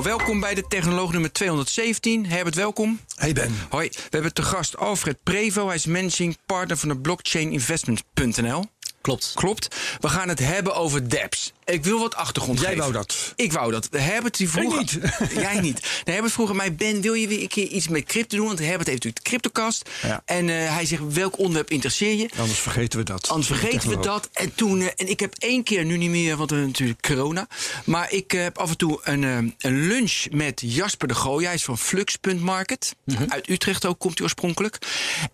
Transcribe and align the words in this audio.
Oh, 0.00 0.06
welkom 0.06 0.40
bij 0.40 0.54
de 0.54 0.66
Technoloog 0.68 1.12
nummer 1.12 1.32
217. 1.32 2.26
Herbert, 2.26 2.54
welkom. 2.54 3.00
Hey 3.14 3.32
Ben. 3.32 3.54
Hoi, 3.70 3.88
we 3.88 4.08
hebben 4.10 4.34
te 4.34 4.42
gast 4.42 4.76
Alfred 4.76 5.22
Prevo. 5.22 5.66
Hij 5.66 5.74
is 5.74 5.86
managing 5.86 6.36
partner 6.46 6.76
van 6.76 6.88
de 6.88 6.98
blockchaininvestment.nl. 6.98 8.64
Klopt. 9.00 9.32
Klopt. 9.34 9.76
We 10.00 10.08
gaan 10.08 10.28
het 10.28 10.38
hebben 10.38 10.74
over 10.74 11.08
dApps. 11.08 11.52
Ik 11.64 11.84
wil 11.84 11.98
wat 11.98 12.14
achtergrond 12.14 12.58
Jij 12.58 12.68
geven. 12.68 12.82
wou 12.82 12.92
dat. 12.92 13.32
Ik 13.36 13.52
wou 13.52 13.72
dat. 13.72 13.88
Herbert 13.90 14.36
die 14.36 14.48
vroeg... 14.48 14.78
niet. 14.78 14.98
Jij 15.34 15.60
niet. 15.60 15.80
De 16.04 16.10
Herbert 16.12 16.32
vroeg 16.32 16.52
mij, 16.52 16.74
Ben, 16.74 17.00
wil 17.00 17.14
je 17.14 17.28
weer 17.28 17.40
een 17.42 17.48
keer 17.48 17.66
iets 17.66 17.88
met 17.88 18.04
crypto 18.04 18.36
doen? 18.36 18.46
Want 18.46 18.58
Herbert 18.58 18.88
heeft 18.88 19.04
natuurlijk 19.04 19.24
de 19.24 19.30
CryptoCast. 19.30 19.88
Ja. 20.02 20.22
En 20.24 20.48
eh, 20.48 20.74
hij 20.74 20.84
zegt, 20.86 21.02
welk 21.12 21.38
onderwerp 21.38 21.70
interesseer 21.70 22.14
je? 22.14 22.28
Anders 22.38 22.58
vergeten 22.58 22.98
we 22.98 23.04
dat. 23.04 23.28
Anders 23.28 23.46
vergeten 23.48 23.88
we 23.88 23.98
dat. 24.00 24.28
En 24.32 24.54
toen, 24.54 24.80
eh, 24.80 24.86
en 24.96 25.08
ik 25.08 25.20
heb 25.20 25.34
één 25.38 25.62
keer, 25.62 25.84
nu 25.84 25.96
niet 25.96 26.10
meer, 26.10 26.36
want 26.36 26.50
we 26.50 26.56
hebben 26.56 26.72
natuurlijk 26.72 27.02
corona. 27.06 27.48
Maar 27.84 28.12
ik 28.12 28.32
eh, 28.32 28.42
heb 28.42 28.58
af 28.58 28.70
en 28.70 28.76
toe 28.76 28.98
een, 29.02 29.24
eh, 29.24 29.36
een 29.70 29.86
lunch 29.86 30.26
met 30.30 30.62
Jasper 30.64 31.08
de 31.08 31.14
Gooy. 31.14 31.44
Hij 31.44 31.54
is 31.54 31.64
van 31.64 31.78
Flux.market. 31.78 32.94
Uit 33.28 33.48
Utrecht 33.48 33.86
ook 33.86 33.98
komt 33.98 34.14
hij 34.14 34.22
oorspronkelijk. 34.22 34.78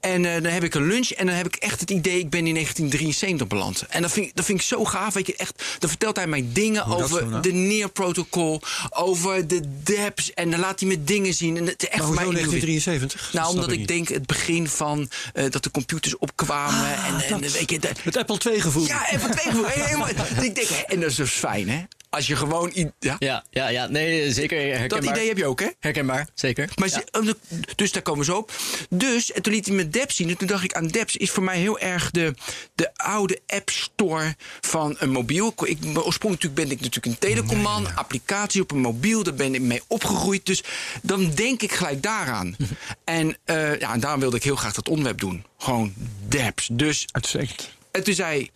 En 0.01 0.25
eh, 0.25 0.43
dan 0.43 0.53
heb 0.53 0.63
ik 0.65 0.75
een 0.75 0.87
lunch 0.87 1.11
en 1.11 1.27
dan 1.27 1.35
heb 1.35 1.47
ik 1.47 1.57
echt 1.57 1.81
het 1.81 1.91
idee, 1.91 2.19
ik 2.19 2.31
ben 2.31 2.47
in 2.47 2.55
1973 2.55 3.47
beland. 3.57 3.85
En 3.89 4.03
dat 4.03 4.13
vind, 4.13 4.27
ik- 4.27 4.37
dat 4.37 4.45
vind 4.45 4.59
ik 4.61 4.65
zo 4.67 4.85
gaaf. 4.85 5.15
Weet 5.15 5.27
je, 5.27 5.37
echt, 5.37 5.63
dan 5.79 5.89
vertelt 5.89 6.17
hij 6.17 6.27
mij 6.27 6.45
dingen 6.53 6.83
Hoe 6.83 7.03
over 7.03 7.43
de 7.43 7.53
Near 7.53 7.89
Protocol, 7.89 8.61
over 8.91 9.47
de 9.49 9.61
dApps. 9.83 10.35
En 10.35 10.51
dan 10.51 10.61
laat 10.61 10.81
hij 10.81 10.89
me 10.89 11.05
dingen 11.05 11.35
zien. 11.35 11.57
En 11.57 11.67
het 11.67 11.83
is 11.83 11.89
echt 11.89 11.99
Maar 11.99 12.07
voor 12.07 12.15
mij 12.15 12.25
hoezo 12.25 12.39
innovatief. 12.39 12.65
1973? 12.65 13.33
Nou, 13.33 13.45
Dat 13.47 13.55
omdat 13.55 13.73
ik 13.79 13.87
denk 13.89 14.09
het 14.09 14.27
begin 14.27 14.69
van 14.69 15.11
eh, 15.35 15.51
dat 15.51 15.63
de 15.63 15.71
computers 15.71 16.19
opkwamen. 16.19 16.87
en, 17.05 17.15
en 17.25 17.35
Ah, 17.35 17.41
dat- 17.41 17.53
weet 17.53 17.71
je, 17.71 17.79
dat- 17.79 18.03
Het 18.03 18.17
Apple 18.17 18.39
II 18.51 18.61
gevoel. 18.61 18.87
ja, 18.87 19.11
even 19.11 19.31
twee 19.31 19.45
gevoel. 19.45 19.65
Helemaal. 19.67 20.09
Ik 20.43 20.55
denk, 20.55 20.69
en 20.69 21.01
dat 21.01 21.11
is 21.11 21.17
dus 21.17 21.31
fijn, 21.31 21.69
hè? 21.69 21.83
Als 22.17 22.27
je 22.27 22.37
gewoon. 22.37 22.73
Ja, 22.99 23.17
Ja, 23.19 23.45
ja, 23.51 23.69
ja, 23.69 23.87
nee, 23.87 24.33
zeker 24.33 24.59
herkenbaar. 24.61 25.01
dat 25.01 25.11
idee 25.11 25.29
heb 25.29 25.37
je 25.37 25.47
ook, 25.47 25.61
hè? 25.61 25.67
Herkenbaar, 25.81 26.29
zeker. 26.35 26.69
Maar 26.75 26.89
Ja. 26.89 27.03
ze- 27.23 27.37
Dus 27.75 27.93
daar 27.93 28.03
komen 28.03 28.21
we 28.21 28.33
zo 28.33 28.37
op. 28.37 28.53
Dus, 28.91 29.33
en 29.33 29.43
toen 29.43 29.53
liet 29.53 29.67
hij 29.67 29.75
me 29.75 29.89
Debs 29.89 30.17
zien. 30.17 30.29
En 30.29 30.37
toen 30.37 30.47
dacht 30.47 30.65
ik 30.65 30.73
aan 30.75 30.87
Debs 30.87 31.17
is 31.17 31.31
voor 31.31 31.43
mij 31.43 31.59
heel 31.59 31.79
erg 31.79 32.11
de, 32.11 32.35
de 32.75 32.91
oude 32.97 33.41
App 33.47 33.71
Store 33.71 34.35
van 34.61 34.97
een 34.99 35.11
mobiel. 35.11 35.49
Ik, 35.49 35.57
oorspronkelijk 35.95 36.23
natuurlijk 36.23 36.55
ben 36.55 36.71
ik 36.71 36.81
natuurlijk 36.81 37.07
een 37.07 37.19
telecomman. 37.19 37.97
Applicatie 37.97 38.63
op 38.63 38.71
een 38.71 38.81
mobiel, 38.81 39.23
daar 39.23 39.35
ben 39.35 39.55
ik 39.55 39.61
mee 39.61 39.83
opgegroeid. 39.87 40.47
Dus 40.47 40.63
dan 41.03 41.31
denk 41.35 41.63
ik 41.63 41.73
gelijk 41.73 42.03
daaraan. 42.03 42.57
en, 43.05 43.37
eh, 43.45 43.79
ja, 43.79 43.93
en 43.93 44.01
daarom 44.01 44.21
wilde 44.21 44.37
ik 44.37 44.43
heel 44.45 44.57
graag 44.57 44.73
dat 44.75 44.89
onderwerp 44.89 45.21
doen. 45.21 45.45
Gewoon 45.59 45.95
Debs. 46.29 46.69
Dus 46.73 47.07
Uitstekend. 47.11 47.75
En 47.97 48.03
toen 48.05 48.15
zei 48.15 48.51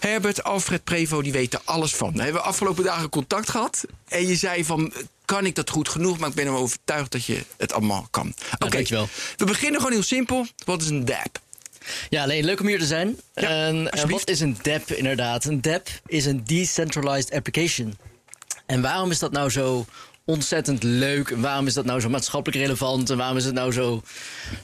Herbert, 0.00 0.44
Alfred 0.44 0.84
Prevo, 0.84 1.22
die 1.22 1.32
weten 1.32 1.60
alles 1.64 1.94
van. 1.94 2.12
We 2.12 2.22
hebben 2.22 2.44
afgelopen 2.44 2.84
dagen 2.84 3.08
contact 3.08 3.50
gehad. 3.50 3.84
En 4.08 4.26
je 4.26 4.36
zei 4.36 4.64
van, 4.64 4.92
kan 5.24 5.46
ik 5.46 5.54
dat 5.54 5.70
goed 5.70 5.88
genoeg? 5.88 6.18
Maar 6.18 6.28
ik 6.28 6.34
ben 6.34 6.46
ervan 6.46 6.60
overtuigd 6.60 7.12
dat 7.12 7.24
je 7.24 7.44
het 7.56 7.72
allemaal 7.72 8.06
kan. 8.10 8.34
Oké, 8.58 8.68
dankjewel. 8.68 9.08
we 9.36 9.44
beginnen 9.44 9.80
gewoon 9.80 9.94
heel 9.94 10.02
simpel. 10.02 10.46
Wat 10.64 10.82
is 10.82 10.88
een 10.88 11.04
DApp? 11.04 11.42
Ja, 12.08 12.26
nee, 12.26 12.42
leuk 12.42 12.60
om 12.60 12.66
hier 12.66 12.78
te 12.78 12.86
zijn. 12.86 13.18
Ja, 13.34 13.48
en, 13.48 14.08
wat 14.08 14.28
is 14.28 14.40
een 14.40 14.56
DApp 14.62 14.90
inderdaad? 14.90 15.44
Een 15.44 15.60
DApp 15.60 15.88
is 16.06 16.26
een 16.26 16.44
Decentralized 16.44 17.32
Application. 17.32 17.98
En 18.66 18.82
waarom 18.82 19.10
is 19.10 19.18
dat 19.18 19.32
nou 19.32 19.50
zo 19.50 19.86
ontzettend 20.24 20.82
leuk? 20.82 21.30
En 21.30 21.40
waarom 21.40 21.66
is 21.66 21.74
dat 21.74 21.84
nou 21.84 22.00
zo 22.00 22.08
maatschappelijk 22.08 22.62
relevant? 22.62 23.10
En 23.10 23.16
waarom 23.16 23.36
is 23.36 23.44
het 23.44 23.54
nou 23.54 23.72
zo 23.72 24.02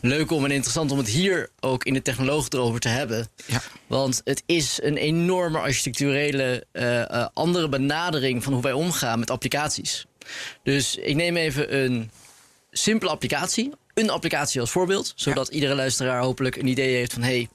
leuk 0.01 0.31
om 0.31 0.45
en 0.45 0.51
interessant 0.51 0.91
om 0.91 0.99
het 0.99 1.09
hier 1.09 1.51
ook 1.61 1.85
in 1.85 1.95
de 1.95 2.03
technologie 2.03 2.55
erover 2.55 2.81
te 2.81 2.89
hebben? 2.89 3.29
Ja. 3.47 3.63
Want 3.87 4.21
het 4.25 4.43
is 4.47 4.79
een 4.83 4.97
enorme 4.97 5.59
architecturele 5.59 6.67
eh, 6.73 7.01
eh, 7.01 7.27
andere 7.33 7.69
benadering 7.69 8.45
van 8.45 8.53
hoe 8.53 8.63
wij 8.63 8.73
omgaan 8.73 9.19
met 9.19 9.31
applicaties. 9.31 10.07
Dus 10.63 10.97
ik 10.97 11.15
neem 11.15 11.37
even 11.37 11.77
een 11.77 12.11
simpele 12.71 13.11
applicatie. 13.11 13.73
Een 13.95 14.11
applicatie 14.11 14.61
als 14.61 14.71
voorbeeld. 14.71 15.13
Zodat 15.17 15.49
iedere 15.49 15.75
luisteraar 15.75 16.23
hopelijk 16.23 16.57
een 16.57 16.67
idee 16.67 16.95
heeft 16.95 17.13
van... 17.13 17.23
hey, 17.23 17.49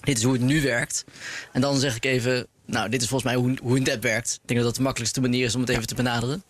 dit 0.00 0.16
is 0.16 0.22
hoe 0.22 0.32
het 0.32 0.42
nu 0.42 0.62
werkt. 0.62 1.04
En 1.52 1.60
dan 1.60 1.78
zeg 1.78 1.96
ik 1.96 2.04
even... 2.04 2.46
Nou, 2.66 2.88
dit 2.88 3.02
is 3.02 3.08
volgens 3.08 3.32
mij 3.32 3.42
hoe, 3.42 3.56
hoe 3.62 3.76
een 3.76 3.84
dApp 3.84 4.02
werkt. 4.02 4.38
Ik 4.42 4.48
denk 4.48 4.60
dat 4.60 4.68
dat 4.68 4.76
de 4.76 4.82
makkelijkste 4.82 5.20
manier 5.20 5.44
is 5.44 5.54
om 5.54 5.60
het 5.60 5.70
even 5.70 5.86
te 5.86 5.94
benaderen. 5.94 6.42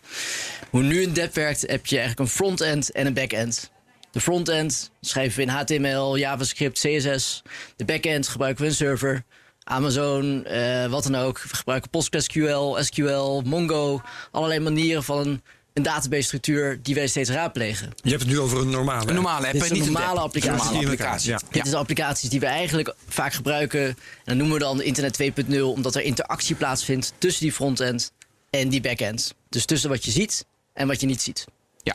Hoe 0.70 0.82
nu 0.82 1.02
een 1.02 1.14
dApp 1.14 1.34
werkt, 1.34 1.60
heb 1.60 1.86
je 1.86 1.98
eigenlijk 1.98 2.28
een 2.28 2.36
frontend 2.36 2.90
en 2.92 3.06
een 3.06 3.14
backend. 3.14 3.70
De 4.10 4.20
frontend 4.20 4.90
schrijven 5.00 5.36
we 5.36 5.42
in 5.42 5.48
HTML, 5.48 6.18
JavaScript, 6.18 6.78
CSS. 6.78 7.42
De 7.76 7.84
backend 7.84 8.28
gebruiken 8.28 8.62
we 8.62 8.68
een 8.68 8.76
server. 8.76 9.24
Amazon, 9.64 10.44
eh, 10.44 10.86
wat 10.86 11.02
dan 11.02 11.14
ook. 11.14 11.42
We 11.42 11.56
gebruiken 11.56 11.90
PostgreSQL, 11.90 12.76
SQL, 12.80 13.40
Mongo. 13.44 14.02
Allerlei 14.30 14.60
manieren 14.60 15.02
van 15.02 15.18
een, 15.26 15.42
een 15.76 15.82
database-structuur 15.82 16.78
die 16.82 16.94
wij 16.94 17.06
steeds 17.06 17.30
raadplegen. 17.30 17.92
Je 18.02 18.10
hebt 18.10 18.22
het 18.22 18.30
nu 18.30 18.38
over 18.40 18.60
een 18.60 18.70
normale. 18.70 19.08
Een 19.08 19.14
normale 19.14 19.46
app, 19.46 19.52
Dit 19.52 19.62
is 19.62 19.70
een 19.70 19.78
normale 19.78 20.20
applicatie. 20.20 20.58
Een 20.58 20.66
normale 20.66 20.86
applicatie. 20.86 21.30
ja. 21.30 21.40
Dit 21.50 21.66
is 21.66 21.74
applicaties 21.74 22.30
die 22.30 22.40
we 22.40 22.46
eigenlijk 22.46 22.94
vaak 23.08 23.32
gebruiken. 23.32 23.80
En 23.88 23.96
dat 24.24 24.36
noemen 24.36 24.54
we 24.56 24.62
dan 24.62 24.82
internet 24.82 25.22
2.0, 25.48 25.60
omdat 25.60 25.94
er 25.94 26.02
interactie 26.02 26.54
plaatsvindt 26.54 27.12
tussen 27.18 27.42
die 27.42 27.52
frontend 27.52 28.12
en 28.50 28.68
die 28.68 28.80
backend. 28.80 29.34
Dus 29.48 29.64
tussen 29.64 29.90
wat 29.90 30.04
je 30.04 30.10
ziet 30.10 30.46
en 30.72 30.86
wat 30.86 31.00
je 31.00 31.06
niet 31.06 31.22
ziet. 31.22 31.44
Ja. 31.82 31.94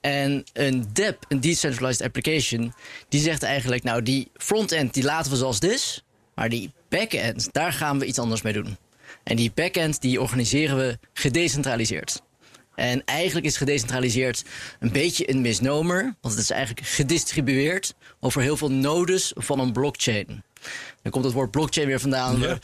En 0.00 0.44
een 0.52 0.88
DApp, 0.92 1.24
een 1.28 1.40
Decentralized 1.40 2.06
Application, 2.06 2.74
die 3.08 3.20
zegt 3.20 3.42
eigenlijk, 3.42 3.82
nou 3.82 4.02
die 4.02 4.30
frontend 4.36 4.94
die 4.94 5.02
laten 5.02 5.30
we 5.30 5.36
zoals 5.36 5.54
het 5.54 5.64
is, 5.64 6.04
maar 6.34 6.48
die 6.48 6.72
backend, 6.88 7.48
daar 7.52 7.72
gaan 7.72 7.98
we 7.98 8.04
iets 8.06 8.18
anders 8.18 8.42
mee 8.42 8.52
doen. 8.52 8.76
En 9.24 9.36
die 9.36 9.52
backend 9.54 10.00
die 10.00 10.20
organiseren 10.20 10.76
we 10.76 10.98
gedecentraliseerd. 11.12 12.22
En 12.74 13.04
eigenlijk 13.04 13.46
is 13.46 13.56
gedecentraliseerd 13.56 14.44
een 14.80 14.92
beetje 14.92 15.30
een 15.30 15.40
misnomer, 15.40 16.02
want 16.20 16.34
het 16.34 16.42
is 16.42 16.50
eigenlijk 16.50 16.86
gedistribueerd 16.86 17.94
over 18.20 18.42
heel 18.42 18.56
veel 18.56 18.70
nodes 18.70 19.32
van 19.34 19.58
een 19.60 19.72
blockchain. 19.72 20.42
Dan 21.02 21.12
komt 21.12 21.24
het 21.24 21.34
woord 21.34 21.50
blockchain 21.50 21.86
weer 21.86 22.00
vandaan. 22.00 22.38
Ja. 22.40 22.58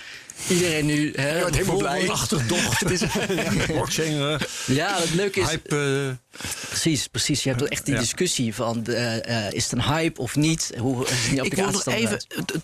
Iedereen 0.49 0.87
nu 0.87 1.13
hè, 1.17 1.41
wordt 1.41 1.55
helemaal 1.57 1.77
blij. 1.77 2.09
Achterdocht. 2.11 2.85
Blockchain. 3.67 4.39
Ja, 4.67 5.01
het 5.01 5.15
leuke 5.15 5.41
is, 5.41 5.47
hype. 5.49 6.17
eh, 6.31 6.39
Precies, 6.69 7.07
precies. 7.07 7.43
Je 7.43 7.49
hebt 7.51 7.69
echt 7.69 7.85
die 7.85 7.95
Ja. 7.95 8.01
discussie 8.01 8.55
van 8.55 8.87
eh, 8.87 9.47
eh, 9.47 9.53
is 9.53 9.63
het 9.63 9.73
een 9.73 9.83
hype 9.83 10.21
of 10.21 10.37
niet? 10.37 10.73
Hoe 10.79 11.07
zien 11.07 11.35
die 11.35 11.45
Ik 11.45 11.55
wil 11.55 11.71
nog 11.71 11.87
even 11.87 12.19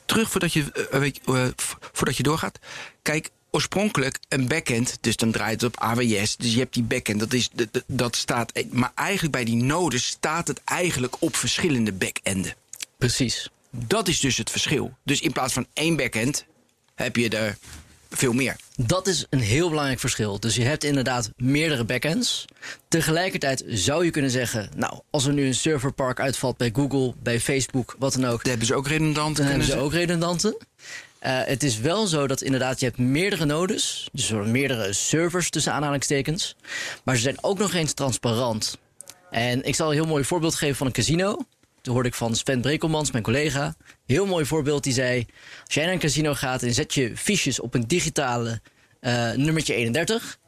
terug 0.05 0.31
voordat 0.31 0.53
je, 0.53 0.87
weet, 0.91 1.21
eh, 1.26 1.47
voordat 1.93 2.16
je 2.16 2.22
doorgaat. 2.22 2.59
Kijk, 3.03 3.31
oorspronkelijk 3.54 4.19
een 4.28 4.48
backend, 4.48 4.98
dus 5.00 5.16
dan 5.16 5.31
draait 5.32 5.60
het 5.60 5.75
op 5.75 5.81
AWS. 5.81 6.37
Dus 6.37 6.53
je 6.53 6.59
hebt 6.59 6.75
die 6.75 6.82
backend, 6.82 7.20
dat, 7.20 7.32
is, 7.32 7.48
dat, 7.53 7.84
dat- 7.87 8.16
staat. 8.16 8.53
Maar 8.70 8.92
eigenlijk 8.94 9.32
bij 9.32 9.44
die 9.44 9.56
nodes 9.56 10.06
staat 10.06 10.48
het 10.48 10.60
eigenlijk 10.65 11.16
op 11.19 11.37
verschillende 11.37 11.93
backenden. 11.93 12.54
Precies. 12.98 13.48
Dat 13.70 14.09
is 14.09 14.20
dus 14.20 14.37
het 14.37 14.50
verschil. 14.50 14.94
Dus 15.03 15.20
in 15.20 15.32
plaats 15.32 15.53
van 15.53 15.66
één 15.72 15.97
backend 15.97 16.44
heb 16.94 17.16
je 17.16 17.28
er 17.28 17.56
veel 18.10 18.32
meer. 18.32 18.56
Dat 18.76 19.06
is 19.06 19.26
een 19.31 19.41
heel 19.41 19.69
belangrijk 19.69 20.00
verschil. 20.00 20.41
Dus 20.41 20.54
je 20.56 20.64
hebt 20.64 20.84
inderdaad 20.84 21.31
meerdere 21.37 21.84
backends. 21.84 22.44
Tegelijkertijd 22.88 23.64
zou 23.69 24.05
je 24.05 24.11
kunnen 24.11 24.31
zeggen, 24.31 24.70
nou, 24.76 25.00
als 25.11 25.25
er 25.26 25.32
nu 25.32 25.46
een 25.46 25.55
serverpark 25.55 26.20
uitvalt 26.20 26.56
bij 26.56 26.70
Google, 26.75 27.14
bij 27.23 27.40
Facebook, 27.40 27.96
wat 27.99 28.12
dan 28.12 28.25
ook, 28.25 28.38
Daar 28.38 28.49
hebben 28.49 28.67
ze 28.67 28.75
ook 28.75 28.87
redundant. 28.88 29.37
dan 29.37 29.46
hebben 29.46 29.67
ze 29.67 29.76
ook 29.76 29.93
redundanten. 29.93 30.56
Eh, 31.25 31.41
het 31.44 31.62
is 31.62 31.79
wel 31.79 32.06
zo 32.06 32.26
dat 32.26 32.41
inderdaad 32.41 32.81
je 32.81 32.87
hebt 32.87 32.99
meerdere 32.99 33.44
nodes, 33.44 34.09
dus 34.12 34.31
er 34.31 34.47
meerdere 34.47 34.93
servers 34.93 35.50
tussen 35.50 35.73
aanhalingstekens, 35.73 36.56
maar 37.05 37.17
ze 37.17 37.23
zijn 37.23 37.37
ook 37.41 37.59
nog 37.59 37.75
eens 37.75 37.93
transparant. 37.93 38.79
En 39.31 39.62
ik 39.62 39.75
zal 39.75 39.88
een 39.88 39.94
heel 39.94 40.06
mooi 40.06 40.25
voorbeeld 40.25 40.55
geven 40.55 40.76
van 40.76 40.87
een 40.87 40.93
casino. 40.93 41.47
Toen 41.81 41.94
hoorde 41.94 42.09
ik 42.09 42.15
van 42.15 42.35
Sven 42.35 42.61
Brekelmans, 42.61 43.11
mijn 43.11 43.25
collega. 43.25 43.75
Heel 44.06 44.26
mooi 44.26 44.44
voorbeeld. 44.44 44.85
Die 44.85 44.93
zei: 44.93 45.26
Als 45.65 45.75
jij 45.75 45.85
naar 45.85 45.93
een 45.93 45.99
casino 45.99 46.35
gaat 46.35 46.62
en 46.62 46.75
zet 46.75 46.94
je 46.94 47.17
fiches 47.17 47.61
op 47.61 47.75
een 47.75 47.87
digitale 47.87 48.61
eh, 49.00 49.32
nummertje 49.32 49.75
31. 49.75 50.38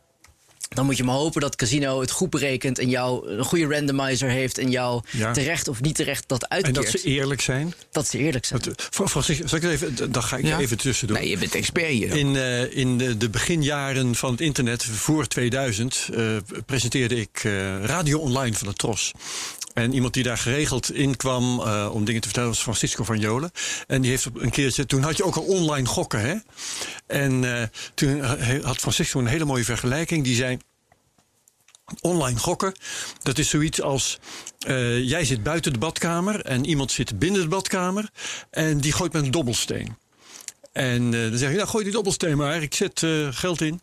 Dan 0.68 0.84
moet 0.84 0.96
je 0.96 1.04
maar 1.04 1.14
hopen 1.14 1.40
dat 1.40 1.50
het 1.50 1.58
casino 1.58 2.00
het 2.00 2.10
goed 2.10 2.30
berekent 2.30 2.78
en 2.78 2.88
jou 2.88 3.28
een 3.30 3.44
goede 3.44 3.66
randomizer 3.66 4.28
heeft 4.28 4.58
en 4.58 4.70
jou 4.70 5.02
Ja. 5.10 5.32
terecht 5.32 5.68
of 5.68 5.80
niet 5.80 5.94
terecht 5.94 6.24
dat 6.26 6.42
En 6.42 6.48
uitkeert. 6.48 6.74
dat 6.74 6.88
ze 6.88 7.02
eerlijk 7.02 7.40
zijn. 7.40 7.74
dat 7.90 8.06
ze 8.08 8.18
eerlijk 8.18 8.44
zijn. 8.44 8.60
Dat, 8.62 8.78
zal 8.90 9.58
ik 9.58 9.62
het 9.62 9.64
even, 9.64 10.12
dan 10.12 10.22
ga 10.22 10.36
ik 10.36 10.44
Ja. 10.46 10.58
even 10.58 10.76
tussendoor. 10.78 11.16
Nee, 11.18 11.28
je 11.28 11.38
bent 11.38 11.54
expert 11.54 11.86
hier. 11.88 12.16
In, 12.16 12.36
eh, 12.36 12.76
in 12.76 12.98
de, 12.98 13.16
de 13.16 13.28
beginjaren 13.30 14.14
van 14.14 14.30
het 14.30 14.40
internet, 14.40 14.84
voor 14.84 15.26
2000, 15.26 16.08
eh, 16.14 16.36
presenteerde 16.66 17.16
ik 17.20 17.40
eh, 17.44 17.84
Radio 17.84 18.18
Online 18.18 18.56
van 18.56 18.68
de 18.68 18.74
Tros. 18.74 19.12
En 19.76 19.92
iemand 19.92 20.14
die 20.14 20.22
daar 20.22 20.38
geregeld 20.38 20.92
in 20.92 21.16
kwam 21.16 21.60
eh, 21.60 21.90
om 21.92 22.04
dingen 22.04 22.20
te 22.20 22.26
vertellen 22.26 22.50
was 22.50 22.62
Francisco 22.62 23.04
van 23.04 23.18
Jolen. 23.18 23.50
En 23.86 24.00
die 24.00 24.10
heeft 24.10 24.26
op 24.26 24.40
een 24.40 24.50
keertje, 24.50 24.86
toen 24.86 25.02
had 25.02 25.16
je 25.16 25.24
ook 25.24 25.36
al 25.36 25.42
online 25.42 25.86
gokken, 25.86 26.20
hè? 26.20 26.34
En 27.06 27.58
eh, 27.60 27.68
toen 27.94 28.20
had 28.62 28.76
Francisco 28.76 29.18
een 29.18 29.26
hele 29.26 29.44
mooie 29.44 29.64
vergelijking. 29.64 30.24
Die 30.24 30.34
zei. 30.34 30.58
Online 32.00 32.38
gokken, 32.38 32.74
dat 33.22 33.38
is 33.38 33.48
zoiets 33.48 33.82
als 33.82 34.18
eh, 34.58 35.08
jij 35.08 35.24
zit 35.24 35.42
buiten 35.42 35.72
de 35.72 35.78
badkamer 35.78 36.40
en 36.40 36.64
iemand 36.64 36.92
zit 36.92 37.18
binnen 37.18 37.40
de 37.40 37.48
badkamer 37.48 38.10
en 38.50 38.80
die 38.80 38.92
gooit 38.92 39.12
met 39.12 39.24
een 39.24 39.30
dobbelsteen. 39.30 39.96
En 40.72 41.10
dan 41.10 41.38
zeg 41.38 41.50
je, 41.50 41.56
nou 41.56 41.68
gooi 41.68 41.84
die 41.84 41.92
dobbelsteen 41.92 42.36
maar, 42.36 42.62
ik 42.62 42.74
zet 42.74 43.06
geld 43.30 43.60
in. 43.60 43.80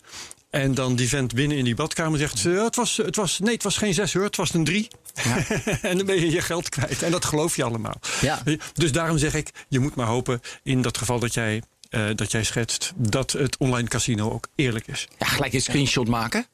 En 0.50 0.74
dan 0.74 0.95
die 0.95 1.10
vent 1.10 1.34
binnen 1.34 1.57
in 1.57 1.63
die 1.63 1.75
badkamer 1.75 2.19
zegt, 2.19 2.44
het, 2.44 2.75
was, 2.75 2.98
het 2.98 3.16
was, 3.16 3.40
nee, 3.40 3.54
het 3.54 3.63
was 3.63 3.78
geen 3.78 3.94
zes 3.94 4.13
hoor, 4.13 4.24
het 4.24 4.36
was 4.36 4.54
een 4.54 4.63
drie. 4.63 4.88
en 5.81 5.98
dan 5.98 6.06
ben 6.06 6.19
je 6.19 6.31
je 6.31 6.42
geld 6.42 6.69
kwijt. 6.69 7.04
En 7.04 7.12
dat 7.12 7.25
geloof 7.25 7.56
je 7.56 7.63
allemaal. 7.63 8.00
Ja. 8.21 8.42
Dus 8.74 8.92
daarom 8.92 9.18
zeg 9.18 9.33
ik, 9.33 9.51
je 9.68 9.80
moet 9.80 9.95
maar 9.95 10.07
hopen 10.07 10.42
in 10.63 10.81
dat 10.81 10.98
geval 10.98 11.19
dat 11.19 11.33
jij, 11.33 11.62
eh, 11.89 12.06
dat 12.15 12.31
jij 12.31 12.44
schetst, 12.44 12.94
dat 12.95 13.31
het 13.31 13.57
online 13.57 13.88
casino 13.88 14.31
ook 14.31 14.48
eerlijk 14.56 14.88
is. 14.88 15.07
Ja, 15.18 15.25
gelijk 15.25 15.54
een 15.54 15.62
screenshot 15.62 16.07
maken. 16.07 16.45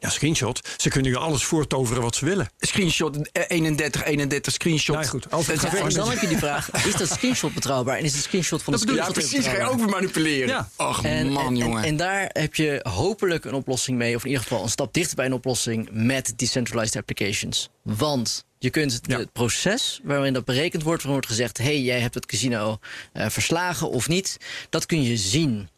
Ja, 0.00 0.08
screenshot. 0.08 0.68
Ze 0.76 0.88
kunnen 0.88 1.10
je 1.10 1.18
alles 1.18 1.44
voortoveren 1.44 2.02
wat 2.02 2.16
ze 2.16 2.24
willen. 2.24 2.48
Screenshot 2.58 3.30
eh, 3.32 3.42
31, 3.48 4.04
31, 4.04 4.52
screenshot. 4.52 4.96
Nou 4.96 5.08
goed, 5.08 5.26
Ja, 5.30 5.78
en 5.78 5.88
dan 5.90 6.10
heb 6.10 6.20
je 6.20 6.28
die 6.28 6.38
vraag: 6.38 6.70
is 6.86 6.94
dat 6.94 7.08
screenshot 7.08 7.54
betrouwbaar? 7.54 7.96
En 7.98 8.04
is 8.04 8.14
het 8.14 8.22
screenshot 8.22 8.62
van 8.62 8.72
de 8.72 8.78
Dat 8.78 8.88
screenshot 8.88 9.12
precies, 9.14 9.46
ga 9.46 9.70
je 9.70 9.76
weer 9.76 9.88
manipuleren. 9.88 10.48
Ja. 10.48 10.68
Ach 10.76 11.02
En, 11.02 11.28
man, 11.28 11.46
en, 11.46 11.56
jongen. 11.56 11.78
En, 11.82 11.84
en 11.88 11.96
daar 11.96 12.30
heb 12.32 12.54
je 12.54 12.80
hopelijk 12.82 13.44
een 13.44 13.54
oplossing 13.54 13.98
mee, 13.98 14.14
of 14.16 14.22
in 14.22 14.28
ieder 14.28 14.42
geval 14.42 14.62
een 14.62 14.68
stap 14.68 14.94
dichter 14.94 15.16
bij 15.16 15.26
een 15.26 15.32
oplossing 15.32 15.88
met 15.92 16.32
decentralized 16.36 16.96
applications. 16.96 17.68
Want 17.82 18.44
je 18.58 18.70
kunt 18.70 18.92
het, 18.92 19.06
Ja. 19.06 19.18
het 19.18 19.32
proces 19.32 20.00
waarin 20.04 20.32
dat 20.32 20.44
berekend 20.44 20.82
wordt, 20.82 21.02
waarin 21.02 21.20
wordt 21.20 21.26
gezegd: 21.26 21.58
hey, 21.58 21.80
jij 21.80 22.00
hebt 22.00 22.14
het 22.14 22.26
casino 22.26 22.78
eh, 23.12 23.28
verslagen 23.28 23.90
of 23.90 24.08
niet, 24.08 24.36
dat 24.70 24.86
kun 24.86 25.02
je 25.02 25.16
zien. 25.16 25.68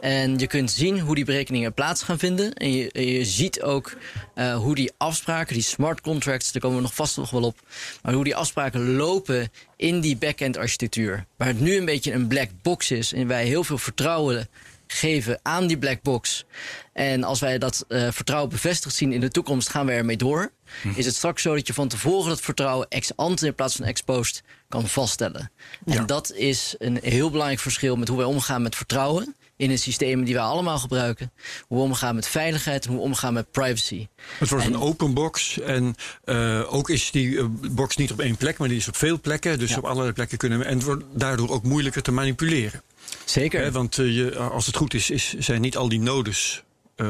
En 0.00 0.38
je 0.38 0.46
kunt 0.46 0.70
zien 0.70 1.00
hoe 1.00 1.14
die 1.14 1.24
berekeningen 1.24 1.74
plaats 1.74 2.02
gaan 2.02 2.18
vinden. 2.18 2.52
En 2.54 2.72
je, 2.72 3.24
ziet 3.24 3.62
ook 3.62 3.96
eh, 4.34 4.56
hoe 4.56 4.74
die 4.74 4.92
afspraken, 4.96 5.54
die 5.54 5.62
smart 5.62 6.00
contracts, 6.00 6.52
daar 6.52 6.62
komen 6.62 6.76
we 6.76 6.82
nog 6.82 6.94
vast 6.94 7.16
nog 7.16 7.30
wel 7.30 7.42
op. 7.42 7.58
Maar 8.02 8.14
hoe 8.14 8.24
die 8.24 8.36
afspraken 8.36 8.96
lopen 8.96 9.50
in 9.76 10.00
die 10.00 10.16
back-end 10.16 10.56
architectuur. 10.56 11.26
Waar 11.36 11.48
het 11.48 11.60
nu 11.60 11.76
een 11.76 11.84
beetje 11.84 12.12
een 12.12 12.26
black 12.26 12.48
box 12.62 12.90
is. 12.90 13.12
En 13.12 13.26
wij 13.26 13.46
heel 13.46 13.64
veel 13.64 13.78
vertrouwen 13.78 14.48
geven 14.86 15.40
aan 15.42 15.66
die 15.66 15.78
black 15.78 16.02
box. 16.02 16.44
En 16.92 17.24
als 17.24 17.40
wij 17.40 17.58
dat 17.58 17.84
eh, 17.88 18.08
vertrouwen 18.10 18.50
bevestigd 18.50 18.94
zien 18.94 19.12
in 19.12 19.20
de 19.20 19.30
toekomst, 19.30 19.68
gaan 19.68 19.86
we 19.86 19.92
ermee 19.92 20.16
door. 20.16 20.52
Is 20.94 21.06
het 21.06 21.14
straks 21.14 21.42
zo 21.42 21.54
dat 21.54 21.66
je 21.66 21.74
van 21.74 21.88
tevoren 21.88 22.28
dat 22.28 22.40
vertrouwen 22.40 22.86
ex 22.88 23.16
ante 23.16 23.46
in 23.46 23.54
plaats 23.54 23.76
van 23.76 23.84
ex 23.84 24.00
post 24.00 24.42
kan 24.68 24.88
vaststellen. 24.88 25.50
En 25.84 26.06
dat 26.06 26.32
is 26.32 26.74
een 26.78 26.98
heel 27.02 27.30
belangrijk 27.30 27.60
verschil 27.60 27.96
met 27.96 28.08
hoe 28.08 28.16
wij 28.16 28.26
omgaan 28.26 28.62
met 28.62 28.76
vertrouwen 28.76 29.34
in 29.56 29.68
de 29.68 29.76
systemen 29.76 30.24
die 30.24 30.34
wij 30.34 30.42
allemaal 30.42 30.78
gebruiken. 30.78 31.32
Hoe 31.68 31.78
we 31.78 31.84
omgaan 31.84 32.14
met 32.14 32.26
veiligheid 32.26 32.84
en 32.84 32.90
hoe 32.90 32.98
we 32.98 33.04
omgaan 33.04 33.32
met 33.34 33.50
privacy. 33.50 34.06
Het 34.38 34.48
wordt 34.50 34.64
En- 34.64 34.72
een 34.74 34.80
open 34.80 35.14
box. 35.14 35.60
En 35.60 35.94
eh, 36.24 36.74
ook 36.74 36.90
is 36.90 37.10
die 37.10 37.38
eh, 37.38 37.44
box 37.70 37.96
niet 37.96 38.12
op 38.12 38.20
één 38.20 38.36
plek, 38.36 38.58
maar 38.58 38.68
die 38.68 38.76
is 38.76 38.88
op 38.88 38.96
veel 38.96 39.20
plekken. 39.20 39.58
Dus 39.58 39.70
Ja. 39.70 39.76
op 39.76 39.84
allerlei 39.84 40.12
plekken 40.12 40.38
kunnen 40.38 40.58
we. 40.58 40.64
En 40.64 40.74
het 40.74 40.84
wordt 40.84 41.04
daardoor 41.12 41.50
ook 41.50 41.62
moeilijker 41.62 42.02
te 42.02 42.12
manipuleren. 42.12 42.82
Zeker. 43.24 43.62
Hè, 43.62 43.72
want 43.72 43.98
eh, 43.98 44.16
je, 44.16 44.36
als 44.36 44.66
het 44.66 44.76
goed 44.76 44.94
is, 44.94 45.10
is, 45.10 45.34
zijn 45.38 45.60
niet 45.60 45.76
al 45.76 45.88
die 45.88 46.00
nodes 46.00 46.62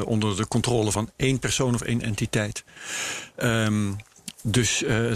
onder 0.04 0.36
de 0.36 0.48
controle 0.48 0.92
van 0.92 1.10
één 1.16 1.38
persoon 1.38 1.74
of 1.74 1.80
één 1.82 2.02
entiteit. 2.02 2.64
Ehm, 3.36 3.92
dus 4.46 4.82
eh, 4.82 5.12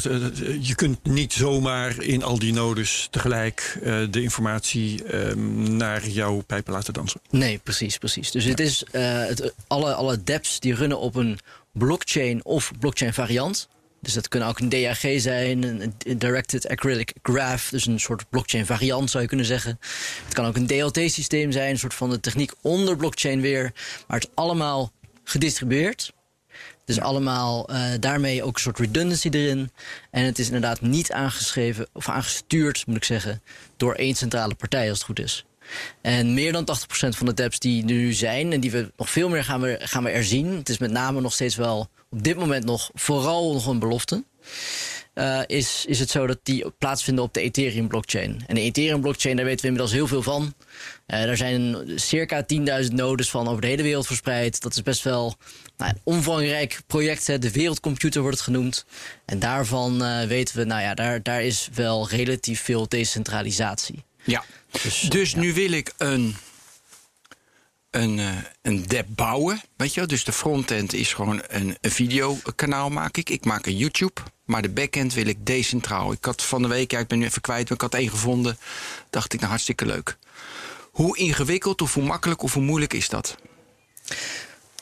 je 0.61 0.75
kunt 0.75 1.05
niet 1.05 1.33
zomaar 1.33 2.03
in 2.03 2.23
al 2.23 2.39
die 2.39 2.53
nodes 2.53 3.09
tegelijk 3.11 3.79
eh, 3.83 4.01
de 4.11 4.23
informatie 4.23 5.05
ehm, 5.05 5.77
naar 5.77 6.09
jouw 6.09 6.43
pijpen 6.47 6.73
laten 6.73 6.95
dansen. 6.95 7.21
Nee, 7.31 7.59
precies, 7.59 7.99
precies. 7.99 8.31
Dus 8.31 8.45
het 8.45 8.61
is 8.61 8.85
eh, 8.91 9.27
het, 9.27 9.55
alle, 9.67 9.95
alle 9.95 10.23
dApps 10.23 10.61
die 10.61 10.75
runnen 10.75 10.99
op 10.99 11.15
een 11.15 11.39
blockchain 11.73 12.45
of 12.45 12.71
blockchain 12.79 13.15
variant. 13.15 13.69
Dus 14.01 14.13
dat 14.13 14.29
kunnen 14.29 14.49
ook 14.49 14.59
een 14.59 14.69
DAG 14.69 15.05
zijn, 15.17 15.63
een 15.63 15.95
een 15.99 16.19
Directed 16.19 16.69
Acrylic 16.69 17.13
Graph, 17.23 17.71
dus 17.71 17.87
een 17.87 18.01
soort 18.01 18.29
blockchain 18.31 18.67
variant 18.67 19.11
zou 19.11 19.23
je 19.23 19.29
kunnen 19.29 19.47
zeggen. 19.47 19.79
Het 20.25 20.35
kan 20.35 20.47
ook 20.47 20.57
een 20.57 20.67
DLT-systeem 20.67 21.53
zijn, 21.53 21.71
een 21.71 21.79
soort 21.79 21.95
van 21.95 22.11
de 22.11 22.21
techniek 22.21 22.53
onder 22.61 22.97
blockchain 22.97 23.41
weer. 23.41 23.73
Maar 24.07 24.19
het 24.19 24.29
is 24.29 24.35
allemaal 24.35 24.93
gedistribueerd. 25.25 26.13
Dus 26.89 27.01
allemaal 27.01 27.69
eh, 27.69 27.83
daarmee 28.01 28.43
ook 28.43 28.55
een 28.55 28.61
soort 28.61 28.79
redundancy 28.79 29.29
erin. 29.31 29.71
En 30.11 30.25
het 30.25 30.39
is 30.39 30.47
inderdaad 30.47 30.81
niet 30.81 31.13
aangeschreven, 31.13 31.87
of 31.93 32.09
aangestuurd 32.09 32.87
moet 32.87 32.97
ik 32.97 33.05
zeggen, 33.05 33.43
door 33.77 33.95
één 33.95 34.15
centrale 34.15 34.55
partij 34.55 34.89
als 34.89 34.99
het 34.99 35.07
goed 35.07 35.21
is. 35.21 35.45
En 36.01 36.35
meer 36.35 36.53
dan 36.53 36.65
80% 36.65 37.09
van 37.09 37.27
de 37.27 37.35
dApps 37.35 37.59
die 37.59 37.81
er 37.81 37.87
nu 37.87 38.13
zijn, 38.13 38.53
en 38.53 38.61
die 38.61 38.71
we 38.71 38.93
nog 38.97 39.11
veel 39.11 39.29
meer 39.29 39.45
gaan 39.45 39.61
we, 39.61 39.77
gaan 39.81 40.03
we 40.03 40.11
erzien. 40.11 40.57
Het 40.57 40.69
is 40.69 40.79
met 40.79 40.91
name 40.91 41.21
nog 41.21 41.33
steeds 41.33 41.57
wel 41.57 41.89
op 42.11 42.23
dit 42.23 42.37
moment 42.37 42.65
nog 42.65 42.91
vooral 42.95 43.53
nog 43.53 43.67
een 43.67 43.79
belofte. 43.79 44.25
eh, 45.15 45.41
is, 45.47 45.85
is 45.87 45.99
het 46.01 46.11
zo 46.11 46.27
dat 46.27 46.39
die 46.43 46.71
plaatsvinden 46.79 47.25
op 47.25 47.35
de 47.35 47.41
Ethereum-blockchain. 47.41 48.43
En 48.47 48.55
de 48.55 48.61
Ethereum-blockchain, 48.61 49.37
daar 49.37 49.45
weten 49.45 49.61
we 49.61 49.67
inmiddels 49.67 49.93
heel 49.93 50.07
veel 50.07 50.23
van. 50.23 50.55
Eh 51.07 51.23
er 51.25 51.37
zijn 51.37 51.77
circa 51.95 52.45
10.000 52.83 52.93
nodes 52.93 53.31
van 53.31 53.49
over 53.49 53.61
de 53.61 53.67
hele 53.67 53.83
wereld 53.83 54.07
verspreid. 54.07 54.61
Dat 54.63 54.73
is 54.73 54.83
best 54.83 55.03
wel 55.03 55.37
nou, 55.79 55.91
een 55.91 56.01
omvangrijk 56.05 56.81
project. 56.87 57.27
Hè. 57.27 57.39
De 57.39 57.51
wereldcomputer 57.51 58.21
wordt 58.21 58.37
het 58.37 58.47
genoemd. 58.47 58.85
En 59.25 59.39
daarvan 59.39 60.05
eh, 60.05 60.27
weten 60.27 60.57
we, 60.57 60.65
nou 60.65 60.83
ja, 60.83 60.95
daar, 60.95 61.23
daar 61.23 61.43
is 61.43 61.69
wel 61.75 62.09
relatief 62.09 62.63
veel 62.63 62.89
decentralisatie. 62.89 64.05
Ja. 64.25 64.45
Dus, 64.83 65.01
Dus 65.01 65.35
nu 65.35 65.55
wil 65.55 65.73
ik 65.73 65.93
een, 65.99 66.37
een, 67.91 68.19
eh, 68.19 68.37
een 68.63 68.87
dApp 68.87 69.07
bouwen. 69.09 69.61
Weet 69.77 69.95
je 69.95 70.01
wel? 70.01 70.09
Dus 70.09 70.25
de 70.25 70.33
frontend 70.33 70.93
is 70.93 71.13
gewoon 71.13 71.43
een, 71.49 71.77
een 71.81 71.91
videokanaal 71.91 72.91
maak 72.91 73.17
ik. 73.17 73.31
Ik 73.31 73.45
maak 73.45 73.67
een 73.67 73.77
YouTube. 73.77 74.21
Maar 74.45 74.63
de 74.63 74.69
backend 74.69 75.15
wil 75.15 75.27
ik 75.27 75.47
decentraal. 75.47 76.13
Ik 76.13 76.25
had 76.25 76.43
van 76.43 76.63
de 76.63 76.69
week, 76.69 76.91
ja, 76.91 76.99
ik 76.99 77.07
ben 77.07 77.19
nu 77.19 77.25
even 77.25 77.41
kwijt, 77.41 77.69
maar 77.69 77.77
ik 77.77 77.81
had 77.81 77.95
één 77.95 78.11
gevonden. 78.11 78.59
Dacht 79.11 79.33
ik, 79.33 79.39
nou 79.39 79.51
hartstikke 79.51 79.87
leuk. 79.87 80.17
Hoe 80.91 81.17
ingewikkeld 81.19 81.83
of 81.83 81.95
hoe 81.95 82.05
makkelijk 82.05 82.43
of 82.43 82.55
hoe 82.55 82.63
moeilijk 82.63 82.93
is 82.93 83.09
dat? 83.09 83.37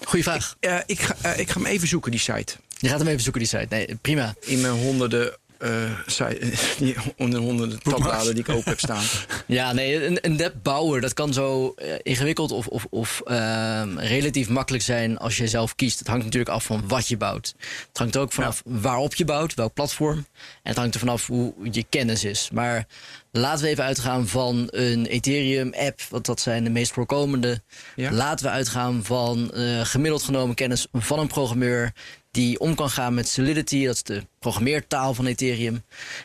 Goeie 0.04 0.24
vraag. 0.24 0.56
Eh, 0.60 0.78
ik, 0.86 1.00
ga, 1.00 1.16
eh, 1.22 1.38
ik 1.38 1.50
ga 1.50 1.60
hem 1.60 1.66
even 1.66 1.88
zoeken, 1.88 2.10
die 2.10 2.20
site. 2.20 2.56
Je 2.78 2.88
gaat 2.88 2.98
hem 2.98 3.08
even 3.08 3.22
zoeken, 3.22 3.40
die 3.40 3.50
site. 3.50 3.66
Nee, 3.68 3.98
prima. 4.00 4.34
In 4.40 4.60
mijn 4.60 4.72
honderden, 4.72 5.36
eh 5.58 5.98
site, 6.06 6.52
die 6.84 6.96
honderden, 7.16 7.48
honderden 7.48 7.82
tabbladen 7.82 8.34
die 8.34 8.42
ik 8.42 8.48
open 8.48 8.68
heb 8.68 8.78
staan. 8.78 9.04
Ja, 9.46 9.72
nee, 9.72 10.06
een, 10.06 10.18
een 10.20 10.36
dApp 10.36 10.54
bouwen, 10.62 11.00
dat 11.00 11.14
kan 11.14 11.32
zo 11.32 11.72
eh, 11.76 11.94
ingewikkeld 12.02 12.52
of, 12.52 12.66
of, 12.66 12.86
of 12.90 13.22
ehm, 13.24 13.98
relatief 13.98 14.48
makkelijk 14.48 14.84
zijn 14.84 15.18
als 15.18 15.36
je 15.36 15.48
zelf 15.48 15.74
kiest. 15.74 15.98
Het 15.98 16.08
hangt 16.08 16.24
natuurlijk 16.24 16.52
af 16.52 16.64
van 16.64 16.88
wat 16.88 17.08
je 17.08 17.16
bouwt. 17.16 17.54
Het 17.88 17.98
hangt 17.98 18.14
er 18.14 18.20
ook 18.20 18.32
vanaf 18.32 18.62
waarop 18.64 19.14
je 19.14 19.24
bouwt, 19.24 19.54
welk 19.54 19.74
platform. 19.74 20.16
En 20.16 20.26
het 20.62 20.76
hangt 20.76 20.94
er 20.94 21.00
vanaf 21.00 21.26
hoe 21.26 21.54
je 21.70 21.84
kennis 21.88 22.24
is. 22.24 22.50
Maar 22.52 22.86
laten 23.30 23.64
we 23.64 23.70
even 23.70 23.84
uitgaan 23.84 24.28
van 24.28 24.66
een 24.70 25.06
Ethereum-app, 25.06 26.00
want 26.10 26.26
dat 26.26 26.40
zijn 26.40 26.64
de 26.64 26.70
meest 26.70 26.92
voorkomende. 26.92 27.62
Ja. 27.96 28.12
Laten 28.12 28.46
we 28.46 28.52
uitgaan 28.52 29.04
van 29.04 29.52
eh, 29.52 29.84
gemiddeld 29.84 30.22
genomen 30.22 30.54
kennis 30.54 30.86
van 30.92 31.18
een 31.18 31.26
programmeur 31.26 31.92
die 32.36 32.58
om 32.60 32.74
kan 32.74 32.90
gaan 32.90 33.14
met 33.14 33.28
Solidity, 33.28 33.84
dat 33.86 33.94
is 33.94 34.02
de 34.02 34.26
programmeertaal 34.38 35.14
van 35.14 35.26
Ethereum. 35.26 35.82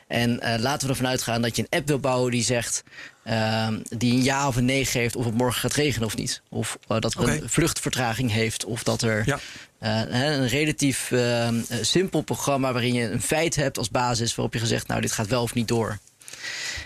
En 0.08 0.40
eh, 0.40 0.60
laten 0.60 0.88
we 0.88 0.94
ervan 0.94 1.08
uitgaan 1.08 1.42
dat 1.42 1.56
je 1.56 1.62
een 1.62 1.78
app 1.80 1.88
wil 1.88 2.00
bouwen 2.00 2.32
die 2.32 2.44
zegt, 2.44 2.84
ehm, 3.24 3.80
die 3.98 4.14
een 4.14 4.24
ja 4.24 4.48
of 4.48 4.56
een 4.56 4.66
nee 4.66 4.86
geeft 4.86 5.16
of 5.16 5.26
het 5.26 5.34
morgen 5.38 5.62
gaat 5.62 5.74
regenen 5.74 6.08
of 6.08 6.16
niet. 6.18 6.42
Of 6.50 6.78
eh, 6.88 7.00
dat 7.00 7.14
er 7.14 7.30
een 7.30 7.50
vluchtvertraging 7.50 8.32
heeft, 8.32 8.66
of 8.66 8.84
dat 8.84 9.02
er 9.02 9.24
Ja. 9.26 9.40
eh, 9.80 10.00
een 10.38 10.48
relatief 10.48 11.12
ehm, 11.12 11.60
eh, 11.70 11.78
simpel 11.82 12.22
programma 12.22 12.72
waarin 12.72 12.94
je 12.94 13.10
een 13.10 13.22
feit 13.22 13.56
hebt 13.56 13.78
als 13.78 13.90
basis 13.90 14.36
waarop 14.36 14.54
je 14.54 14.60
gezegd, 14.60 14.88
nou 14.88 15.02
dit 15.02 15.12
gaat 15.12 15.28
wel 15.28 15.42
of 15.42 15.54
niet 15.54 15.68
door. 15.68 15.98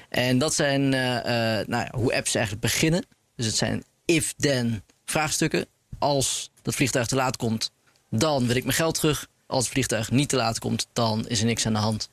En 0.10 0.38
dat 0.38 0.54
zijn 0.54 0.90
nou 0.90 1.66
ja, 1.68 1.92
hoe 1.92 2.16
apps 2.16 2.36
eigenlijk 2.36 2.66
beginnen. 2.66 3.06
Dus 3.36 3.46
het 3.46 3.56
zijn 3.56 3.84
if-then 4.06 4.84
vraagstukken. 5.06 5.66
Als 6.00 6.52
dat 6.62 6.76
vliegtuig 6.76 7.08
te 7.08 7.16
laat 7.16 7.38
komt, 7.38 7.72
dan 8.10 8.48
wil 8.48 8.56
ik 8.56 8.64
mijn 8.64 8.76
geld 8.76 8.96
terug. 8.96 9.28
Als 9.48 9.64
het 9.64 9.74
vliegtuig 9.74 10.12
niet 10.12 10.30
te 10.30 10.36
laat 10.36 10.60
komt, 10.60 10.88
dan 10.94 11.28
is 11.28 11.40
er 11.40 11.46
niks 11.46 11.66
aan 11.66 11.74
de 11.74 11.80
hand. 11.80 12.10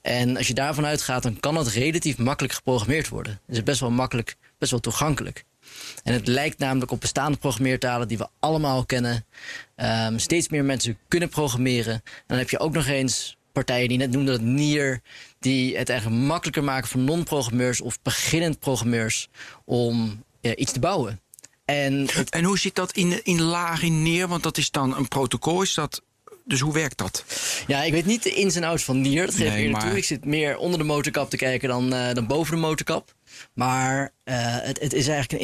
En 0.00 0.36
als 0.36 0.46
je 0.46 0.54
daarvan 0.54 0.86
uitgaat, 0.86 1.22
dan 1.22 1.40
kan 1.40 1.56
het 1.56 1.68
relatief 1.68 2.18
makkelijk 2.18 2.54
geprogrammeerd 2.54 3.08
worden. 3.08 3.40
Is 3.48 3.56
het 3.56 3.64
best 3.64 3.80
wel 3.80 3.90
makkelijk, 3.90 4.36
best 4.58 4.70
wel 4.70 4.80
toegankelijk. 4.80 5.44
En 6.02 6.12
het 6.12 6.26
lijkt 6.26 6.58
namelijk 6.58 6.90
op 6.90 7.00
bestaande 7.00 7.38
programmeertalen 7.38 8.08
die 8.08 8.18
we 8.18 8.28
allemaal 8.38 8.84
kennen. 8.86 9.24
Ehm, 9.74 10.18
steeds 10.18 10.48
meer 10.48 10.64
mensen 10.64 10.98
kunnen 11.08 11.28
programmeren. 11.28 11.92
En 11.94 12.02
dan 12.26 12.38
heb 12.38 12.50
je 12.50 12.58
ook 12.58 12.72
nog 12.72 12.86
eens 12.86 13.36
partijen 13.52 13.88
die 13.88 13.98
net 13.98 14.10
noemden 14.10 14.34
dat 14.34 14.42
Nier, 14.42 15.00
die 15.38 15.76
het 15.76 15.88
eigenlijk 15.88 16.20
makkelijker 16.20 16.64
maken 16.64 16.88
voor 16.88 17.00
non-programmeurs 17.00 17.80
of 17.80 18.02
beginnend 18.02 18.58
programmeurs 18.58 19.28
om 19.64 20.24
iets 20.40 20.72
te 20.72 20.80
bouwen. 20.80 21.20
En 21.64 22.08
het- 22.12 22.30
En 22.30 22.44
hoe 22.44 22.58
zit 22.58 22.74
dat 22.74 22.92
in, 22.92 23.20
in 23.24 23.42
laag 23.42 23.82
in 23.82 24.02
neer? 24.02 24.28
Want 24.28 24.42
dat 24.42 24.58
is 24.58 24.70
dan 24.70 24.96
een 24.96 25.08
protocol. 25.08 25.62
Is 25.62 25.74
dat, 25.74 26.02
dus 26.44 26.60
hoe 26.60 26.72
werkt 26.72 26.98
dat? 26.98 27.24
ja, 27.66 27.82
ik 27.82 27.92
weet 27.92 28.06
niet 28.06 28.22
de 28.22 28.30
ins 28.34 28.54
en 28.54 28.64
outs 28.64 28.82
van 28.84 29.00
Nier. 29.00 29.26
Dat 29.26 29.34
geef 29.34 29.46
ik 29.46 29.52
Nee, 29.52 29.70
maar- 29.70 29.80
toe. 29.88 29.96
Ik 29.96 30.04
zit 30.04 30.24
meer 30.24 30.56
onder 30.56 30.78
de 30.78 30.84
motorkap 30.84 31.30
te 31.30 31.36
kijken 31.36 31.68
dan, 31.68 31.92
eh, 31.94 32.14
dan 32.14 32.26
boven 32.26 32.54
de 32.54 32.60
motorkap. 32.60 33.14
Maar 33.54 34.12
eh, 34.24 34.34
het, 34.46 34.80
het 34.80 34.92
is 34.92 35.06
eigenlijk 35.08 35.32
een 35.32 35.38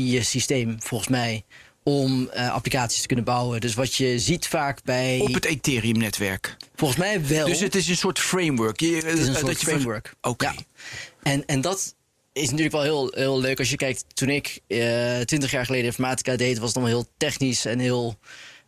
interactiesysteem, 0.00 0.76
volgens 0.82 1.08
mij, 1.10 1.44
om 1.82 2.28
eh, 2.28 2.52
applicaties 2.52 3.00
te 3.00 3.06
kunnen 3.06 3.24
bouwen. 3.24 3.60
Dus 3.60 3.74
wat 3.74 3.94
je 3.94 4.18
ziet 4.18 4.46
vaak 4.48 4.82
bij... 4.84 5.18
Op 5.20 5.34
het 5.34 5.44
Ethereum-netwerk. 5.44 6.56
Volgens 6.74 7.00
mij 7.00 7.26
wel. 7.26 7.46
Dus 7.46 7.60
het 7.60 7.74
is 7.74 7.88
een 7.88 7.96
soort 7.96 8.18
framework. 8.18 8.80
Je, 8.80 8.94
Het 8.94 9.18
is 9.18 9.26
een 9.28 9.34
soort 9.36 9.58
framework. 9.58 10.14
Oké. 10.20 10.44
Ja. 10.44 10.54
En, 11.22 11.46
en 11.46 11.60
dat 11.60 11.94
is 12.36 12.44
natuurlijk 12.50 12.72
wel 12.74 12.82
heel, 12.82 13.12
heel 13.14 13.40
leuk 13.40 13.58
als 13.58 13.70
je 13.70 13.76
kijkt. 13.76 14.04
Toen 14.14 14.28
ik 14.28 14.60
eh, 14.66 15.18
twintig 15.20 15.50
jaar 15.50 15.64
geleden 15.64 15.86
informatica 15.86 16.36
deed, 16.36 16.58
was 16.58 16.68
het 16.68 16.76
allemaal 16.76 16.94
heel 16.96 17.08
technisch 17.16 17.64
en 17.64 17.78
heel. 17.78 18.18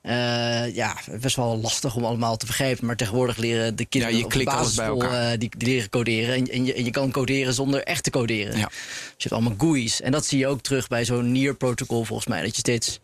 eh, 0.03 0.75
ja, 0.75 0.97
best 1.21 1.37
wel 1.37 1.59
lastig 1.59 1.95
om 1.97 2.05
allemaal 2.05 2.37
te 2.37 2.47
begrijpen. 2.47 2.87
Maar 2.87 2.97
tegenwoordig 2.97 3.37
leren 3.37 3.77
de 3.77 3.85
kinderen 3.85 4.17
Ja, 4.17 4.21
je 4.21 4.27
op 4.27 4.33
de 4.33 4.37
klikt 4.39 4.53
alles 4.57 4.75
bij 4.75 4.87
basisschool, 4.87 5.13
elkaar. 5.13 5.33
eh, 5.33 5.39
die, 5.39 5.51
die 5.59 5.69
leren 5.69 5.89
coderen. 5.89 6.35
En, 6.35 6.49
en, 6.51 6.65
je, 6.65 6.75
en 6.75 6.85
je 6.85 6.91
kan 6.91 7.11
coderen 7.11 7.55
zonder 7.55 7.83
echt 7.83 8.03
te 8.03 8.11
coderen. 8.11 8.57
Ja. 8.59 8.67
Dus 8.67 8.77
je 9.17 9.29
hebt 9.29 9.33
allemaal 9.33 9.55
GUI's. 9.59 10.01
En 10.01 10.13
dat 10.13 10.27
zie 10.27 10.39
je 10.39 10.47
ook 10.47 10.61
terug 10.61 10.89
bij 10.89 11.05
zo'n 11.05 11.33
NIR-protocol 11.33 12.05
volgens 12.05 12.29
mij. 12.29 12.43
Dat 12.43 12.51
je 12.55 12.59
steeds 12.61 13.01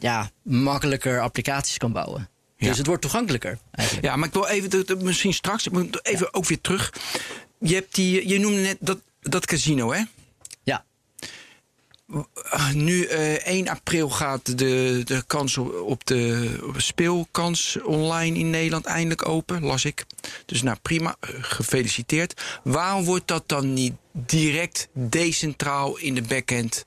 ja, 0.00 0.30
makkelijker 0.42 1.20
applicaties 1.20 1.76
kan 1.76 1.92
bouwen. 1.92 2.28
Ja. 2.56 2.68
Dus 2.68 2.78
het 2.78 2.86
wordt 2.86 3.02
toegankelijker 3.02 3.58
eigenlijk. 3.70 4.06
Ja, 4.06 4.16
maar 4.16 4.28
ik 4.28 4.34
wil 4.34 4.46
even, 4.46 4.84
misschien 5.02 5.34
straks, 5.34 5.66
ik 5.66 5.72
moet 5.72 6.06
even 6.06 6.34
ook 6.34 6.46
weer 6.46 6.60
terug. 6.60 6.92
Je, 7.60 7.74
hebt 7.74 7.94
die, 7.94 8.28
je 8.28 8.38
noemde 8.38 8.60
net 8.60 8.76
dat, 8.80 8.98
dat 9.28 9.46
casino, 9.46 9.92
hè? 9.92 10.02
Ja. 10.62 10.84
Nu 12.72 13.04
eh 13.04 13.46
1 13.46 13.68
april 13.68 14.10
gaat 14.10 14.58
de, 14.58 15.02
de 15.04 15.24
kans 15.26 15.58
op, 15.58 15.74
op 15.80 16.06
de 16.06 16.58
op 16.62 16.80
speelkans 16.80 17.78
online 17.82 18.38
in 18.38 18.50
Nederland 18.50 18.84
eindelijk 18.84 19.28
open, 19.28 19.62
las 19.62 19.84
ik. 19.84 20.06
Dus 20.46 20.62
nou 20.62 20.76
prima, 20.82 21.16
eh, 21.20 21.30
gefeliciteerd. 21.40 22.42
Waarom 22.64 23.04
wordt 23.04 23.28
dat 23.28 23.42
dan 23.46 23.72
niet 23.72 23.94
direct 24.12 24.88
decentraal 24.92 25.96
in 25.96 26.14
de 26.14 26.22
backend 26.22 26.86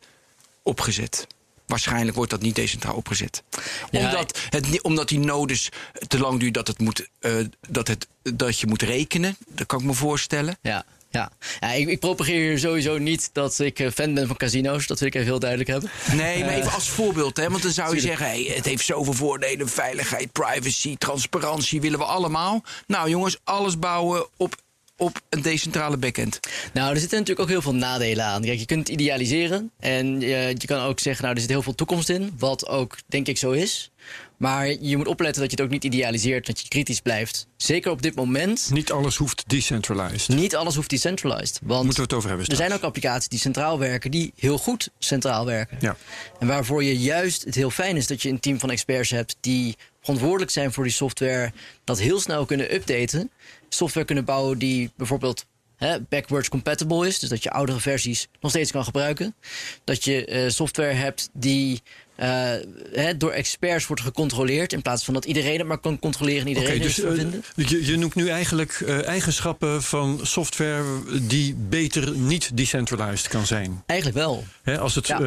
opgezet? 0.63 1.27
Waarschijnlijk 1.65 2.15
wordt 2.15 2.31
dat 2.31 2.41
niet 2.41 2.55
decentraal 2.55 2.95
opgezet. 2.95 3.43
Ja, 3.91 4.05
omdat, 4.05 4.39
het, 4.49 4.81
omdat 4.81 5.07
die 5.07 5.19
nodes 5.19 5.69
te 6.07 6.19
lang 6.19 6.39
duurt 6.39 6.53
dat, 6.53 6.67
het 6.67 6.79
moet, 6.79 7.09
eh, 7.19 7.33
dat, 7.69 7.87
het, 7.87 8.07
dat 8.21 8.59
je 8.59 8.67
moet 8.67 8.81
rekenen. 8.81 9.37
Dat 9.47 9.67
kan 9.67 9.79
ik 9.79 9.85
me 9.85 9.93
voorstellen. 9.93 10.57
Ja, 10.61 10.85
ja. 11.09 11.31
ja 11.59 11.71
ik, 11.71 11.87
ik 11.87 11.99
propageer 11.99 12.49
hier 12.49 12.59
sowieso 12.59 12.97
niet 12.97 13.29
dat 13.33 13.59
ik 13.59 13.79
eh, 13.79 13.91
fan 13.91 14.13
ben 14.13 14.27
van 14.27 14.35
casino's. 14.37 14.87
Dat 14.87 14.99
wil 14.99 15.07
ik 15.07 15.15
even 15.15 15.27
heel 15.27 15.39
duidelijk 15.39 15.69
hebben. 15.69 15.89
Nee, 16.15 16.39
maar 16.43 16.49
Eh, 16.53 16.57
even 16.57 16.71
als 16.71 16.89
voorbeeld. 16.89 17.37
Hè? 17.37 17.49
Want 17.49 17.63
dan 17.63 17.71
zou 17.71 17.95
je 17.95 18.01
zeggen, 18.01 18.25
hey, 18.25 18.51
het 18.55 18.65
heeft 18.65 18.85
zoveel 18.85 19.13
voordelen. 19.13 19.69
Veiligheid, 19.69 20.31
privacy, 20.31 20.95
transparantie 20.97 21.81
willen 21.81 21.99
we 21.99 22.05
allemaal. 22.05 22.63
Nou 22.87 23.09
jongens, 23.09 23.37
alles 23.43 23.79
bouwen 23.79 24.25
op, 24.37 24.55
op 24.97 25.21
een 25.29 25.41
decentrale 25.41 25.97
backend. 25.97 26.39
Nou, 26.73 26.93
er 26.93 26.99
zitten 26.99 27.17
natuurlijk 27.19 27.45
ook 27.47 27.53
heel 27.53 27.61
veel 27.61 27.75
nadelen 27.75 28.25
aan. 28.25 28.41
Kijk, 28.41 28.59
je 28.59 28.65
kunt 28.65 28.79
het 28.79 28.89
idealiseren. 28.99 29.71
En 29.79 30.19
je, 30.21 30.53
je 30.57 30.65
kan 30.67 30.79
ook 30.81 30.99
zeggen, 30.99 31.23
nou, 31.23 31.35
er 31.35 31.41
zit 31.41 31.49
heel 31.49 31.61
veel 31.61 31.75
toekomst 31.75 32.09
in. 32.09 32.35
Wat 32.37 32.67
ook, 32.67 32.97
denk 33.07 33.27
ik, 33.27 33.37
zo 33.37 33.51
is. 33.51 33.91
Maar 34.37 34.67
je 34.67 34.97
moet 34.97 35.07
opletten 35.07 35.41
dat 35.41 35.51
je 35.51 35.57
het 35.57 35.65
ook 35.65 35.71
niet 35.71 35.83
idealiseert. 35.83 36.45
Dat 36.45 36.61
je 36.61 36.67
kritisch 36.67 36.99
blijft. 36.99 37.47
Zeker 37.57 37.91
op 37.91 38.01
dit 38.01 38.15
moment. 38.15 38.69
Niet 38.73 38.91
alles 38.91 39.15
hoeft 39.15 39.43
decentralized. 39.47 40.35
Niet 40.35 40.55
alles 40.55 40.75
hoeft 40.75 40.89
decentralized. 40.89 41.59
Want 41.63 41.83
Moeten 41.83 42.03
we 42.03 42.09
het 42.09 42.17
over 42.17 42.29
hebben 42.29 42.47
er 42.47 42.55
zijn 42.55 42.73
ook 42.73 42.81
applicaties 42.81 43.27
die 43.27 43.39
centraal 43.39 43.79
werken, 43.79 44.11
die 44.11 44.33
heel 44.35 44.57
goed 44.57 44.89
centraal 44.99 45.45
werken. 45.45 45.77
Ja. 45.79 45.95
En 46.39 46.47
waarvoor 46.47 46.83
je 46.83 46.99
juist 46.99 47.43
het 47.43 47.55
heel 47.55 47.69
fijn 47.69 47.95
is 47.95 48.07
dat 48.07 48.21
je 48.21 48.29
een 48.29 48.39
team 48.39 48.59
van 48.59 48.71
experts 48.71 49.09
hebt 49.09 49.35
die 49.39 49.75
verantwoordelijk 50.01 50.51
zijn 50.51 50.73
voor 50.73 50.83
die 50.83 50.93
software, 50.93 51.51
dat 51.83 51.99
heel 51.99 52.19
snel 52.19 52.45
kunnen 52.45 52.73
updaten. 52.73 53.31
Software 53.69 54.05
kunnen 54.05 54.25
bouwen 54.25 54.57
die 54.57 54.91
bijvoorbeeld 54.95 55.45
backwards 56.09 56.49
compatible 56.49 57.07
is, 57.07 57.19
dus 57.19 57.29
dat 57.29 57.43
je 57.43 57.51
oudere 57.51 57.79
versies 57.79 58.27
nog 58.39 58.51
steeds 58.51 58.71
kan 58.71 58.83
gebruiken. 58.83 59.35
Dat 59.83 60.03
je 60.03 60.25
eh, 60.25 60.49
software 60.49 60.93
hebt 60.93 61.29
die 61.33 61.81
hè, 62.91 63.17
door 63.17 63.31
experts 63.31 63.87
wordt 63.87 64.01
gecontroleerd, 64.01 64.73
in 64.73 64.81
plaats 64.81 65.05
van 65.05 65.13
dat 65.13 65.25
iedereen 65.25 65.57
het 65.57 65.67
maar 65.67 65.77
kan 65.77 65.99
controleren 65.99 66.41
en 66.41 66.47
iedereen 66.47 66.69
er 66.69 66.79
dus 66.81 67.01
eh, 67.01 67.11
vinden. 67.13 67.43
je, 67.55 67.85
je 67.85 67.97
noemt 67.97 68.15
nu 68.15 68.27
eigenlijk 68.27 68.71
eh, 68.71 69.07
eigenschappen 69.07 69.83
van 69.83 70.19
software 70.23 70.83
die 71.21 71.55
beter 71.55 72.11
niet 72.17 72.57
decentralized 72.57 73.27
kan 73.27 73.45
zijn. 73.45 73.83
Eigenlijk 73.85 74.19
wel. 74.19 74.43
Hè, 74.63 74.79
als, 74.79 74.95
het, 74.95 75.07
Ja. 75.07 75.19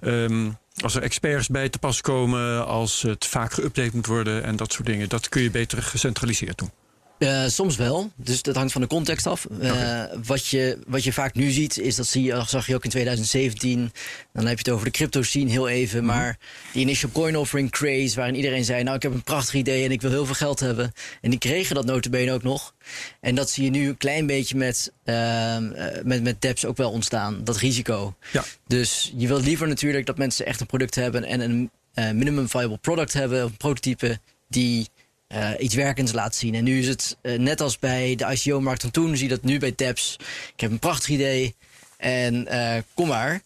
eh, 0.00 0.24
ehm, 0.24 0.50
als 0.82 0.94
er 0.94 1.02
experts 1.02 1.48
bij 1.48 1.68
te 1.68 1.78
pas 1.78 2.00
komen, 2.00 2.66
als 2.66 3.02
het 3.02 3.26
vaak 3.26 3.52
geüpdate 3.60 3.92
moet 3.92 4.06
worden 4.06 4.44
en 4.44 4.56
dat 4.56 4.72
soort 4.72 4.86
dingen, 4.86 5.08
dat 5.08 5.28
kun 5.28 5.42
je 5.42 5.50
beter 5.50 5.82
gecentraliseerd 5.82 6.58
doen. 6.58 6.70
Eh, 7.18 7.46
soms 7.46 7.76
wel. 7.76 8.10
Dus 8.16 8.42
dat 8.42 8.56
hangt 8.56 8.72
van 8.72 8.80
de 8.80 8.86
context 8.86 9.26
af. 9.26 9.46
Eh, 9.60 10.02
wat, 10.24 10.46
je, 10.46 10.78
wat 10.86 11.04
je 11.04 11.12
vaak 11.12 11.34
nu 11.34 11.50
ziet, 11.50 11.78
is 11.78 11.96
dat 11.96 12.06
zie 12.06 12.22
je, 12.22 12.42
zag 12.46 12.66
je 12.66 12.74
ook 12.74 12.84
in 12.84 12.90
2017. 12.90 13.92
Dan 14.32 14.46
heb 14.46 14.58
je 14.58 14.64
het 14.64 14.68
over 14.68 14.84
de 14.84 14.90
crypto 14.90 15.22
scene 15.22 15.50
heel 15.50 15.68
even. 15.68 16.04
Maar 16.04 16.38
die 16.72 16.82
initial 16.82 17.10
coin 17.10 17.36
offering 17.36 17.70
craze, 17.70 18.16
waarin 18.16 18.34
iedereen 18.34 18.64
zei: 18.64 18.82
Nou, 18.82 18.96
ik 18.96 19.02
heb 19.02 19.12
een 19.12 19.22
prachtig 19.22 19.54
idee 19.54 19.84
en 19.84 19.90
ik 19.90 20.00
wil 20.00 20.10
heel 20.10 20.26
veel 20.26 20.34
geld 20.34 20.60
hebben. 20.60 20.92
En 21.20 21.30
die 21.30 21.38
kregen 21.38 21.74
dat 21.74 21.84
notabene 21.84 22.32
ook 22.32 22.42
nog. 22.42 22.74
En 23.20 23.34
dat 23.34 23.50
zie 23.50 23.64
je 23.64 23.70
nu 23.70 23.88
een 23.88 23.96
klein 23.96 24.26
beetje 24.26 24.56
met, 24.56 24.92
eh, 25.04 25.56
met, 26.02 26.22
met 26.22 26.40
dApps 26.40 26.64
ook 26.64 26.76
wel 26.76 26.90
ontstaan. 26.90 27.44
Dat 27.44 27.56
risico. 27.56 28.16
Ja. 28.32 28.44
Dus 28.66 29.12
je 29.16 29.26
wilt 29.26 29.44
liever 29.44 29.68
natuurlijk 29.68 30.06
dat 30.06 30.18
mensen 30.18 30.46
echt 30.46 30.60
een 30.60 30.66
product 30.66 30.94
hebben 30.94 31.24
en 31.24 31.40
een 31.40 31.70
minimum 31.94 32.48
viable 32.48 32.78
product 32.78 33.12
hebben, 33.12 33.42
een 33.42 33.56
prototype 33.56 34.18
die 34.48 34.88
eh, 35.36 35.50
iets 35.58 35.74
werkends 35.74 36.12
laat 36.12 36.34
zien. 36.34 36.54
En 36.54 36.64
nu 36.64 36.78
is 36.78 36.88
het 36.88 37.16
eh, 37.20 37.38
net 37.38 37.60
als 37.60 37.78
bij 37.78 38.14
de 38.14 38.24
ICO-markt 38.24 38.82
van 38.82 38.90
toen, 38.90 39.16
zie 39.16 39.28
je 39.28 39.34
dat 39.34 39.42
nu 39.42 39.58
bij 39.58 39.72
dApps. 39.76 40.16
Ik 40.52 40.60
heb 40.60 40.70
een 40.70 40.78
prachtig 40.78 41.08
idee 41.08 41.54
en 41.96 42.46
eh, 42.46 42.82
kom 42.94 43.08
maar, 43.08 43.42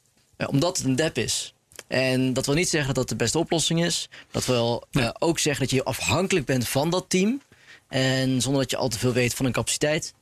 omdat 0.47 0.76
het 0.76 0.87
een 0.87 0.97
dApp 0.97 1.18
is. 1.18 1.54
En 1.87 2.32
dat 2.32 2.47
wil 2.47 2.54
niet 2.54 2.68
zeggen 2.68 2.94
dat 2.94 2.97
dat 2.97 3.09
de 3.09 3.25
beste 3.25 3.38
oplossing 3.38 3.85
is. 3.85 4.09
Dat 4.30 4.47
wil 4.47 4.87
ook 5.18 5.38
zeggen 5.38 5.62
dat 5.66 5.75
je 5.75 5.85
afhankelijk 5.85 6.47
bent 6.47 6.68
van 6.68 6.90
dat 6.90 7.04
team. 7.09 7.42
En 7.88 8.40
zonder 8.40 8.61
dat 8.61 8.70
je 8.70 8.76
al 8.76 8.88
te 8.88 8.99
veel 8.99 9.12
weet 9.12 9.35
van 9.35 9.47
een 9.47 9.52
capaciteit. 9.52 10.14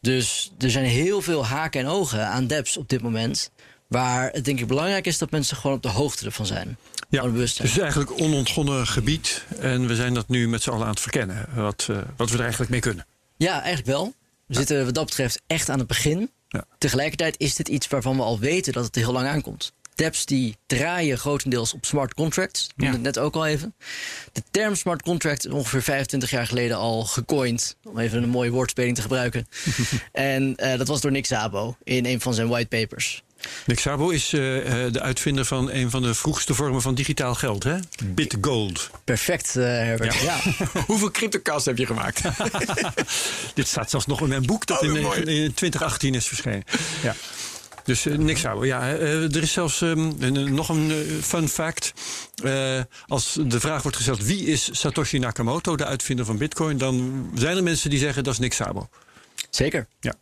Dus 0.00 0.52
er 0.58 0.70
zijn 0.70 0.84
heel 0.84 1.20
veel 1.20 1.46
haken 1.46 1.80
en 1.80 1.86
ogen 1.86 2.26
aan 2.26 2.46
dApps 2.46 2.76
op 2.76 2.88
dit 2.88 3.02
moment. 3.02 3.50
Waar 3.94 4.30
het 4.32 4.44
denk 4.44 4.60
ik 4.60 4.66
belangrijk 4.66 5.06
is 5.06 5.18
dat 5.18 5.30
mensen 5.30 5.56
gewoon 5.56 5.76
op 5.76 5.82
de 5.82 5.88
hoogte 5.88 6.24
ervan 6.24 6.46
zijn. 6.46 6.76
Ja, 7.08 7.30
het 7.32 7.60
is 7.62 7.78
eigenlijk 7.78 8.20
onontgonnen 8.20 8.86
gebied 8.86 9.44
en 9.58 9.86
we 9.86 9.94
zijn 9.94 10.14
dat 10.14 10.28
nu 10.28 10.48
met 10.48 10.62
z'n 10.62 10.70
allen 10.70 10.82
aan 10.84 10.90
het 10.90 11.00
verkennen, 11.00 11.46
wat, 11.54 11.86
eh, 11.90 11.96
wat 12.16 12.28
we 12.28 12.34
er 12.34 12.40
eigenlijk 12.42 12.70
mee 12.70 12.80
kunnen. 12.80 13.06
Ja, 13.36 13.52
eigenlijk 13.52 13.86
wel. 13.86 14.14
We 14.46 14.54
zitten 14.54 14.84
wat 14.84 14.94
dat 14.94 15.04
betreft 15.04 15.40
echt 15.46 15.68
aan 15.68 15.78
het 15.78 15.86
begin. 15.86 16.30
Ja. 16.48 16.64
Tegelijkertijd 16.78 17.34
is 17.38 17.54
dit 17.54 17.68
iets 17.68 17.88
waarvan 17.88 18.16
we 18.16 18.22
al 18.22 18.38
weten 18.38 18.72
dat 18.72 18.84
het 18.84 18.94
heel 18.94 19.12
lang 19.12 19.26
aankomt. 19.28 19.72
Dapps 19.94 20.26
die 20.26 20.56
draaien 20.66 21.18
grotendeels 21.18 21.72
op 21.74 21.84
smart 21.84 22.14
contracts. 22.14 22.64
Ik 22.66 22.72
noemde 22.76 22.96
Ja. 22.98 23.04
het 23.04 23.14
net 23.14 23.24
ook 23.24 23.34
al 23.34 23.46
even. 23.46 23.74
De 24.32 24.42
term 24.50 24.74
smart 24.74 25.02
contract 25.02 25.46
is 25.46 25.52
ongeveer 25.52 25.82
25 25.82 26.30
jaar 26.30 26.46
geleden 26.46 26.76
al 26.76 27.04
gecoind. 27.04 27.76
Om 27.84 27.98
even 27.98 28.22
een 28.22 28.28
mooie 28.28 28.50
woordspeling 28.50 28.94
te 28.96 29.02
gebruiken. 29.02 29.46
en 30.12 30.56
eh, 30.56 30.78
dat 30.78 30.88
was 30.88 31.00
door 31.00 31.10
Nick 31.10 31.26
Szabo 31.26 31.76
in 31.84 32.06
een 32.06 32.20
van 32.20 32.34
zijn 32.34 32.48
white 32.48 32.68
papers. 32.78 33.22
Nick 33.66 33.78
Szabo 33.78 34.08
is 34.10 34.32
eh, 34.32 34.84
eh, 34.86 34.92
de 34.92 35.00
uitvinder 35.00 35.44
van 35.44 35.70
een 35.70 35.90
van 35.90 36.02
de 36.02 36.14
vroegste 36.14 36.54
vormen 36.54 36.82
van 36.82 36.94
digitaal 36.94 37.34
geld, 37.34 37.62
hè? 37.64 37.76
Bitgold. 38.04 38.90
Perfect, 39.04 39.56
eh, 39.56 39.64
Herbert. 39.64 40.14
Ja. 40.14 40.36
Hoeveel 40.86 41.10
cryptocast 41.10 41.64
heb 41.66 41.78
je 41.78 41.86
gemaakt? 41.86 42.20
Dit 43.54 43.68
staat 43.68 43.90
zelfs 43.90 44.06
nog 44.06 44.20
in 44.20 44.28
mijn 44.28 44.46
boek 44.46 44.66
dat 44.66 44.80
Oh, 44.82 44.94
in, 44.96 45.02
mooi. 45.02 45.20
in 45.20 45.54
2018 45.54 46.14
is 46.14 46.26
verschenen. 46.26 46.64
Ja. 47.02 47.14
Dus 47.84 48.04
niks 48.04 48.40
Szabo. 48.40 48.64
Ja, 48.64 48.88
er 48.88 49.42
is 49.42 49.52
zelfs 49.52 49.80
ehm, 49.82 50.10
een- 50.18 50.54
nog 50.54 50.68
een 50.68 51.06
fun 51.22 51.48
fact. 51.48 51.92
Als 53.06 53.38
de 53.46 53.60
vraag 53.60 53.82
wordt 53.82 53.96
gesteld 53.96 54.24
wie 54.24 54.46
is 54.46 54.68
Satoshi 54.72 55.18
Nakamoto, 55.18 55.76
de 55.76 55.84
uitvinder 55.84 56.24
van 56.24 56.38
Bitcoin, 56.38 56.78
dan 56.78 57.26
zijn 57.34 57.56
er 57.56 57.62
mensen 57.62 57.90
die 57.90 57.98
zeggen 57.98 58.24
dat 58.24 58.32
is 58.32 58.38
Nick 58.38 58.52
Szabo. 58.52 58.88
Zeker. 59.50 59.86
Ja. 60.00 60.14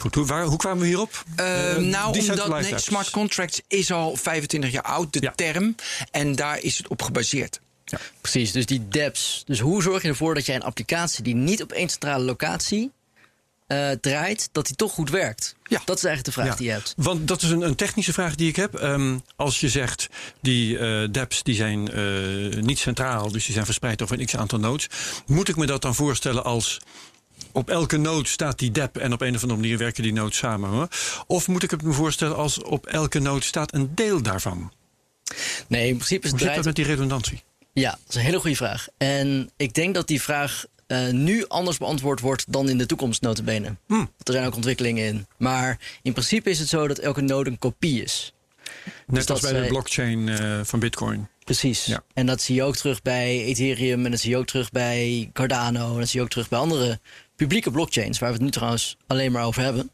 Goed, 0.00 0.14
hoe, 0.14 0.26
waar, 0.26 0.44
hoe 0.44 0.58
kwamen 0.58 0.80
we 0.80 0.86
hierop? 0.86 1.24
Eh, 1.36 1.70
Eh, 1.76 1.78
nou, 1.82 2.18
omdat 2.20 2.60
nee, 2.60 2.78
smart 2.78 3.10
contracts 3.10 3.60
is 3.68 3.90
al 3.92 4.16
25 4.16 4.70
jaar 4.70 4.82
oud, 4.82 5.12
de 5.12 5.18
Ja. 5.22 5.32
term. 5.36 5.74
En 6.10 6.34
daar 6.34 6.58
is 6.60 6.78
het 6.78 6.88
op 6.88 7.02
gebaseerd. 7.02 7.60
Precies, 8.20 8.52
dus 8.52 8.66
die 8.66 8.88
dApps. 8.88 9.42
Dus 9.46 9.60
hoe 9.60 9.82
zorg 9.82 10.02
je 10.02 10.08
ervoor 10.08 10.34
dat 10.34 10.46
jij 10.46 10.54
een 10.54 10.62
applicatie 10.62 11.22
die 11.22 11.34
niet 11.34 11.62
op 11.62 11.72
één 11.72 11.88
centrale 11.88 12.24
locatie 12.24 12.90
eh, 13.66 13.90
draait, 13.90 14.48
dat 14.52 14.66
die 14.66 14.76
toch 14.76 14.92
goed 14.92 15.10
werkt? 15.10 15.54
Ja. 15.64 15.82
Dat 15.84 15.96
is 15.96 16.04
eigenlijk 16.04 16.36
de 16.36 16.42
vraag 16.42 16.52
Ja. 16.52 16.56
die 16.58 16.66
je 16.66 16.72
hebt. 16.72 16.94
Want 16.96 17.28
dat 17.28 17.42
is 17.42 17.50
een, 17.50 17.60
een 17.62 17.74
technische 17.74 18.12
vraag 18.12 18.34
die 18.34 18.48
ik 18.48 18.56
heb. 18.56 18.74
Ehm, 18.74 19.18
als 19.36 19.60
je 19.60 19.68
zegt, 19.68 20.06
die 20.40 20.78
eh 20.78 21.08
dApps 21.10 21.42
die 21.42 21.54
zijn 21.54 21.90
eh, 21.92 22.60
niet 22.62 22.78
centraal, 22.78 23.30
dus 23.32 23.44
die 23.44 23.52
zijn 23.54 23.64
verspreid 23.64 24.02
over 24.02 24.20
een 24.20 24.26
x 24.26 24.36
aantal 24.36 24.58
nodes. 24.58 24.86
Moet 25.26 25.48
ik 25.48 25.56
me 25.56 25.66
dat 25.66 25.82
dan 25.82 25.94
voorstellen 25.94 26.44
als 26.44 26.78
op 27.56 27.70
elke 27.70 27.96
node 27.96 28.28
staat 28.28 28.58
die 28.58 28.70
dApp 28.70 28.96
en 28.96 29.12
op 29.12 29.20
een 29.20 29.34
of 29.34 29.42
andere 29.42 29.60
manier 29.60 29.78
werken 29.78 30.02
die 30.02 30.12
nodes 30.12 30.36
samen? 30.36 30.70
Hoor? 30.70 30.88
Of 31.26 31.48
moet 31.48 31.62
ik 31.62 31.70
het 31.70 31.82
me 31.82 31.92
voorstellen 31.92 32.36
als 32.36 32.62
op 32.62 32.86
elke 32.86 33.18
node 33.18 33.44
staat 33.44 33.74
een 33.74 33.94
deel 33.94 34.22
daarvan? 34.22 34.72
Nee, 35.66 35.88
in 35.88 35.96
principe 35.96 36.24
is 36.24 36.30
Hoe 36.30 36.38
het 36.38 36.48
zit 36.48 36.56
dat 36.56 36.64
met 36.64 36.76
die 36.76 36.84
redundantie? 36.84 37.42
Ja, 37.72 37.90
dat 37.90 38.08
is 38.08 38.14
een 38.14 38.20
hele 38.20 38.40
goede 38.40 38.56
vraag. 38.56 38.88
En 38.96 39.50
ik 39.56 39.74
denk 39.74 39.94
dat 39.94 40.06
die 40.06 40.22
vraag 40.22 40.64
eh, 40.86 41.08
nu 41.08 41.46
anders 41.48 41.78
beantwoord 41.78 42.20
wordt 42.20 42.52
dan 42.52 42.68
in 42.68 42.78
de 42.78 42.86
toekomst, 42.86 43.22
notabene. 43.22 43.76
Want 43.86 44.08
Er 44.22 44.32
zijn 44.32 44.46
ook 44.46 44.54
ontwikkelingen 44.54 45.06
in. 45.06 45.26
Maar 45.36 45.78
in 46.02 46.12
principe 46.12 46.50
is 46.50 46.58
het 46.58 46.68
zo 46.68 46.88
dat 46.88 46.98
elke 46.98 47.20
node 47.20 47.50
een 47.50 47.58
kopie 47.58 48.02
is. 48.02 48.32
Net 49.06 49.26
dat 49.26 49.30
als 49.30 49.40
bij 49.40 49.62
de 49.62 49.68
blockchain 49.68 50.28
eh, 50.28 50.60
van 50.62 50.78
Bitcoin. 50.78 51.28
Precies. 51.44 51.84
Ja. 51.84 52.02
En 52.14 52.26
dat 52.26 52.42
zie 52.42 52.54
je 52.54 52.62
ook 52.62 52.76
terug 52.76 53.02
bij 53.02 53.44
Ethereum 53.44 54.04
en 54.04 54.10
dat 54.10 54.20
zie 54.20 54.30
je 54.30 54.36
ook 54.36 54.46
terug 54.46 54.70
bij 54.70 55.30
Cardano 55.32 55.92
en 55.92 55.98
dat 55.98 56.08
zie 56.08 56.18
je 56.18 56.24
ook 56.24 56.30
terug 56.30 56.48
bij 56.48 56.58
andere 56.58 57.00
publieke 57.36 57.70
blockchains, 57.70 58.18
waar 58.18 58.28
we 58.28 58.34
het 58.34 58.44
nu 58.44 58.50
trouwens 58.50 58.96
alleen 59.06 59.32
maar 59.32 59.44
over 59.44 59.62
hebben. 59.62 59.90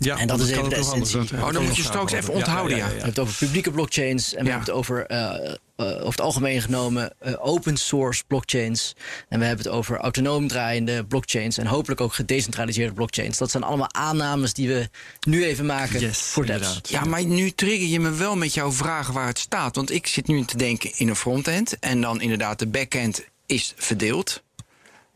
Ja, 0.00 0.18
En 0.18 0.26
dat 0.26 0.40
is 0.40 0.48
even 0.50 0.62
ook 0.64 0.70
de 0.70 0.76
anders. 0.76 1.00
essentie. 1.14 1.36
Dat- 1.36 1.46
Oh, 1.46 1.52
dan 1.52 1.64
moet 1.64 1.76
je 1.76 1.82
straks 1.82 2.12
even 2.12 2.34
onthouden, 2.34 2.76
ja. 2.76 2.82
We 2.84 2.90
hebben 2.90 3.08
het 3.08 3.18
over 3.18 3.34
publieke 3.36 3.70
blockchains 3.70 4.34
en 4.34 4.38
we 4.44 4.50
Ja. 4.50 4.56
hebben 4.56 4.66
het 4.68 4.76
over, 4.76 5.06
eh, 5.06 5.50
eh, 5.76 5.86
over 5.86 6.04
het 6.10 6.20
algemeen 6.20 6.62
genomen, 6.62 7.12
eh, 7.18 7.32
open 7.38 7.76
source 7.76 8.22
blockchains. 8.26 8.94
En 9.28 9.38
we 9.38 9.44
hebben 9.44 9.64
het 9.64 9.74
over 9.74 9.96
autonoom 9.96 10.48
draaiende 10.48 11.04
blockchains 11.04 11.58
en 11.58 11.66
hopelijk 11.66 12.00
ook 12.00 12.14
gedecentraliseerde 12.14 12.92
blockchains. 12.92 13.38
Dat 13.38 13.50
zijn 13.50 13.62
allemaal 13.62 13.92
aannames 13.94 14.52
die 14.52 14.68
we 14.68 14.88
nu 15.26 15.44
even 15.44 15.66
maken 15.66 16.00
Yes, 16.00 16.18
voor 16.20 16.44
inderdaad. 16.44 16.88
Ja, 16.88 17.04
maar 17.04 17.24
nu 17.24 17.50
trigger 17.50 17.86
je 17.88 18.00
me 18.00 18.10
wel 18.10 18.36
met 18.36 18.54
jouw 18.54 18.72
vragen 18.72 19.14
waar 19.14 19.26
het 19.26 19.38
staat. 19.38 19.76
Want 19.76 19.90
ik 19.90 20.06
zit 20.06 20.26
nu 20.26 20.44
te 20.44 20.56
denken 20.56 20.90
in 20.96 21.08
een 21.08 21.16
frontend. 21.16 21.78
En 21.78 22.00
dan 22.00 22.20
inderdaad, 22.20 22.58
de 22.58 22.66
backend 22.66 23.24
is 23.46 23.72
verdeeld. 23.76 24.42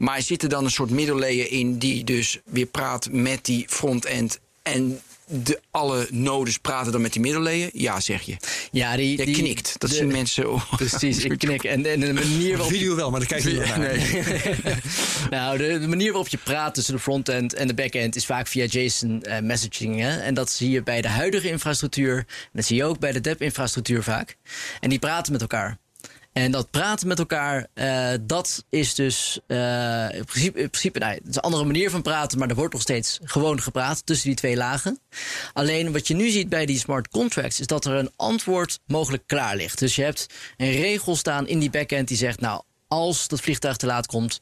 Maar 0.03 0.23
zit 0.23 0.43
er 0.43 0.49
dan 0.49 0.65
een 0.65 0.71
soort 0.71 0.91
middellayer 0.91 1.51
in 1.51 1.79
die 1.79 2.05
dus 2.05 2.41
weer 2.45 2.67
praat 2.67 3.09
met 3.11 3.45
die 3.45 3.65
frontend. 3.69 4.41
En 4.63 5.01
de, 5.27 5.61
alle 5.71 6.07
nodes 6.11 6.59
praten 6.59 6.93
dan 6.93 7.01
met 7.01 7.13
die 7.13 7.23
middellayer? 7.23 7.71
Ja, 7.73 8.01
zeg 8.01 8.23
je. 8.23 8.37
Ja, 8.71 8.97
die, 8.97 9.17
Jij 9.17 9.25
die, 9.25 9.35
knikt. 9.35 9.75
Dat 9.79 9.91
de- 9.91 9.97
zien 9.97 10.07
mensen. 10.07 10.63
Precies, 10.77 11.25
ik 11.25 11.39
knik. 11.45 11.65
En, 11.65 11.87
en 11.87 12.01
de 12.01 12.13
manier 12.13 12.57
waarop 12.57 12.73
Video 12.73 12.97
wel, 12.97 13.11
maar 13.11 13.21
daar 13.21 13.29
kijk 13.29 13.43
je 13.43 13.51
niet 13.51 13.77
naar. 13.77 14.79
nou, 15.41 15.59
de, 15.59 15.79
de 15.79 15.89
manier 15.89 16.09
waarop 16.13 16.29
je 16.29 16.39
praat 16.39 16.75
tussen 16.75 16.95
de 16.95 17.01
frontend 17.01 17.55
en 17.55 17.67
de 17.67 17.75
backend 17.75 18.17
is 18.17 18.27
vaak 18.27 18.47
via 18.47 18.65
JSON 18.65 19.23
eh, 19.23 19.41
messaging. 19.41 20.01
Hè? 20.01 20.21
En 20.21 20.35
dat 20.35 20.51
zie 20.51 20.71
je 20.71 20.83
bij 20.83 21.01
de 21.03 21.09
huidige 21.09 21.49
infrastructuur. 21.49 22.17
En 22.17 22.25
dat 22.53 22.65
zie 22.65 22.77
je 22.77 22.85
ook 22.85 22.99
bij 22.99 23.13
de 23.13 23.21
DEP-infrastructuur 23.21 24.03
vaak. 24.03 24.37
En 24.81 24.89
die 24.89 24.99
praten 24.99 25.33
met 25.33 25.41
elkaar. 25.41 25.81
En 26.33 26.51
dat 26.51 26.71
praten 26.71 27.09
met 27.09 27.19
elkaar, 27.19 27.67
eh, 27.75 28.13
dat 28.21 28.65
is 28.69 28.95
dus 28.95 29.41
eh, 29.47 30.09
in 30.13 30.25
principe, 30.25 30.61
in 30.61 30.71
principe 30.71 30.99
nou, 30.99 31.13
het 31.13 31.29
is 31.29 31.37
een 31.37 31.43
andere 31.43 31.65
manier 31.65 31.91
van 31.91 32.03
praten, 32.03 32.39
maar 32.39 32.49
er 32.49 32.55
wordt 32.55 32.73
nog 32.73 32.83
steeds 32.83 33.19
gewoon 33.23 33.61
gepraat 33.61 34.07
tussen 34.07 34.27
die 34.27 34.37
twee 34.37 34.57
lagen. 34.57 34.99
Alleen 35.53 35.93
wat 35.93 36.09
je 36.09 36.15
nu 36.15 36.29
ziet 36.29 36.49
bij 36.49 36.67
die 36.67 36.79
smart 36.79 37.09
contracts 37.09 37.61
is 37.61 37.67
dat 37.67 37.85
er 37.85 37.95
een 37.95 38.11
antwoord 38.17 38.81
mogelijk 38.87 39.23
klaar 39.27 39.57
ligt. 39.57 39.79
Dus 39.79 39.97
je 39.97 40.03
hebt 40.03 40.27
een 40.57 40.73
regel 40.73 41.17
staan 41.17 41.49
in 41.49 41.59
die 41.59 41.71
backend 41.71 42.09
die 42.09 42.17
zegt, 42.17 42.41
nou, 42.41 42.63
als 42.93 43.29
dat 43.29 43.41
vliegtuig 43.41 43.77
te 43.77 43.87
laat 43.87 44.07
komt, 44.07 44.41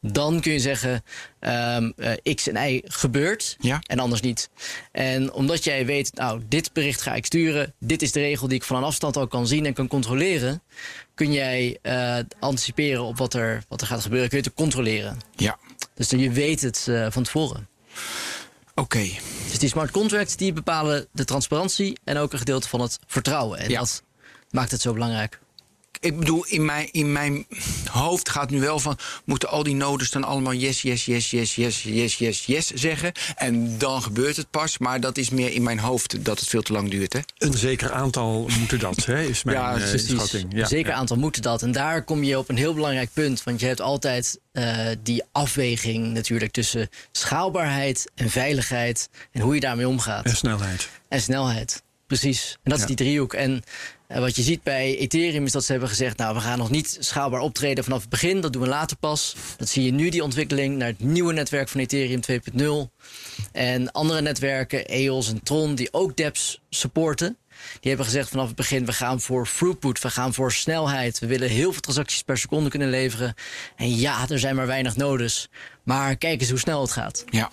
dan 0.00 0.40
kun 0.40 0.52
je 0.52 0.58
zeggen 0.60 1.02
eh, 1.38 1.86
X 2.34 2.48
en 2.48 2.70
Y 2.72 2.82
gebeurt 2.84 3.56
Ja. 3.60 3.78
en 3.86 3.98
anders 3.98 4.20
niet. 4.20 4.50
En 4.92 5.32
omdat 5.32 5.64
jij 5.64 5.86
weet, 5.86 6.14
nou, 6.14 6.42
dit 6.48 6.72
bericht 6.72 7.00
ga 7.02 7.14
ik 7.14 7.26
sturen, 7.26 7.74
dit 7.80 8.02
is 8.02 8.12
de 8.12 8.20
regel 8.20 8.48
die 8.48 8.56
ik 8.56 8.64
van 8.64 8.76
een 8.76 8.82
afstand 8.82 9.16
al 9.16 9.26
kan 9.26 9.46
zien 9.46 9.66
en 9.66 9.72
kan 9.74 9.88
controleren, 9.88 10.62
kun 11.14 11.32
jij 11.32 11.78
eh, 11.82 12.18
anticiperen 12.40 13.02
op 13.02 13.18
wat 13.18 13.34
er, 13.34 13.62
wat 13.68 13.80
er 13.80 13.86
gaat 13.86 14.02
gebeuren, 14.02 14.28
kun 14.28 14.38
je 14.38 14.44
het 14.44 14.54
controleren. 14.54 15.18
Ja, 15.36 15.58
Dus 15.94 16.08
dan 16.08 16.18
je 16.20 16.30
weet 16.30 16.60
het 16.60 16.86
eh, 16.88 17.06
van 17.10 17.22
tevoren. 17.22 17.68
oké. 18.74 19.08
Dus 19.48 19.58
die 19.58 19.68
smart 19.68 19.90
contracts 19.90 20.36
die 20.36 20.52
bepalen 20.52 21.06
de 21.12 21.24
transparantie 21.24 21.98
en 22.04 22.16
ook 22.16 22.32
een 22.32 22.38
gedeelte 22.38 22.68
van 22.68 22.80
het 22.80 22.98
vertrouwen. 23.06 23.58
En 23.58 23.70
Ja. 23.70 23.78
dat 23.78 24.02
maakt 24.50 24.70
het 24.70 24.80
zo 24.80 24.92
belangrijk. 24.92 25.38
Ik 26.00 26.18
bedoel, 26.18 26.44
in 26.46 26.64
mijn, 26.64 26.92
in 26.92 27.12
mijn 27.12 27.46
hoofd 27.90 28.28
gaat 28.28 28.50
nu 28.50 28.60
wel 28.60 28.78
van... 28.78 28.98
moeten 29.24 29.48
al 29.48 29.62
die 29.62 29.74
nodes 29.74 30.10
dan 30.10 30.24
allemaal 30.24 30.52
yes, 30.52 30.82
yes, 30.82 31.04
yes, 31.04 31.30
yes, 31.30 31.54
yes, 31.54 31.82
yes, 31.82 32.16
yes, 32.16 32.46
yes 32.46 32.66
zeggen? 32.66 33.12
En 33.36 33.78
dan 33.78 34.02
gebeurt 34.02 34.36
het 34.36 34.50
pas. 34.50 34.78
Maar 34.78 35.00
dat 35.00 35.18
is 35.18 35.30
meer 35.30 35.52
in 35.52 35.62
mijn 35.62 35.78
hoofd 35.78 36.24
dat 36.24 36.38
het 36.40 36.48
veel 36.48 36.62
te 36.62 36.72
lang 36.72 36.90
duurt, 36.90 37.12
hè? 37.12 37.20
Een 37.38 37.54
zeker 37.54 37.92
aantal 37.92 38.48
moeten 38.58 38.78
dat, 38.78 39.04
hè, 39.04 39.22
is 39.22 39.42
mijn 39.44 39.56
Ja, 39.56 39.70
eh, 39.74 39.76
precies. 39.76 40.10
inschatting. 40.10 40.46
Ja, 40.54 40.66
Zeker 40.66 40.90
ja. 40.90 40.96
aantal 40.96 41.16
moeten 41.16 41.42
dat. 41.42 41.62
En 41.62 41.72
daar 41.72 42.04
kom 42.04 42.22
je 42.22 42.38
op 42.38 42.48
een 42.48 42.56
heel 42.56 42.74
belangrijk 42.74 43.10
punt. 43.12 43.44
Want 43.44 43.60
je 43.60 43.66
hebt 43.66 43.80
altijd 43.80 44.40
eh, 44.52 44.86
die 45.02 45.22
afweging 45.32 46.06
natuurlijk 46.12 46.52
tussen 46.52 46.88
schaalbaarheid 47.12 48.10
en 48.14 48.30
veiligheid. 48.30 49.08
En 49.32 49.40
hoe 49.40 49.54
je 49.54 49.60
daarmee 49.60 49.88
omgaat. 49.88 50.24
En 50.24 50.36
snelheid. 50.36 50.88
En 51.08 51.20
snelheid. 51.20 51.82
Precies. 52.08 52.58
En 52.62 52.70
dat 52.70 52.78
is 52.78 52.86
die 52.86 52.96
driehoek. 52.96 53.34
En 53.34 53.62
eh, 54.06 54.18
wat 54.18 54.36
je 54.36 54.42
ziet 54.42 54.62
bij 54.62 54.98
Ethereum 54.98 55.44
is 55.44 55.52
dat 55.52 55.64
ze 55.64 55.70
hebben 55.70 55.88
gezegd... 55.88 56.16
nou, 56.16 56.34
we 56.34 56.40
gaan 56.40 56.58
nog 56.58 56.70
niet 56.70 56.96
schaalbaar 57.00 57.40
optreden 57.40 57.84
vanaf 57.84 58.00
het 58.00 58.08
begin. 58.08 58.40
Dat 58.40 58.52
doen 58.52 58.62
we 58.62 58.68
later 58.68 58.96
pas. 58.96 59.36
Dat 59.56 59.68
zie 59.68 59.84
je 59.84 59.92
nu, 59.92 60.08
die 60.08 60.22
ontwikkeling 60.22 60.76
naar 60.76 60.88
het 60.88 61.00
nieuwe 61.00 61.32
netwerk 61.32 61.68
van 61.68 61.80
Ethereum 61.80 62.20
2.0. 62.30 62.92
En 63.52 63.92
andere 63.92 64.20
netwerken, 64.20 64.86
EOS 64.86 65.28
en 65.28 65.42
Tron, 65.42 65.74
die 65.74 65.92
ook 65.92 66.16
dApps 66.16 66.60
supporten... 66.70 67.36
die 67.80 67.88
hebben 67.88 68.06
gezegd 68.06 68.28
vanaf 68.28 68.46
het 68.46 68.56
begin... 68.56 68.84
we 68.84 68.92
gaan 68.92 69.20
voor 69.20 69.48
throughput, 69.48 70.00
we 70.00 70.10
gaan 70.10 70.34
voor 70.34 70.52
snelheid. 70.52 71.18
We 71.18 71.26
willen 71.26 71.48
heel 71.48 71.72
veel 71.72 71.80
transacties 71.80 72.22
per 72.22 72.38
seconde 72.38 72.70
kunnen 72.70 72.90
leveren. 72.90 73.34
En 73.76 73.96
ja, 73.96 74.28
er 74.28 74.38
zijn 74.38 74.56
maar 74.56 74.66
weinig 74.66 74.96
nodes. 74.96 75.48
Maar 75.82 76.16
kijk 76.16 76.40
eens 76.40 76.50
hoe 76.50 76.58
snel 76.58 76.80
het 76.80 76.92
gaat. 76.92 77.24
Ja. 77.30 77.50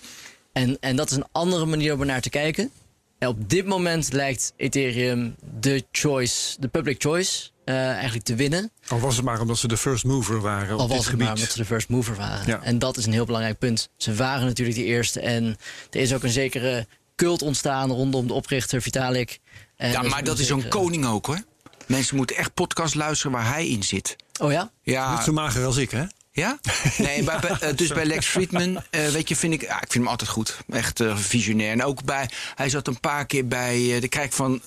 En, 0.52 0.76
en 0.80 0.96
dat 0.96 1.10
is 1.10 1.16
een 1.16 1.28
andere 1.32 1.66
manier 1.66 1.92
om 1.92 2.00
er 2.00 2.06
naar 2.06 2.20
te 2.20 2.30
kijken. 2.30 2.70
En 3.18 3.28
op 3.28 3.48
dit 3.48 3.66
moment 3.66 4.12
lijkt 4.12 4.52
Ethereum 4.56 5.34
de 5.60 5.84
choice, 5.92 6.56
de 6.60 6.68
public 6.68 7.02
choice, 7.02 7.50
eh, 7.64 7.90
eigenlijk 7.90 8.24
te 8.24 8.34
winnen. 8.34 8.70
Al 8.88 9.00
was 9.00 9.16
het 9.16 9.24
maar 9.24 9.40
omdat 9.40 9.58
ze 9.58 9.68
de 9.68 9.76
first 9.76 10.04
mover 10.04 10.40
waren 10.40 10.76
Al 10.76 10.82
op 10.82 10.88
dit 10.88 10.88
was 10.88 10.98
het 10.98 11.06
gebied. 11.06 11.24
maar 11.26 11.34
omdat 11.34 11.50
ze 11.50 11.58
de 11.58 11.64
first 11.64 11.88
mover 11.88 12.16
waren. 12.16 12.46
Ja. 12.46 12.62
En 12.62 12.78
dat 12.78 12.96
is 12.96 13.06
een 13.06 13.12
heel 13.12 13.24
belangrijk 13.24 13.58
punt. 13.58 13.88
Ze 13.96 14.14
waren 14.14 14.46
natuurlijk 14.46 14.76
de 14.76 14.84
eerste. 14.84 15.20
En 15.20 15.56
er 15.90 16.00
is 16.00 16.14
ook 16.14 16.22
een 16.22 16.30
zekere 16.30 16.86
cult 17.16 17.42
ontstaan 17.42 17.90
rondom 17.90 18.26
de 18.26 18.32
oprichter 18.32 18.82
Vitalik. 18.82 19.40
En 19.76 19.90
ja, 19.90 20.02
maar 20.02 20.24
dat 20.24 20.38
is 20.38 20.46
zo'n 20.46 20.68
koning 20.68 21.06
ook, 21.06 21.26
hoor. 21.26 21.42
Mensen 21.86 22.16
moeten 22.16 22.36
echt 22.36 22.54
podcast 22.54 22.94
luisteren 22.94 23.32
waar 23.32 23.48
hij 23.48 23.68
in 23.68 23.82
zit. 23.82 24.16
Oh 24.40 24.52
ja? 24.52 24.70
Ja, 24.82 25.14
Niet 25.14 25.22
zo 25.24 25.32
mager 25.32 25.64
als 25.64 25.76
ik, 25.76 25.90
hè? 25.90 26.04
Ja? 26.36 26.58
Nee, 26.98 27.22
bij- 27.22 27.40
eh, 27.60 27.76
dus 27.76 27.88
bij 27.88 28.04
Lex 28.04 28.26
Friedman, 28.26 28.82
eh, 28.90 29.08
weet 29.08 29.28
je, 29.28 29.36
vind 29.36 29.52
ik, 29.52 29.62
ja, 29.62 29.74
ik 29.74 29.92
vind 29.92 29.94
hem 29.94 30.08
altijd 30.08 30.30
goed. 30.30 30.56
Echt 30.70 31.00
eh, 31.00 31.16
visionair. 31.16 31.70
En 31.70 31.84
ook 31.84 32.04
bij, 32.04 32.28
hij 32.54 32.68
zat 32.68 32.86
een 32.86 33.00
paar 33.00 33.26
keer 33.26 33.46
bij, 33.48 33.94
eh, 33.94 34.00
de 34.00 34.08
krijg 34.08 34.26
ik 34.26 34.32
van, 34.32 34.60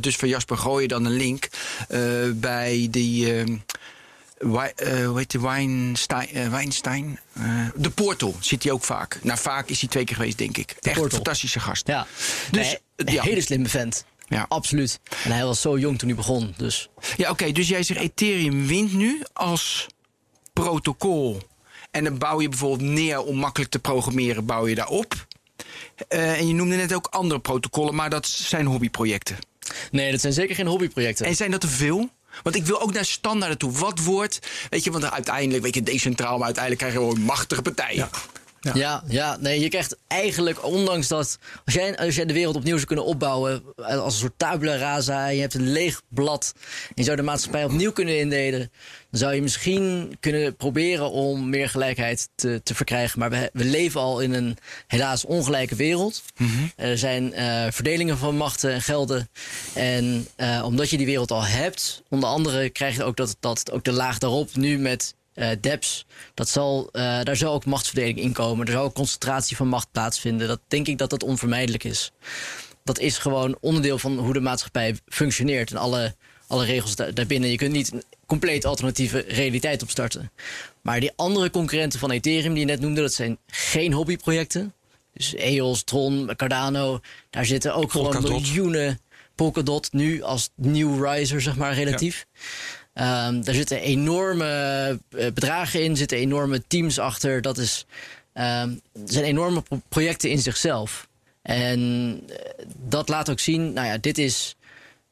dus 0.00 0.16
van 0.16 0.28
Jasper 0.28 0.56
Gooien 0.56 0.88
dan 0.88 1.04
een 1.04 1.16
link. 1.16 1.48
eh, 1.88 2.00
bij 2.34 2.88
die, 2.90 3.44
Wi- 4.38 4.72
eh, 4.76 5.06
hoe 5.06 5.18
heet 5.18 5.30
die, 5.30 5.40
Weinstein, 5.40 6.28
eh, 6.28 6.48
Weinstein? 6.48 7.18
De 7.74 7.90
Portal 7.90 8.36
zit 8.40 8.62
hij 8.62 8.72
ook 8.72 8.84
vaak. 8.84 9.18
Nou, 9.22 9.38
vaak 9.38 9.68
is 9.68 9.80
hij 9.80 9.88
twee 9.88 10.04
keer 10.04 10.16
geweest, 10.16 10.38
denk 10.38 10.56
ik. 10.56 10.74
Echt 10.80 11.00
een 11.02 11.10
fantastische 11.10 11.60
gast. 11.60 11.86
Ja. 11.86 12.06
Dus, 12.50 12.66
Nee, 12.66 12.78
een 12.96 13.12
ja. 13.12 13.22
hele 13.22 13.40
slimme 13.40 13.68
vent. 13.68 14.04
Ja. 14.28 14.46
Absoluut. 14.48 15.00
En 15.24 15.32
hij 15.32 15.44
was 15.44 15.60
zo 15.60 15.78
jong 15.78 15.98
toen 15.98 16.08
hij 16.08 16.16
begon. 16.16 16.54
Dus 16.56 16.88
Ja, 17.16 17.30
oké. 17.30 17.52
dus 17.52 17.68
jij 17.68 17.82
zegt 17.82 18.00
Ethereum 18.00 18.66
wint 18.66 18.92
nu 18.92 19.22
als 19.32 19.86
protocol. 20.62 21.40
En 21.90 22.04
dan 22.04 22.18
bouw 22.18 22.40
je 22.40 22.48
bijvoorbeeld 22.48 22.90
neer 22.90 23.22
om 23.22 23.36
makkelijk 23.36 23.70
te 23.70 23.78
programmeren, 23.78 24.44
bouw 24.44 24.66
je 24.66 24.74
daarop. 24.74 25.26
Eh 26.08 26.38
en 26.38 26.46
je 26.46 26.54
noemde 26.54 26.76
net 26.76 26.94
ook 26.94 27.06
andere 27.06 27.40
protocollen, 27.40 27.94
maar 27.94 28.10
dat 28.10 28.26
zijn 28.26 28.66
hobbyprojecten. 28.66 29.36
nee, 29.90 30.10
dat 30.10 30.20
zijn 30.20 30.32
zeker 30.32 30.54
geen 30.54 30.66
hobbyprojecten. 30.66 31.26
En 31.26 31.36
zijn 31.36 31.50
dat 31.50 31.60
te 31.60 31.68
veel? 31.68 32.08
Want 32.42 32.56
ik 32.56 32.66
wil 32.66 32.80
ook 32.80 32.92
naar 32.92 33.04
standaarden 33.04 33.58
toe. 33.58 33.72
Wat 33.72 33.98
wordt, 33.98 34.38
weet 34.70 34.84
je, 34.84 34.90
want 34.90 35.10
uiteindelijk, 35.10 35.62
weet 35.62 35.74
je, 35.74 35.82
decentraal, 35.82 36.36
maar 36.36 36.44
uiteindelijk 36.44 36.82
krijgen 36.82 37.00
we 37.00 37.08
gewoon 37.08 37.26
machtige 37.26 37.62
partijen. 37.62 37.96
Ja. 37.96 38.10
Ja, 38.60 39.02
ja, 39.08 39.36
nee, 39.40 39.60
je 39.60 39.68
krijgt 39.68 39.96
eigenlijk, 40.06 40.64
ondanks 40.64 41.08
dat. 41.08 41.38
Als 41.64 41.74
jij, 41.74 41.96
als 41.96 42.14
jij 42.14 42.24
de 42.24 42.32
wereld 42.32 42.56
opnieuw 42.56 42.74
zou 42.74 42.86
kunnen 42.86 43.04
opbouwen. 43.04 43.62
eh, 43.76 43.98
als 43.98 44.14
een 44.14 44.20
soort 44.20 44.32
tabula 44.36 44.76
rasa. 44.76 45.26
je 45.26 45.40
hebt 45.40 45.54
een 45.54 45.72
leeg 45.72 46.02
blad. 46.08 46.52
en 46.88 46.92
je 46.94 47.02
zou 47.02 47.16
de 47.16 47.22
maatschappij 47.22 47.64
opnieuw 47.64 47.92
kunnen 47.92 48.18
indelen. 48.18 48.70
dan 49.10 49.20
zou 49.20 49.34
je 49.34 49.42
misschien 49.42 50.16
kunnen 50.20 50.56
proberen 50.56 51.10
om 51.10 51.50
meer 51.50 51.68
gelijkheid 51.68 52.28
te, 52.34 52.60
te 52.62 52.74
verkrijgen. 52.74 53.18
Maar 53.18 53.30
we, 53.30 53.50
we 53.52 53.64
leven 53.64 54.00
al 54.00 54.20
in 54.20 54.32
een 54.32 54.56
helaas 54.86 55.24
ongelijke 55.24 55.74
wereld. 55.74 56.22
Er 56.76 56.98
zijn 56.98 57.32
eh, 57.34 57.66
verdelingen 57.70 58.18
van 58.18 58.36
machten 58.36 58.72
en 58.72 58.82
gelden. 58.82 59.28
En 59.74 60.26
eh, 60.36 60.62
omdat 60.64 60.90
je 60.90 60.96
die 60.96 61.06
wereld 61.06 61.30
al 61.30 61.44
hebt, 61.44 62.02
onder 62.08 62.28
andere 62.28 62.70
krijg 62.70 62.96
je 62.96 63.04
ook 63.04 63.16
dat, 63.16 63.36
dat 63.40 63.70
ook 63.70 63.84
de 63.84 63.92
laag 63.92 64.18
daarop 64.18 64.56
nu 64.56 64.78
met 64.78 65.14
eh 65.40 65.48
dEPS, 65.60 66.06
dat 66.34 66.48
zal, 66.48 66.88
eh, 66.92 67.22
daar 67.22 67.36
zal 67.36 67.52
ook 67.54 67.64
machtsverdeling 67.64 68.18
in 68.18 68.32
komen. 68.32 68.66
Er 68.66 68.72
zal 68.72 68.84
ook 68.84 68.94
concentratie 68.94 69.56
van 69.56 69.68
macht 69.68 69.88
plaatsvinden. 69.92 70.48
Dat 70.48 70.60
denk 70.68 70.86
ik 70.86 70.98
dat 70.98 71.10
dat 71.10 71.22
onvermijdelijk 71.22 71.84
is. 71.84 72.10
Dat 72.84 72.98
is 72.98 73.18
gewoon 73.18 73.56
onderdeel 73.60 73.98
van 73.98 74.18
hoe 74.18 74.32
de 74.32 74.40
maatschappij 74.40 74.96
functioneert 75.08 75.70
en 75.70 75.76
alle, 75.76 76.14
alle 76.46 76.64
regels 76.64 76.96
daar- 76.96 77.14
daarbinnen. 77.14 77.50
Je 77.50 77.56
kunt 77.56 77.72
niet 77.72 77.92
een 77.92 78.02
compleet 78.26 78.64
alternatieve 78.64 79.24
realiteit 79.28 79.82
opstarten. 79.82 80.30
Maar 80.82 81.00
die 81.00 81.12
andere 81.16 81.50
concurrenten 81.50 81.98
van 81.98 82.10
Ethereum 82.10 82.52
die 82.52 82.60
je 82.60 82.66
net 82.66 82.80
noemde, 82.80 83.00
dat 83.00 83.12
zijn 83.12 83.38
geen 83.46 83.92
hobbyprojecten. 83.92 84.74
Dus 85.14 85.34
EOS, 85.34 85.82
Tron, 85.82 86.30
Cardano, 86.36 87.00
daar 87.30 87.46
zitten 87.46 87.74
ook 87.74 87.90
gewoon 87.90 88.10
Polkadot. 88.10 88.40
miljoenen 88.42 89.00
Polkadot 89.34 89.92
nu 89.92 90.22
als 90.22 90.50
new 90.54 91.04
riser, 91.06 91.40
zeg 91.40 91.56
maar, 91.56 91.74
relatief. 91.74 92.26
Ehm, 92.92 93.42
daar 93.42 93.54
zitten 93.54 93.80
enorme 93.80 94.46
eh, 95.10 95.26
bedragen 95.32 95.82
in, 95.84 95.96
zitten 95.96 96.18
enorme 96.18 96.62
teams 96.66 96.98
achter. 96.98 97.42
Dat 97.42 97.58
is, 97.58 97.86
er 98.32 98.68
zijn 99.04 99.24
enorme 99.24 99.60
pro- 99.60 99.80
projecten 99.88 100.30
in 100.30 100.38
zichzelf. 100.38 101.08
En 101.42 101.80
eh, 102.28 102.64
dat 102.88 103.08
laat 103.08 103.30
ook 103.30 103.40
zien, 103.40 103.72
nou 103.72 103.86
ja, 103.86 103.98
dit 103.98 104.18
is. 104.18 104.54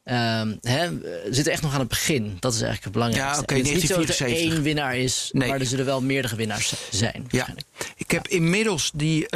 ehm, 0.05 0.55
hè, 0.63 0.99
we 0.99 1.27
zitten 1.31 1.53
echt 1.53 1.63
nog 1.63 1.73
aan 1.73 1.79
het 1.81 1.89
begin. 1.89 2.37
Dat 2.41 2.53
is 2.55 2.61
eigenlijk 2.63 2.85
het 2.85 2.93
belangrijkste. 2.93 3.35
Ja, 3.37 3.41
oké, 3.43 3.53
En 3.55 3.59
het 3.61 3.69
is 3.69 3.75
niet 3.75 3.87
zo 3.91 3.97
dat 3.97 4.09
er 4.09 4.17
1974. 4.19 4.53
één 4.53 4.63
winnaar 4.63 4.97
is, 4.97 5.29
Nee. 5.33 5.49
maar 5.49 5.61
er 5.61 5.67
zullen 5.67 5.85
wel 5.85 6.01
meerdere 6.03 6.37
winnaars 6.37 6.75
zijn. 6.91 7.27
Ja, 7.31 7.49
ik 7.97 8.11
heb 8.11 8.29
inmiddels 8.29 8.91
die, 8.95 9.27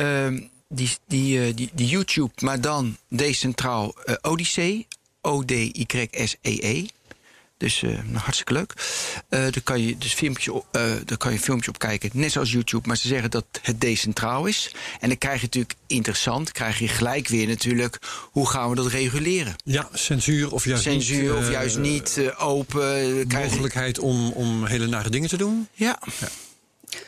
die, 0.69 0.91
die, 1.07 1.41
eh, 1.47 1.55
die, 1.57 1.71
die 1.73 1.87
YouTube, 1.89 2.33
maar 2.41 2.61
dan 2.61 2.97
decentraal 3.09 3.95
eh 4.05 4.15
Odyssey. 4.23 4.87
O-D-Y-S-E-E. 5.25 6.87
Dus 7.63 7.81
nou, 7.83 8.17
hartstikke 8.17 8.53
leuk. 8.53 8.73
Eh 9.29 9.41
daar, 9.41 9.61
kan 9.65 9.81
je 9.87 9.99
dus 9.99 10.13
filmpjes 10.15 10.49
op, 10.49 10.67
eh, 10.73 10.83
daar 11.05 11.17
kan 11.19 11.31
je 11.31 11.37
een 11.37 11.43
filmpje 11.43 11.69
op 11.71 11.79
kijken, 11.79 12.11
net 12.13 12.33
zoals 12.33 12.53
YouTube. 12.53 12.89
Maar 12.89 12.97
ze 12.97 13.09
zeggen 13.09 13.31
dat 13.31 13.45
het 13.63 13.81
decentraal 13.81 14.47
is. 14.47 14.75
En 15.01 15.09
dan 15.09 15.19
krijg 15.19 15.37
je 15.37 15.43
natuurlijk 15.43 15.75
interessant, 15.87 16.53
krijg 16.53 16.79
je 16.79 16.89
gelijk 16.89 17.29
weer 17.29 17.47
natuurlijk... 17.47 17.99
hoe 18.31 18.49
gaan 18.49 18.69
we 18.71 18.75
dat 18.77 18.87
reguleren? 18.87 19.55
Ja, 19.65 19.89
censuur 19.93 20.53
of 20.53 20.65
juist 20.65 20.87
niet. 20.87 21.03
Censuur 21.03 21.37
of 21.37 21.45
eh, 21.45 21.51
juist 21.51 21.79
niet, 21.79 22.21
open. 22.39 22.97
je- 23.07 23.25
Mogelijkheid 23.29 23.99
om, 23.99 24.31
om 24.33 24.65
hele 24.65 24.87
nare 24.87 25.11
dingen 25.11 25.29
te 25.29 25.37
doen. 25.37 25.69
Ja. 25.73 25.99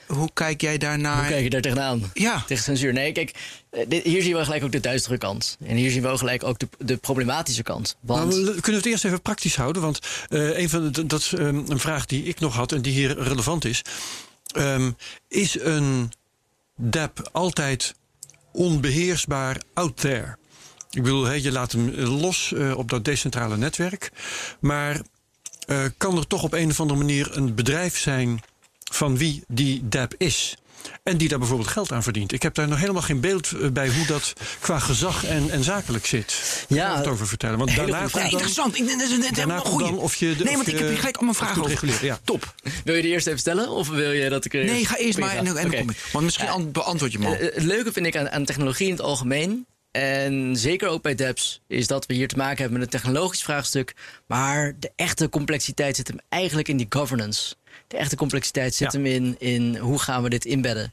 Hoe 0.07 0.31
kijk 0.33 0.61
jij 0.61 0.79
daarnaar? 0.79 1.19
Hoe 1.19 1.29
kijk 1.29 1.43
je 1.43 1.51
daar 1.51 1.61
tegenaan? 1.61 2.11
Ja. 2.15 2.45
Tegen 2.47 2.65
censuur. 2.65 2.93
Nee, 2.93 3.13
kijk, 3.13 3.31
eh, 3.71 3.85
dit- 3.89 4.05
hier 4.05 4.23
zien 4.23 4.37
we 4.37 4.45
gelijk 4.45 4.65
ook 4.65 4.73
de 4.73 4.81
duistere 4.81 5.19
kant. 5.19 5.57
En 5.67 5.77
hier 5.77 5.91
zien 5.91 6.03
we 6.03 6.09
ook 6.09 6.19
gelijk 6.19 6.45
ook 6.45 6.59
de, 6.59 6.69
de 6.79 6.97
problematische 6.97 7.63
kant. 7.63 7.97
Want 8.01 8.33
kunnen 8.35 8.63
we 8.63 8.73
het 8.73 8.87
eerst 8.87 9.05
even 9.05 9.23
praktisch 9.23 9.57
houden? 9.57 9.83
Want 9.83 9.99
eh, 10.29 10.59
een 10.59 10.69
van 10.69 10.93
de, 10.93 11.07
dat 11.07 11.21
is 11.21 11.33
ehm, 11.33 11.63
een 11.69 11.81
vraag 11.81 12.07
die 12.07 12.23
ik 12.25 12.41
nog 12.41 12.55
had 12.55 12.73
en 12.73 12.83
die 12.83 12.93
hier 12.93 13.19
relevant 13.23 13.65
is. 13.65 13.83
Ehm, 14.55 14.91
is 15.29 15.61
een 15.61 16.13
DApp 16.77 17.29
altijd 17.33 17.95
onbeheersbaar 18.53 19.61
out 19.75 19.97
there? 19.97 20.37
Ik 20.91 21.03
bedoel, 21.03 21.33
je 21.33 21.53
laat 21.53 21.73
hem 21.73 21.91
los 21.95 22.53
eh, 22.53 22.77
op 22.79 22.91
dat 22.91 23.05
decentrale 23.05 23.57
netwerk. 23.57 24.11
Maar 24.61 25.01
eh, 25.67 25.85
kan 25.97 26.17
er 26.17 26.27
toch 26.27 26.43
op 26.43 26.53
een 26.53 26.71
of 26.71 26.81
andere 26.81 26.99
manier 26.99 27.37
een 27.37 27.55
bedrijf 27.55 27.99
zijn 27.99 28.41
van 28.95 29.17
wie 29.19 29.43
die 29.49 29.89
DApp 29.89 30.15
is? 30.19 30.57
En 31.03 31.17
die 31.17 31.29
daar 31.29 31.39
bijvoorbeeld 31.39 31.69
geld 31.69 31.93
aan 31.93 32.03
verdient. 32.03 32.33
Ik 32.33 32.43
heb 32.43 32.55
daar 32.55 32.69
nog 32.69 32.79
helemaal 32.81 33.03
geen 33.03 33.21
beeld 33.21 33.53
eh, 33.53 33.69
bij 33.71 33.89
hoe 33.89 34.07
dat 34.07 34.33
qua 34.61 34.79
gezag 34.79 35.25
en, 35.25 35.51
en 35.51 35.65
zakelijk 35.65 36.07
zit. 36.07 36.65
Ja, 36.69 36.83
Kan 36.85 36.91
je 36.93 36.97
het 36.99 37.07
over 37.07 37.27
vertellen? 37.27 37.59
Want 37.59 37.71
hele 37.71 37.91
daarna 37.91 38.07
Ja, 38.07 38.09
dan, 38.13 38.23
interessant. 38.23 38.79
Ik, 38.79 38.89
dat 38.89 39.01
is 39.01 39.11
een, 39.11 39.35
daarna 39.35 39.57
een 39.57 39.63
komt 39.63 39.79
dan 39.81 39.99
of 39.99 40.15
je... 40.17 40.37
de- 40.37 40.45
Nee, 40.45 40.55
want 40.55 40.67
ik 40.69 40.79
heb 40.79 40.89
hier 40.89 40.97
gelijk 40.99 41.17
allemaal 41.17 41.35
vragen 41.35 41.59
over. 41.59 41.71
reguleert, 41.71 42.01
Ja. 42.01 42.19
Top. 42.25 42.55
wil 42.85 42.95
je 42.95 43.03
die 43.03 43.11
eerst 43.11 43.27
even 43.27 43.39
stellen? 43.39 43.69
Of 43.69 43.89
wil 43.89 44.11
je 44.13 44.29
dat 44.31 44.45
ik 44.45 44.55
er 44.55 44.65
Nee, 44.65 44.85
ga 44.87 44.97
eerst 44.97 45.19
maar 45.19 45.31
en, 45.37 45.37
en 45.47 45.55
dan 45.55 45.65
Oké. 45.67 45.77
kom 45.77 45.91
ik. 45.91 46.09
Want 46.13 46.25
misschien 46.25 46.49
an- 46.49 46.73
beantwoord 46.73 47.13
je 47.13 47.19
me 47.19 47.27
al. 47.27 47.35
Eh, 47.35 47.55
Het 47.55 47.63
leuke 47.65 47.93
vind 47.93 48.07
ik 48.07 48.17
aan, 48.17 48.31
aan 48.31 48.45
technologie 48.45 48.87
in 48.87 48.93
het 48.93 49.03
algemeen. 49.03 49.67
En 49.91 50.57
zeker 50.57 50.89
ook 50.89 51.03
bij 51.03 51.15
dApps, 51.15 51.61
is 51.69 51.87
dat 51.87 52.07
we 52.07 52.15
hier 52.15 52.29
te 52.29 52.37
maken 52.37 52.59
hebben 52.61 52.79
met 52.79 52.83
een 52.83 53.01
technologisch 53.01 53.43
vraagstuk. 53.43 53.95
Maar 54.27 54.75
de 54.79 54.93
echte 54.97 55.29
complexiteit 55.29 55.97
zit 55.97 56.09
hem 56.09 56.19
eigenlijk 56.29 56.69
in 56.69 56.77
die 56.77 56.87
governance. 56.89 57.55
De 57.89 57.97
echte 57.97 58.17
complexiteit 58.17 58.75
zit 58.75 58.93
Ja. 58.93 58.99
hem 58.99 59.07
in, 59.07 59.37
in 59.39 59.77
hoe 59.77 59.99
gaan 59.99 60.23
we 60.23 60.29
dit 60.29 60.45
inbedden. 60.45 60.93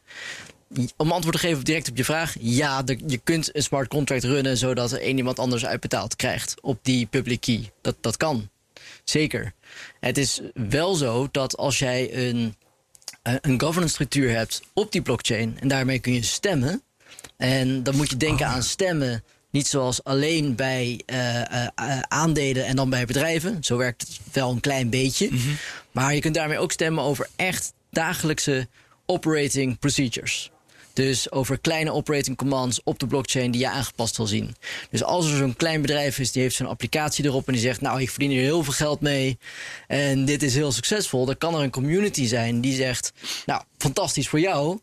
Om 0.97 1.11
antwoord 1.11 1.35
te 1.35 1.41
geven 1.47 1.63
direct 1.63 1.89
op 1.89 1.97
je 1.97 2.03
vraag. 2.03 2.35
Ja, 2.39 2.83
de- 2.83 2.99
je 3.07 3.17
kunt 3.17 3.55
een 3.55 3.63
smart 3.63 3.87
contract 3.87 4.23
runnen 4.23 4.57
zodat 4.57 4.91
er 4.91 5.01
één 5.01 5.17
iemand 5.17 5.39
anders 5.39 5.65
uitbetaald 5.65 6.15
krijgt 6.15 6.55
op 6.61 6.79
die 6.81 7.05
public 7.05 7.41
key. 7.41 7.71
Dat, 7.81 7.95
dat 8.01 8.17
kan. 8.17 8.49
Zeker. 9.03 9.53
Het 9.99 10.17
is 10.17 10.41
wel 10.53 10.95
zo 10.95 11.27
dat 11.31 11.57
als 11.57 11.79
jij 11.79 12.27
een, 12.29 12.55
eh, 13.21 13.33
een 13.41 13.61
governance 13.61 13.93
structuur 13.93 14.29
hebt 14.35 14.61
op 14.73 14.91
die 14.91 15.01
blockchain 15.01 15.57
en 15.59 15.67
daarmee 15.67 15.99
kun 15.99 16.13
je 16.13 16.23
stemmen. 16.23 16.81
En 17.37 17.83
dan 17.83 17.95
moet 17.95 18.09
je 18.09 18.17
denken 18.17 18.47
aan 18.47 18.63
stemmen. 18.63 19.23
Niet 19.51 19.67
zoals 19.67 20.03
alleen 20.03 20.55
bij 20.55 21.01
eh, 21.05 21.41
eh, 21.41 21.67
eh, 21.75 21.99
aandelen 21.99 22.65
en 22.65 22.75
dan 22.75 22.89
bij 22.89 23.05
bedrijven. 23.05 23.63
Zo 23.63 23.77
werkt 23.77 24.01
het 24.01 24.19
wel 24.31 24.51
een 24.51 24.59
klein 24.59 24.89
beetje. 24.89 25.29
Maar 25.91 26.13
je 26.13 26.21
kunt 26.21 26.35
daarmee 26.35 26.59
ook 26.59 26.71
stemmen 26.71 27.03
over 27.03 27.29
echt 27.35 27.73
dagelijkse 27.89 28.67
operating 29.05 29.79
procedures. 29.79 30.51
Dus 30.93 31.31
over 31.31 31.59
kleine 31.59 31.93
operating 31.93 32.37
commands 32.37 32.81
op 32.83 32.99
de 32.99 33.07
blockchain 33.07 33.51
die 33.51 33.61
je 33.61 33.69
aangepast 33.69 34.17
wil 34.17 34.27
zien. 34.27 34.55
Dus 34.89 35.03
als 35.03 35.31
er 35.31 35.37
zo'n 35.37 35.55
klein 35.55 35.81
bedrijf 35.81 36.19
is 36.19 36.31
die 36.31 36.41
heeft 36.41 36.55
zo'n 36.55 36.67
applicatie 36.67 37.25
erop 37.25 37.47
en 37.47 37.53
die 37.53 37.61
zegt: 37.61 37.81
Nou, 37.81 38.01
ik 38.01 38.09
verdien 38.09 38.29
hier 38.29 38.41
heel 38.41 38.63
veel 38.63 38.73
geld 38.73 39.01
mee 39.01 39.37
en 39.87 40.25
dit 40.25 40.43
is 40.43 40.55
heel 40.55 40.71
succesvol, 40.71 41.25
dan 41.25 41.37
kan 41.37 41.55
er 41.55 41.61
een 41.61 41.69
community 41.71 42.25
zijn 42.25 42.61
die 42.61 42.75
zegt: 42.75 43.11
Nou, 43.45 43.61
fantastisch 43.77 44.27
voor 44.27 44.39
jou, 44.39 44.79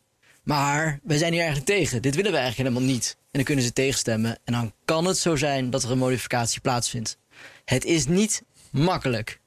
maar 0.49 1.01
wij 1.03 1.19
zijn 1.19 1.33
hier 1.33 1.43
eigenlijk 1.43 1.71
tegen. 1.71 2.03
Dit 2.03 2.15
willen 2.15 2.33
we 2.33 2.39
eigenlijk 2.39 2.69
helemaal 2.69 2.95
niet. 2.95 3.17
En 3.21 3.29
dan 3.31 3.45
kunnen 3.45 3.65
ze 3.65 3.73
tegenstemmen. 3.73 4.39
En 4.45 4.53
dan 4.53 4.73
kan 4.85 5.05
het 5.05 5.19
zo 5.19 5.37
zijn 5.37 5.71
dat 5.71 5.83
er 5.83 5.91
een 5.91 5.99
modificatie 5.99 6.61
plaatsvindt. 6.61 7.19
Het 7.65 7.85
is 7.85 8.07
niet 8.07 8.43
makkelijk. 8.71 9.41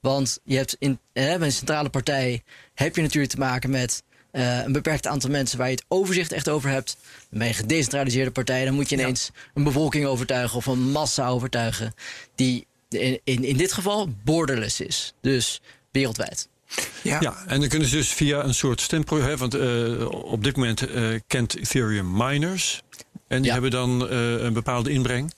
Want 0.00 0.38
je 0.44 0.56
hebt 0.56 0.76
in, 0.78 0.98
hè, 1.12 1.38
bij 1.38 1.46
een 1.46 1.52
centrale 1.52 1.88
partij 1.88 2.42
heb 2.74 2.96
je 2.96 3.02
natuurlijk 3.02 3.32
te 3.32 3.38
maken 3.38 3.70
met 3.70 4.02
eh, 4.30 4.62
een 4.64 4.72
beperkt 4.72 5.06
aantal 5.06 5.30
mensen 5.30 5.58
waar 5.58 5.68
je 5.68 5.74
het 5.74 5.84
overzicht 5.88 6.32
echt 6.32 6.48
over 6.48 6.70
hebt. 6.70 6.96
Bij 7.30 7.48
een 7.48 7.54
gedecentraliseerde 7.54 8.30
partij 8.30 8.64
dan 8.64 8.74
moet 8.74 8.88
je 8.88 8.96
ineens 8.96 9.30
een 9.54 9.64
bevolking 9.64 10.04
overtuigen 10.06 10.56
of 10.56 10.66
een 10.66 10.90
massa 10.90 11.28
overtuigen 11.28 11.94
die 12.34 12.66
in, 12.88 13.20
in, 13.24 13.44
in 13.44 13.56
dit 13.56 13.72
geval 13.72 14.08
borderless 14.24 14.80
is. 14.80 15.14
Dus 15.20 15.60
wereldwijd. 15.90 16.48
Ja. 17.02 17.20
Ja, 17.20 17.44
en 17.46 17.60
dan 17.60 17.68
kunnen 17.68 17.88
ze 17.88 17.96
dus 17.96 18.08
via 18.08 18.44
een 18.44 18.54
soort 18.54 18.80
stempro... 18.80 19.20
Hè, 19.20 19.36
want 19.36 19.54
eh, 19.54 20.08
op 20.10 20.44
dit 20.44 20.56
moment 20.56 20.90
eh, 20.90 21.04
kent 21.26 21.56
Ethereum 21.56 22.12
miners. 22.16 22.82
En 23.28 23.36
die 23.36 23.46
Ja. 23.46 23.52
hebben 23.52 23.70
dan 23.70 24.08
eh, 24.08 24.32
een 24.42 24.52
bepaalde 24.52 24.90
inbreng. 24.90 25.32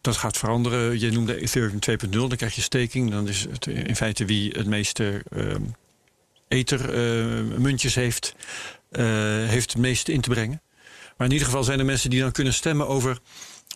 Dat 0.00 0.16
gaat 0.16 0.36
veranderen. 0.36 1.00
Je 1.00 1.10
noemde 1.10 1.40
Ethereum 1.40 1.78
2.0. 1.90 2.08
Dan 2.10 2.36
krijg 2.36 2.54
je 2.54 2.60
staking. 2.60 3.10
Dan 3.10 3.28
is 3.28 3.46
het 3.50 3.66
in 3.66 3.96
feite 3.96 4.24
wie 4.24 4.50
het 4.50 4.66
meeste 4.66 5.22
ehm 5.36 5.62
ethermuntjes 6.48 7.94
heeft... 7.94 8.34
heeft 9.46 9.72
het 9.72 9.80
meeste 9.82 10.12
in 10.12 10.20
te 10.20 10.28
brengen. 10.28 10.62
Maar 11.16 11.26
in 11.26 11.32
ieder 11.32 11.46
geval 11.46 11.64
zijn 11.64 11.78
er 11.78 11.84
mensen 11.84 12.10
die 12.10 12.20
dan 12.20 12.32
kunnen 12.32 12.54
stemmen 12.54 12.88
over... 12.88 13.18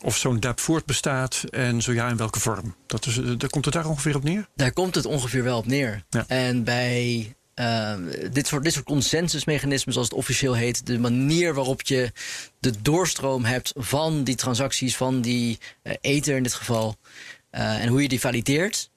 of 0.03 0.17
zo'n 0.17 0.41
DApp 0.41 0.61
voortbestaat 0.61 1.45
en 1.51 1.83
zo 1.83 1.93
ja, 1.93 2.09
in 2.09 2.17
welke 2.17 2.41
vorm. 2.41 2.75
Dat 2.87 3.07
is, 3.07 3.19
eh, 3.19 3.25
daar 3.39 3.51
komt 3.51 3.65
het 3.65 3.75
daar 3.75 3.87
ongeveer 3.87 4.17
op 4.17 4.23
neer? 4.25 4.49
Daar 4.55 4.73
komt 4.73 4.95
het 4.95 5.07
ongeveer 5.07 5.43
wel 5.43 5.59
op 5.59 5.67
neer. 5.67 6.05
Ja. 6.11 6.25
En 6.29 6.65
bij 6.65 7.35
eh, 7.55 7.95
dit, 8.33 8.47
soort, 8.47 8.65
dit 8.65 8.73
soort 8.73 8.85
consensusmechanismen, 8.85 9.93
zoals 9.93 10.09
het 10.09 10.19
officieel 10.19 10.55
heet, 10.55 10.87
de 10.87 10.99
manier 10.99 11.55
waarop 11.55 11.83
je 11.83 12.13
de 12.61 12.83
doorstroom 12.83 13.45
hebt 13.45 13.73
van 13.77 14.25
die 14.25 14.35
transacties, 14.35 14.97
van 14.97 15.21
die 15.21 15.59
eh, 15.83 15.95
ether 16.01 16.37
in 16.37 16.43
dit 16.43 16.55
geval, 16.55 16.97
eh, 17.51 17.83
en 17.83 17.89
hoe 17.89 18.03
je 18.03 18.09
die 18.09 18.21
valideert. 18.21 18.91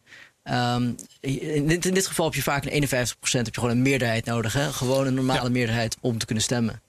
Ehm, 0.43 0.91
in, 1.19 1.67
dit, 1.67 1.85
in 1.85 1.93
dit 1.93 2.07
geval 2.07 2.25
heb 2.25 2.35
je 2.35 2.41
vaak 2.41 2.65
een 2.65 2.71
51% 2.71 3.45
heb 3.45 3.55
je 3.55 3.61
gewoon 3.61 3.75
een 3.75 3.81
meerderheid 3.81 4.25
nodig. 4.25 4.53
Hè? 4.53 4.73
Gewoon 4.73 5.07
een 5.07 5.13
normale 5.13 5.43
Ja. 5.43 5.49
meerderheid 5.49 5.97
om 5.99 6.17
te 6.17 6.25
kunnen 6.25 6.43
stemmen. 6.43 6.81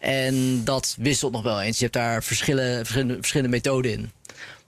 En 0.00 0.64
dat 0.64 0.96
wisselt 0.98 1.32
nog 1.32 1.42
wel 1.42 1.60
eens. 1.60 1.76
Je 1.76 1.82
hebt 1.82 1.96
daar 1.96 2.22
verschillende, 2.22 2.84
verschillende, 2.84 3.48
methoden 3.48 3.92
in. 3.92 4.10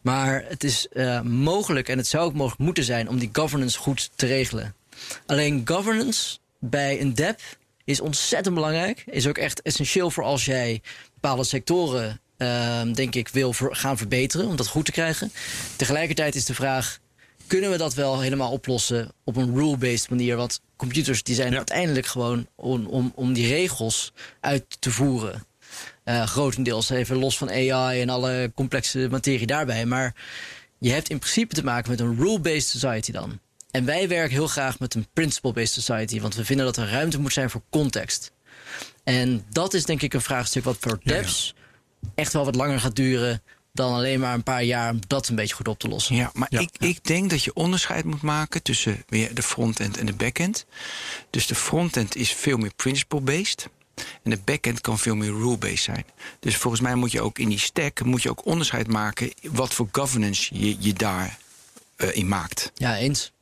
Maar 0.00 0.44
het 0.48 0.64
is 0.64 0.88
eh, 0.88 1.20
mogelijk 1.20 1.88
en 1.88 1.98
het 1.98 2.06
zou 2.06 2.24
ook 2.24 2.34
mogelijk 2.34 2.60
moeten 2.60 2.84
zijn 2.84 3.08
om 3.08 3.18
die 3.18 3.30
governance 3.32 3.78
goed 3.78 4.10
te 4.14 4.26
regelen. 4.26 4.74
Alleen 5.26 5.62
governance 5.64 6.38
bij 6.58 7.00
een 7.00 7.14
DApp 7.14 7.40
is 7.84 8.00
ontzettend 8.00 8.54
belangrijk. 8.54 9.04
Is 9.06 9.26
ook 9.26 9.38
echt 9.38 9.62
essentieel 9.62 10.10
voor 10.10 10.24
als 10.24 10.44
jij 10.44 10.80
bepaalde 11.14 11.44
sectoren, 11.44 12.20
ehm, 12.36 12.92
denk 12.92 13.14
ik, 13.14 13.28
wil 13.28 13.52
gaan 13.56 13.96
verbeteren. 13.96 14.46
Om 14.46 14.56
dat 14.56 14.68
goed 14.68 14.84
te 14.84 14.92
krijgen. 14.92 15.32
Tegelijkertijd 15.76 16.34
is 16.34 16.44
de 16.44 16.54
vraag. 16.54 17.00
Kunnen 17.52 17.70
we 17.70 17.76
dat 17.76 17.94
wel 17.94 18.20
helemaal 18.20 18.50
oplossen 18.52 19.12
op 19.24 19.36
een 19.36 19.54
rule-based 19.54 20.10
manier? 20.10 20.36
Want 20.36 20.60
computers 20.76 21.22
die 21.22 21.34
zijn 21.34 21.50
Ja. 21.50 21.56
uiteindelijk 21.56 22.06
gewoon 22.06 22.46
om, 22.54 22.86
om, 22.86 23.12
om 23.14 23.32
die 23.32 23.46
regels 23.46 24.12
uit 24.40 24.64
te 24.78 24.90
voeren. 24.90 25.44
Eh, 26.04 26.26
grotendeels 26.26 26.90
even 26.90 27.16
los 27.16 27.38
van 27.38 27.50
AI 27.50 28.00
en 28.00 28.08
alle 28.08 28.52
complexe 28.54 29.08
materie 29.10 29.46
daarbij. 29.46 29.86
Maar 29.86 30.14
je 30.78 30.90
hebt 30.90 31.08
in 31.08 31.18
principe 31.18 31.54
te 31.54 31.64
maken 31.64 31.90
met 31.90 32.00
een 32.00 32.16
rule-based 32.16 32.68
society 32.68 33.12
dan. 33.12 33.40
En 33.70 33.84
wij 33.84 34.08
werken 34.08 34.32
heel 34.34 34.46
graag 34.46 34.78
met 34.78 34.94
een 34.94 35.06
principle-based 35.12 35.82
society, 35.82 36.20
want 36.20 36.34
we 36.34 36.44
vinden 36.44 36.66
dat 36.66 36.76
er 36.76 36.90
ruimte 36.90 37.20
moet 37.20 37.32
zijn 37.32 37.50
voor 37.50 37.62
context. 37.70 38.32
En 39.04 39.44
dat 39.50 39.74
is 39.74 39.84
denk 39.84 40.02
ik 40.02 40.14
een 40.14 40.20
vraagstuk 40.20 40.64
wat 40.64 40.76
voor 40.80 40.98
Ja, 41.02 41.14
ja. 41.14 41.20
devs 41.20 41.54
echt 42.14 42.32
wel 42.32 42.44
wat 42.44 42.54
langer 42.54 42.80
gaat 42.80 42.96
duren 42.96 43.42
dan 43.72 43.92
alleen 43.92 44.20
maar 44.20 44.34
een 44.34 44.42
paar 44.42 44.62
jaar 44.62 44.90
om 44.90 45.00
dat 45.06 45.28
een 45.28 45.34
beetje 45.34 45.54
goed 45.54 45.68
op 45.68 45.78
te 45.78 45.88
lossen. 45.88 46.16
Ja, 46.16 46.30
maar 46.34 46.48
Ja, 46.50 46.60
ik, 46.60 46.70
ik 46.78 47.04
denk 47.04 47.30
dat 47.30 47.44
je 47.44 47.54
onderscheid 47.54 48.04
moet 48.04 48.22
maken 48.22 48.62
tussen 48.62 49.04
weer 49.08 49.34
de 49.34 49.42
frontend 49.42 49.96
en 49.98 50.06
de 50.06 50.12
backend. 50.12 50.66
Dus 51.30 51.46
de 51.46 51.54
frontend 51.54 52.16
is 52.16 52.32
veel 52.32 52.56
meer 52.56 52.72
principle-based. 52.76 53.68
En 54.22 54.30
de 54.30 54.38
backend 54.44 54.80
kan 54.80 54.98
veel 54.98 55.14
meer 55.16 55.30
rule-based 55.30 55.78
zijn. 55.82 56.04
Dus 56.40 56.56
volgens 56.56 56.82
mij 56.82 56.94
moet 56.94 57.12
je 57.12 57.20
ook 57.20 57.38
in 57.38 57.48
die 57.48 57.58
stack 57.58 58.04
moet 58.04 58.22
je 58.22 58.30
ook 58.30 58.46
onderscheid 58.46 58.86
maken 58.86 59.32
wat 59.42 59.74
voor 59.74 59.88
governance 59.92 60.58
je, 60.58 60.76
je 60.78 60.92
daar 60.92 61.38
eh, 61.96 62.16
in 62.16 62.28
maakt. 62.28 62.72
Ja, 62.74 62.96
eens. 62.96 63.32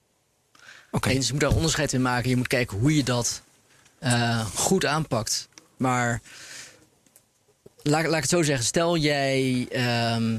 Oké. 0.90 1.08
Eens, 1.08 1.26
je 1.26 1.32
moet 1.32 1.40
daar 1.42 1.54
onderscheid 1.54 1.92
in 1.92 2.02
maken. 2.02 2.30
Je 2.30 2.36
moet 2.36 2.46
kijken 2.46 2.78
hoe 2.78 2.96
je 2.96 3.02
dat 3.02 3.42
eh, 3.98 4.46
goed 4.46 4.84
aanpakt. 4.84 5.48
Maar 5.76 6.20
laat, 7.82 8.04
laat 8.04 8.14
ik 8.14 8.20
het 8.20 8.28
zo 8.28 8.42
zeggen. 8.42 8.64
Stel 8.64 8.96
jij... 8.96 9.66
ehm, 9.70 10.36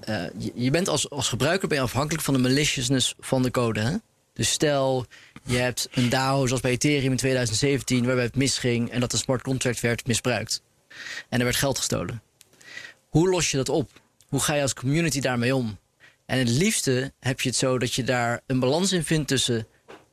eh, 0.00 0.24
je, 0.54 0.70
bent 0.70 0.88
als, 0.88 1.10
als 1.10 1.28
gebruiker 1.28 1.68
ben 1.68 1.78
je 1.78 1.84
afhankelijk 1.84 2.24
van 2.24 2.34
de 2.34 2.40
maliciousness 2.40 3.14
van 3.20 3.42
de 3.42 3.50
code. 3.50 3.80
Hè? 3.80 3.96
Dus 4.32 4.50
stel, 4.50 5.06
je 5.44 5.56
hebt 5.56 5.88
een 5.92 6.08
DAO 6.08 6.46
zoals 6.46 6.62
bij 6.62 6.70
Ethereum 6.70 7.10
in 7.10 7.16
2017... 7.16 8.04
waarbij 8.04 8.24
het 8.24 8.36
misging 8.36 8.90
en 8.90 9.00
dat 9.00 9.10
de 9.10 9.16
smart 9.16 9.42
contract 9.42 9.80
werd 9.80 10.06
misbruikt. 10.06 10.62
En 11.28 11.38
er 11.38 11.44
werd 11.44 11.56
geld 11.56 11.78
gestolen. 11.78 12.22
Hoe 13.08 13.28
los 13.28 13.50
je 13.50 13.56
dat 13.56 13.68
op? 13.68 13.90
Hoe 14.28 14.40
ga 14.40 14.54
je 14.54 14.62
als 14.62 14.74
community 14.74 15.20
daarmee 15.20 15.56
om? 15.56 15.78
En 16.26 16.38
het 16.38 16.48
liefste 16.48 17.12
heb 17.20 17.40
je 17.40 17.48
het 17.48 17.58
zo 17.58 17.78
dat 17.78 17.94
je 17.94 18.04
daar 18.04 18.40
een 18.46 18.60
balans 18.60 18.92
in 18.92 19.04
vindt 19.04 19.28
tussen... 19.28 19.66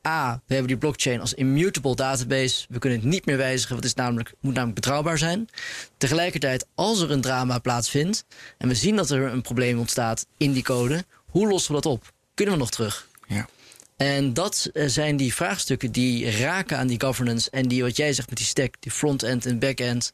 A, 0.06 0.42
we 0.46 0.54
hebben 0.54 0.72
die 0.72 0.80
blockchain 0.80 1.20
als 1.20 1.34
immutable 1.34 1.94
database. 1.94 2.66
We 2.68 2.78
kunnen 2.78 2.98
het 2.98 3.08
niet 3.08 3.26
meer 3.26 3.36
wijzigen, 3.36 3.70
want 3.70 3.82
het 3.82 3.96
is 3.96 4.02
namelijk, 4.02 4.32
moet 4.40 4.54
namelijk 4.54 4.80
betrouwbaar 4.80 5.18
zijn. 5.18 5.48
Tegelijkertijd, 5.96 6.66
als 6.74 7.00
er 7.00 7.10
een 7.10 7.20
drama 7.20 7.58
plaatsvindt... 7.58 8.24
en 8.58 8.68
we 8.68 8.74
zien 8.74 8.96
dat 8.96 9.10
er 9.10 9.22
een 9.22 9.42
probleem 9.42 9.78
ontstaat 9.78 10.26
in 10.36 10.52
die 10.52 10.62
code... 10.62 11.04
hoe 11.26 11.48
lossen 11.48 11.74
we 11.74 11.80
dat 11.80 11.92
op? 11.92 12.12
Kunnen 12.34 12.54
we 12.54 12.60
nog 12.60 12.70
terug? 12.70 13.08
Ja. 13.26 13.48
En 13.96 14.34
dat 14.34 14.70
eh, 14.72 14.88
zijn 14.88 15.16
die 15.16 15.34
vraagstukken 15.34 15.92
die 15.92 16.30
raken 16.38 16.78
aan 16.78 16.86
die 16.86 17.00
governance... 17.00 17.50
en 17.50 17.68
die, 17.68 17.82
wat 17.82 17.96
jij 17.96 18.12
zegt 18.12 18.28
met 18.28 18.38
die 18.38 18.46
stack, 18.46 18.74
die 18.80 18.92
front-end 18.92 19.46
en 19.46 19.58
back-end... 19.58 20.12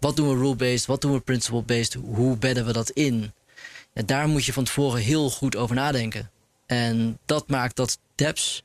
Wat 0.00 0.16
doen 0.16 0.28
we 0.28 0.34
rule-based? 0.34 0.86
Wat 0.86 1.00
doen 1.00 1.12
we 1.12 1.20
principle-based? 1.20 1.94
Hoe 1.94 2.36
bedden 2.36 2.66
we 2.66 2.72
dat 2.72 2.90
in? 2.90 3.32
Ja, 3.92 4.02
daar 4.02 4.28
moet 4.28 4.44
je 4.44 4.52
van 4.52 4.64
tevoren 4.64 5.00
heel 5.00 5.30
goed 5.30 5.56
over 5.56 5.74
nadenken. 5.74 6.30
En 6.66 7.18
dat 7.24 7.48
maakt 7.48 7.76
dat 7.76 7.98
dApps 8.14 8.62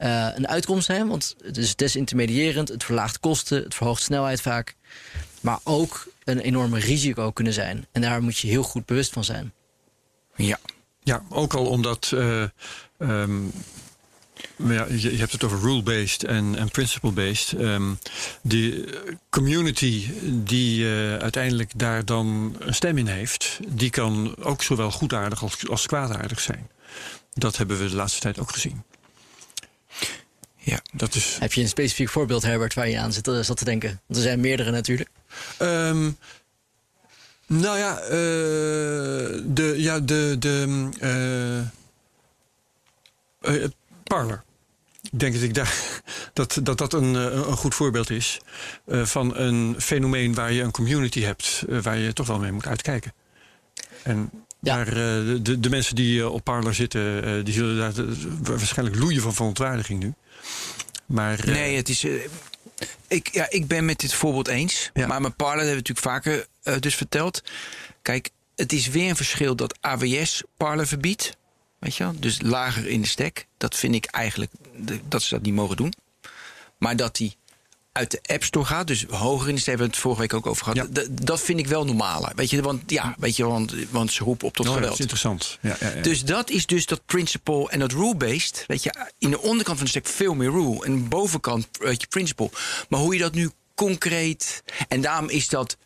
eh, 0.00 0.28
een 0.34 0.48
uitkomst 0.48 0.86
zijn. 0.86 1.08
Want 1.08 1.34
het 1.42 1.56
is 1.56 1.76
desintermediërend, 1.76 2.68
het 2.68 2.84
verlaagt 2.84 3.20
kosten, 3.20 3.62
het 3.62 3.74
verhoogt 3.74 4.02
snelheid 4.02 4.40
vaak. 4.40 4.74
Maar 5.40 5.58
ook 5.64 6.08
een 6.24 6.38
enorme 6.38 6.78
risico 6.78 7.30
kunnen 7.30 7.52
zijn. 7.52 7.86
En 7.92 8.00
daar 8.00 8.22
moet 8.22 8.38
je 8.38 8.48
heel 8.48 8.62
goed 8.62 8.86
bewust 8.86 9.12
van 9.12 9.24
zijn. 9.24 9.52
Ja. 10.36 10.58
Ja, 11.02 11.22
ook 11.28 11.54
al 11.54 11.66
omdat. 11.66 12.10
eh, 12.14 12.42
ehm, 12.98 13.42
maar 14.56 14.74
ja, 14.74 14.86
je, 14.88 15.16
hebt 15.16 15.32
het 15.32 15.44
over 15.44 15.60
rule-based 15.60 16.24
en, 16.24 16.54
en 16.56 16.70
principle-based. 16.70 17.52
Ehm, 17.60 17.92
die 18.42 18.84
community 19.30 20.10
die 20.24 20.84
eh, 20.84 21.16
uiteindelijk 21.16 21.70
daar 21.76 22.04
dan 22.04 22.56
een 22.58 22.74
stem 22.74 22.98
in 22.98 23.06
heeft, 23.06 23.58
die 23.68 23.90
kan 23.90 24.34
ook 24.42 24.62
zowel 24.62 24.90
goedaardig 24.90 25.42
als, 25.42 25.68
als 25.68 25.86
kwaadaardig 25.86 26.40
zijn. 26.40 26.70
Dat 27.32 27.56
hebben 27.56 27.78
we 27.78 27.88
de 27.88 27.94
laatste 27.96 28.20
tijd 28.20 28.38
ook 28.38 28.52
gezien. 28.52 28.82
Ja. 30.56 30.80
Dat 30.92 31.14
is. 31.14 31.36
Heb 31.40 31.52
je 31.52 31.60
een 31.60 31.68
specifiek 31.68 32.08
voorbeeld, 32.08 32.42
Herbert, 32.42 32.74
waar 32.74 32.88
je 32.88 32.98
aan 32.98 33.12
zit, 33.12 33.28
eh, 33.28 33.40
zat 33.40 33.56
te 33.56 33.64
denken? 33.64 33.88
Want 34.06 34.18
er 34.18 34.26
zijn 34.26 34.40
meerdere 34.40 34.70
natuurlijk. 34.70 35.10
Ehm, 35.58 36.10
nou 37.46 37.78
ja, 37.78 37.98
eh, 37.98 38.10
de, 39.44 39.74
ja, 39.76 40.00
de, 40.00 40.36
de 40.38 41.64
Parler. 44.04 44.42
Ik 45.02 45.18
denk 45.18 45.34
dat 45.34 45.42
ik 45.42 45.54
daar, 45.54 46.02
dat, 46.32 46.58
dat, 46.62 46.78
dat 46.78 46.92
een, 46.92 47.14
een 47.14 47.56
goed 47.56 47.74
voorbeeld 47.74 48.10
is 48.10 48.40
van 48.86 49.36
een 49.36 49.74
fenomeen 49.78 50.34
waar 50.34 50.52
je 50.52 50.62
een 50.62 50.70
community 50.70 51.20
hebt, 51.20 51.64
waar 51.68 51.98
je 51.98 52.12
toch 52.12 52.26
wel 52.26 52.38
mee 52.38 52.52
moet 52.52 52.66
uitkijken. 52.66 53.12
En 54.02 54.30
Ja. 54.60 54.76
daar, 54.76 54.86
eh, 54.86 55.38
de, 55.42 55.60
de 55.60 55.70
mensen 55.70 55.94
die 55.94 56.20
eh, 56.20 56.32
op 56.32 56.44
Parler 56.44 56.74
zitten, 56.74 57.24
eh, 57.24 57.44
die 57.44 57.54
zullen 57.54 57.76
daar 57.76 58.04
waarschijnlijk 58.42 58.98
loeien 58.98 59.22
van 59.22 59.34
verontwaardiging 59.34 60.02
nu. 60.02 60.14
Maar 61.06 61.40
Nee, 61.46 61.76
het 61.76 61.88
is. 61.88 62.06
ik, 63.08 63.28
ja, 63.32 63.46
ik 63.50 63.66
ben 63.66 63.84
met 63.84 64.00
dit 64.00 64.14
voorbeeld 64.14 64.48
eens. 64.48 64.90
Ja. 64.94 65.06
Maar 65.06 65.20
mijn 65.20 65.34
Parler 65.34 65.64
hebben 65.66 65.82
we 65.84 65.88
natuurlijk 65.88 66.24
vaker 66.64 66.80
dus 66.80 66.94
verteld. 66.94 67.42
Kijk, 68.02 68.30
het 68.56 68.72
is 68.72 68.88
weer 68.88 69.08
een 69.08 69.16
verschil 69.16 69.56
dat 69.56 69.78
AWS 69.80 70.42
Parler 70.56 70.86
verbiedt. 70.86 71.36
Weet 71.78 71.96
je 71.96 72.04
wel? 72.04 72.14
Dus 72.18 72.40
lager 72.40 72.86
in 72.86 73.00
de 73.00 73.06
stack. 73.08 73.46
Dat 73.56 73.76
vind 73.76 73.94
ik 73.94 74.04
eigenlijk 74.04 74.52
dat 75.08 75.22
ze 75.22 75.34
dat 75.34 75.42
niet 75.42 75.54
mogen 75.54 75.76
doen. 75.76 75.92
Maar 76.78 76.96
dat 76.96 77.16
die 77.16 77.36
uit 77.92 78.10
de 78.10 78.20
App 78.26 78.44
Store 78.44 78.64
gaat, 78.64 78.86
dus 78.86 79.04
hoger 79.08 79.48
in 79.48 79.54
de 79.54 79.60
hebben 79.64 79.86
we 79.86 79.92
het 79.92 80.00
vorige 80.02 80.20
week 80.20 80.34
ook 80.34 80.46
over 80.46 80.64
gehad. 80.64 80.88
Ja. 80.92 81.04
Dat 81.10 81.40
vind 81.40 81.58
ik 81.58 81.66
wel 81.66 81.84
normaler. 81.84 82.32
Weet 82.34 82.50
je, 82.50 82.62
want 82.62 82.90
ja, 82.90 83.14
weet 83.18 83.36
je, 83.36 83.44
want, 83.44 83.74
want 83.90 84.12
ze 84.12 84.24
roepen 84.24 84.46
op 84.46 84.54
tot 84.54 84.66
oh, 84.66 84.72
dat 84.72 84.80
geweld. 84.80 84.94
is 84.94 85.00
interessant. 85.00 85.58
Ja, 85.60 85.76
ja, 85.80 85.94
ja. 85.94 86.02
Dus 86.02 86.24
dat 86.24 86.50
is 86.50 86.66
dus 86.66 86.86
dat 86.86 87.00
principle 87.06 87.70
en 87.70 87.78
dat 87.78 87.92
rule-based. 87.92 88.64
Weet 88.66 88.82
je, 88.82 88.94
in 89.18 89.30
de 89.30 89.40
onderkant 89.40 89.76
van 89.76 89.86
de 89.86 89.90
stack 89.90 90.06
veel 90.06 90.34
meer 90.34 90.50
rule. 90.50 90.84
En 90.84 91.02
de 91.02 91.08
bovenkant, 91.08 91.68
weet 91.78 92.00
je, 92.00 92.06
principle. 92.06 92.50
Maar 92.88 93.00
hoe 93.00 93.14
je 93.14 93.20
dat 93.20 93.34
nu 93.34 93.50
concreet... 93.74 94.62
En 94.88 95.00
daarom 95.00 95.28
is 95.28 95.48
dat 95.48 95.76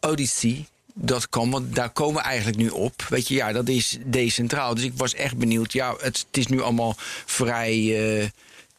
Odyssey, 0.00 0.66
dat 0.94 1.28
kan, 1.28 1.50
want 1.50 1.74
daar 1.74 1.90
komen 1.90 2.22
we 2.22 2.28
eigenlijk 2.28 2.58
nu 2.58 2.68
op. 2.68 3.06
Weet 3.08 3.28
je, 3.28 3.34
ja, 3.34 3.52
dat 3.52 3.68
is 3.68 3.98
decentraal. 4.04 4.74
Dus 4.74 4.84
ik 4.84 4.92
was 4.96 5.14
echt 5.14 5.36
benieuwd. 5.36 5.72
Ja, 5.72 5.94
het, 5.98 6.24
het 6.26 6.36
is 6.36 6.46
nu 6.46 6.60
allemaal 6.60 6.96
vrij... 7.26 8.20
eh 8.20 8.28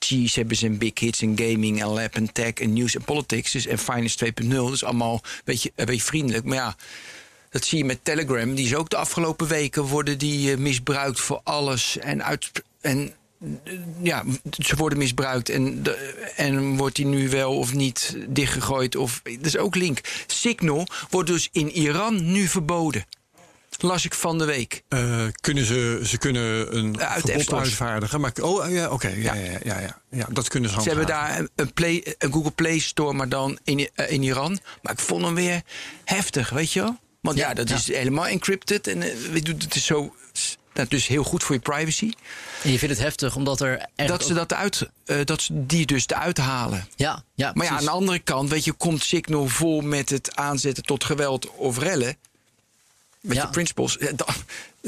hebben 0.10 0.58
ze 0.58 0.70
big 0.70 1.00
hits 1.00 1.22
en 1.22 1.38
gaming 1.38 1.82
en 1.82 1.88
lab 1.88 2.16
en 2.16 2.32
tech 2.32 2.54
en 2.54 2.74
news 2.74 2.96
en 2.96 3.04
politics. 3.04 3.52
Dus, 3.52 3.66
en 3.66 3.80
finance 3.80 4.34
2.0. 4.42 4.48
Dus 4.48 4.84
allemaal 4.84 5.13
een 5.13 5.42
beetje, 5.46 5.72
een 5.76 5.86
beetje 5.86 6.02
vriendelijk. 6.02 6.46
Maar 6.46 6.56
ja, 6.56 6.76
dat 7.50 7.66
zie 7.66 7.78
je 7.78 7.86
met 7.86 8.00
Telegram. 8.04 8.56
Die 8.56 8.66
is 8.66 8.76
ook 8.76 8.89
de 8.89 8.98
afgelopen 8.98 9.48
weken 9.48 9.84
worden 9.84 10.18
die 10.18 10.52
eh, 10.52 10.58
misbruikt 10.58 11.20
voor 11.20 11.42
alles. 11.44 11.98
En, 11.98 12.24
uit, 12.24 12.52
en 12.82 13.13
eh, 13.39 13.74
ja, 14.02 14.24
ze 14.58 14.76
worden 14.76 14.98
misbruikt. 14.98 15.50
En, 15.50 15.84
en 16.36 16.78
wordt 16.78 16.96
die 16.96 17.06
nu 17.06 17.30
wel 17.30 17.58
of 17.58 17.74
niet 17.74 18.18
dichtgegooid. 18.28 18.96
Of, 18.96 19.22
dat 19.24 19.46
is 19.46 19.58
ook 19.58 19.76
link. 19.76 20.00
Signal 20.28 20.88
wordt 21.10 21.30
dus 21.30 21.50
in 21.52 21.72
Iran 21.72 22.32
nu 22.32 22.48
verboden. 22.48 23.06
Las 23.78 24.06
ik 24.06 24.14
van 24.14 24.38
de 24.38 24.46
week. 24.46 24.84
Eh, 24.88 25.26
kunnen 25.42 25.66
ze, 25.66 26.00
ze 26.04 26.18
kunnen 26.18 26.78
een 26.78 26.96
verbod 27.00 27.54
uitvaardigen. 27.54 28.22
Maar, 28.22 28.32
oh 28.42 28.72
ja, 28.72 28.90
oké. 28.90 29.08
ja, 29.08 29.34
ja. 29.34 29.58
Ja, 29.64 29.80
ja, 29.80 30.02
ja, 30.10 30.28
dat 30.32 30.48
kunnen 30.48 30.70
ze 30.70 30.82
Ze 30.82 30.88
hebben 30.88 31.08
daar 31.08 31.40
een, 31.40 31.50
een, 31.56 31.74
Play, 31.74 32.16
een 32.18 32.34
Google 32.34 32.52
Play 32.52 32.80
Store, 32.80 33.14
maar 33.14 33.30
dan 33.30 33.60
in, 33.64 33.90
eh, 33.94 34.12
in 34.12 34.24
Iran. 34.24 34.60
Maar 34.82 34.94
ik 34.94 35.00
vond 35.00 35.26
hem 35.26 35.36
weer 35.36 35.62
heftig, 36.06 36.50
weet 36.50 36.72
je 36.72 36.80
wel? 36.82 36.98
Want 37.22 37.38
ja, 37.38 37.48
Ja, 37.48 37.54
dat 37.54 37.70
ja. 37.70 37.76
is 37.76 37.88
helemaal 37.88 38.28
encrypted. 38.28 38.88
En 38.88 39.02
eh, 39.02 39.16
weet 39.32 39.48
je, 39.48 39.54
het 39.54 39.76
is 39.76 39.86
zo. 39.86 40.16
Dat 40.74 40.92
is 40.92 41.08
heel 41.08 41.24
goed 41.24 41.44
voor 41.44 41.56
je 41.56 41.62
privacy. 41.62 42.12
En 42.64 42.72
je 42.72 42.78
vindt 42.78 42.96
het 42.96 43.04
heftig 43.04 43.36
omdat 43.36 43.62
er 43.62 43.86
echt 43.96 44.10
dat 44.10 44.24
ze 44.26 44.34
dat 44.34 44.54
uit, 44.54 44.90
eh, 45.06 45.18
dat 45.24 45.42
ze 45.42 45.66
die 45.66 45.86
dus 45.86 46.08
eruit 46.08 46.38
halen. 46.38 46.88
Ja, 46.96 47.24
ja, 47.36 47.52
Maar 47.54 47.66
ja, 47.66 47.72
aan 47.72 47.84
de 47.84 47.90
andere 47.90 48.20
kant, 48.20 48.50
weet 48.50 48.64
je, 48.64 48.72
komt 48.72 49.04
Signal 49.04 49.48
vol 49.48 49.82
met 49.82 50.10
het 50.10 50.36
aanzetten 50.36 50.84
tot 50.84 51.04
geweld 51.04 51.50
of 51.56 51.78
rellen. 51.78 52.18
Met 53.28 53.38
Ja. 53.38 53.44
je 53.44 53.50
principles, 53.50 53.98
eh, 53.98 54.08
dan, 54.16 54.28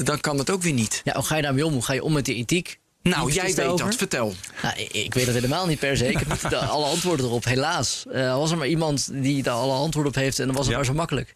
dan 0.06 0.20
kan 0.20 0.38
dat 0.38 0.50
ook 0.50 0.62
weer 0.62 0.74
niet. 0.74 1.02
Ja, 1.04 1.14
hoe 1.14 1.24
ga 1.24 1.36
je 1.36 1.42
daarmee 1.42 1.66
om? 1.66 1.74
Hoe 1.74 1.84
ga 1.84 1.94
je 1.94 2.04
om 2.04 2.14
met 2.14 2.26
die 2.26 2.36
ethiek? 2.36 2.80
Nou, 3.02 3.32
jij 3.32 3.44
weet 3.54 3.78
dat, 3.78 3.96
vertel. 3.96 4.34
Nou, 4.64 4.78
ik, 4.80 4.92
ik 4.94 5.14
weet 5.14 5.26
dat 5.26 5.36
helemaal 5.36 5.66
niet 5.68 5.80
per 5.80 5.98
se. 5.98 6.08
Ik 6.08 6.18
heb 6.18 6.28
niet 6.30 6.50
de- 6.50 6.58
alle 6.58 6.86
antwoorden 6.86 7.26
erop, 7.26 7.44
helaas. 7.46 8.06
Eh, 8.12 8.36
was 8.38 8.52
er 8.52 8.58
maar 8.58 8.68
iemand 8.68 9.10
die 9.14 9.44
daar 9.44 9.54
alle 9.54 9.74
antwoorden 9.74 10.12
op 10.12 10.18
heeft 10.18 10.40
en 10.40 10.46
dan 10.46 10.56
was 10.56 10.64
het 10.66 10.72
Ja. 10.72 10.78
maar 10.78 10.86
zo 10.90 10.94
makkelijk. 10.94 11.36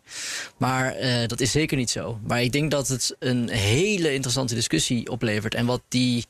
Maar 0.57 0.93
eh, 0.95 1.27
dat 1.27 1.39
is 1.39 1.51
zeker 1.51 1.77
niet 1.77 1.89
zo. 1.89 2.19
Maar 2.27 2.41
ik 2.43 2.51
denk 2.51 2.71
dat 2.71 2.87
het 2.87 3.15
een 3.19 3.49
hele 3.49 4.13
interessante 4.13 4.55
discussie 4.55 5.09
oplevert. 5.11 5.55
En 5.55 5.65
wat 5.65 5.81
die, 5.87 6.25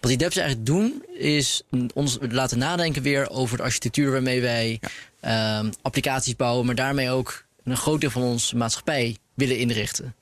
wat 0.00 0.10
die 0.10 0.16
devs 0.18 0.36
eigenlijk 0.36 0.66
doen, 0.66 1.04
is 1.18 1.62
ons 1.94 2.18
laten 2.30 2.58
nadenken 2.58 3.02
weer 3.02 3.30
over 3.30 3.56
de 3.56 3.62
architectuur 3.62 4.10
waarmee 4.12 4.40
wij 4.40 4.80
ehm, 5.20 5.70
applicaties 5.82 6.36
bouwen, 6.36 6.66
maar 6.66 6.74
daarmee 6.74 7.10
ook 7.10 7.44
een 7.64 7.76
groot 7.76 8.00
deel 8.00 8.10
van 8.10 8.22
onze 8.22 8.56
maatschappij 8.56 9.16
willen 9.36 9.58
inrichten. 9.58 10.14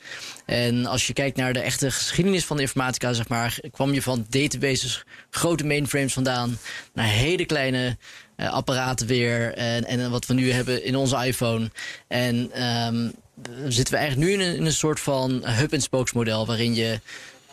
En 0.46 0.86
als 0.86 1.06
je 1.06 1.12
kijkt 1.12 1.36
naar 1.36 1.52
de 1.52 1.60
echte 1.60 1.90
geschiedenis 1.90 2.44
van 2.44 2.56
de 2.56 2.62
informatica, 2.62 3.12
zeg 3.12 3.28
maar, 3.28 3.58
kwam 3.70 3.92
je 3.92 4.02
van 4.02 4.26
databases, 4.28 5.04
grote 5.30 5.64
mainframes 5.64 6.12
vandaan, 6.12 6.58
naar 6.92 7.06
hele 7.06 7.44
kleine 7.44 7.96
eh, 8.36 8.52
apparaten 8.52 9.06
weer. 9.06 9.54
En, 9.54 9.84
en 9.84 10.10
wat 10.10 10.26
we 10.26 10.34
nu 10.34 10.52
hebben 10.52 10.84
in 10.84 10.96
onze 10.96 11.26
iPhone. 11.26 11.70
En 12.08 12.50
ehm, 12.52 13.08
zitten 13.68 13.94
we 13.94 14.00
eigenlijk 14.00 14.30
nu 14.30 14.44
in 14.44 14.66
een, 14.66 14.72
soort 14.72 15.00
van 15.00 15.42
hub-and-spokes 15.44 16.12
model, 16.12 16.46
waarin 16.46 16.74
je 16.74 17.00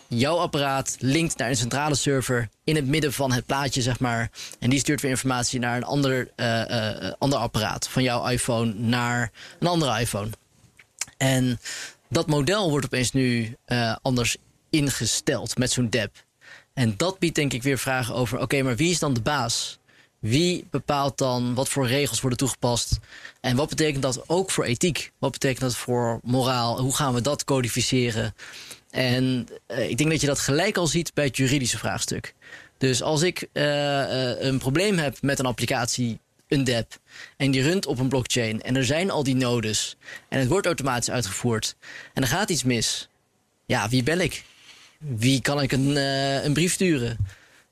jouw 0.08 0.38
apparaat 0.38 0.96
linkt 1.00 1.38
naar 1.38 1.50
een 1.50 1.56
centrale 1.56 1.96
server 1.96 2.50
in 2.64 2.76
het 2.76 2.88
midden 2.88 3.14
van 3.14 3.32
het 3.32 3.46
plaatje, 3.46 3.82
zeg 3.82 4.00
maar. 4.00 4.30
En 4.60 4.70
die 4.70 4.80
stuurt 4.80 5.02
weer 5.02 5.12
informatie 5.12 5.60
naar 5.60 5.78
een 5.78 5.84
ander, 5.84 6.30
uh, 6.36 6.64
uh, 6.70 7.12
ander 7.18 7.40
apparaat. 7.40 7.88
Van 7.88 8.04
jouw 8.04 8.28
iPhone 8.28 8.74
naar 8.74 9.32
een 9.60 9.68
andere 9.68 10.00
iPhone. 10.00 10.30
En 11.22 11.60
dat 12.10 12.28
model 12.28 12.70
wordt 12.70 12.86
opeens 12.86 13.12
nu 13.12 13.56
uh, 13.68 13.96
anders 14.02 14.38
ingesteld 14.70 15.58
met 15.58 15.72
zo'n 15.72 15.90
DApp. 15.90 16.24
En 16.74 16.94
dat 16.98 17.20
biedt 17.20 17.36
denk 17.36 17.54
ik 17.54 17.64
weer 17.64 17.78
vragen 17.78 18.16
over: 18.16 18.40
oké, 18.40 18.62
maar 18.62 18.76
wie 18.76 18.92
is 18.92 19.00
dan 19.00 19.14
de 19.14 19.22
baas? 19.22 19.80
Wie 20.20 20.68
bepaalt 20.70 21.18
dan 21.18 21.54
wat 21.54 21.70
voor 21.70 21.88
regels 21.88 22.22
worden 22.22 22.40
toegepast? 22.40 23.00
En 23.42 23.56
wat 23.56 23.70
betekent 23.70 24.02
dat 24.02 24.30
ook 24.30 24.52
voor 24.52 24.64
ethiek? 24.64 25.12
Wat 25.20 25.32
betekent 25.32 25.62
dat 25.62 25.76
voor 25.76 26.20
moraal? 26.24 26.80
Hoe 26.80 26.96
gaan 26.96 27.14
we 27.14 27.22
dat 27.22 27.44
codificeren? 27.44 28.36
En 28.90 29.48
uh, 29.68 29.90
ik 29.90 29.98
denk 29.98 30.10
dat 30.10 30.22
je 30.22 30.28
dat 30.28 30.40
gelijk 30.40 30.78
al 30.78 30.88
ziet 30.88 31.14
bij 31.14 31.26
het 31.26 31.38
juridische 31.38 31.78
vraagstuk. 31.78 32.34
Dus 32.78 33.02
als 33.02 33.22
ik 33.22 33.48
uh, 33.54 34.42
een 34.42 34.58
probleem 34.58 34.98
heb 34.98 35.22
met 35.22 35.40
een 35.40 35.46
applicatie, 35.46 36.20
een 36.52 36.64
DApp, 36.64 37.00
en 37.38 37.52
die 37.52 37.62
runt 37.62 37.86
op 37.86 38.00
een 38.00 38.10
blockchain 38.10 38.62
en 38.62 38.76
er 38.76 38.86
zijn 38.86 39.12
al 39.12 39.24
die 39.24 39.36
nodes 39.36 39.96
en 40.30 40.40
het 40.40 40.48
wordt 40.48 40.66
automatisch 40.66 41.12
uitgevoerd 41.12 41.76
en 42.14 42.22
er 42.22 42.28
gaat 42.28 42.50
iets 42.50 42.64
mis, 42.64 43.10
ja, 43.66 43.90
wie 43.90 44.04
bel 44.04 44.18
ik? 44.18 44.44
Wie 44.98 45.42
kan 45.42 45.62
ik 45.62 45.72
een, 45.72 45.96
een 46.46 46.54
brief 46.54 46.74
sturen? 46.74 47.18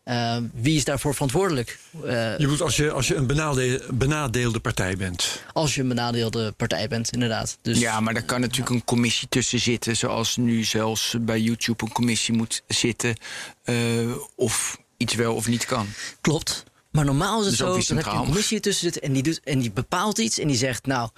Uh, 0.05 0.37
wie 0.53 0.75
is 0.75 0.83
daarvoor 0.83 1.13
verantwoordelijk? 1.13 1.79
Uh, 2.05 2.37
je 2.37 2.47
moet 2.47 2.61
als 2.61 2.75
je, 2.75 2.91
als 2.91 3.07
je 3.07 3.15
een 3.15 3.27
benadeelde, 3.27 3.85
benadeelde 3.93 4.59
partij 4.59 4.97
bent. 4.97 5.43
Als 5.53 5.75
je 5.75 5.81
een 5.81 5.87
benadeelde 5.87 6.51
partij 6.51 6.87
bent, 6.87 7.11
inderdaad. 7.11 7.57
Dus, 7.61 7.79
ja, 7.79 7.99
maar 7.99 8.13
daar 8.13 8.23
kan 8.23 8.41
natuurlijk 8.41 8.69
een 8.69 8.83
commissie 8.83 9.27
tussen 9.27 9.59
zitten. 9.59 9.97
Zoals 9.97 10.37
nu 10.37 10.63
zelfs 10.63 11.15
bij 11.19 11.39
YouTube 11.39 11.85
een 11.85 11.91
commissie 11.91 12.33
moet 12.33 12.63
zitten. 12.67 13.15
Uh, 13.65 14.15
of 14.35 14.77
iets 14.97 15.15
wel 15.15 15.35
of 15.35 15.47
niet 15.47 15.65
kan. 15.65 15.87
Klopt. 16.21 16.63
Maar 16.91 17.05
normaal 17.05 17.39
is 17.39 17.45
het 17.45 17.57
dus 17.57 17.85
zo, 17.85 17.93
dan 17.93 18.03
heb 18.03 18.13
je 18.13 18.19
een 18.19 18.25
commissie 18.25 18.59
tussen 18.59 18.83
zitten... 18.83 19.01
En 19.01 19.13
die, 19.13 19.23
doet, 19.23 19.39
en 19.43 19.59
die 19.59 19.71
bepaalt 19.71 20.17
iets 20.17 20.39
en 20.39 20.47
die 20.47 20.57
zegt... 20.57 20.85
nou 20.85 21.09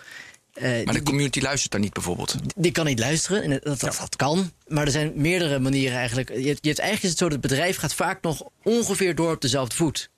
uh, 0.54 0.86
maar 0.86 0.94
de 0.94 1.04
community 1.04 1.42
luistert 1.42 1.72
daar 1.72 1.82
niet 1.82 1.94
bijvoorbeeld? 1.94 2.36
Die 2.56 2.72
kan 2.72 2.86
niet 2.86 3.00
luisteren, 3.00 3.44
en 3.44 3.50
dat, 3.50 3.64
dat, 3.64 3.82
ja. 3.82 4.00
dat, 4.00 4.16
kan. 4.16 4.52
Maar 4.68 4.86
er 4.86 4.92
zijn 4.92 5.12
meerdere 5.16 5.60
manieren 5.60 5.98
eigenlijk. 5.98 6.30
Je, 6.30 6.42
je 6.42 6.48
hebt, 6.48 6.66
eigenlijk 6.66 7.04
is 7.04 7.10
het 7.10 7.18
zo 7.18 7.30
dat 7.30 7.34
het 7.34 7.42
bedrijf 7.42 7.78
gaat 7.78 7.94
vaak 7.94 8.22
nog 8.22 8.44
ongeveer 8.64 9.16
door 9.16 9.34
op 9.34 9.42
dezelfde 9.42 9.76
voet. 9.76 10.10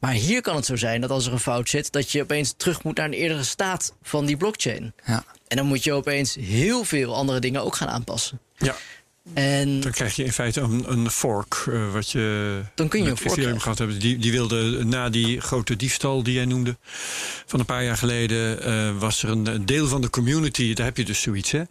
Maar 0.00 0.12
hier 0.12 0.40
kan 0.40 0.56
het 0.56 0.66
zo 0.66 0.76
zijn 0.76 1.00
dat 1.00 1.10
als 1.10 1.26
er 1.26 1.32
een 1.32 1.38
fout 1.38 1.68
zit, 1.68 1.92
dat 1.92 2.10
je 2.10 2.22
opeens 2.22 2.54
terug 2.56 2.82
moet 2.82 2.96
naar 2.96 3.06
een 3.06 3.12
eerdere 3.12 3.42
staat 3.42 3.94
van 4.02 4.24
die 4.26 4.36
blockchain. 4.36 4.94
Ja. 5.06 5.24
En 5.48 5.56
dan 5.56 5.66
moet 5.66 5.84
je 5.84 5.92
opeens 5.92 6.34
heel 6.34 6.84
veel 6.84 7.14
andere 7.14 7.40
dingen 7.40 7.62
ook 7.62 7.76
gaan 7.76 7.88
aanpassen. 7.88 8.40
Ja. 8.56 8.76
En 9.32 9.80
dan 9.80 9.92
krijg 9.92 10.16
je 10.16 10.24
in 10.24 10.32
feite 10.32 10.60
een, 10.60 10.84
een 10.92 11.10
fork, 11.10 11.64
uh, 11.68 11.92
wat 11.92 12.10
je 12.10 12.60
dan 12.74 12.88
kun 12.88 13.02
je 13.02 13.08
met 13.08 13.20
Ethereum 13.20 13.58
gehad 13.58 13.78
hebben. 13.78 13.98
Die, 13.98 14.18
die 14.18 14.32
wilde 14.32 14.84
na 14.84 15.08
die 15.08 15.40
grote 15.40 15.76
diefstal 15.76 16.22
die 16.22 16.34
jij 16.34 16.44
noemde 16.44 16.76
van 17.46 17.60
een 17.60 17.66
paar 17.66 17.84
jaar 17.84 17.96
geleden, 17.96 18.68
uh, 18.68 19.00
was 19.00 19.22
er 19.22 19.28
een, 19.28 19.66
deel 19.66 19.88
van 19.88 20.00
de 20.00 20.10
community, 20.10 20.74
daar 20.74 20.86
heb 20.86 20.96
je 20.96 21.04
dus 21.04 21.22
zoiets, 21.22 21.50
hè? 21.50 21.62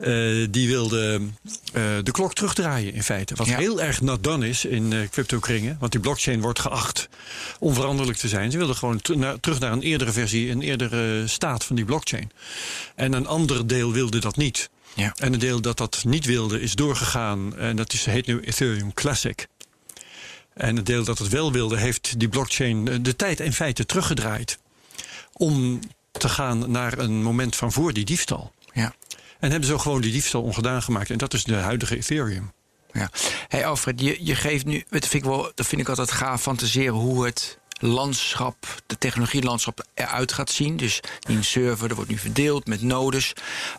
Uh, 0.00 0.46
die 0.50 0.68
wilde 0.68 1.20
de 2.02 2.10
klok 2.10 2.34
terugdraaien 2.34 2.92
in 2.92 3.02
feite. 3.02 3.34
Wat 3.34 3.46
ja. 3.46 3.58
heel 3.58 3.82
erg 3.82 4.00
done 4.20 4.48
is 4.48 4.64
in 4.64 5.08
crypto-kringen, 5.10 5.76
want 5.80 5.92
die 5.92 6.00
blockchain 6.00 6.40
wordt 6.40 6.58
geacht 6.58 7.08
onveranderlijk 7.58 8.18
te 8.18 8.28
zijn. 8.28 8.50
Ze 8.50 8.58
wilden 8.58 8.76
gewoon 8.76 9.00
terug 9.40 9.60
naar 9.60 9.72
een 9.72 9.82
eerdere 9.82 10.12
versie, 10.12 10.50
een 10.50 10.62
eerdere 10.62 11.26
staat 11.26 11.64
van 11.64 11.76
die 11.76 11.84
blockchain. 11.84 12.30
En 12.94 13.12
een 13.12 13.26
ander 13.26 13.66
deel 13.66 13.92
wilde 13.92 14.18
dat 14.18 14.36
niet. 14.36 14.70
Ja. 14.98 15.12
En 15.16 15.32
een 15.32 15.38
deel 15.38 15.60
dat 15.60 15.76
dat 15.76 16.04
niet 16.04 16.24
wilde 16.24 16.60
is 16.60 16.74
doorgegaan. 16.74 17.56
En 17.56 17.76
dat 17.76 17.92
is, 17.92 18.04
heet 18.04 18.26
nu 18.26 18.40
Ethereum 18.40 18.94
Classic. 18.94 19.48
En 20.54 20.76
het 20.76 20.86
deel 20.86 21.04
dat 21.04 21.18
het 21.18 21.28
wel 21.28 21.52
wilde, 21.52 21.76
heeft 21.76 22.18
die 22.18 22.28
blockchain 22.28 23.02
de 23.02 23.16
tijd 23.16 23.40
in 23.40 23.52
feite 23.52 23.86
teruggedraaid. 23.86 24.58
Om 25.32 25.80
te 26.12 26.28
gaan 26.28 26.70
naar 26.70 26.98
een 26.98 27.22
moment 27.22 27.56
van 27.56 27.72
voor 27.72 27.92
die 27.92 28.04
diefstal. 28.04 28.52
Ja. 28.72 28.94
En 29.40 29.50
hebben 29.50 29.68
zo 29.68 29.78
gewoon 29.78 30.00
die 30.00 30.12
diefstal 30.12 30.42
ongedaan 30.42 30.82
gemaakt. 30.82 31.10
En 31.10 31.18
dat 31.18 31.34
is 31.34 31.44
de 31.44 31.54
huidige 31.54 31.96
Ethereum. 31.96 32.52
Ja. 32.92 33.10
Hey 33.48 33.66
Alfred, 33.66 34.00
je, 34.00 34.24
je 34.24 34.34
geeft 34.34 34.64
nu, 34.64 34.84
dat 34.88 35.06
vind, 35.06 35.24
ik 35.24 35.30
wel, 35.30 35.52
dat 35.54 35.66
vind 35.66 35.80
ik 35.80 35.88
altijd 35.88 36.10
gaaf 36.10 36.42
fantaseren 36.42 36.94
hoe 36.94 37.24
het 37.24 37.58
landschap, 37.78 38.82
de 38.86 38.98
technologielandschap 38.98 39.86
eruit 39.94 40.32
gaat 40.32 40.50
zien. 40.50 40.76
Dus 40.76 41.00
die 41.20 41.42
server, 41.42 41.88
er 41.88 41.94
wordt 41.94 42.10
nu 42.10 42.18
verdeeld 42.18 42.66
met 42.66 42.82
nodes. 42.82 43.32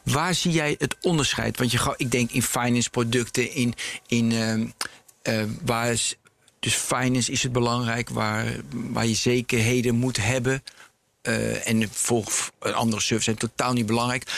Waar 0.04 0.36
zie 0.36 0.52
jij 0.52 0.76
het 0.78 0.96
onderscheid? 1.02 1.58
Want 1.58 1.72
je, 1.72 1.94
ik 1.98 2.12
denk 2.12 2.32
in 2.32 2.44
finance 2.44 2.90
producten, 2.90 3.52
in, 3.52 3.74
in 4.08 4.32
uh, 4.32 4.56
uh, 5.24 5.50
waar 5.66 5.92
is, 5.92 6.16
dus 6.60 6.74
finance 6.74 7.32
is 7.32 7.44
het 7.44 7.52
belangrijk, 7.52 8.10
waar, 8.10 8.56
waar 8.72 9.06
je 9.06 9.16
zekerheden 9.16 9.96
moet 9.96 10.18
hebben. 10.18 10.64
Uh, 11.24 11.68
en 11.68 11.90
voor 11.92 12.24
andere 12.60 13.02
servers 13.02 13.26
zijn 13.26 13.38
totaal 13.38 13.74
niet 13.74 13.86
belangrijk. 13.86 14.32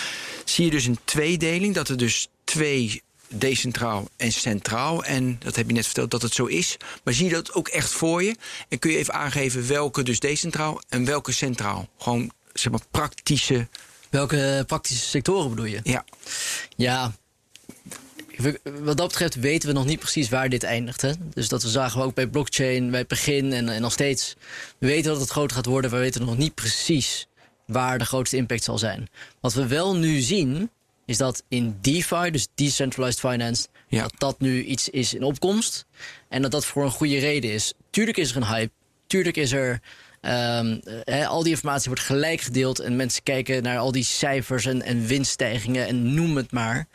Zie 0.45 0.65
je 0.65 0.71
dus 0.71 0.85
een 0.85 0.99
tweedeling, 1.03 1.75
dat 1.75 1.89
er 1.89 1.97
dus 1.97 2.27
twee 2.43 3.01
decentraal 3.33 4.09
en 4.17 4.31
centraal. 4.31 5.03
En 5.03 5.35
dat 5.39 5.55
heb 5.55 5.67
je 5.67 5.73
net 5.73 5.85
verteld 5.85 6.11
dat 6.11 6.21
het 6.21 6.33
zo 6.33 6.45
is. 6.45 6.77
Maar 7.03 7.13
zie 7.13 7.25
je 7.25 7.33
dat 7.33 7.53
ook 7.53 7.67
echt 7.67 7.89
voor 7.89 8.23
je? 8.23 8.35
En 8.69 8.79
kun 8.79 8.91
je 8.91 8.97
even 8.97 9.13
aangeven 9.13 9.67
welke 9.67 10.03
dus 10.03 10.19
decentraal 10.19 10.81
en 10.89 11.05
welke 11.05 11.31
centraal? 11.31 11.89
Gewoon 11.97 12.31
zeg 12.53 12.71
maar 12.71 12.81
praktische. 12.91 13.67
Welke 14.09 14.63
praktische 14.67 15.05
sectoren 15.05 15.49
bedoel 15.49 15.65
je? 15.65 15.79
Ja. 15.83 16.05
Ja. 16.75 17.11
Wat 18.63 18.97
dat 18.97 19.07
betreft 19.07 19.35
weten 19.35 19.67
we 19.67 19.75
nog 19.75 19.85
niet 19.85 19.99
precies 19.99 20.29
waar 20.29 20.49
dit 20.49 20.63
eindigt. 20.63 21.01
Hè? 21.01 21.11
Dus 21.33 21.47
dat 21.47 21.63
we 21.63 21.69
zagen 21.69 21.99
we 21.99 22.05
ook 22.05 22.15
bij 22.15 22.27
blockchain, 22.27 22.89
bij 22.89 22.99
het 22.99 23.07
begin 23.07 23.53
en, 23.53 23.69
en 23.69 23.81
nog 23.81 23.91
steeds. 23.91 24.35
We 24.77 24.87
weten 24.87 25.11
dat 25.11 25.21
het 25.21 25.29
groter 25.29 25.55
gaat 25.55 25.65
worden, 25.65 25.91
maar 25.91 25.99
we 25.99 26.05
weten 26.05 26.25
nog 26.25 26.37
niet 26.37 26.55
precies 26.55 27.27
waar 27.65 27.97
de 27.97 28.05
grootste 28.05 28.37
impact 28.37 28.63
zal 28.63 28.77
zijn. 28.77 29.09
Wat 29.39 29.53
we 29.53 29.67
wel 29.67 29.95
nu 29.95 30.19
zien, 30.19 30.69
is 31.05 31.17
dat 31.17 31.43
in 31.47 31.77
DeFi, 31.81 32.31
dus 32.31 32.47
Decentralized 32.55 33.19
Finance, 33.19 33.67
ja. 33.87 34.01
dat 34.01 34.13
dat 34.17 34.39
nu 34.39 34.63
iets 34.63 34.89
is 34.89 35.13
in 35.13 35.23
opkomst. 35.23 35.85
En 36.29 36.41
dat 36.41 36.51
dat 36.51 36.65
voor 36.65 36.83
een 36.83 36.91
goede 36.91 37.19
reden 37.19 37.51
is. 37.51 37.73
Tuurlijk 37.89 38.17
is 38.17 38.29
er 38.29 38.37
een 38.37 38.47
hype. 38.47 38.71
Tuurlijk 39.07 39.37
is 39.37 39.51
er. 39.51 39.81
Um, 40.23 40.81
al 41.27 41.43
die 41.43 41.51
informatie 41.51 41.87
wordt 41.87 42.05
gelijk 42.05 42.41
gedeeld 42.41 42.79
en 42.79 42.95
mensen 42.95 43.23
kijken 43.23 43.63
naar 43.63 43.77
al 43.77 43.91
die 43.91 44.03
cijfers 44.03 44.65
en, 44.65 44.81
en 44.81 45.05
winststijgingen 45.05 45.87
en 45.87 46.13
noem 46.13 46.35
het 46.35 46.51
maar. 46.51 46.87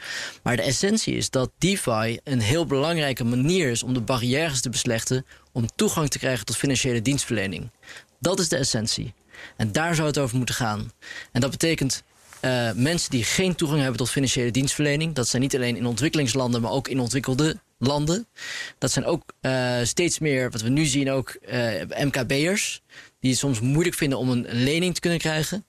Maar 0.43 0.57
de 0.57 0.63
essentie 0.63 1.17
is 1.17 1.31
dat 1.31 1.51
DeFi 1.59 2.19
een 2.25 2.41
heel 2.41 2.67
belangrijke 2.67 3.25
manier 3.25 3.71
is 3.71 3.83
om 3.83 3.95
de 3.95 4.01
barrières 4.01 4.61
te 4.61 4.71
beslechten 4.71 5.27
om 5.53 5.67
toegang 5.77 6.09
te 6.09 6.19
krijgen 6.19 6.45
tot 6.45 6.57
financiële 6.57 7.03
dienstverlening. 7.03 7.71
Dat 8.21 8.39
is 8.39 8.49
de 8.49 8.57
essentie. 8.57 9.15
En 9.57 9.73
daar 9.73 9.95
zou 9.95 10.07
het 10.07 10.19
over 10.19 10.37
moeten 10.37 10.55
gaan. 10.55 10.93
En 11.33 11.41
dat 11.41 11.51
betekent 11.51 12.03
uh, 12.47 12.73
mensen 12.75 13.11
die 13.11 13.25
geen 13.25 13.55
toegang 13.55 13.81
hebben 13.81 13.99
tot 13.99 14.11
financiële 14.11 14.51
dienstverlening. 14.51 15.15
Dat 15.15 15.29
zijn 15.29 15.43
niet 15.43 15.55
alleen 15.55 15.77
in 15.77 15.87
ontwikkelingslanden, 15.87 16.61
maar 16.61 16.71
ook 16.71 16.89
in 16.89 17.01
ontwikkelde 17.01 17.57
landen. 17.79 18.27
Dat 18.79 18.91
zijn 18.91 19.05
ook 19.05 19.23
uh, 19.41 19.77
steeds 19.83 20.19
meer, 20.19 20.51
wat 20.51 20.61
we 20.61 20.69
nu 20.69 20.85
zien, 20.85 21.11
ook 21.11 21.37
uh, 21.53 22.05
MKB'ers. 22.05 22.83
Die 23.21 23.31
het 23.31 23.41
soms 23.41 23.61
moeilijk 23.61 23.97
vinden 23.97 24.19
om 24.19 24.31
een 24.31 24.47
lening 24.51 24.95
te 24.95 25.01
kunnen 25.01 25.19
krijgen. 25.19 25.65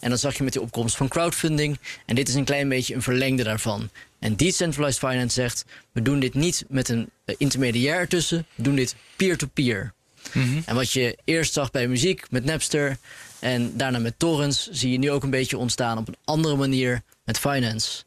En 0.00 0.10
dat 0.10 0.20
zag 0.20 0.36
je 0.36 0.44
met 0.44 0.52
de 0.52 0.60
opkomst 0.60 0.96
van 0.96 1.08
crowdfunding. 1.08 1.78
En 2.06 2.14
dit 2.14 2.28
is 2.28 2.34
een 2.34 2.44
klein 2.44 2.68
beetje 2.68 2.94
een 2.94 3.02
verlengde 3.02 3.42
daarvan. 3.42 3.90
En 4.18 4.36
Decentralized 4.36 4.98
Finance 4.98 5.40
zegt: 5.40 5.64
we 5.92 6.02
doen 6.02 6.20
dit 6.20 6.34
niet 6.34 6.64
met 6.68 6.88
een 6.88 7.10
intermediair 7.24 7.98
ertussen, 7.98 8.46
we 8.54 8.62
doen 8.62 8.74
dit 8.74 8.94
peer-to-peer. 9.16 9.92
-peer. 10.22 10.42
Mm 10.42 10.48
-hmm. 10.48 10.62
En 10.66 10.74
wat 10.74 10.92
je 10.92 11.18
eerst 11.24 11.52
zag 11.52 11.70
bij 11.70 11.88
muziek 11.88 12.30
met 12.30 12.44
Napster 12.44 12.98
en 13.42 13.76
daarna 13.76 13.98
met 13.98 14.18
torrents 14.18 14.70
zie 14.70 14.90
je 14.90 14.98
nu 14.98 15.10
ook 15.10 15.22
een 15.22 15.30
beetje 15.30 15.58
ontstaan 15.58 15.98
op 15.98 16.08
een 16.08 16.16
andere 16.24 16.56
manier 16.56 17.02
met 17.24 17.38
finance. 17.38 18.02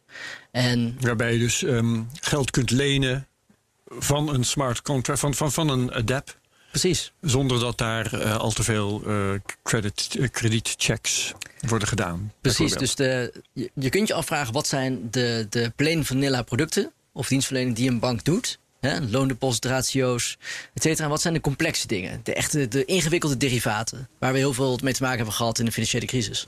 En 0.51 0.97
Waarbij 0.99 1.33
je 1.33 1.39
dus 1.39 1.61
um, 1.61 2.09
geld 2.19 2.51
kunt 2.51 2.71
lenen 2.71 3.27
van 3.85 4.33
een 4.33 4.43
smart 4.43 4.81
contract, 4.81 5.19
van, 5.19 5.33
van, 5.33 5.51
van 5.51 5.69
een 5.69 6.05
DApp. 6.05 6.37
Precies. 6.69 7.11
Zonder 7.21 7.59
dat 7.59 7.77
daar 7.77 8.13
uh, 8.13 8.37
al 8.37 8.51
te 8.51 8.63
veel 8.63 9.01
uh, 9.07 9.29
credit, 9.63 10.15
uh, 10.17 10.27
kredietchecks 10.31 11.33
worden 11.67 11.87
gedaan. 11.87 12.33
Precies, 12.41 12.73
dus 12.73 12.95
de, 12.95 13.33
je, 13.53 13.71
je, 13.73 13.89
kunt 13.89 14.07
je 14.07 14.13
afvragen 14.13 14.53
wat 14.53 14.67
zijn 14.67 15.07
de, 15.11 15.47
de 15.49 15.71
plain 15.75 16.05
vanilla 16.05 16.41
producten 16.41 16.91
of 17.11 17.27
dienstverlening 17.27 17.75
die 17.75 17.89
een 17.89 17.99
bank 17.99 18.23
doet. 18.23 18.59
Loondepositratio's, 19.09 20.37
et 20.73 20.81
cetera. 20.81 21.07
Wat 21.07 21.21
zijn 21.21 21.33
de 21.33 21.41
complexe 21.41 21.87
dingen? 21.87 22.19
De 22.23 22.33
echte, 22.33 22.67
de 22.67 22.85
ingewikkelde 22.85 23.37
derivaten. 23.37 24.09
Waar 24.19 24.31
we 24.31 24.37
heel 24.37 24.53
veel 24.53 24.79
mee 24.83 24.93
te 24.93 25.01
maken 25.01 25.17
hebben 25.17 25.35
gehad 25.35 25.59
in 25.59 25.65
de 25.65 25.71
financiële 25.71 26.05
crisis. 26.05 26.47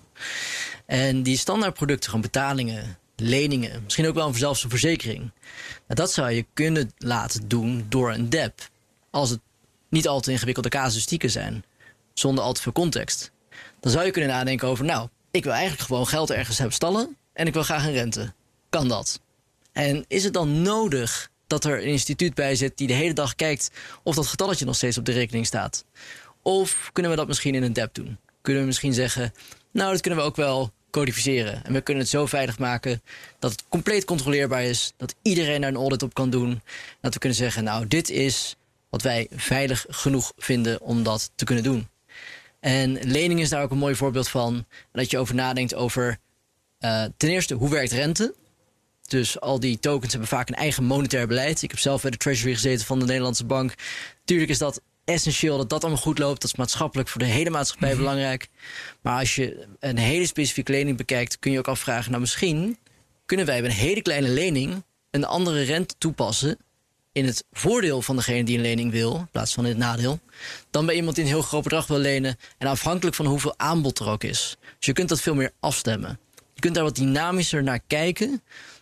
En 0.86 1.24
die 1.24 1.38
standaardproducten, 1.38 2.10
gewoon 2.10 2.22
betalingen, 2.22 2.98
leningen, 3.16 3.84
misschien 3.84 4.08
ook 4.08 4.16
wel 4.16 4.34
zelfs 4.34 4.64
een 4.64 4.70
verzekering. 4.70 5.20
Nou, 5.20 5.32
dat 5.88 6.12
zou 6.12 6.32
je 6.32 6.46
kunnen 6.54 6.92
laten 6.98 7.48
doen 7.48 7.86
door 7.90 8.14
een 8.14 8.30
DEP. 8.30 8.70
Als 9.10 9.30
het 9.30 9.40
niet 9.90 10.08
al 10.08 10.20
te 10.20 10.32
ingewikkelde 10.32 10.70
casuïstieken 10.70 11.30
zijn, 11.30 11.64
zonder 12.14 12.44
al 12.44 12.54
te 12.54 12.62
veel 12.62 12.72
context. 12.72 13.32
Dan 13.80 13.92
zou 13.92 14.06
je 14.06 14.12
kunnen 14.12 14.30
nadenken 14.30 14.68
over, 14.68 14.86
nou, 14.86 15.10
ik 15.32 15.44
wil 15.44 15.54
eigenlijk 15.54 15.82
gewoon 15.82 16.08
geld 16.08 16.32
ergens 16.32 16.58
hebben 16.58 16.76
stallen 16.76 17.18
en 17.34 17.48
ik 17.48 17.54
wil 17.54 17.64
graag 17.64 17.86
een 17.86 17.94
rente. 17.94 18.34
Kan 18.70 18.88
dat? 18.88 19.20
En 19.72 20.06
is 20.08 20.24
het 20.24 20.34
dan 20.34 20.62
nodig 20.62 21.30
dat 21.48 21.66
er 21.66 21.82
een 21.82 21.88
instituut 21.88 22.34
bij 22.34 22.56
zit 22.56 22.78
die 22.78 22.88
de 22.88 22.94
hele 22.94 23.14
dag 23.14 23.36
kijkt 23.36 23.72
of 24.04 24.16
dat 24.16 24.28
getalletje 24.28 24.66
nog 24.66 24.76
steeds 24.76 24.98
op 24.98 25.06
de 25.06 25.12
rekening 25.12 25.46
staat? 25.46 25.86
Of 26.42 26.90
kunnen 26.94 27.12
we 27.12 27.18
dat 27.18 27.28
misschien 27.28 27.56
in 27.56 27.64
een 27.64 27.74
DApp 27.74 27.96
doen? 27.96 28.18
Kunnen 28.42 28.62
we 28.62 28.68
misschien 28.68 28.94
zeggen, 28.94 29.34
nou, 29.72 29.92
dat 29.92 30.02
kunnen 30.02 30.20
we 30.20 30.26
ook 30.26 30.36
wel 30.36 30.72
codificeren. 30.92 31.66
En 31.66 31.74
we 31.74 31.82
kunnen 31.82 32.04
het 32.04 32.12
zo 32.12 32.26
veilig 32.26 32.60
maken 32.60 33.02
dat 33.40 33.52
het 33.52 33.64
compleet 33.70 34.06
controleerbaar 34.06 34.64
is. 34.64 34.94
Dat 34.98 35.16
iedereen 35.22 35.62
daar 35.62 35.70
een 35.70 35.76
audit 35.76 36.04
op 36.04 36.14
kan 36.14 36.30
doen. 36.30 36.62
Dat 37.02 37.14
we 37.14 37.20
kunnen 37.20 37.38
zeggen, 37.38 37.64
nou, 37.64 37.88
dit 37.88 38.10
is 38.10 38.56
wat 38.90 39.02
wij 39.02 39.28
veilig 39.32 39.86
genoeg 39.90 40.34
vinden 40.38 40.82
om 40.82 41.04
dat 41.04 41.32
te 41.36 41.46
kunnen 41.46 41.64
doen. 41.64 41.88
En 42.60 43.00
lening 43.04 43.40
is 43.40 43.50
daar 43.50 43.64
ook 43.64 43.72
een 43.72 43.78
mooi 43.78 43.96
voorbeeld 43.96 44.30
van. 44.30 44.66
Dat 44.92 45.12
je 45.12 45.18
over 45.18 45.36
nadenkt 45.36 45.76
over 45.76 46.18
uh, 46.80 47.04
ten 47.18 47.30
eerste 47.30 47.54
hoe 47.54 47.70
werkt 47.70 47.92
rente. 47.92 48.34
Dus 49.08 49.40
al 49.40 49.60
die 49.60 49.80
tokens 49.80 50.12
hebben 50.12 50.30
vaak 50.30 50.50
een 50.50 50.56
eigen 50.56 50.84
monetair 50.84 51.28
beleid. 51.28 51.62
Ik 51.62 51.72
heb 51.72 51.80
zelf 51.80 52.02
bij 52.02 52.12
de 52.12 52.18
Treasury 52.18 52.54
gezeten 52.54 52.86
van 52.86 53.00
de 53.00 53.06
Nederlandse 53.06 53.46
Bank. 53.46 53.74
Tuurlijk 54.26 54.50
is 54.50 54.58
dat 54.58 54.82
essentieel 55.06 55.58
dat 55.58 55.70
dat 55.70 55.82
allemaal 55.82 56.02
goed 56.02 56.20
loopt. 56.20 56.42
Dat 56.42 56.52
is 56.52 56.58
maatschappelijk 56.58 57.10
voor 57.10 57.22
de 57.22 57.28
hele 57.28 57.50
maatschappij 57.50 57.90
mhm. 57.90 57.98
belangrijk. 57.98 58.48
Maar 59.02 59.20
als 59.20 59.36
je 59.36 59.68
een 59.80 59.98
hele 59.98 60.26
specifieke 60.26 60.72
lening 60.72 60.98
bekijkt, 60.98 61.40
kun 61.40 61.52
je 61.52 61.58
ook 61.58 61.68
afvragen: 61.68 62.10
nou, 62.10 62.22
misschien 62.22 62.78
kunnen 63.26 63.46
wij 63.46 63.62
bij 63.62 63.70
een 63.70 63.76
hele 63.76 64.02
kleine 64.02 64.30
lening 64.30 64.84
een 65.12 65.26
andere 65.26 65.62
rente 65.62 65.96
toepassen 65.98 66.58
in 67.12 67.26
het 67.26 67.46
voordeel 67.52 68.02
van 68.02 68.16
degene 68.16 68.44
die 68.44 68.56
een 68.56 68.64
lening 68.64 68.92
wil, 68.92 69.16
in 69.16 69.30
plaats 69.32 69.54
van 69.54 69.64
in 69.64 69.70
het 69.70 69.80
nadeel, 69.80 70.20
dan 70.70 70.86
bij 70.86 70.96
iemand 70.96 71.16
die 71.16 71.24
een 71.24 71.32
heel 71.32 71.42
groot 71.42 71.64
bedrag 71.64 71.88
wil 71.88 71.98
lenen 71.98 72.38
en 72.58 72.68
afhankelijk 72.68 73.16
van 73.16 73.26
hoeveel 73.26 73.54
aanbod 73.58 74.00
er 74.00 74.08
ook 74.08 74.24
is. 74.24 74.58
Dus 74.62 74.86
je 74.86 74.94
kunt 74.94 75.10
dat 75.10 75.22
veel 75.22 75.36
meer 75.36 75.52
afstemmen. 75.60 76.20
Je 76.54 76.62
kunt 76.62 76.76
daar 76.76 76.84
wat 76.84 76.96
dynamischer 76.96 77.64
naar 77.64 77.80
kijken 77.88 78.42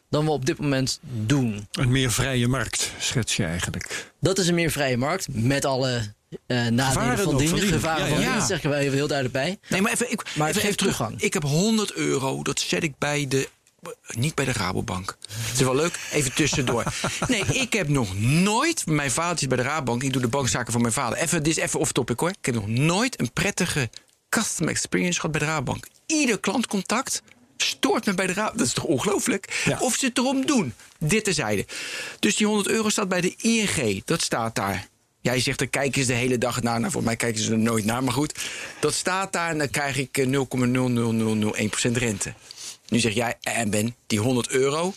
dan 0.10 0.26
we 0.26 0.32
op 0.32 0.46
dit 0.46 0.60
moment 0.60 1.00
doen. 1.02 1.68
Een 1.72 1.92
meer 1.92 2.12
vrije 2.12 2.48
markt, 2.48 2.92
schets 3.00 3.36
je 3.36 3.46
eigenlijk. 3.46 4.12
Dat 4.20 4.38
is 4.38 4.48
een 4.48 4.56
meer 4.56 4.72
vrije 4.72 4.98
markt, 4.98 5.28
met 5.32 5.66
alle 5.66 6.14
uh, 6.48 6.68
nadelen 6.68 7.18
van 7.18 7.38
dingen. 7.38 7.68
Gevaren 7.68 8.08
van 8.08 8.18
dingen, 8.18 8.42
zeggen 8.42 8.70
wij 8.70 8.80
even 8.80 8.94
heel 8.94 9.08
duidelijk 9.08 9.38
bij. 9.38 9.60
Nee, 9.70 9.82
maar 9.82 9.92
even, 9.92 10.12
ik, 10.12 10.36
maar 10.36 10.48
het 10.48 10.58
geeft 10.58 10.78
teruggang. 10.78 11.22
Ik 11.22 11.34
heb 11.34 11.44
100 11.44 11.94
euro, 11.94 12.44
dat 12.44 12.60
zet 12.60 12.84
ik 12.84 12.98
bij 12.98 13.28
de 13.28 13.50
niet 14.08 14.36
bij 14.36 14.46
de 14.46 14.52
Rabobank. 14.52 15.18
Het 15.30 15.54
is 15.54 15.62
wel 15.62 15.76
leuk, 15.76 16.00
even 16.12 16.34
tussendoor. 16.34 16.84
Nee, 17.28 17.44
ik 17.46 17.74
heb 17.74 17.88
nog 17.88 18.20
nooit... 18.20 18.86
Mijn 18.86 19.12
vader 19.12 19.42
is 19.42 19.48
bij 19.48 19.58
de 19.58 19.64
Rabobank. 19.64 20.04
Ik 20.04 20.14
doe 20.14 20.22
de 20.22 20.28
bankzaken 20.28 20.72
van 20.72 20.82
mijn 20.82 20.94
vader. 20.94 21.18
Even, 21.18 21.44
dit 21.44 21.58
is 21.58 21.64
even 21.64 21.80
off-topic 21.80 22.20
hoor. 22.20 22.30
Ik 22.30 22.46
heb 22.46 22.56
nog 22.56 22.68
nooit 22.68 23.20
een 23.20 23.34
prettige 23.34 23.90
customer 24.30 24.74
experience 24.74 25.20
gehad 25.20 25.32
bij 25.32 25.48
de 25.48 25.54
Rabobank. 25.54 25.88
Ieder 26.06 26.40
klantcontact 26.40 27.22
stoort 27.58 28.06
me 28.06 28.14
bij 28.14 28.28
de 28.28 28.34
Rabobank. 28.34 28.58
Dat 28.58 28.68
is 28.68 28.74
toch 28.74 28.84
ongelooflijk? 28.84 29.66
Of 29.80 29.96
ze 29.96 30.06
het 30.06 30.18
erom 30.18 30.46
doen. 30.46 30.74
Dit 31.00 31.24
terzijde. 31.24 31.66
Dus 32.20 32.36
die 32.36 32.48
100 32.48 32.68
euro 32.68 32.90
staat 32.90 33.10
bij 33.10 33.22
de 33.22 33.36
ING. 33.38 34.02
Dat 34.06 34.22
staat 34.22 34.56
daar. 34.56 34.88
Jij 35.22 35.40
zegt, 35.40 35.62
er 35.62 35.68
kijken 35.68 36.02
ze 36.02 36.08
de 36.08 36.14
hele 36.14 36.38
dag 36.38 36.62
naar. 36.62 36.80
Nou, 36.80 36.92
voor 36.92 37.04
mij 37.04 37.16
kijken 37.16 37.44
ze 37.44 37.52
er 37.52 37.58
nooit 37.58 37.86
naar. 37.86 38.04
Maar 38.04 38.14
goed, 38.14 38.40
dat 38.80 38.94
staat 38.94 39.34
daar 39.34 39.50
en 39.50 39.58
dan 39.58 39.70
krijg 39.70 39.98
ik 39.98 40.26
0,00001% 40.28 41.92
eh, 41.92 41.94
rente. 41.94 42.34
Nu 42.88 43.00
zeg 43.00 43.14
jij, 43.14 43.36
en 43.42 43.64
eh, 43.64 43.70
Ben, 43.70 43.96
die 44.08 44.20
100 44.20 44.50
euro, 44.50 44.94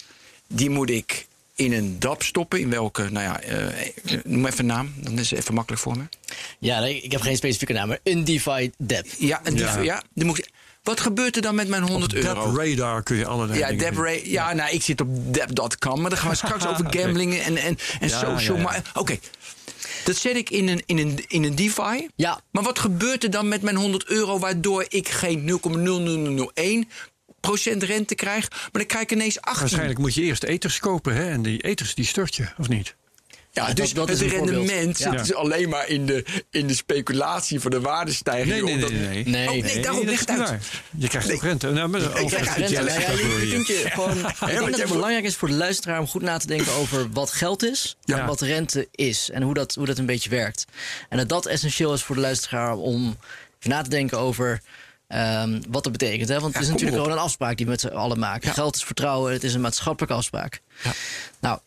die 0.47 0.71
moet 0.71 0.91
ik 0.91 1.27
in 1.55 1.73
een 1.73 1.99
DAP 1.99 2.23
stoppen. 2.23 2.61
In 2.61 2.71
welke, 2.71 3.11
nou 3.11 3.25
ja, 3.25 3.45
uh, 3.45 4.23
noem 4.25 4.47
even 4.47 4.59
een 4.59 4.67
naam. 4.67 4.93
Dan 4.97 5.19
is 5.19 5.31
het 5.31 5.39
even 5.39 5.55
makkelijk 5.55 5.83
voor 5.83 5.97
me. 5.97 6.03
Ja, 6.59 6.81
nee, 6.81 7.01
ik 7.01 7.13
heb 7.13 7.21
geen 7.21 7.37
specifieke 7.37 7.73
naam, 7.73 7.89
maar 7.89 7.99
een 8.03 8.25
DeFi 8.25 8.71
DAP. 8.79 9.07
Ja, 9.19 9.41
een 9.45 9.57
DeFi, 9.57 9.83
ja. 9.83 10.03
ja 10.15 10.25
moet 10.25 10.49
wat 10.89 11.01
gebeurt 11.01 11.36
er 11.36 11.43
dan 11.43 11.55
met 11.55 11.68
mijn 11.68 11.82
100 11.82 12.12
op 12.12 12.18
euro? 12.18 12.57
Radar 12.57 13.03
kun 13.03 13.16
je 13.16 13.26
allerlei 13.26 13.59
ja, 13.59 13.91
Ra 13.91 14.11
ja, 14.11 14.53
nou, 14.53 14.70
ik 14.70 14.82
zit 14.82 15.01
op 15.01 15.09
Deb.com, 15.11 16.01
maar 16.01 16.11
dan 16.11 16.18
gaan 16.18 16.30
we 16.30 16.36
straks 16.36 16.66
over 16.70 16.86
gambling 16.91 17.39
en, 17.39 17.57
en, 17.57 17.78
en 18.01 18.11
social. 18.11 18.57
Maar 18.57 18.82
oké, 18.95 19.18
dat 20.05 20.16
zet 20.16 20.36
ik 20.36 20.51
in 20.51 20.68
een, 20.68 20.82
in 20.86 20.99
een, 20.99 21.24
in 21.28 21.45
een 21.45 21.55
DeFi. 21.55 22.09
Ja. 22.16 22.41
Maar 22.51 22.62
wat 22.62 22.78
gebeurt 22.78 23.24
er 23.24 23.30
dan 23.30 23.49
met 23.49 23.62
mijn 23.62 23.76
100 23.76 24.07
euro 24.07 24.39
waardoor 24.39 24.84
ik 24.89 25.09
geen 25.09 25.61
0,0001 26.86 26.93
procent 27.41 27.82
rente 27.82 28.14
krijg, 28.14 28.51
maar 28.51 28.70
dan 28.72 28.86
krijg 28.86 29.05
ik 29.05 29.12
ineens 29.12 29.41
18. 29.41 29.61
Waarschijnlijk 29.61 29.99
moet 29.99 30.14
je 30.14 30.22
eerst 30.22 30.43
eters 30.43 30.78
kopen 30.78 31.14
hè? 31.14 31.30
en 31.30 31.43
die 31.43 31.62
eters 31.62 31.95
die 31.95 32.05
stort 32.05 32.34
je, 32.34 32.49
of 32.59 32.68
niet? 32.68 32.95
Ja, 33.53 33.72
dus 33.72 33.92
dat, 33.92 34.09
het 34.09 34.20
rendement 34.20 34.96
zit 34.96 35.18
dus 35.18 35.34
alleen 35.34 35.68
maar 35.68 35.88
in 35.88 36.07
de, 36.07 36.24
in 36.51 36.66
de 36.66 36.74
speculatie 36.74 37.61
voor 37.61 37.70
de 37.70 37.80
waardestijging. 37.80 38.64
Nee, 38.64 38.74
nee, 38.74 38.90
nee. 38.90 38.99
nee, 38.99 39.24
nee. 39.24 39.49
Oh, 39.49 39.64
nee, 39.64 39.82
daarom 39.82 40.07
ligt 40.07 40.30
uit. 40.30 40.62
Je 40.96 41.09
krijgt 41.09 41.32
ook 41.32 41.42
rente. 41.42 41.70
Nou, 41.70 41.88
maar, 41.88 42.01
ik 42.01 42.26
krijg 42.26 42.57
rente. 42.57 42.74
Ik 44.40 44.49
denk 44.49 44.70
dat 44.70 44.80
het 44.80 44.88
belangrijk 44.88 45.24
is 45.24 45.36
voor 45.36 45.49
de 45.49 45.55
luisteraar 45.55 46.01
om 46.01 46.07
goed 46.07 46.22
na 46.22 46.38
te 46.38 46.46
denken 46.46 46.72
over 46.72 47.11
wat 47.11 47.30
geld 47.30 47.62
is 47.62 47.96
en 48.05 48.26
wat 48.26 48.40
rente 48.40 48.88
is. 48.90 49.30
En 49.30 49.42
hoe 49.42 49.55
dat, 49.55 49.74
hoe 49.74 49.86
dat 49.86 49.99
een 49.99 50.07
beetje 50.07 50.30
werkt. 50.30 50.64
En 51.09 51.18
dat 51.18 51.28
dat 51.28 51.46
essentieel 51.46 51.94
is 51.94 52.03
voor 52.03 52.14
de 52.14 52.20
luisteraar 52.20 52.76
om 52.76 53.16
na 53.61 53.82
te 53.82 53.90
denken 53.90 54.18
over 54.18 54.61
Um, 55.14 55.61
wat 55.68 55.82
dat 55.82 55.92
betekent. 55.92 56.28
Hè? 56.28 56.40
Want 56.40 56.55
het 56.55 56.62
is 56.62 56.68
natuurlijk 56.68 56.96
gewoon 56.96 57.12
een 57.12 57.22
afspraak 57.22 57.57
die 57.57 57.66
we 57.66 57.72
met 57.72 57.80
z'n 57.80 57.86
allen 57.86 58.18
maken. 58.18 58.53
Geld 58.53 58.76
is 58.76 58.84
vertrouwen, 58.84 59.32
het 59.32 59.44
is 59.44 59.55
een 59.55 59.61
maatschappelijke 59.61 60.14
afspraak. 60.14 60.61
Ja. 60.82 60.92
Nou, 61.40 61.59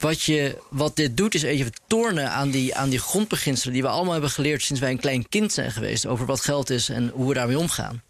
wat, 0.00 0.22
je, 0.22 0.62
wat 0.70 0.96
dit 0.96 1.16
doet 1.16 1.34
is 1.34 1.42
even 1.42 1.72
tornen 1.86 2.30
aan 2.30 2.50
die, 2.50 2.74
aan 2.74 2.88
die 2.88 2.98
grondbeginselen 2.98 3.72
die 3.72 3.82
we 3.82 3.88
allemaal 3.88 4.12
hebben 4.12 4.30
geleerd 4.30 4.62
sinds 4.62 4.80
wij 4.80 4.90
een 4.90 5.00
klein 5.00 5.28
kind 5.28 5.52
zijn 5.52 5.72
geweest. 5.72 6.06
Over 6.06 6.26
wat 6.26 6.40
geld 6.40 6.70
is 6.70 6.88
en 6.88 7.08
hoe 7.08 7.28
we 7.28 7.34
daarmee 7.34 7.58
omgaan. 7.58 8.02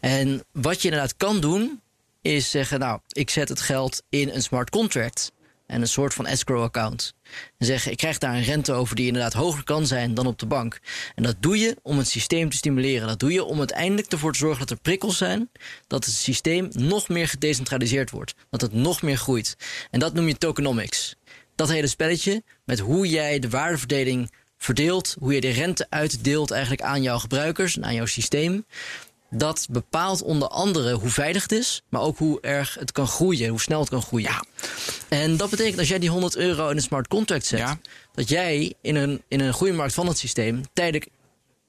En 0.00 0.44
wat 0.52 0.82
je 0.82 0.88
inderdaad 0.88 1.16
kan 1.16 1.40
doen, 1.40 1.80
is 2.22 2.50
zeggen: 2.50 2.78
Nou, 2.78 3.00
ik 3.08 3.30
zet 3.30 3.48
het 3.48 3.60
geld 3.60 4.02
in 4.08 4.28
een 4.28 4.42
smart 4.42 4.70
contract 4.70 5.32
en 5.70 5.80
een 5.80 5.88
soort 5.88 6.14
van 6.14 6.26
escrow 6.26 6.62
account. 6.62 7.14
En 7.58 7.66
zeggen, 7.66 7.92
ik 7.92 7.96
krijg 7.96 8.18
daar 8.18 8.34
een 8.34 8.42
rente 8.42 8.72
over 8.72 8.96
die 8.96 9.06
inderdaad 9.06 9.32
hoger 9.32 9.64
kan 9.64 9.86
zijn 9.86 10.14
dan 10.14 10.26
op 10.26 10.38
de 10.38 10.46
bank. 10.46 10.80
En 11.14 11.22
dat 11.22 11.36
doe 11.40 11.58
je 11.58 11.76
om 11.82 11.98
het 11.98 12.08
systeem 12.08 12.50
te 12.50 12.56
stimuleren. 12.56 13.08
Dat 13.08 13.18
doe 13.18 13.32
je 13.32 13.44
om 13.44 13.58
uiteindelijk 13.58 14.12
ervoor 14.12 14.32
te 14.32 14.38
zorgen 14.38 14.58
dat 14.58 14.70
er 14.70 14.82
prikkels 14.82 15.16
zijn. 15.16 15.50
Dat 15.86 16.04
het 16.04 16.14
systeem 16.14 16.68
nog 16.72 17.08
meer 17.08 17.28
gedecentraliseerd 17.28 18.10
wordt. 18.10 18.34
Dat 18.50 18.60
het 18.60 18.72
nog 18.72 19.02
meer 19.02 19.16
groeit. 19.16 19.56
En 19.90 20.00
dat 20.00 20.14
noem 20.14 20.26
je 20.26 20.38
tokenomics. 20.38 21.16
Dat 21.60 21.68
hele 21.68 21.86
spelletje 21.86 22.42
met 22.64 22.78
hoe 22.78 23.08
jij 23.08 23.38
de 23.38 23.48
waardeverdeling 23.48 24.30
verdeelt. 24.58 25.16
Hoe 25.18 25.34
je 25.34 25.40
de 25.40 25.50
rente 25.50 25.86
uitdeelt 25.88 26.50
eigenlijk 26.50 26.82
aan 26.82 27.02
jouw 27.02 27.18
gebruikers 27.18 27.76
en 27.76 27.84
aan 27.84 27.94
jouw 27.94 28.06
systeem 28.06 28.64
dat 29.30 29.66
bepaalt 29.70 30.22
onder 30.22 30.48
andere 30.48 30.92
hoe 30.92 31.08
veilig 31.08 31.42
het 31.42 31.52
is, 31.52 31.82
maar 31.88 32.00
ook 32.00 32.18
hoe 32.18 32.40
erg 32.40 32.76
het 32.78 32.92
kan 32.92 33.06
groeien, 33.06 33.48
hoe 33.48 33.60
snel 33.60 33.80
het 33.80 33.88
kan 33.88 34.02
groeien. 34.02 34.30
Ja. 34.30 34.44
En 35.08 35.36
dat 35.36 35.50
betekent 35.50 35.78
als 35.78 35.88
jij 35.88 35.98
die 35.98 36.10
100 36.10 36.36
euro 36.36 36.68
in 36.68 36.76
een 36.76 36.82
smart 36.82 37.08
contract 37.08 37.46
zet, 37.46 37.78
dat 38.14 38.28
jij 38.28 38.74
in 38.80 38.96
een, 38.96 39.22
in 39.28 39.40
een 39.40 39.54
groeimarkt 39.54 39.94
van 39.94 40.06
het 40.06 40.18
systeem 40.18 40.62
tijdelijk 40.72 41.08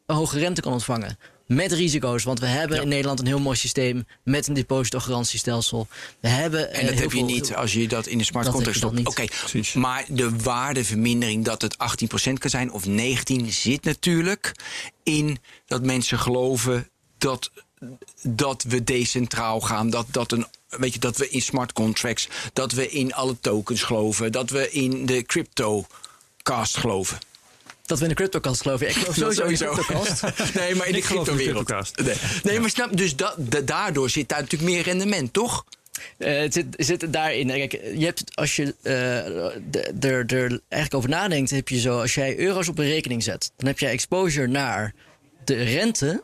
een 0.06 0.16
hoge 0.16 0.40
rente 0.40 0.62
kan 0.62 0.74
ontvangen. 0.74 1.18
Met 1.52 1.72
risico's, 1.72 2.24
want 2.24 2.40
we 2.40 2.46
hebben 2.46 2.82
in 2.82 2.88
Nederland 2.88 3.20
een 3.20 3.26
heel 3.26 3.40
mooi 3.40 3.58
systeem 3.58 4.06
met 4.24 4.48
een 4.48 4.54
depositogarantiestelsel. 4.54 5.88
We 6.20 6.28
hebben 6.28 6.74
en 6.74 6.86
dat 6.86 7.00
heb 7.00 7.12
je 7.12 7.24
niet 7.24 7.56
als 7.56 7.74
je 7.74 7.88
dat 7.88 8.08
in 8.08 8.20
een 8.20 8.26
smart 8.26 8.50
contract 8.50 8.78
stopt. 8.78 9.08
Oké, 9.08 9.26
maar 9.74 10.06
de 10.08 10.38
waardevermindering 10.38 11.46
dat 11.46 11.62
het 11.62 11.76
18% 12.30 12.34
kan 12.34 12.50
zijn 12.50 12.72
of 12.72 12.86
19% 12.88 12.92
zit 13.48 13.84
natuurlijk 13.84 14.52
in 15.04 15.38
dat 15.66 15.84
mensen 15.84 16.20
geloven 16.20 16.90
dat, 17.18 17.52
dat 18.22 18.64
we 18.64 18.84
decentraal 18.84 19.62
gaan. 19.62 19.90
Dat, 19.90 20.06
dat, 20.12 20.32
een, 20.32 20.46
weet 20.70 20.94
je, 20.94 21.00
dat 21.00 21.18
we 21.18 21.30
in 21.30 21.42
smart 21.42 21.74
contracts, 21.74 22.28
dat 22.54 22.72
we 22.72 22.90
in 22.90 23.14
alle 23.14 23.40
tokens 23.42 23.84
geloven. 23.84 24.32
Dat 24.32 24.50
we 24.50 24.72
in 24.72 25.06
de 25.06 25.24
cryptocast 25.24 26.78
geloven. 26.78 27.20
Dat 27.92 28.00
we 28.00 28.06
in 28.06 28.10
de 28.10 28.16
cryptocast 28.16 28.62
geloven. 28.62 28.88
Ik 28.88 28.94
geloof 28.94 29.16
sowieso, 29.36 29.70
in 29.70 29.76
de 29.76 29.84
cryptocast. 29.84 30.22
nee, 30.60 30.76
maar 30.76 30.88
in 30.88 30.94
de 30.94 31.02
cryptowereld. 31.02 32.04
Nee, 32.04 32.16
nee 32.44 32.60
maar 32.60 32.70
snap, 32.70 32.98
dus 32.98 33.16
dat, 33.16 33.38
daardoor 33.66 34.10
zit 34.10 34.30
daar 34.30 34.42
natuurlijk 34.42 34.72
meer 34.72 34.84
rendement, 34.84 35.34
toch? 35.34 35.66
Uh, 36.18 36.40
het 36.40 36.54
zit, 36.54 36.66
zit 36.78 37.14
daarin. 37.14 37.48
Kijk, 37.48 37.72
je 37.72 38.06
hebt, 38.06 38.36
als 38.36 38.56
je 38.56 38.76
uh, 38.84 39.26
er, 40.04 40.62
eigenlijk 40.68 40.94
over 40.94 41.10
nadenkt, 41.10 41.50
heb 41.50 41.70
je 41.70 41.80
zo, 41.80 42.00
als 42.00 42.14
jij 42.14 42.38
euro's 42.38 42.68
op 42.68 42.78
een 42.78 42.86
rekening 42.86 43.24
zet, 43.24 43.52
dan 43.58 43.68
heb 43.68 43.80
je 43.80 43.88
exposure 43.88 44.48
naar 44.48 44.94
de 45.44 45.64
rente 45.64 46.24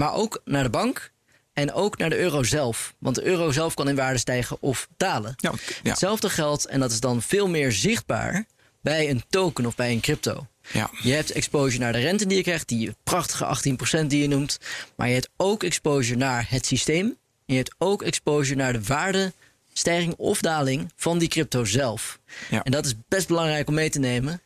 maar 0.00 0.14
ook 0.14 0.40
naar 0.44 0.62
de 0.62 0.70
bank 0.70 1.12
en 1.52 1.72
ook 1.72 1.98
naar 1.98 2.10
de 2.10 2.18
euro 2.18 2.42
zelf. 2.42 2.94
Want 2.98 3.14
de 3.14 3.24
euro 3.24 3.50
zelf 3.50 3.74
kan 3.74 3.88
in 3.88 3.96
waarde 3.96 4.18
stijgen 4.18 4.56
of 4.60 4.88
dalen. 4.96 5.34
Ja, 5.36 5.52
Hetzelfde 5.82 6.30
geldt, 6.30 6.66
en 6.66 6.80
dat 6.80 6.90
is 6.90 7.00
dan 7.00 7.22
veel 7.22 7.48
meer 7.48 7.72
zichtbaar 7.72 8.44
bij 8.82 9.10
een 9.10 9.22
token 9.28 9.66
of 9.66 9.76
bij 9.76 9.90
een 9.90 10.00
crypto. 10.00 10.46
Ja. 10.72 10.90
Je 11.02 11.12
hebt 11.12 11.30
exposure 11.30 11.82
naar 11.82 11.92
de 11.92 11.98
rente 11.98 12.26
die 12.26 12.36
je 12.36 12.42
krijgt, 12.42 12.68
die 12.68 12.94
prachtige 13.04 13.74
18% 14.02 14.06
die 14.06 14.22
je 14.22 14.28
noemt. 14.28 14.58
Maar 14.96 15.08
je 15.08 15.14
hebt 15.14 15.28
ook 15.36 15.62
exposure 15.62 16.18
naar 16.18 16.46
het 16.48 16.66
systeem. 16.66 17.06
En 17.06 17.16
je 17.54 17.56
hebt 17.56 17.74
ook 17.78 18.02
exposure 18.02 18.56
naar 18.56 18.72
de 18.72 18.82
waardestijging 18.82 20.14
of 20.16 20.40
daling 20.40 20.92
van 20.96 21.18
die 21.18 21.28
crypto 21.28 21.64
zelf. 21.64 22.18
Ja. 22.50 22.62
En 22.62 22.72
dat 22.72 22.86
is 22.86 22.94
best 23.08 23.28
belangrijk 23.28 23.68
om 23.68 23.74
mee 23.74 23.90
te 23.90 23.98
nemen 23.98 24.40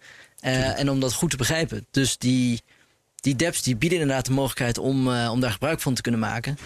uh, 0.45 0.79
en 0.79 0.91
om 0.91 1.01
dat 1.01 1.13
goed 1.13 1.31
te 1.31 1.37
begrijpen. 1.37 1.87
Dus 1.91 2.19
die 2.19 2.63
die 3.25 3.37
dApps 3.37 3.63
die 3.63 3.77
bieden 3.77 3.99
inderdaad 4.01 4.27
de 4.27 4.33
mogelijkheid 4.33 4.79
om, 4.79 5.13
eh, 5.15 5.31
om 5.33 5.41
daar 5.41 5.51
gebruik 5.51 5.81
van 5.81 5.95
te 5.95 6.03
kunnen 6.03 6.21
maken. 6.21 6.59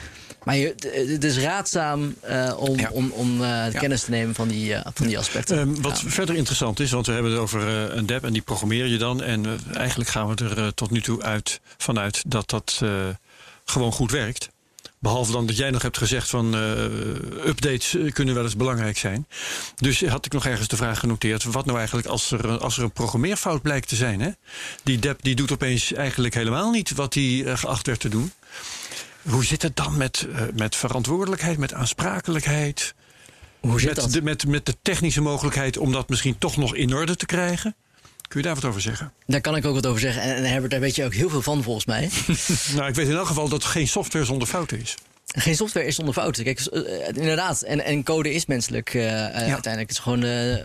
Maar 0.45 0.57
je, 0.57 0.75
het 1.13 1.25
is 1.25 1.39
raadzaam 1.39 2.15
uh, 2.31 2.55
om, 2.59 2.79
Ja. 2.79 2.91
om, 2.93 3.11
om 3.11 3.33
eh, 3.43 3.49
Ja. 3.49 3.71
kennis 3.79 4.03
te 4.05 4.11
nemen 4.11 4.35
van 4.35 4.49
die, 4.49 4.75
eh, 4.75 4.91
van 4.95 5.07
die 5.07 5.19
aspecten. 5.19 5.59
Ehm, 5.59 5.81
wat 5.81 6.01
Ja. 6.01 6.09
verder 6.11 6.35
interessant 6.37 6.81
is, 6.81 6.91
want 6.91 7.07
we 7.07 7.13
hebben 7.13 7.31
het 7.33 7.41
over 7.41 7.69
eh, 7.91 7.97
een 7.97 8.07
DApp 8.07 8.25
en 8.25 8.33
die 8.33 8.43
programmeer 8.43 8.87
je 8.87 8.99
dan. 8.99 9.23
En 9.23 9.47
eh, 9.47 9.77
eigenlijk 9.77 10.11
gaan 10.11 10.29
we 10.29 10.45
er 10.45 10.59
eh, 10.59 10.67
tot 10.67 10.91
nu 10.91 11.01
toe 11.01 11.23
uit, 11.23 11.61
vanuit 11.77 12.23
dat 12.27 12.49
dat 12.51 12.79
eh, 12.83 12.91
gewoon 13.65 13.93
goed 13.93 14.11
werkt. 14.11 14.49
Behalve 15.01 15.33
dan 15.33 15.47
dat 15.47 15.57
jij 15.57 15.71
nog 15.71 15.83
hebt 15.83 15.99
gezegd 15.99 16.29
van 16.29 16.55
eh, 16.55 16.83
updates 17.47 17.95
eh, 17.95 18.13
kunnen 18.13 18.35
wel 18.35 18.45
eens 18.45 18.57
belangrijk 18.57 18.99
zijn. 18.99 19.27
Dus 19.77 20.05
had 20.05 20.27
ik 20.27 20.33
nog 20.33 20.47
ergens 20.47 20.69
de 20.69 20.77
vraag 20.77 20.99
genoteerd. 20.99 21.45
Wat 21.45 21.65
nou 21.65 21.79
eigenlijk 21.79 22.09
als 22.09 22.31
er, 22.31 22.59
als 22.59 22.77
er 22.77 22.83
een 22.83 22.93
programmeerfout 22.93 23.63
blijkt 23.63 23.89
te 23.89 23.97
zijn? 23.97 24.21
Hè? 24.21 24.31
Die 24.83 24.99
DApp 24.99 25.23
die 25.23 25.35
doet 25.35 25.53
opeens 25.53 25.93
eigenlijk 25.93 26.35
helemaal 26.35 26.71
niet 26.71 26.95
wat 26.95 27.15
hij 27.15 27.45
eh, 27.45 27.57
geacht 27.57 27.87
werd 27.87 28.01
te 28.01 28.09
doen. 28.09 28.33
Hoe 29.23 29.45
zit 29.45 29.63
het 29.63 29.77
dan 29.77 29.97
met, 29.97 30.27
met 30.55 30.77
verantwoordelijkheid, 30.77 31.59
met 31.59 31.75
aansprakelijkheid? 31.75 32.95
Hoe 33.61 33.81
zit 33.81 33.89
met, 33.89 33.97
dat? 33.97 34.13
De, 34.13 34.23
met, 34.23 34.47
met 34.47 34.67
de 34.67 34.77
technische 34.83 35.21
mogelijkheid 35.21 35.77
om 35.79 35.93
dat 35.93 36.09
misschien 36.09 36.39
toch 36.39 36.57
nog 36.57 36.75
in 36.75 36.95
orde 36.95 37.17
te 37.17 37.27
krijgen? 37.27 37.77
Kun 38.29 38.41
je 38.41 38.47
daar 38.47 38.55
wat 38.55 38.65
over 38.65 38.81
zeggen? 38.81 39.13
Daar 39.27 39.41
kan 39.41 39.57
ik 39.57 39.65
ook 39.65 39.75
wat 39.75 39.87
over 39.87 40.01
zeggen. 40.01 40.23
En, 40.23 40.45
Herbert, 40.45 40.71
daar 40.71 40.81
weet 40.81 40.95
je 40.95 41.05
ook 41.05 41.15
heel 41.15 41.31
veel 41.31 41.43
van 41.43 41.63
volgens 41.63 41.87
mij. 41.87 42.11
nou, 42.77 42.89
ik 42.89 42.95
weet 42.95 43.09
in 43.09 43.17
elk 43.17 43.27
geval 43.27 43.49
dat 43.49 43.65
geen 43.65 43.89
software 43.89 44.25
zonder 44.25 44.49
fouten 44.49 44.81
is. 44.81 44.95
Geen 45.27 45.57
software 45.57 45.87
is 45.87 45.95
zonder 45.95 46.15
fouten. 46.15 46.45
Kijk, 46.45 46.61
eh, 46.61 47.07
inderdaad. 47.09 47.63
En, 47.63 47.85
en 47.85 48.03
code 48.03 48.35
is 48.35 48.47
menselijk 48.47 48.95
eh, 48.95 49.27
eh, 49.27 49.35
uiteindelijk. 49.35 49.81
Het 49.81 49.91
is 49.91 49.99
gewoon 49.99 50.25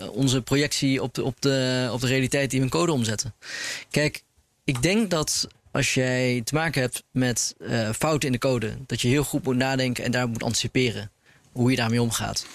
onze 0.10 0.42
projectie 0.42 1.02
op 1.02 1.14
de, 1.14 1.24
op, 1.24 1.36
de, 1.42 1.90
op 1.92 2.02
de 2.02 2.08
realiteit 2.08 2.50
die 2.50 2.60
we 2.60 2.66
in 2.66 2.72
code 2.72 2.92
omzetten. 2.92 3.34
Kijk, 3.90 4.22
ik 4.64 4.82
denk 4.82 5.10
dat 5.10 5.48
als 5.72 5.94
jij 5.94 6.42
te 6.44 6.54
maken 6.54 6.82
hebt 6.82 7.04
met 7.12 7.56
fouten 7.98 8.28
in 8.28 8.32
de 8.32 8.40
code, 8.40 8.78
dat 8.86 9.02
je 9.02 9.08
heel 9.08 9.24
goed 9.24 9.44
moet 9.44 9.56
nadenken 9.56 10.04
en 10.04 10.12
daar 10.12 10.28
moet 10.28 10.44
anticiperen. 10.44 11.12
Hoe 11.52 11.70
je 11.70 11.76
daarmee 11.76 12.02
omgaat. 12.02 12.46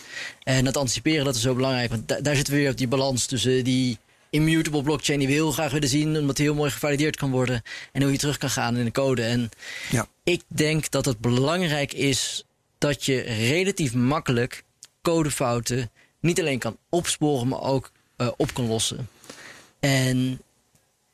En 0.43 0.65
dat 0.65 0.77
anticiperen 0.77 1.25
dat 1.25 1.35
is 1.35 1.43
zo 1.43 1.55
belangrijk. 1.55 1.91
Want 1.91 2.09
da- 2.09 2.21
daar 2.21 2.37
zitten 2.37 2.55
we 2.55 2.61
weer 2.61 2.71
op 2.71 2.77
die 2.77 2.89
balans 2.89 3.27
tussen 3.27 3.65
die 3.65 3.99
immutable 4.31 4.83
blockchain 4.83 5.19
die 5.19 5.29
we 5.29 5.35
heel 5.35 5.53
graag 5.53 5.73
willen 5.73 5.89
zien, 5.89 6.17
omdat 6.17 6.37
die 6.37 6.45
heel 6.47 6.55
mooi 6.55 6.71
gevalideerd 6.71 7.17
kan 7.17 7.31
worden. 7.31 7.63
En 7.93 8.03
hoe 8.03 8.13
je 8.13 8.19
terug 8.19 8.39
kan 8.39 8.51
gaan 8.51 8.77
in 8.77 8.85
de 8.85 8.91
code. 8.91 9.23
En 9.23 9.51
Ja. 9.91 10.07
ik 10.25 10.43
denk 10.47 10.91
dat 10.91 11.05
het 11.05 11.19
belangrijk 11.19 11.93
is 11.93 12.45
dat 12.79 13.05
je 13.05 13.21
relatief 13.21 13.95
makkelijk 13.95 14.65
codefouten 15.03 15.91
niet 16.21 16.41
alleen 16.41 16.59
kan 16.59 16.77
opsporen, 16.89 17.49
maar 17.49 17.63
ook 17.63 17.91
eh, 18.17 18.29
op 18.37 18.55
kan 18.55 18.67
lossen. 18.67 19.09
En 19.81 20.41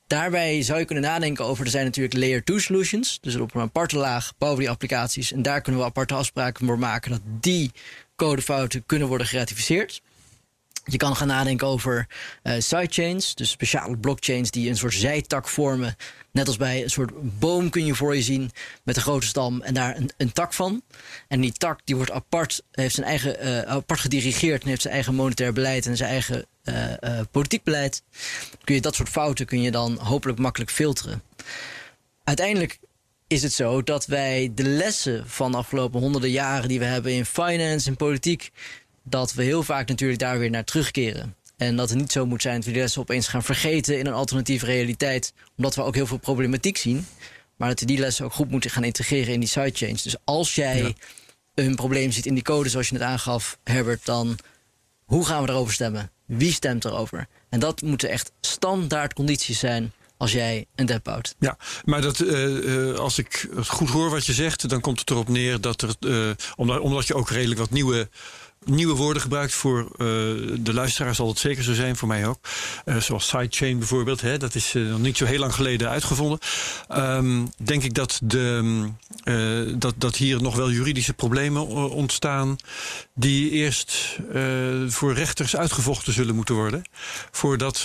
daarbij 0.07 0.63
zou 0.63 0.79
je 0.79 0.85
kunnen 0.85 1.05
nadenken 1.05 1.45
over, 1.45 1.65
er 1.65 1.71
zijn 1.71 1.85
natuurlijk 1.85 2.15
layer 2.15 2.45
2 2.45 2.59
solutions, 2.61 3.19
dus 3.21 3.37
op 3.37 3.55
een 3.55 3.61
aparte 3.61 3.97
laag 3.97 4.33
bouwen 4.39 4.61
we 4.61 4.67
die 4.67 4.75
applicaties 4.75 5.33
en 5.33 5.43
daar 5.43 5.61
kunnen 5.61 5.81
we 5.81 5.87
aparte 5.87 6.15
afspraken 6.15 6.67
voor 6.67 6.79
maken 6.79 7.11
dat 7.11 7.21
die 7.41 7.71
codefouten 8.17 8.83
kunnen 8.87 9.09
worden 9.09 9.27
geratificeerd. 9.27 10.03
Je 10.85 10.97
kan 10.97 11.17
gaan 11.17 11.27
nadenken 11.27 11.67
over 11.67 12.07
eh, 12.43 12.55
sidechains, 12.59 13.35
dus 13.35 13.51
speciale 13.51 13.97
blockchains 13.97 14.51
die 14.51 14.69
een 14.69 14.77
soort 14.77 14.95
zijtak 14.95 15.49
vormen. 15.49 15.97
Net 16.31 16.47
als 16.47 16.57
bij 16.57 16.83
een 16.83 16.91
soort 16.91 17.39
boom 17.39 17.71
kun 17.71 17.87
je 17.87 17.95
voor 17.95 18.17
je 18.17 18.23
zien 18.23 18.51
met 18.83 18.97
een 18.97 19.03
grote 19.03 19.27
stam 19.27 19.61
en 19.61 19.75
daar 19.75 19.97
een, 19.97 20.11
een 20.17 20.33
tak 20.33 20.53
van. 20.53 20.83
En 21.29 21.41
die 21.41 21.53
tak 21.53 21.81
die 21.85 21.97
wordt 21.97 22.11
apart, 22.11 22.63
heeft 22.71 22.95
zijn 22.95 23.07
eigen, 23.07 23.39
eh, 23.39 23.61
apart 23.61 24.01
gedirigeerd 24.01 24.63
en 24.63 24.69
heeft 24.69 24.83
zijn 24.83 24.95
eigen 24.95 25.15
monetair 25.15 25.53
beleid 25.53 25.87
en 25.87 25.97
zijn 25.97 26.11
eigen 26.11 26.47
eh, 26.65 27.21
politiek 27.31 27.63
beleid. 27.63 28.03
Kun 28.65 28.75
je 28.75 28.81
dat 28.81 28.95
soort 28.95 29.09
fouten 29.09 29.47
kun 29.47 29.63
je 29.63 29.71
dan 29.71 29.99
hopelijk 29.99 30.39
makkelijk 30.39 30.71
filteren. 30.71 31.23
Uiteindelijk 32.25 32.79
is 33.27 33.43
het 33.43 33.53
zo 33.53 33.83
dat 33.83 34.07
wij 34.07 34.53
de 34.55 34.63
lessen 34.63 35.29
van 35.29 35.51
de 35.51 35.57
afgelopen 35.57 36.01
honderden 36.01 36.31
jaren 36.31 36.69
die 36.69 36.79
we 36.79 36.85
hebben 36.85 37.13
in 37.13 37.25
finance 37.25 37.89
en 37.89 37.97
politiek, 37.97 38.51
dat 39.05 39.33
we 39.35 39.43
heel 39.43 39.63
vaak 39.63 39.89
natuurlijk 39.89 40.21
daar 40.21 40.39
weer 40.39 40.51
naar 40.51 40.65
terugkeren. 40.65 41.35
En 41.57 41.77
dat 41.77 41.89
het 41.89 41.99
niet 41.99 42.13
zo 42.13 42.27
moet 42.27 42.43
zijn 42.43 42.55
dat 42.57 42.65
we 42.65 42.71
die 42.73 42.81
lessen 42.81 43.01
opeens 43.01 43.29
gaan 43.29 43.43
vergeten 43.43 43.99
in 43.99 44.07
een 44.07 44.13
alternatieve 44.13 44.67
realiteit, 44.67 45.33
omdat 45.57 45.75
we 45.75 45.83
ook 45.83 45.95
heel 45.95 46.07
veel 46.07 46.19
problematiek 46.19 46.77
zien. 46.77 47.07
Maar 47.57 47.69
dat 47.69 47.81
we 47.81 47.87
die 47.87 47.99
lessen 47.99 48.25
ook 48.25 48.33
goed 48.33 48.51
moeten 48.51 48.71
gaan 48.71 48.85
integreren 48.85 49.33
in 49.35 49.41
die 49.41 49.49
sidechains. 49.49 50.03
Dus 50.03 50.17
als 50.25 50.55
jij 50.55 50.83
Ja. 50.83 50.93
een 51.55 51.75
probleem 51.75 52.13
ziet 52.13 52.27
in 52.27 52.35
die 52.35 52.43
code, 52.43 52.69
zoals 52.69 52.89
je 52.89 52.93
net 52.95 53.03
aangaf, 53.03 53.59
Herbert, 53.65 54.05
dan 54.07 54.39
hoe 55.05 55.27
gaan 55.27 55.43
we 55.43 55.49
erover 55.49 55.73
stemmen? 55.73 56.11
Wie 56.27 56.53
stemt 56.53 56.85
erover? 56.85 57.27
En 57.49 57.61
dat 57.61 57.83
moeten 57.83 58.09
echt 58.09 58.33
standaard 58.41 59.13
condities 59.15 59.59
zijn 59.59 59.93
als 60.17 60.33
jij 60.33 60.67
een 60.75 60.87
dep 60.87 61.05
bouwt. 61.05 61.35
Ja, 61.39 61.57
maar 61.85 62.01
dat, 62.01 62.21
eh, 62.21 62.89
eh, 62.91 62.99
als 62.99 63.19
ik 63.19 63.49
goed 63.67 63.91
hoor 63.91 64.11
wat 64.11 64.27
je 64.27 64.33
zegt, 64.33 64.69
dan 64.69 64.81
komt 64.81 65.01
het 65.01 65.11
erop 65.11 65.29
neer 65.29 65.61
dat 65.61 65.83
er, 65.83 65.95
eh, 66.01 66.31
omdat, 66.57 66.81
omdat 66.81 67.07
je 67.07 67.15
ook 67.15 67.31
redelijk 67.31 67.61
wat 67.61 67.71
nieuwe, 67.71 68.09
nieuwe 68.65 68.95
woorden 68.95 69.23
gebruikt 69.23 69.53
voor 69.53 69.81
eh, 69.81 70.07
de 70.59 70.73
luisteraar, 70.73 71.15
zal 71.15 71.29
het 71.29 71.39
zeker 71.39 71.63
zo 71.63 71.75
zijn, 71.75 71.97
voor 71.97 72.09
mij 72.09 72.27
ook. 72.27 72.39
Eh, 72.85 72.97
zoals 72.97 73.29
sidechain 73.29 73.79
bijvoorbeeld, 73.79 74.21
hè, 74.21 74.39
dat 74.39 74.55
is 74.55 74.75
eh, 74.75 74.83
nog 74.83 74.99
niet 74.99 75.17
zo 75.17 75.25
heel 75.25 75.39
lang 75.39 75.55
geleden 75.55 75.89
uitgevonden. 75.89 76.39
Ehm, 76.89 77.47
denk 77.63 77.83
ik 77.83 77.95
dat, 77.95 78.21
de, 78.23 78.89
dat, 79.77 79.95
dat 79.99 80.17
hier 80.17 80.43
nog 80.43 80.57
wel 80.57 80.71
juridische 80.71 81.13
problemen 81.13 81.67
ontstaan, 81.91 82.57
die 83.15 83.51
eerst 83.51 84.19
voor 84.87 85.15
rechters 85.15 85.57
uitgevochten 85.57 86.13
zullen 86.13 86.35
moeten 86.35 86.55
worden, 86.55 86.83
voordat 87.31 87.77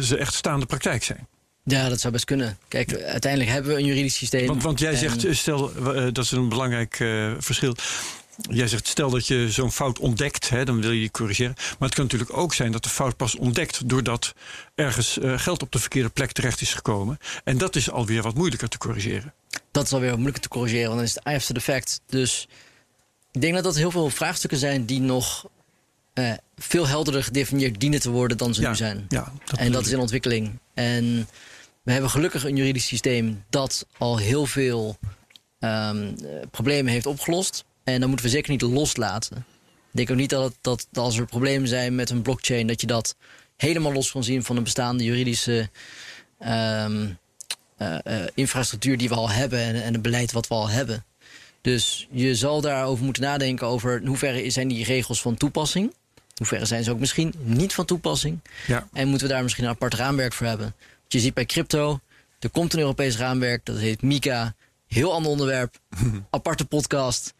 ze 0.00 0.16
echt 0.18 0.34
staande 0.34 0.66
praktijk 0.66 1.04
zijn. 1.04 1.26
Ja, 1.64 1.88
dat 1.88 2.00
zou 2.00 2.12
best 2.12 2.24
kunnen. 2.24 2.58
Kijk, 2.68 3.02
uiteindelijk 3.02 3.52
hebben 3.52 3.72
we 3.72 3.78
een 3.78 3.86
juridisch 3.86 4.14
systeem. 4.14 4.46
Want, 4.46 4.62
want 4.62 4.78
jij 4.78 4.92
En- 4.92 4.98
zegt, 4.98 5.26
stel, 5.30 5.72
dat 6.12 6.24
is 6.24 6.30
een 6.30 6.48
belangrijk 6.48 6.96
verschil. 7.38 7.76
Jij 8.50 8.68
zegt, 8.68 8.86
stel 8.88 9.10
dat 9.10 9.26
je 9.26 9.50
zo'n 9.50 9.72
fout 9.72 9.98
ontdekt, 9.98 10.48
hè, 10.48 10.64
dan 10.64 10.80
wil 10.80 10.90
je 10.90 11.00
die 11.00 11.10
corrigeren. 11.10 11.54
Maar 11.56 11.88
het 11.88 11.94
kan 11.94 12.04
natuurlijk 12.04 12.36
ook 12.36 12.54
zijn 12.54 12.72
dat 12.72 12.82
de 12.82 12.88
fout 12.88 13.16
pas 13.16 13.36
ontdekt 13.36 13.88
doordat 13.88 14.34
ergens 14.74 15.18
eh, 15.18 15.38
geld 15.38 15.62
op 15.62 15.72
de 15.72 15.78
verkeerde 15.78 16.08
plek 16.08 16.32
terecht 16.32 16.60
is 16.60 16.74
gekomen. 16.74 17.18
En 17.44 17.58
dat 17.58 17.76
is 17.76 17.90
alweer 17.90 18.22
wat 18.22 18.34
moeilijker 18.34 18.68
te 18.68 18.78
corrigeren. 18.78 19.34
dat 19.70 19.84
is 19.84 19.92
alweer 19.92 20.08
wat 20.08 20.18
moeilijker 20.18 20.42
te 20.42 20.48
corrigeren, 20.48 20.86
want 20.86 20.96
dan 20.96 21.08
is 21.08 21.14
het 21.14 21.24
after 21.24 21.54
the 21.54 21.60
fact. 21.60 22.00
Dus 22.06 22.48
ik 23.32 23.40
denk 23.40 23.54
dat 23.54 23.64
dat 23.64 23.76
heel 23.76 23.90
veel 23.90 24.10
vraagstukken 24.10 24.58
zijn 24.58 24.84
die 24.86 25.00
nog 25.00 25.46
eh, 26.12 26.32
veel 26.56 26.86
helderder 26.86 27.24
gedefinieerd 27.24 27.80
dienen 27.80 28.00
te 28.00 28.10
worden 28.10 28.36
dan 28.36 28.54
ze 28.54 28.60
Ja, 28.60 28.68
nu 28.68 28.76
zijn. 28.76 29.06
ja, 29.08 29.32
dat 29.44 29.58
en 29.58 29.72
dat 29.72 29.86
is 29.86 29.92
in 29.92 29.98
ontwikkeling. 29.98 30.58
En 30.74 31.28
we 31.82 31.92
hebben 31.92 32.10
gelukkig 32.10 32.44
een 32.44 32.56
juridisch 32.56 32.86
systeem 32.86 33.44
dat 33.50 33.86
al 33.98 34.16
heel 34.18 34.46
veel 34.46 34.98
ehm, 35.58 35.96
eh, 35.96 36.28
problemen 36.50 36.92
heeft 36.92 37.06
opgelost. 37.06 37.64
En 37.86 38.00
dat 38.00 38.08
moeten 38.08 38.26
we 38.26 38.32
zeker 38.32 38.50
niet 38.50 38.62
loslaten. 38.62 39.36
Ik 39.36 40.06
denk 40.06 40.10
ook 40.10 40.16
niet 40.16 40.30
dat, 40.30 40.44
het, 40.44 40.54
dat, 40.60 40.86
dat 40.90 41.04
als 41.04 41.18
er 41.18 41.26
problemen 41.26 41.68
zijn 41.68 41.94
met 41.94 42.10
een 42.10 42.22
blockchain, 42.22 42.66
dat 42.66 42.80
je 42.80 42.86
dat 42.86 43.16
helemaal 43.56 43.92
los 43.92 44.10
kan 44.10 44.24
zien 44.24 44.44
van 44.44 44.56
een 44.56 44.62
bestaande 44.62 45.04
juridische 45.04 45.70
ehm, 46.38 47.08
eh, 47.76 47.98
eh, 48.04 48.28
infrastructuur 48.34 48.98
die 48.98 49.08
we 49.08 49.14
al 49.14 49.30
hebben 49.30 49.58
en, 49.58 49.82
en 49.82 49.92
het 49.92 50.02
beleid 50.02 50.32
wat 50.32 50.48
we 50.48 50.54
al 50.54 50.68
hebben. 50.68 51.04
Dus 51.60 52.08
je 52.10 52.34
zal 52.34 52.60
daarover 52.60 53.04
moeten 53.04 53.22
nadenken 53.22 53.66
over 53.66 54.00
in 54.00 54.06
hoeverre 54.06 54.50
zijn 54.50 54.68
die 54.68 54.84
regels 54.84 55.20
van 55.20 55.36
toepassing. 55.36 55.86
In 56.16 56.32
hoeverre 56.36 56.64
zijn 56.64 56.84
ze 56.84 56.90
ook 56.90 56.98
misschien 56.98 57.34
niet 57.38 57.74
van 57.74 57.84
toepassing. 57.84 58.38
Ja. 58.66 58.88
En 58.92 59.08
moeten 59.08 59.26
we 59.26 59.32
daar 59.32 59.42
misschien 59.42 59.64
een 59.64 59.70
apart 59.70 59.94
raamwerk 59.94 60.32
voor 60.32 60.46
hebben. 60.46 60.74
Want 60.78 61.12
je 61.12 61.20
ziet 61.20 61.34
bij 61.34 61.46
crypto, 61.46 62.00
er 62.38 62.50
komt 62.50 62.72
een 62.72 62.78
Europees 62.78 63.16
raamwerk, 63.16 63.64
dat 63.64 63.78
heet 63.78 64.02
Mika. 64.02 64.54
Heel 64.86 65.12
ander 65.12 65.30
onderwerp, 65.30 65.78
aparte 66.30 66.64
podcast. 66.64 67.34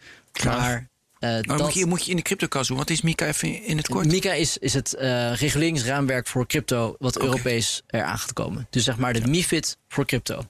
Maar, 0.44 0.88
Maar 1.20 1.42
dat, 1.42 1.58
moet, 1.58 1.74
je, 1.74 1.86
moet 1.86 2.04
je 2.04 2.10
in 2.10 2.16
de 2.16 2.22
cryptocast 2.22 2.68
doen? 2.68 2.76
Wat 2.76 2.90
is 2.90 3.00
Mika 3.00 3.26
even 3.26 3.62
in 3.62 3.76
het 3.76 3.88
kort? 3.88 4.06
Mika 4.06 4.32
is, 4.32 4.58
is 4.58 4.74
het 4.74 4.94
eh, 4.94 5.34
reguleringsraamwerk 5.34 6.26
voor 6.26 6.46
crypto 6.46 6.96
wat. 6.98 7.20
Europees 7.20 7.82
eraan 7.86 8.18
gaat 8.18 8.32
komen. 8.32 8.66
Dus 8.70 8.84
zeg 8.84 8.96
maar 8.96 9.12
de 9.12 9.28
MIFID 9.28 9.78
voor 9.88 10.06
crypto. 10.06 10.42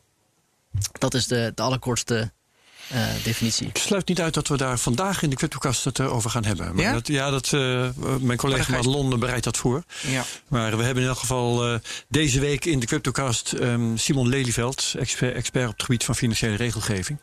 Dat 0.99 1.15
is 1.15 1.27
de, 1.27 1.53
de 1.55 1.63
allerkortste 1.63 2.33
definitie. 3.25 3.67
Ik 3.67 3.77
sluit 3.77 4.09
niet 4.09 4.21
uit 4.21 4.35
dat 4.35 4.49
we 4.49 4.57
daar 4.57 4.79
vandaag 4.79 5.23
in 5.23 5.31
de 5.31 5.37
CryptoCast 5.37 5.85
het 5.85 5.99
eh, 5.99 6.15
over 6.15 6.31
gaan 6.31 6.45
hebben. 6.45 6.75
Maar 6.75 6.85
Ja? 6.85 6.93
Dat, 6.93 7.07
ja, 7.07 7.31
dat, 7.31 7.53
eh, 7.53 7.89
mijn 8.21 8.39
collega 8.39 8.63
ga 8.63 8.71
je- 8.71 8.77
Madelon 8.77 9.19
bereidt 9.19 9.45
dat 9.45 9.57
voor. 9.57 9.83
Ja. 10.09 10.25
Maar 10.49 10.77
we 10.77 10.83
hebben 10.85 11.03
in 11.03 11.09
elk 11.09 11.19
geval 11.19 11.67
eh, 11.67 11.79
deze 12.09 12.41
week 12.41 12.65
in 12.65 12.79
de 12.81 12.87
CryptoCast 12.87 13.53
ehm, 13.53 13.97
Simon 13.97 14.29
Lelyveld, 14.29 14.95
expert, 14.99 15.35
expert 15.35 15.67
op 15.67 15.73
het 15.73 15.83
gebied 15.83 16.05
van 16.05 16.15
financiële 16.15 16.57
regelgeving. 16.57 17.19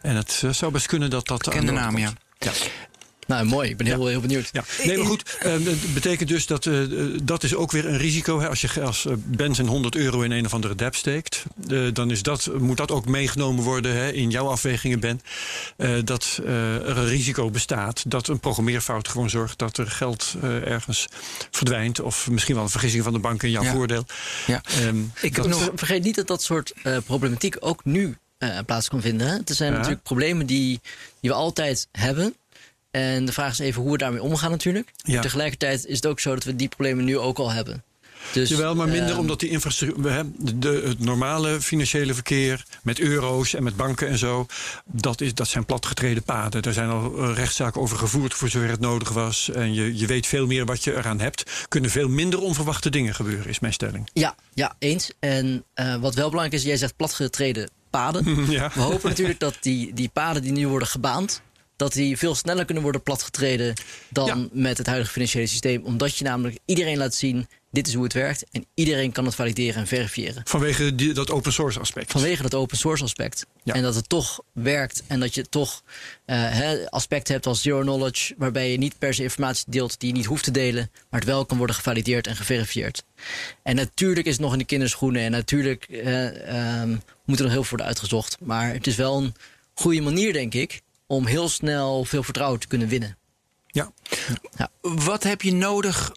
En 0.00 0.16
het 0.16 0.40
eh, 0.44 0.50
zou 0.52 0.72
best 0.72 0.86
kunnen 0.86 1.10
dat 1.10 1.26
dat. 1.26 1.44
Bekende 1.44 1.66
de 1.66 1.72
naam, 1.78 1.98
ja. 1.98 2.12
ja. 2.38 2.52
Nou, 3.26 3.44
mooi. 3.46 3.70
Ik 3.70 3.76
ben 3.76 3.86
heel, 3.86 4.06
heel 4.06 4.20
benieuwd. 4.20 4.48
Ja, 4.52 4.64
nee, 4.84 4.96
maar 4.96 5.06
goed. 5.06 5.36
dat 5.42 5.94
betekent 5.94 6.28
dus 6.28 6.46
dat 6.46 6.66
eh, 6.66 6.80
dat 7.22 7.42
is 7.42 7.54
ook 7.54 7.70
weer 7.72 7.86
een 7.86 7.98
risico. 7.98 8.40
Hè. 8.40 8.48
Als 8.48 8.60
je 8.60 8.80
als 8.82 9.06
eh, 9.06 9.12
Benson 9.16 9.66
100 9.66 9.96
euro 9.96 10.20
in 10.20 10.30
een 10.30 10.44
of 10.44 10.54
andere 10.54 10.74
dep 10.74 10.94
steekt, 10.94 11.44
eh, 11.68 11.80
dan 11.92 12.10
is 12.10 12.22
dat, 12.22 12.48
moet 12.58 12.76
dat 12.76 12.90
ook 12.90 13.06
meegenomen 13.06 13.64
worden 13.64 13.92
hè, 13.94 14.10
in 14.12 14.30
jouw 14.30 14.48
afwegingen, 14.48 15.00
Ben. 15.00 15.20
Eh, 15.76 15.90
dat 16.04 16.40
eh, 16.44 16.74
er 16.74 16.98
een 16.98 17.08
risico 17.08 17.50
bestaat 17.50 18.10
dat 18.10 18.28
een 18.28 18.40
programmeerfout 18.40 19.08
gewoon 19.08 19.30
zorgt 19.30 19.58
dat 19.58 19.76
er 19.78 19.86
geld 19.90 20.34
eh, 20.42 20.66
ergens 20.70 21.06
verdwijnt. 21.50 22.00
Of 22.00 22.30
misschien 22.30 22.54
wel 22.54 22.64
een 22.64 22.70
vergissing 22.70 23.04
van 23.04 23.12
de 23.12 23.18
bank 23.18 23.42
in 23.42 23.50
jouw 23.50 23.62
Ja. 23.62 23.72
voordeel. 23.72 24.06
Ja. 24.46 24.60
Ehm, 24.80 24.96
Ik 25.20 25.34
dat- 25.34 25.48
nog... 25.48 25.70
Vergeet 25.74 26.02
niet 26.04 26.14
dat 26.14 26.26
dat 26.26 26.42
soort 26.42 26.72
eh, 26.82 26.96
problematiek 27.06 27.56
ook 27.60 27.84
nu 27.84 28.16
eh, 28.38 28.58
plaats 28.66 28.88
kan 28.88 29.00
vinden. 29.00 29.26
Hè? 29.26 29.32
Het 29.36 29.50
zijn 29.56 29.70
Ja. 29.70 29.76
natuurlijk 29.76 30.02
problemen 30.02 30.46
die, 30.46 30.80
die 31.20 31.30
we 31.30 31.36
altijd 31.36 31.88
hebben. 31.92 32.34
En 32.96 33.24
de 33.24 33.32
vraag 33.32 33.52
is 33.52 33.58
even 33.58 33.82
hoe 33.82 33.92
we 33.92 33.98
daarmee 33.98 34.22
omgaan 34.22 34.50
natuurlijk. 34.50 34.92
Ja. 34.96 35.20
Tegelijkertijd 35.20 35.86
is 35.86 35.96
het 35.96 36.06
ook 36.06 36.20
zo 36.20 36.34
dat 36.34 36.44
we 36.44 36.56
die 36.56 36.68
problemen 36.68 37.04
nu 37.04 37.18
ook 37.18 37.38
al 37.38 37.52
hebben. 37.52 37.84
Dus, 38.32 38.48
Jawel, 38.48 38.74
maar 38.74 38.88
minder 38.88 39.10
ehm, 39.10 39.18
omdat 39.18 39.40
die 39.40 39.50
infrastructuur. 39.50 40.02
we 40.02 40.10
hebben 40.10 40.60
De, 40.60 40.82
het 40.84 40.98
normale 40.98 41.60
financiële 41.60 42.14
verkeer 42.14 42.64
met 42.82 42.98
euro's 42.98 43.54
en 43.54 43.62
met 43.62 43.76
banken 43.76 44.08
en 44.08 44.18
zo. 44.18 44.46
Dat, 44.84 45.20
is, 45.20 45.34
dat 45.34 45.48
zijn 45.48 45.64
platgetreden 45.64 46.22
paden. 46.22 46.62
Daar 46.62 46.72
zijn 46.72 46.88
al 46.88 47.18
eh, 47.18 47.34
rechtszaken 47.34 47.80
over 47.80 47.96
gevoerd 47.98 48.34
voor 48.34 48.48
zover 48.48 48.68
het 48.68 48.80
nodig 48.80 49.08
was. 49.10 49.50
En 49.50 49.74
je, 49.74 49.96
je 49.96 50.06
weet 50.06 50.26
veel 50.26 50.46
meer 50.46 50.64
wat 50.64 50.84
je 50.84 50.96
eraan 50.96 51.20
hebt. 51.20 51.66
Kunnen 51.68 51.90
veel 51.90 52.08
minder 52.08 52.40
onverwachte 52.40 52.90
dingen 52.90 53.14
gebeuren, 53.14 53.48
is 53.48 53.58
mijn 53.58 53.72
stelling. 53.72 54.10
Ja, 54.12 54.34
ja, 54.54 54.74
eens. 54.78 55.10
En 55.18 55.64
eh, 55.74 55.96
wat 55.96 56.14
wel 56.14 56.28
belangrijk 56.28 56.60
is, 56.60 56.68
jij 56.68 56.76
zegt 56.76 56.96
platgetreden 56.96 57.70
paden. 57.90 58.24
Ja. 58.50 58.70
We 58.74 58.80
hopen 58.80 59.08
natuurlijk 59.08 59.40
dat 59.40 59.56
die, 59.60 59.94
die 59.94 60.10
paden 60.12 60.42
die 60.42 60.52
nu 60.52 60.68
worden 60.68 60.88
gebaand... 60.88 61.42
dat 61.76 61.92
die 61.92 62.16
veel 62.18 62.34
sneller 62.34 62.64
kunnen 62.64 62.82
worden 62.82 63.02
platgetreden 63.02 63.74
dan 64.10 64.26
Ja. 64.26 64.48
met 64.52 64.78
het 64.78 64.86
huidige 64.86 65.12
financiële 65.12 65.46
systeem. 65.46 65.84
Omdat 65.84 66.16
je 66.16 66.24
namelijk 66.24 66.58
iedereen 66.64 66.96
laat 66.96 67.14
zien, 67.14 67.48
dit 67.70 67.86
is 67.86 67.94
hoe 67.94 68.04
het 68.04 68.12
werkt... 68.12 68.44
en 68.50 68.66
iedereen 68.74 69.12
kan 69.12 69.24
het 69.24 69.34
valideren 69.34 69.74
en 69.80 69.86
verifiëren. 69.86 70.42
Vanwege 70.44 70.94
die, 70.94 71.12
dat 71.12 71.30
open 71.30 71.52
source 71.52 71.80
aspect. 71.80 72.12
Vanwege 72.12 72.42
dat 72.42 72.54
open 72.54 72.76
source 72.76 73.02
aspect. 73.04 73.46
Ja. 73.64 73.74
En 73.74 73.82
dat 73.82 73.94
het 73.94 74.08
toch 74.08 74.40
werkt 74.52 75.02
en 75.06 75.20
dat 75.20 75.34
je 75.34 75.48
toch 75.48 75.82
eh, 76.24 76.86
aspecten 76.88 77.34
hebt 77.34 77.46
als 77.46 77.62
zero 77.62 77.80
knowledge... 77.80 78.34
waarbij 78.38 78.70
je 78.70 78.78
niet 78.78 78.98
per 78.98 79.14
se 79.14 79.22
informatie 79.22 79.64
deelt 79.68 80.00
die 80.00 80.08
je 80.08 80.16
niet 80.16 80.26
hoeft 80.26 80.44
te 80.44 80.50
delen... 80.50 80.90
maar 81.10 81.20
het 81.20 81.28
wel 81.28 81.46
kan 81.46 81.58
worden 81.58 81.76
gevalideerd 81.76 82.26
en 82.26 82.36
geverifieerd. 82.36 83.04
En 83.62 83.76
natuurlijk 83.76 84.26
is 84.26 84.32
het 84.32 84.42
nog 84.42 84.52
in 84.52 84.58
de 84.58 84.64
kinderschoenen... 84.64 85.22
en 85.22 85.30
natuurlijk 85.30 85.84
ehm, 85.84 86.96
moet 87.24 87.38
er 87.38 87.44
nog 87.44 87.52
heel 87.52 87.62
veel 87.62 87.68
worden 87.68 87.86
uitgezocht. 87.86 88.36
Maar 88.40 88.72
het 88.72 88.86
is 88.86 88.96
wel 88.96 89.16
een 89.16 89.34
goede 89.74 90.00
manier, 90.00 90.32
denk 90.32 90.54
ik... 90.54 90.80
om 91.06 91.26
heel 91.26 91.48
snel 91.48 92.04
veel 92.04 92.22
vertrouwen 92.22 92.60
te 92.60 92.66
kunnen 92.66 92.88
winnen. 92.88 93.16
Ja. 93.66 93.90
Wat 94.80 95.22
heb 95.22 95.42
je 95.42 95.52
nodig 95.52 96.12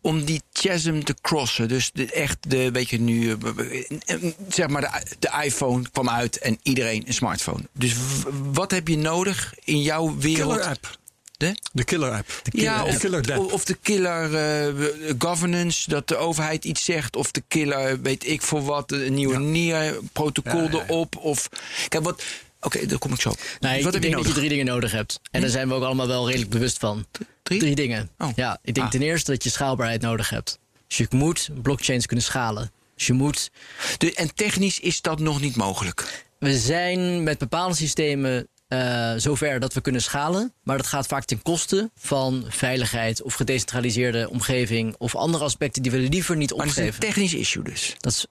om 0.00 0.24
die 0.24 0.42
chasm 0.52 1.00
te 1.00 1.14
crossen? 1.22 1.68
Dus 1.68 1.90
de, 1.92 2.12
echt 2.12 2.50
de, 2.50 2.70
weet 2.70 2.90
je 2.90 3.00
nu, 3.00 3.30
eh, 3.30 3.84
eh, 4.04 4.32
zeg 4.48 4.68
maar 4.68 4.80
de, 4.80 5.16
de 5.18 5.40
iPhone 5.44 5.90
kwam 5.92 6.08
uit 6.08 6.38
en 6.38 6.58
iedereen 6.62 7.02
een 7.06 7.14
smartphone. 7.14 7.62
Dus 7.72 7.94
w- 7.94 8.26
wat 8.52 8.70
heb 8.70 8.88
je 8.88 8.96
nodig 8.96 9.54
in 9.64 9.82
jouw 9.82 10.16
wereld? 10.16 10.52
Killer 10.52 10.68
app. 10.70 10.98
De? 11.36 11.56
De 11.72 11.84
killer 11.84 12.12
app. 12.12 12.40
ja, 12.44 12.82
de 12.82 12.88
of, 12.88 12.98
killer 12.98 13.22
dep. 13.26 13.38
of- 13.38 13.52
of 13.52 13.64
de 13.64 13.74
killer 13.74 14.34
eh, 14.34 15.14
governance, 15.18 15.90
dat 15.90 16.08
de 16.08 16.16
overheid 16.16 16.64
iets 16.64 16.84
zegt. 16.84 17.16
Of 17.16 17.30
de 17.30 17.42
killer, 17.48 18.00
weet 18.00 18.26
ik 18.26 18.42
voor 18.42 18.62
wat, 18.64 18.92
een 18.92 19.14
nieuwe 19.14 19.34
Ja. 19.34 19.38
NIR-protocol 19.40 20.60
Ja, 20.62 20.70
ja, 20.70 20.76
ja. 20.78 20.84
erop. 20.84 21.16
Of, 21.16 21.48
kijk, 21.88 22.04
wat... 22.04 22.22
Oké, 22.64 22.86
daar 22.86 22.98
kom 22.98 23.12
ik 23.12 23.20
zo 23.20 23.28
op. 23.28 23.38
Nee, 23.60 23.70
wat 23.70 23.78
ik 23.78 23.84
heb 23.84 23.94
je 23.94 24.00
denk 24.00 24.14
dat 24.14 24.26
je 24.26 24.32
drie 24.32 24.48
dingen 24.48 24.64
nodig 24.66 24.92
hebt. 24.92 25.20
En 25.30 25.40
daar 25.40 25.50
zijn 25.50 25.68
we 25.68 25.74
ook 25.74 25.82
allemaal 25.82 26.06
wel 26.06 26.26
redelijk 26.26 26.50
bewust 26.50 26.78
van. 26.78 27.06
Drie? 27.42 27.74
dingen. 27.74 28.10
Oh. 28.18 28.28
Ja, 28.36 28.58
ik 28.62 28.74
denk 28.74 28.86
Ah. 28.86 28.92
ten 28.92 29.02
eerste 29.02 29.30
dat 29.30 29.44
je 29.44 29.50
schaalbaarheid 29.50 30.00
nodig 30.00 30.28
hebt. 30.30 30.58
Dus 30.86 30.96
je 30.96 31.06
moet 31.10 31.48
blockchains 31.62 32.06
kunnen 32.06 32.24
schalen. 32.24 32.72
Dus 32.96 33.06
je 33.06 33.12
moet. 33.12 33.50
De, 33.98 34.14
en 34.14 34.34
technisch 34.34 34.80
is 34.80 35.00
dat 35.00 35.18
nog 35.18 35.40
niet 35.40 35.56
mogelijk. 35.56 36.24
We 36.38 36.58
zijn 36.58 37.22
met 37.22 37.38
bepaalde 37.38 37.74
systemen 37.74 38.48
eh, 38.68 39.12
zover 39.16 39.60
dat 39.60 39.72
we 39.74 39.80
kunnen 39.80 40.02
schalen. 40.02 40.52
Maar 40.62 40.76
dat 40.76 40.86
gaat 40.86 41.06
vaak 41.06 41.24
ten 41.24 41.42
koste 41.42 41.90
van 41.96 42.44
veiligheid 42.48 43.22
of 43.22 43.34
gedecentraliseerde 43.34 44.30
omgeving. 44.30 44.94
Of 44.98 45.14
andere 45.16 45.44
aspecten 45.44 45.82
die 45.82 45.90
we 45.92 45.98
liever 45.98 46.36
niet 46.36 46.50
Maar 46.56 46.66
dat 46.66 46.76
is 46.76 46.76
een 46.82 46.88
opgeven. 46.88 47.08
technisch 47.14 47.34
issue 47.34 47.62
dus. 47.62 47.94
Dat 47.98 48.12
is 48.12 48.26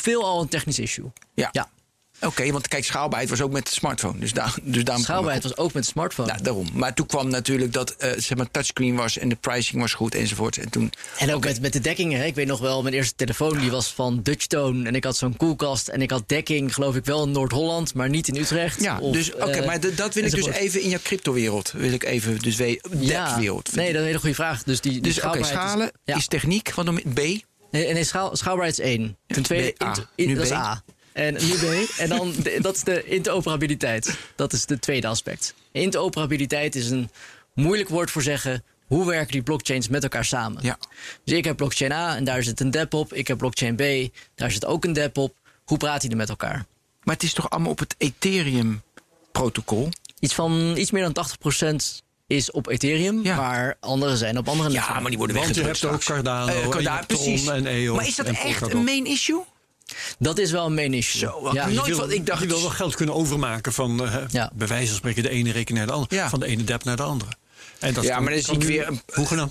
veelal 0.00 0.40
een 0.42 0.48
technisch 0.48 0.78
issue. 0.78 1.12
Ja. 1.34 1.48
Ja, 1.52 1.70
Oké, 2.20 2.52
want 2.52 2.68
kijk, 2.68 2.84
schaalbaarheid 2.84 3.30
was 3.30 3.40
ook 3.40 3.52
met 3.52 3.66
de 3.66 3.72
smartphone. 3.72 4.18
Dus, 4.18 4.32
daar, 4.32 4.54
dus 4.62 4.84
daarom 4.84 5.04
schaalbaarheid 5.04 5.42
was 5.42 5.56
ook 5.56 5.72
met 5.72 5.82
de 5.82 5.88
smartphone. 5.88 6.28
Nou, 6.28 6.42
daarom. 6.42 6.68
Maar 6.72 6.94
toen 6.94 7.06
kwam 7.06 7.28
natuurlijk 7.28 7.72
dat 7.72 7.90
eh 7.90 8.10
zeg 8.16 8.36
maar 8.36 8.50
touchscreen 8.50 8.94
was 8.96 9.18
en 9.18 9.28
de 9.28 9.34
pricing 9.34 9.80
was 9.80 9.92
goed 9.94 10.14
enzovoort. 10.14 10.56
En 10.58 10.70
toen. 10.70 10.92
En 11.18 11.34
ook 11.34 11.44
met, 11.44 11.60
met 11.60 11.72
de 11.72 11.80
dekkingen. 11.80 12.18
Hè. 12.20 12.24
Ik 12.24 12.34
weet 12.34 12.46
nog 12.46 12.60
wel, 12.60 12.82
mijn 12.82 12.94
eerste 12.94 13.14
telefoon 13.16 13.58
die 13.58 13.70
was 13.70 13.92
van 13.92 14.22
Dutchtone. 14.22 14.86
En 14.86 14.94
ik 14.94 15.04
had 15.04 15.16
zo'n 15.16 15.36
koelkast. 15.36 15.88
En 15.88 16.02
ik 16.02 16.10
had 16.10 16.28
dekking, 16.28 16.74
geloof 16.74 16.96
ik 16.96 17.04
wel 17.04 17.24
in 17.24 17.30
Noord-Holland, 17.30 17.94
maar 17.94 18.08
niet 18.08 18.28
in 18.28 18.36
Utrecht. 18.36 18.80
Ja, 18.82 18.98
Of, 18.98 19.12
dus 19.14 19.34
oké, 19.34 19.44
eh, 19.44 19.66
maar 19.66 19.80
dat 19.94 20.14
wil 20.14 20.24
ik 20.24 20.30
dus 20.34 20.46
even 20.46 20.82
in 20.82 20.88
jouw 20.88 20.98
cryptowereld. 21.02 21.72
Wil 21.72 21.92
ik 21.92 22.04
even, 22.04 22.38
dus 22.38 22.56
we, 22.56 22.80
Ja, 22.98 23.38
wereld. 23.38 23.74
nee, 23.74 23.86
dat 23.86 23.94
is 23.94 24.00
een 24.00 24.06
hele 24.06 24.18
goede 24.18 24.34
vraag. 24.34 24.62
Dus 24.62 24.80
die, 24.80 24.92
die 24.92 25.00
Dus 25.00 25.22
oké, 25.22 25.44
schalen 25.44 25.86
is, 25.86 25.92
ja. 26.04 26.16
is 26.16 26.26
techniek. 26.26 26.74
Dan 26.84 26.94
met 26.94 27.14
B? 27.14 27.18
Nee, 27.18 27.92
nee 27.92 28.04
schaal, 28.04 28.36
schaalbaarheid 28.36 28.78
is 28.78 28.84
één. 28.84 29.16
Ten 29.26 29.42
tweede, 29.42 29.72
B, 29.72 29.82
A. 29.82 29.94
dat 29.94 30.06
is 30.14 30.48
B. 30.48 30.52
A. 30.52 30.82
En 31.16 31.32
nu 31.34 31.54
B. 31.58 31.88
En 31.98 32.08
dan, 32.08 32.32
de- 32.42 32.58
dat 32.60 32.76
is 32.76 32.82
de 32.82 33.04
interoperabiliteit. 33.04 34.18
Dat 34.36 34.52
is 34.52 34.66
de 34.66 34.78
tweede 34.78 35.06
aspect. 35.06 35.54
Interoperabiliteit 35.72 36.74
is 36.74 36.90
een 36.90 37.10
moeilijk 37.54 37.88
woord 37.88 38.10
voor 38.10 38.22
zeggen... 38.22 38.64
hoe 38.86 39.06
werken 39.06 39.32
die 39.32 39.42
blockchains 39.42 39.88
met 39.88 40.02
elkaar 40.02 40.24
samen? 40.24 40.62
Ja. 40.62 40.78
Dus 41.24 41.36
ik 41.38 41.44
heb 41.44 41.56
blockchain 41.56 41.92
A 41.92 42.16
en 42.16 42.24
daar 42.24 42.42
zit 42.42 42.60
een 42.60 42.70
dep 42.70 42.94
op. 42.94 43.12
Ik 43.14 43.28
heb 43.28 43.38
blockchain 43.38 43.74
B, 43.76 43.82
daar 44.34 44.50
zit 44.50 44.64
ook 44.66 44.84
een 44.84 44.92
dep 44.92 45.16
op. 45.18 45.34
Hoe 45.64 45.78
praten 45.78 46.08
die 46.08 46.16
met 46.18 46.28
elkaar? 46.28 46.64
Maar 47.02 47.14
het 47.14 47.24
is 47.24 47.32
toch 47.32 47.50
allemaal 47.50 47.70
op 47.70 47.78
het 47.78 47.94
Ethereum-protocol? 47.98 49.88
Iets 50.20 50.34
van 50.34 50.76
iets 50.76 50.90
meer 50.90 51.12
dan 51.12 51.26
80% 51.72 51.76
is 52.26 52.50
op 52.50 52.68
Ethereum, 52.68 53.22
Ja. 53.22 53.36
maar 53.36 53.76
andere 53.80 54.16
zijn 54.16 54.38
op 54.38 54.48
andere 54.48 54.70
Ja, 54.70 55.00
maar 55.00 55.08
die 55.10 55.18
worden 55.18 55.36
Want 55.36 55.54
je 55.54 55.62
weggedrukt 55.62 55.80
hebt 55.80 55.94
ook. 55.94 56.16
Cardano, 56.16 56.46
en 56.62 56.68
Cardano, 56.70 56.80
je 56.80 56.88
hebt 56.96 57.08
Tron 57.08 57.22
precies. 57.24 57.46
en 57.48 57.66
EOS 57.66 57.96
maar 57.96 58.06
is 58.06 58.16
dat 58.16 58.26
en 58.26 58.34
echt 58.34 58.72
een 58.72 58.84
main 58.84 59.06
issue? 59.06 59.42
Dat 60.18 60.38
is 60.38 60.50
wel 60.50 60.66
een 60.66 60.74
main 60.74 60.94
issue. 60.94 61.20
Zo, 61.20 61.50
ja. 61.52 61.66
nooit 61.66 61.86
Je 61.86 61.94
wil, 61.94 61.96
van- 62.00 62.12
ik 62.12 62.26
dacht- 62.26 62.40
je 62.42 62.46
wil 62.48 62.60
wel 62.60 62.70
geld 62.70 62.94
kunnen 62.94 63.14
overmaken 63.14 63.72
van, 63.72 64.06
eh, 64.06 64.14
Ja. 64.28 64.50
bij 64.54 64.66
wijze 64.66 64.86
van 64.86 64.96
spreken, 64.96 65.22
de 65.22 65.28
ene 65.28 65.52
rekening 65.52 65.78
naar 65.78 65.86
de 65.86 65.92
andere. 65.92 66.14
Ja. 66.14 66.28
Van 66.28 66.40
de 66.40 66.46
ene 66.46 66.64
dep 66.64 66.84
naar 66.84 66.96
de 66.96 67.02
andere. 67.02 67.30
En 67.78 67.94
dat 67.94 68.04
ja, 68.04 68.20
maar 68.20 68.32
dan 68.32 68.40
zie 68.42 68.52
kan 68.52 68.60
ik 68.62 68.66
weer 68.68 69.00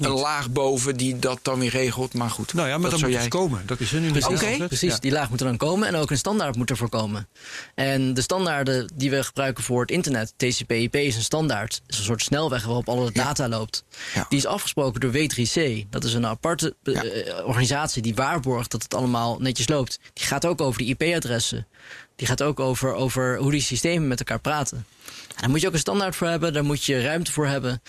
een, 0.05 0.09
laag 0.09 0.49
boven 0.51 0.97
die 0.97 1.19
dat 1.19 1.39
dan 1.41 1.59
weer 1.59 1.69
regelt. 1.69 2.13
Maar 2.13 2.30
goed, 2.30 2.53
Nou 2.53 2.67
ja, 2.67 2.73
maar 2.73 2.82
dat 2.82 2.91
dat 2.91 2.99
zou 2.99 3.11
moet 3.11 3.21
jij... 3.21 3.30
dus 3.30 3.39
komen. 3.39 3.63
Dat 3.65 3.80
is 3.80 3.93
er 3.93 3.99
nu 3.99 4.11
niet. 4.11 4.67
Precies, 4.67 4.91
Ja. 4.93 4.97
die 4.99 5.11
laag 5.11 5.30
moet 5.30 5.39
er 5.39 5.45
dan 5.45 5.57
komen 5.57 5.88
en 5.88 5.95
ook 5.95 6.11
een 6.11 6.17
standaard 6.17 6.55
moet 6.55 6.69
ervoor 6.69 6.89
komen. 6.89 7.28
En 7.76 8.13
de 8.13 8.21
standaarden 8.21 8.91
die 8.95 9.09
we 9.09 9.23
gebruiken 9.23 9.63
voor 9.63 9.82
het 9.82 9.91
internet, 9.91 10.34
TCP/IP 10.38 10.95
is 10.95 11.15
een 11.15 11.21
standaard, 11.21 11.82
is 11.88 11.97
een 11.97 12.03
soort 12.03 12.21
snelweg 12.21 12.65
waarop 12.65 12.89
alle 12.89 13.11
data 13.11 13.47
loopt. 13.49 13.84
Ja. 14.13 14.26
Die 14.30 14.38
is 14.38 14.45
afgesproken 14.45 14.99
door 15.01 15.11
W3C. 15.11 15.89
Dat 15.89 16.03
is 16.03 16.13
een 16.13 16.26
aparte 16.26 16.76
eh, 16.84 16.93
Ja. 16.93 17.03
eh, 17.03 17.47
organisatie 17.47 18.01
die 18.01 18.15
waarborgt 18.15 18.71
dat 18.71 18.84
het 18.84 18.93
allemaal 18.93 19.38
netjes 19.39 19.67
loopt. 19.67 19.99
Die 20.13 20.26
gaat 20.26 20.45
ook 20.45 20.61
over 20.61 20.80
de 20.80 20.86
IP-adressen. 20.86 21.67
Die 22.16 22.28
gaat 22.28 22.43
ook 22.43 22.59
over, 22.59 22.93
over 22.93 23.38
hoe 23.38 23.51
die 23.51 23.61
systemen 23.61 24.07
met 24.07 24.20
elkaar 24.20 24.39
praten. 24.39 24.86
En 25.07 25.41
daar 25.41 25.49
moet 25.49 25.61
je 25.61 25.68
ook 25.68 25.74
een 25.74 25.80
standaard 25.80 26.16
voor 26.16 26.28
hebben, 26.28 26.53
daar 26.53 26.66
moet 26.66 26.84
je 26.84 27.01
ruimte 27.01 27.32
voor 27.32 27.47
hebben. 27.47 27.82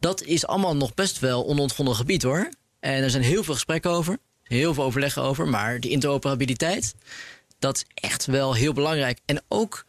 Dat 0.00 0.22
is 0.22 0.46
allemaal 0.46 0.76
nog 0.76 0.94
best 0.94 1.18
wel 1.18 1.46
onontgonnen 1.46 1.94
gebied 1.94 2.22
hoor. 2.22 2.48
En 2.80 3.02
er 3.02 3.10
zijn 3.10 3.22
heel 3.22 3.44
veel 3.44 3.54
gesprekken 3.54 3.90
over, 3.90 4.18
heel 4.42 4.74
veel 4.74 4.84
overleggen 4.84 5.22
over. 5.22 5.48
Maar 5.48 5.80
die 5.80 5.90
interoperabiliteit, 5.90 6.94
dat 7.58 7.76
is 7.76 7.84
echt 7.94 8.26
wel 8.26 8.54
heel 8.54 8.72
belangrijk. 8.72 9.18
En 9.24 9.42
ook, 9.48 9.84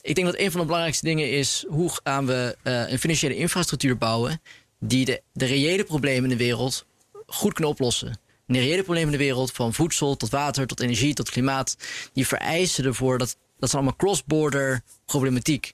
ik 0.00 0.14
denk 0.14 0.26
dat 0.26 0.38
een 0.38 0.50
van 0.50 0.60
de 0.60 0.66
belangrijkste 0.66 1.04
dingen 1.04 1.30
is... 1.30 1.64
hoe 1.68 1.90
gaan 2.02 2.26
we 2.26 2.56
eh, 2.62 2.90
een 2.90 2.98
financiële 2.98 3.36
infrastructuur 3.36 3.98
bouwen... 3.98 4.40
die 4.80 5.04
de, 5.04 5.22
de 5.32 5.46
reële 5.46 5.84
problemen 5.84 6.30
in 6.30 6.36
de 6.36 6.44
wereld 6.44 6.86
goed 7.26 7.52
kunnen 7.52 7.72
oplossen. 7.72 8.18
En 8.48 8.54
de 8.54 8.60
reële 8.60 8.82
problemen 8.82 9.12
in 9.12 9.18
de 9.18 9.24
wereld, 9.24 9.52
van 9.52 9.74
voedsel 9.74 10.16
tot 10.16 10.30
water, 10.30 10.66
tot 10.66 10.80
energie, 10.80 11.14
tot 11.14 11.30
klimaat... 11.30 11.76
die 12.12 12.26
vereisen 12.26 12.84
ervoor, 12.84 13.18
dat, 13.18 13.36
dat 13.58 13.68
is 13.68 13.74
allemaal 13.74 13.96
cross-border 13.96 14.82
problematiek. 15.04 15.72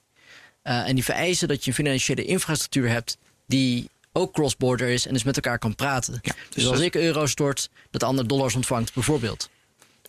Uh, 0.64 0.88
en 0.88 0.94
die 0.94 1.04
vereisen 1.04 1.48
dat 1.48 1.64
je 1.64 1.70
een 1.70 1.76
financiële 1.76 2.24
infrastructuur 2.24 2.88
hebt 2.88 3.18
die 3.46 3.90
ook 4.12 4.32
cross-border 4.32 4.88
is 4.88 5.06
en 5.06 5.12
dus 5.12 5.22
met 5.22 5.36
elkaar 5.36 5.58
kan 5.58 5.74
praten. 5.74 6.18
Ja, 6.22 6.34
dus, 6.48 6.62
dus 6.62 6.66
als 6.66 6.80
ik 6.80 6.94
euro 6.94 7.26
stort, 7.26 7.70
dat 7.90 8.00
de 8.00 8.06
ander 8.06 8.26
dollars 8.26 8.54
ontvangt, 8.54 8.94
bijvoorbeeld. 8.94 9.50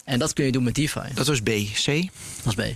En 0.06 0.20
dat 0.20 0.34
kun 0.34 0.46
je 0.46 0.52
doen 0.52 0.64
met 0.64 0.76
DeFi. 0.76 1.14
Dat 1.14 1.28
was 1.28 1.42
B. 1.42 1.50
C? 1.86 1.86
Dat 2.44 2.58
is 2.58 2.76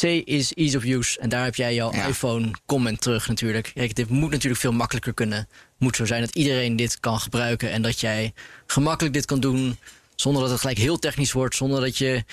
C 0.00 0.02
is 0.24 0.52
ease 0.54 0.76
of 0.76 0.84
use. 0.84 1.20
En 1.20 1.28
daar 1.28 1.44
heb 1.44 1.54
jij 1.54 1.74
jouw 1.74 1.92
Ja. 1.92 2.06
iPhone 2.06 2.50
comment 2.66 3.00
terug 3.00 3.28
natuurlijk. 3.28 3.70
Kijk, 3.74 3.94
dit 3.94 4.08
moet 4.08 4.30
natuurlijk 4.30 4.60
veel 4.60 4.72
makkelijker 4.72 5.14
kunnen. 5.14 5.48
Moet 5.78 5.96
zo 5.96 6.04
zijn 6.04 6.20
dat 6.20 6.34
iedereen 6.34 6.76
dit 6.76 7.00
kan 7.00 7.20
gebruiken. 7.20 7.70
En 7.70 7.82
dat 7.82 8.00
jij 8.00 8.32
gemakkelijk 8.66 9.14
dit 9.14 9.24
kan 9.24 9.40
doen. 9.40 9.78
Zonder 10.16 10.42
dat 10.42 10.50
het 10.50 10.60
gelijk 10.60 10.78
heel 10.78 10.98
technisch 10.98 11.32
wordt. 11.32 11.54
Zonder 11.56 11.80
dat 11.80 11.98
je 11.98 12.24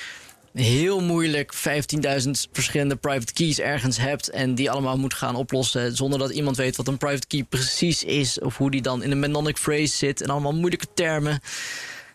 heel 0.53 1.01
moeilijk 1.01 1.53
15.000 1.55 2.29
verschillende 2.51 2.95
private 2.95 3.33
keys 3.33 3.59
ergens 3.59 3.97
hebt 3.97 4.29
en 4.29 4.55
die 4.55 4.71
allemaal 4.71 4.97
moet 4.97 5.13
gaan 5.13 5.35
oplossen 5.35 5.95
zonder 5.95 6.19
dat 6.19 6.31
iemand 6.31 6.57
weet 6.57 6.75
wat 6.75 6.87
een 6.87 6.97
private 6.97 7.27
key 7.27 7.43
precies 7.43 8.03
is 8.03 8.39
of 8.39 8.57
hoe 8.57 8.71
die 8.71 8.81
dan 8.81 9.03
in 9.03 9.11
een 9.11 9.19
mnemonic 9.19 9.57
phrase 9.59 9.95
zit 9.95 10.21
en 10.21 10.29
allemaal 10.29 10.53
moeilijke 10.53 10.87
termen. 10.93 11.39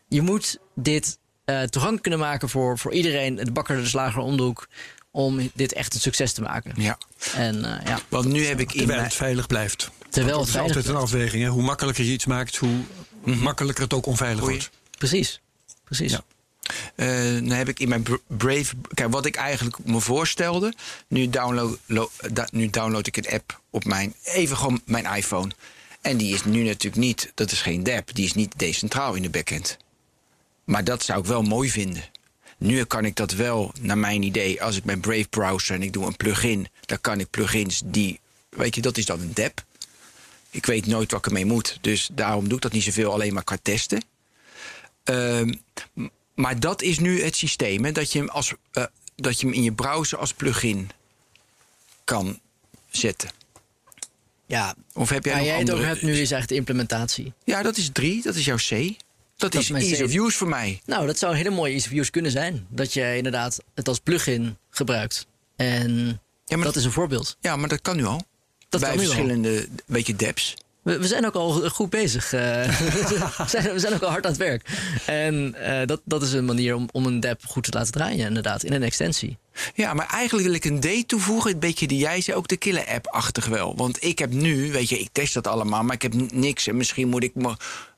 Je 0.08 0.22
moet 0.22 0.58
dit 0.74 1.18
uh, 1.46 1.62
toegankelijk 1.62 2.02
kunnen 2.02 2.20
maken 2.20 2.48
voor, 2.48 2.78
voor 2.78 2.92
iedereen, 2.92 3.34
de 3.36 3.50
bakker, 3.52 3.76
de 3.76 3.86
slager 3.86 4.20
om 4.20 4.36
de 4.36 4.42
hoek, 4.42 4.68
om 5.10 5.50
dit 5.54 5.72
echt 5.72 5.94
een 5.94 6.00
succes 6.00 6.32
te 6.32 6.42
maken. 6.42 6.72
Ja. 6.76 6.98
En, 7.34 7.54
uh, 7.56 7.74
ja. 7.84 7.98
Want 8.08 8.24
nu 8.26 8.44
heb 8.46 8.60
ik 8.60 8.72
in 8.72 8.78
Terwijl 8.78 9.02
het 9.02 9.14
veilig 9.14 9.46
blijft. 9.46 9.90
Terwijl 10.10 10.36
het 10.38 10.46
het 10.46 10.56
is 10.56 10.60
altijd 10.62 10.86
een 10.86 10.96
afweging. 10.96 11.42
Hè? 11.42 11.48
Hoe 11.48 11.62
makkelijker 11.62 12.04
je 12.04 12.12
iets 12.12 12.26
maakt, 12.26 12.56
hoe 12.56 12.78
Mhm. 13.24 13.38
makkelijker 13.38 13.84
het 13.84 13.94
ook 13.94 14.06
onveilig 14.06 14.40
Goeie. 14.44 14.56
wordt. 14.58 14.70
Precies. 14.98 15.40
Precies. 15.84 16.12
Ja. 16.12 16.20
Uh, 16.96 17.34
dan 17.48 17.50
heb 17.58 17.68
ik 17.68 17.80
in 17.80 17.88
mijn 17.88 18.02
Bra- 18.02 18.18
Brave. 18.26 18.74
Kijk, 18.94 19.10
wat 19.12 19.26
ik 19.26 19.36
eigenlijk 19.36 19.76
me 19.84 20.00
voorstelde. 20.00 20.72
Nu 21.08 21.28
download, 21.30 21.78
lo- 21.86 22.10
da- 22.32 22.48
nu 22.52 22.70
download 22.70 23.06
ik 23.06 23.16
een 23.16 23.28
app 23.28 23.60
op 23.70 23.84
mijn. 23.84 24.14
Even 24.24 24.56
gewoon 24.56 24.80
mijn 24.84 25.04
iPhone. 25.16 25.50
En 26.00 26.16
die 26.16 26.34
is 26.34 26.44
nu 26.44 26.62
natuurlijk 26.62 26.96
niet. 27.02 27.32
Dat 27.34 27.52
is 27.52 27.62
geen 27.62 27.82
DApp. 27.82 28.14
Die 28.14 28.24
is 28.24 28.32
niet 28.32 28.52
decentraal 28.56 29.14
in 29.14 29.22
de 29.22 29.30
backend. 29.30 29.76
Maar 30.66 30.84
dat 30.84 31.02
zou 31.02 31.20
ik 31.20 31.26
wel 31.26 31.42
mooi 31.42 31.70
vinden. 31.70 32.04
Nu 32.58 32.84
kan 32.84 33.04
ik 33.04 33.16
dat 33.16 33.32
wel, 33.32 33.72
naar 33.80 33.98
mijn 33.98 34.22
idee, 34.22 34.62
als 34.62 34.76
ik 34.76 34.84
mijn 34.84 35.00
Brave 35.00 35.28
browser 35.28 35.74
en 35.74 35.82
ik 35.82 35.92
doe 35.92 36.06
een 36.06 36.16
plugin, 36.16 36.68
dan 36.80 37.00
kan 37.00 37.20
ik 37.20 37.30
plugins 37.30 37.82
die. 37.84 38.20
Weet 38.48 38.74
je, 38.74 38.80
dat 38.80 38.96
is 38.98 39.06
dan 39.06 39.20
een 39.20 39.34
DApp. 39.34 39.64
Ik 40.50 40.66
weet 40.66 40.86
nooit 40.86 41.10
wat 41.10 41.20
ik 41.20 41.26
ermee 41.26 41.44
moet. 41.46 41.78
Dus 41.80 42.08
daarom 42.12 42.44
doe 42.48 42.56
ik 42.56 42.62
dat 42.62 42.72
niet 42.72 42.82
zoveel, 42.82 43.12
alleen 43.12 43.34
maar 43.34 43.44
qua 43.44 43.58
testen. 43.62 44.02
Ehm, 45.04 45.52
maar 46.34 46.60
dat 46.60 46.82
is 46.82 46.98
nu 46.98 47.22
het 47.22 47.36
systeem, 47.36 47.84
hè, 47.84 47.92
dat, 47.92 48.12
je 48.12 48.18
hem 48.18 48.28
als, 48.28 48.52
eh, 48.72 48.84
dat 49.16 49.40
je 49.40 49.46
hem 49.46 49.54
in 49.54 49.62
je 49.62 49.72
browser 49.72 50.18
als 50.18 50.32
plugin 50.34 50.90
kan 52.04 52.40
zetten. 52.90 53.30
Ja, 54.46 54.74
Of 54.92 55.08
heb 55.08 55.24
jij 55.24 55.32
waar 55.32 55.42
nog 55.42 55.50
jij 55.50 55.58
het 55.58 55.68
andere? 55.70 55.88
over 55.88 56.00
hebt 56.00 56.12
nu 56.12 56.20
is 56.20 56.30
echt 56.30 56.48
de 56.48 56.54
implementatie. 56.54 57.32
Ja, 57.44 57.62
dat 57.62 57.76
is 57.76 57.90
drie, 57.92 58.22
dat 58.22 58.34
is 58.34 58.44
jouw 58.44 58.56
C. 58.56 58.94
Dat, 59.36 59.52
Dat 59.52 59.62
is 59.62 59.70
mijn 59.70 59.84
ease 59.84 60.04
of 60.04 60.14
use 60.14 60.36
voor 60.36 60.48
mij. 60.48 60.80
Nou, 60.84 61.06
dat 61.06 61.18
zou 61.18 61.32
een 61.32 61.38
hele 61.38 61.50
mooie 61.50 61.72
ease 61.72 61.86
of 61.88 61.98
use 61.98 62.10
kunnen 62.10 62.30
zijn. 62.30 62.66
Dat 62.68 62.92
je 62.92 63.16
inderdaad 63.16 63.58
het 63.74 63.88
als 63.88 63.98
plugin 63.98 64.56
gebruikt. 64.70 65.26
En 65.56 66.20
Ja, 66.44 66.56
maar 66.56 66.66
dat 66.66 66.76
is 66.76 66.84
een 66.84 66.92
voorbeeld. 66.92 67.36
Ja, 67.40 67.56
maar 67.56 67.68
dat 67.68 67.80
kan 67.82 67.96
nu 67.96 68.04
al. 68.04 68.22
Dat 68.68 68.80
Bij 68.80 68.90
kan 68.90 68.98
nu 68.98 69.04
al. 69.06 69.12
verschillende 69.12 69.68
beetje 69.86 70.16
dapps. 70.16 70.54
We, 70.82 70.98
we 70.98 71.06
zijn 71.06 71.26
ook 71.26 71.34
al 71.34 71.70
goed 71.70 71.90
bezig. 71.90 72.32
eh. 72.32 72.40
we, 72.78 73.44
zijn, 73.48 73.72
we 73.72 73.78
zijn 73.78 73.94
ook 73.94 74.02
al 74.02 74.10
hard 74.10 74.24
aan 74.24 74.30
het 74.30 74.40
werk. 74.40 74.68
En 75.06 75.54
eh, 75.54 75.86
dat, 75.86 76.00
dat 76.04 76.22
is 76.22 76.32
een 76.32 76.44
manier 76.44 76.74
om, 76.74 76.88
om 76.92 77.06
een 77.06 77.20
dApp 77.20 77.40
goed 77.46 77.62
te 77.64 77.70
laten 77.72 77.92
draaien, 77.92 78.26
inderdaad, 78.26 78.62
in 78.62 78.72
een 78.72 78.82
extensie. 78.82 79.38
Ja, 79.74 79.94
maar 79.94 80.06
eigenlijk 80.10 80.46
wil 80.46 80.56
ik 80.56 80.64
een 80.64 80.80
D 81.04 81.08
toevoegen. 81.08 81.52
Een 81.52 81.58
beetje 81.58 81.86
die 81.86 81.98
jij 81.98 82.20
zei, 82.20 82.36
ook 82.36 82.48
de 82.48 82.56
killer 82.56 82.86
app 82.86 83.06
achtig 83.06 83.46
wel. 83.46 83.76
Want 83.76 84.04
ik 84.04 84.18
heb 84.18 84.32
nu, 84.32 84.72
weet 84.72 84.88
je, 84.88 84.98
ik 84.98 85.08
test 85.12 85.34
dat 85.34 85.46
allemaal, 85.46 85.82
maar 85.82 85.94
ik 85.94 86.02
heb 86.02 86.14
niks. 86.32 86.66
En 86.66 86.76
misschien 86.76 87.08
moet 87.08 87.22
ik 87.22 87.34
me, 87.34 87.56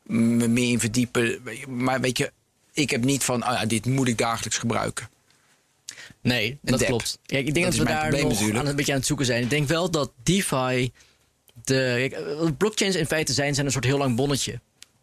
me 0.08 0.48
meer 0.48 0.70
in 0.70 0.80
verdiepen. 0.80 1.42
Maar 1.68 2.00
weet 2.00 2.18
je, 2.18 2.32
ik 2.72 2.90
heb 2.90 3.04
niet 3.04 3.24
van, 3.24 3.42
ah, 3.42 3.68
dit 3.68 3.86
moet 3.86 4.08
ik 4.08 4.18
dagelijks 4.18 4.58
gebruiken. 4.58 5.08
Nee, 6.20 6.58
dat 6.62 6.84
klopt. 6.84 7.18
Kijk, 7.26 7.46
ik 7.46 7.54
denk 7.54 7.66
Dat 7.66 7.74
we 7.74 7.84
daar 7.84 8.00
probleem 8.00 8.22
nog 8.22 8.32
natuurlijk. 8.32 8.58
aan 8.58 8.66
een 8.66 8.76
beetje 8.76 8.92
aan 8.92 8.98
het 8.98 9.06
zoeken 9.06 9.26
zijn. 9.26 9.42
Ik 9.42 9.50
denk 9.50 9.68
wel 9.68 9.90
dat 9.90 10.10
DeFi. 10.22 10.92
De, 11.64 11.94
kijk, 12.08 12.12
eh, 12.12 12.48
blockchains 12.56 12.96
in 12.96 13.06
feite 13.06 13.32
zijn, 13.32 13.54
zijn 13.54 13.66
een 13.66 13.72
soort 13.72 13.84
heel 13.84 13.98
lang 13.98 14.16
bonnetje. 14.16 14.52
Het 14.52 14.60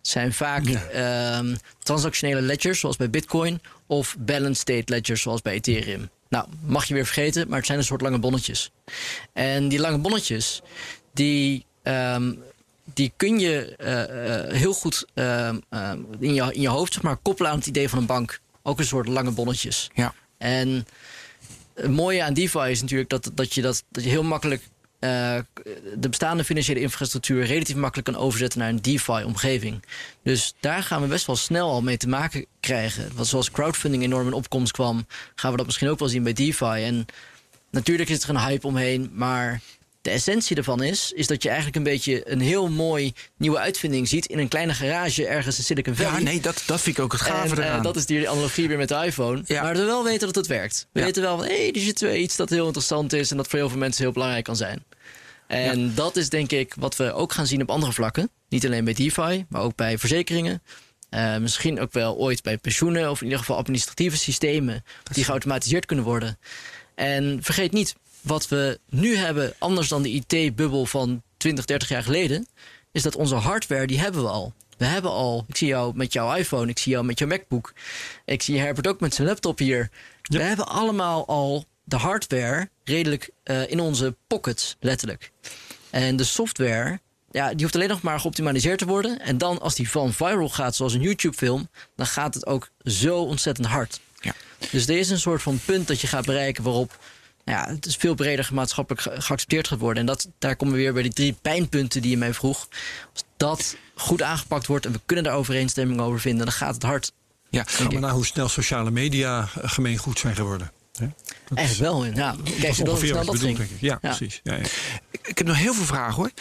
zijn 0.08 0.34
vaak 0.34 0.66
ehm, 0.66 1.56
transactionele 1.80 2.42
ledgers, 2.42 2.80
zoals 2.80 2.96
bij 2.96 3.10
Bitcoin, 3.10 3.62
of 3.86 4.16
balance 4.20 4.62
state 4.62 4.84
ledgers, 4.86 5.22
zoals 5.22 5.42
bij 5.42 5.54
Ethereum. 5.54 6.10
Nou, 6.30 6.48
mag 6.66 6.86
je 6.86 6.94
weer 6.94 7.06
vergeten, 7.06 7.48
maar 7.48 7.58
het 7.58 7.66
zijn 7.66 7.78
een 7.78 7.86
soort 7.86 8.02
lange 8.02 8.20
bonnetjes. 8.20 8.72
En 9.34 9.68
die 9.68 9.80
lange 9.80 9.98
bonnetjes, 9.98 10.62
die, 11.14 11.66
ehm, 11.84 12.34
die 12.94 13.14
kun 13.18 13.40
je 13.40 13.76
eh, 13.76 14.46
eh, 14.46 14.52
heel 14.52 14.74
goed 14.74 15.06
ehm, 15.14 15.60
in, 16.20 16.34
je, 16.34 16.54
in 16.54 16.62
je 16.62 16.68
hoofd 16.68 16.94
zeg 16.94 17.02
maar, 17.04 17.18
koppelen 17.18 17.52
aan 17.52 17.58
het 17.58 17.68
idee 17.68 17.90
van 17.90 18.00
een 18.00 18.06
bank. 18.06 18.40
Ook 18.64 18.80
een 18.80 18.86
soort 18.86 19.08
lange 19.08 19.32
bonnetjes. 19.32 19.90
Ja. 19.94 20.14
En 20.38 20.88
het 21.74 21.92
mooie 21.92 22.24
aan 22.24 22.34
DeFi 22.34 22.70
is 22.70 22.82
natuurlijk 22.82 23.10
dat, 23.10 23.32
dat, 23.34 23.54
je, 23.54 23.62
dat, 23.62 23.84
dat 23.92 24.04
je 24.04 24.10
heel 24.10 24.24
makkelijk 24.24 24.62
eh, 25.00 25.38
de 25.96 26.10
bestaande 26.10 26.44
financiële 26.44 26.80
infrastructuur 26.80 27.46
relatief 27.46 27.76
makkelijk 27.76 28.08
kan 28.08 28.24
overzetten 28.24 28.60
naar 28.60 28.70
een 28.70 28.82
DeFi-omgeving. 28.82 29.84
Dus 30.24 30.54
daar 30.60 30.84
gaan 30.84 31.02
we 31.02 31.08
best 31.08 31.26
wel 31.26 31.36
snel 31.36 31.70
al 31.70 31.82
mee 31.82 31.98
te 31.98 32.08
maken 32.08 32.46
krijgen. 32.60 33.12
Want 33.16 33.28
zoals 33.28 33.52
crowdfunding 33.52 34.04
enorm 34.04 34.28
in 34.28 34.34
opkomst 34.34 34.72
kwam, 34.72 35.06
gaan 35.36 35.52
we 35.52 35.58
dat 35.58 35.66
misschien 35.66 35.90
ook 35.90 36.00
wel 36.00 36.08
zien 36.08 36.24
bij 36.24 36.34
DeFi. 36.34 36.84
En 36.84 37.06
natuurlijk 37.72 38.10
is 38.10 38.24
er 38.24 38.30
een 38.30 38.40
hype 38.40 38.68
omheen, 38.68 39.12
maar 39.14 39.62
de 40.06 40.12
essentie 40.12 40.56
ervan 40.56 40.84
is, 40.84 41.12
is 41.16 41.28
dat 41.28 41.42
je 41.44 41.48
eigenlijk 41.48 41.78
een 41.78 41.84
beetje 41.84 42.32
een 42.32 42.40
heel 42.42 42.70
mooi 42.70 43.14
nieuwe 43.38 43.58
uitvinding 43.58 44.08
ziet 44.08 44.26
in 44.26 44.40
een 44.40 44.48
kleine 44.48 44.74
garage 44.74 45.28
ergens 45.28 45.58
in 45.58 45.64
Silicon 45.64 45.96
Valley. 45.96 46.12
Ja, 46.14 46.20
nee, 46.20 46.40
dat, 46.42 46.64
dat 46.66 46.82
vind 46.82 46.98
ik 46.98 47.04
ook 47.04 47.12
het 47.12 47.22
gave 47.22 47.56
En 47.56 47.62
eh, 47.62 47.68
eraan. 47.68 47.84
dat 47.84 47.96
is 47.96 48.06
die 48.06 48.30
analogie 48.30 48.68
weer 48.68 48.78
met 48.78 48.88
de 48.88 48.96
iPhone. 49.06 49.44
Ja. 49.46 49.62
Maar 49.62 49.76
we 49.76 49.84
wel 49.84 50.04
weten 50.04 50.26
dat 50.28 50.36
het 50.36 50.48
werkt. 50.48 50.88
We 50.92 51.00
Ja. 51.00 51.06
weten 51.06 51.22
wel 51.22 51.38
van, 51.38 51.46
hé, 51.48 51.56
hey, 51.56 51.72
er 51.74 51.80
zit 51.82 52.02
iets 52.02 52.36
dat 52.36 52.50
heel 52.50 52.66
interessant 52.66 53.14
is... 53.14 53.32
en 53.32 53.38
dat 53.38 53.48
voor 53.48 53.60
heel 53.60 53.70
veel 53.70 53.78
mensen 53.78 54.04
heel 54.04 54.12
belangrijk 54.14 54.44
kan 54.44 54.56
zijn. 54.56 54.84
En 55.48 55.96
dat 55.96 56.16
is 56.16 56.30
denk 56.30 56.52
ik 56.52 56.74
wat 56.80 56.96
we 56.96 57.14
ook 57.14 57.34
gaan 57.34 57.48
zien 57.48 57.62
op 57.62 57.70
andere 57.70 57.94
vlakken. 57.94 58.30
Niet 58.50 58.66
alleen 58.66 58.84
bij 58.84 58.94
DeFi, 58.94 59.46
maar 59.50 59.62
ook 59.62 59.76
bij 59.76 59.98
verzekeringen. 59.98 60.62
Eh, 61.10 61.38
misschien 61.38 61.80
ook 61.80 61.94
wel 61.94 62.16
ooit 62.18 62.44
bij 62.44 62.58
pensioenen... 62.58 63.10
of 63.10 63.18
in 63.18 63.24
ieder 63.24 63.40
geval 63.40 63.58
administratieve 63.58 64.18
systemen... 64.18 64.84
die 65.12 65.24
geautomatiseerd 65.24 65.86
kunnen 65.86 66.06
worden. 66.06 66.38
En 66.96 67.40
vergeet 67.42 67.72
niet, 67.72 67.96
wat 68.26 68.48
we 68.48 68.80
nu 68.90 69.16
hebben... 69.16 69.54
anders 69.60 69.88
dan 69.88 70.02
de 70.02 70.10
IT-bubbel 70.10 70.86
van 70.86 71.22
20, 71.38 71.66
30 71.66 71.90
jaar 71.90 72.04
geleden... 72.04 72.48
is 72.92 73.02
dat 73.04 73.16
onze 73.16 73.36
hardware, 73.36 73.88
die 73.88 74.00
hebben 74.00 74.22
we 74.22 74.30
al. 74.30 74.54
We 74.78 74.86
hebben 74.86 75.12
al, 75.12 75.46
ik 75.48 75.58
zie 75.58 75.68
jou 75.68 75.96
met 75.96 76.14
jouw 76.14 76.36
iPhone, 76.36 76.70
ik 76.70 76.80
zie 76.80 76.92
jou 76.92 77.06
met 77.06 77.20
jouw 77.20 77.28
MacBook. 77.28 77.74
Ik 78.26 78.42
zie 78.42 78.60
Herbert 78.60 78.88
ook 78.88 79.00
met 79.00 79.14
zijn 79.14 79.28
laptop 79.28 79.60
hier. 79.60 79.90
We 80.22 80.42
hebben 80.42 80.68
allemaal 80.68 81.28
al 81.28 81.66
de 81.84 81.96
hardware 81.96 82.70
redelijk 82.84 83.30
eh, 83.44 83.72
in 83.72 83.80
onze 83.80 84.16
pockets, 84.28 84.76
letterlijk. 84.80 85.32
En 85.90 86.16
de 86.16 86.24
software, 86.24 87.00
ja, 87.32 87.50
die 87.50 87.62
hoeft 87.62 87.76
alleen 87.76 87.90
nog 87.90 88.02
maar 88.02 88.20
geoptimaliseerd 88.20 88.80
te 88.80 88.86
worden. 88.86 89.20
En 89.20 89.38
dan 89.38 89.62
als 89.62 89.76
die 89.76 89.90
van 89.90 90.14
viral 90.14 90.50
gaat, 90.50 90.76
zoals 90.76 90.94
een 90.94 91.02
YouTube-film, 91.02 91.70
dan 91.96 92.06
gaat 92.06 92.34
het 92.34 92.46
ook 92.46 92.70
zo 92.84 93.18
ontzettend 93.18 93.68
hard. 93.68 94.00
Ja. 94.20 94.34
Dus 94.72 94.88
er 94.88 94.98
is 94.98 95.10
een 95.10 95.20
soort 95.20 95.42
van 95.42 95.60
punt 95.66 95.88
dat 95.88 96.02
je 96.02 96.08
gaat 96.08 96.26
bereiken 96.26 96.64
waarop 96.64 97.00
ja, 97.46 97.68
het 97.68 97.86
is 97.86 97.96
veel 97.96 98.16
breder 98.16 98.50
maatschappelijk 98.54 99.02
ge- 99.02 99.22
geaccepteerd 99.22 99.68
gaat 99.68 99.80
worden. 99.80 100.00
En 100.00 100.06
dat, 100.06 100.28
daar 100.40 100.56
komen 100.56 100.74
we 100.76 100.80
weer 100.82 100.94
bij 100.94 101.02
die 101.02 101.14
drie 101.14 101.36
pijnpunten 101.42 102.02
die 102.02 102.12
je 102.12 102.18
mij 102.18 102.34
vroeg. 102.34 102.68
Als 103.14 103.24
dat 103.38 103.76
goed 103.96 104.22
aangepakt 104.22 104.68
wordt 104.68 104.86
en 104.86 104.92
we 104.92 105.00
kunnen 105.06 105.26
daar 105.26 105.34
overeenstemming 105.36 106.00
over 106.00 106.20
vinden, 106.20 106.46
dan 106.46 106.54
gaat 106.56 106.74
het 106.74 106.84
hard. 106.84 107.12
ja. 107.50 107.66
Maar 107.92 108.00
naar 108.00 108.12
hoe 108.12 108.26
snel 108.26 108.50
sociale 108.50 108.92
media 108.92 109.40
eh, 109.40 109.48
gemeengoed 109.70 110.20
zijn 110.20 110.36
geworden. 110.36 110.72
Hè? 110.98 111.08
Dat 111.48 111.58
Eigenlijk 111.58 111.92
wel. 111.92 112.06
Ja, 112.06 112.36
is 112.44 112.56
kijk, 112.60 112.76
hoe 112.76 112.90
ongeveer 112.90 113.14
wat 113.14 113.26
je 113.26 113.32
dat 113.32 113.40
bedoelt, 113.40 113.58
denk 113.58 113.70
ik. 113.70 113.78
Ja, 113.80 113.98
Ja. 114.02 114.10
precies. 114.16 114.40
Ja, 114.44 114.54
ja. 114.56 114.64
Ik 115.26 115.38
heb 115.38 115.48
nog 115.48 115.58
heel 115.58 115.74
veel 115.74 115.86
vragen 115.86 116.14
hoor. 116.16 116.32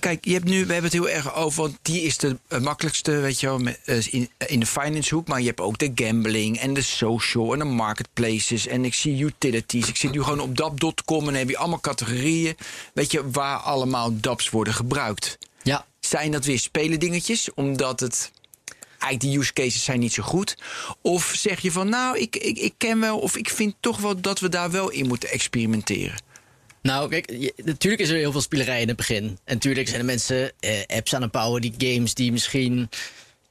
Kijk, 0.00 0.24
je 0.24 0.32
hebt 0.32 0.44
nu, 0.44 0.66
we 0.66 0.72
hebben 0.72 0.90
het 0.90 0.92
heel 0.92 1.08
erg 1.08 1.34
over, 1.34 1.62
want 1.62 1.78
die 1.82 2.02
is 2.02 2.16
de 2.18 2.38
eh, 2.48 2.60
makkelijkste, 2.60 3.10
weet 3.12 3.40
je 3.40 3.46
wel, 3.46 3.58
met, 3.58 3.80
eh, 3.84 4.12
in, 4.12 4.30
in 4.46 4.60
de 4.60 4.66
finance 4.66 5.14
hoek. 5.14 5.28
Maar 5.28 5.40
je 5.40 5.46
hebt 5.46 5.60
ook 5.60 5.78
de 5.78 5.92
gambling 5.94 6.58
en 6.58 6.74
de 6.74 6.82
social 6.82 7.52
en 7.52 7.58
de 7.58 7.64
marketplaces. 7.64 8.66
En 8.66 8.84
ik 8.84 8.94
zie 8.94 9.24
utilities. 9.24 9.88
Ik 9.88 9.96
zit 9.96 10.12
nu 10.12 10.22
gewoon 10.22 10.40
op 10.40 10.56
dap.com 10.56 11.18
en 11.18 11.24
dan 11.24 11.34
heb 11.34 11.48
je 11.48 11.56
allemaal 11.58 11.80
categorieën, 11.80 12.56
weet 12.94 13.12
je, 13.12 13.30
waar 13.30 13.56
allemaal 13.58 14.20
dapps 14.20 14.50
worden 14.50 14.74
gebruikt. 14.74 15.38
Ja, 15.62 15.86
Zijn 16.00 16.30
dat 16.30 16.44
weer 16.44 16.58
spelendingetjes, 16.58 17.48
omdat 17.54 18.00
het 18.00 18.30
eigenlijk 19.04 19.20
die 19.34 19.38
use 19.42 19.52
cases 19.52 19.84
zijn 19.84 20.00
niet 20.00 20.12
zo 20.12 20.22
goed? 20.22 20.56
Of 21.02 21.32
zeg 21.36 21.60
je 21.60 21.72
van, 21.72 21.88
nou, 21.88 22.18
ik, 22.18 22.36
ik, 22.36 22.58
ik 22.58 22.74
ken 22.78 23.00
wel, 23.00 23.18
of 23.18 23.36
ik 23.36 23.48
vind 23.48 23.74
toch 23.80 23.98
wel 24.00 24.20
dat 24.20 24.40
we 24.40 24.48
daar 24.48 24.70
wel 24.70 24.90
in 24.90 25.06
moeten 25.06 25.30
experimenteren? 25.30 26.22
Nou, 26.82 27.08
kijk, 27.10 27.30
je- 27.30 27.52
natuurlijk 27.64 28.02
is 28.02 28.08
er 28.08 28.16
heel 28.16 28.32
veel 28.32 28.40
spielerij 28.40 28.80
in 28.80 28.88
het 28.88 28.96
begin. 28.96 29.24
En 29.24 29.54
natuurlijk 29.54 29.88
zijn 29.88 30.00
er 30.00 30.06
mensen 30.06 30.52
eh, 30.60 30.70
apps 30.86 31.14
aan 31.14 31.22
het 31.22 31.30
bouwen, 31.30 31.60
die 31.60 31.74
games 31.78 32.14
die 32.14 32.32
misschien 32.32 32.88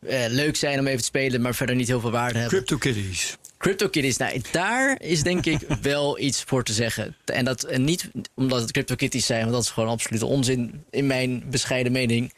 eh, 0.07 0.25
leuk 0.27 0.55
zijn 0.55 0.79
om 0.79 0.87
even 0.87 0.99
te 0.99 1.05
spelen, 1.05 1.41
maar 1.41 1.55
verder 1.55 1.75
niet 1.75 1.87
heel 1.87 1.99
veel 1.99 2.11
waarde 2.11 2.39
hebben. 2.39 2.57
CryptoKitties. 2.57 3.37
CryptoKitties, 3.57 4.17
nou, 4.17 4.41
daar 4.51 5.01
is 5.01 5.23
denk 5.23 5.45
ik 5.45 5.59
wel 5.81 6.19
iets 6.19 6.43
voor 6.43 6.63
te 6.63 6.73
zeggen. 6.73 7.15
En, 7.25 7.45
dat, 7.45 7.63
en 7.63 7.83
niet 7.83 8.09
omdat 8.35 8.61
het 8.61 8.71
CryptoKitties 8.71 9.25
zijn, 9.25 9.41
want 9.41 9.51
dat 9.53 9.63
is 9.63 9.69
gewoon 9.69 9.89
absolute 9.89 10.25
onzin 10.25 10.83
in 10.89 11.07
mijn 11.07 11.43
bescheiden 11.49 11.91
mening. 11.91 12.33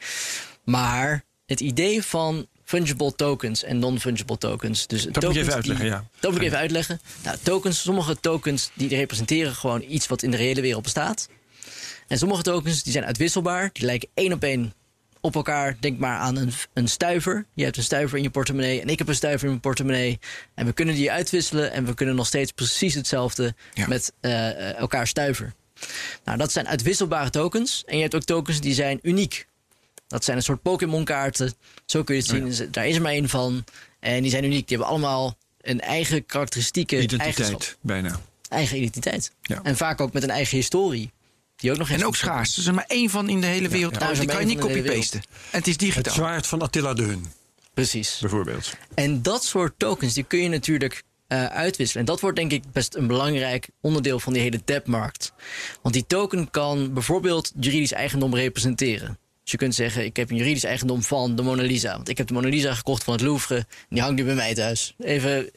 Maar 0.63 1.23
het 1.45 1.59
idee 1.59 2.03
van 2.03 2.47
fungible 2.65 3.15
tokens 3.15 3.63
en 3.63 3.79
non-fungible 3.79 4.37
tokens. 4.37 4.87
Dus 4.87 5.05
moet 5.05 5.21
je 5.21 5.39
even 5.39 5.53
uitleggen, 5.53 5.85
die- 5.85 5.93
ja. 5.93 6.05
Dat 6.19 6.31
moet 6.31 6.39
ik 6.39 6.45
even 6.47 6.57
uitleggen. 6.59 6.99
Nou, 7.23 7.37
tokens, 7.43 7.81
sommige 7.81 8.19
tokens 8.19 8.69
die 8.73 8.89
representeren 8.89 9.55
gewoon 9.55 9.83
iets 9.87 10.07
wat 10.07 10.23
in 10.23 10.31
de 10.31 10.37
reële 10.37 10.61
wereld 10.61 10.83
bestaat. 10.83 11.29
En 12.07 12.17
sommige 12.17 12.41
tokens 12.41 12.83
die 12.83 12.91
zijn 12.91 13.05
uitwisselbaar, 13.05 13.69
die 13.73 13.85
lijken 13.85 14.09
één 14.13 14.33
op 14.33 14.43
één 14.43 14.73
op 15.21 15.35
elkaar. 15.35 15.77
Denk 15.79 15.99
maar 15.99 16.17
aan 16.19 16.35
een, 16.35 16.51
een 16.73 16.87
stuiver. 16.87 17.45
Je 17.53 17.63
hebt 17.63 17.77
een 17.77 17.83
stuiver 17.83 18.17
in 18.17 18.23
je 18.23 18.29
portemonnee 18.29 18.81
en 18.81 18.87
ik 18.87 18.97
heb 18.99 19.07
een 19.07 19.15
stuiver 19.15 19.43
in 19.43 19.49
mijn 19.49 19.61
portemonnee. 19.61 20.19
En 20.55 20.65
we 20.65 20.73
kunnen 20.73 20.95
die 20.95 21.11
uitwisselen 21.11 21.71
en 21.71 21.85
we 21.85 21.93
kunnen 21.93 22.15
nog 22.15 22.27
steeds 22.27 22.51
precies 22.51 22.93
hetzelfde 22.93 23.55
Ja. 23.73 23.87
met 23.87 24.13
eh, 24.19 24.49
eh, 24.49 24.77
elkaar 24.77 25.07
stuiver. 25.07 25.53
Nou, 26.23 26.37
dat 26.37 26.51
zijn 26.51 26.67
uitwisselbare 26.67 27.29
tokens. 27.29 27.83
En 27.85 27.95
je 27.95 28.01
hebt 28.01 28.15
ook 28.15 28.23
tokens 28.23 28.59
die 28.61 28.73
zijn 28.73 28.99
uniek. 29.01 29.47
Dat 30.07 30.23
zijn 30.23 30.37
een 30.37 30.43
soort 30.43 30.61
Pokémon-kaarten. 30.61 31.53
Zo 31.85 32.03
kun 32.03 32.15
je 32.15 32.21
het 32.21 32.29
zien. 32.29 32.45
Dus 32.45 32.61
Daar 32.71 32.87
is 32.87 32.95
er 32.95 33.01
maar 33.01 33.11
één 33.11 33.29
van. 33.29 33.63
En 33.99 34.21
die 34.21 34.31
zijn 34.31 34.43
uniek. 34.43 34.67
Die 34.67 34.77
hebben 34.77 34.95
allemaal 34.95 35.37
een 35.61 35.81
eigen 35.81 36.25
karakteristieke 36.25 36.95
eigenschap. 36.95 37.27
Identiteit, 37.37 37.77
bijna. 37.81 38.19
Eigen 38.49 38.77
identiteit. 38.77 39.31
Ja. 39.41 39.59
En 39.63 39.77
vaak 39.77 40.01
ook 40.01 40.13
met 40.13 40.23
een 40.23 40.29
eigen 40.29 40.57
historie. 40.57 41.11
Die 41.55 41.71
ook 41.71 41.77
nog 41.77 41.89
eens 41.89 42.01
En 42.01 42.07
ook 42.07 42.15
schaars. 42.15 42.53
Er 42.53 42.59
is 42.59 42.65
er 42.67 42.73
maar 42.73 42.85
één 42.87 43.09
van 43.09 43.29
in 43.29 43.41
de 43.41 43.47
hele 43.47 43.69
wereld. 43.69 43.91
ja. 43.91 43.97
trouwens. 43.97 44.19
Die 44.25 44.29
kan 44.29 44.39
je 44.39 44.45
niet 44.47 44.59
copy-pasten. 44.59 45.19
En 45.51 45.57
het 45.57 45.65
is 45.67 45.71
Het 45.73 45.81
digitaal. 45.81 46.13
zwaard 46.13 46.47
van 46.47 46.61
Attila 46.61 46.93
de 46.93 47.03
Hun, 47.03 47.25
Precies. 47.73 48.17
bijvoorbeeld. 48.21 48.73
En 48.93 49.21
dat 49.21 49.43
soort 49.43 49.73
tokens 49.77 50.13
die 50.13 50.23
kun 50.23 50.39
je 50.41 50.49
natuurlijk 50.49 51.03
eh, 51.27 51.45
uitwisselen. 51.45 52.05
En 52.05 52.11
dat 52.11 52.19
wordt 52.21 52.37
denk 52.37 52.51
ik 52.51 52.63
best 52.71 52.95
een 52.95 53.07
belangrijk 53.07 53.67
onderdeel 53.81 54.19
van 54.19 54.33
die 54.33 54.41
hele 54.41 54.61
debtmarkt. 54.65 55.33
Want 55.81 55.93
die 55.95 56.05
token 56.07 56.51
kan 56.51 56.93
bijvoorbeeld 56.93 57.51
juridisch 57.59 57.91
eigendom 57.91 58.35
representeren. 58.35 59.17
Dus 59.45 59.53
je 59.53 59.59
kunt 59.59 59.75
zeggen, 59.75 60.05
ik 60.05 60.15
heb 60.15 60.29
een 60.29 60.35
juridisch 60.37 60.63
eigendom 60.63 61.03
van 61.03 61.35
de 61.35 61.41
Mona 61.41 61.61
Lisa. 61.63 61.95
Want 61.95 62.09
ik 62.09 62.17
heb 62.17 62.27
de 62.27 62.33
Mona 62.33 62.47
Lisa 62.49 62.73
gekocht 62.73 63.03
van 63.03 63.13
het 63.13 63.21
Louvre. 63.23 63.55
En 63.55 63.65
die 63.89 64.01
hangt 64.01 64.15
nu 64.17 64.25
bij 64.25 64.35
mij 64.35 64.53
thuis. 64.55 64.95
Even 64.99 65.49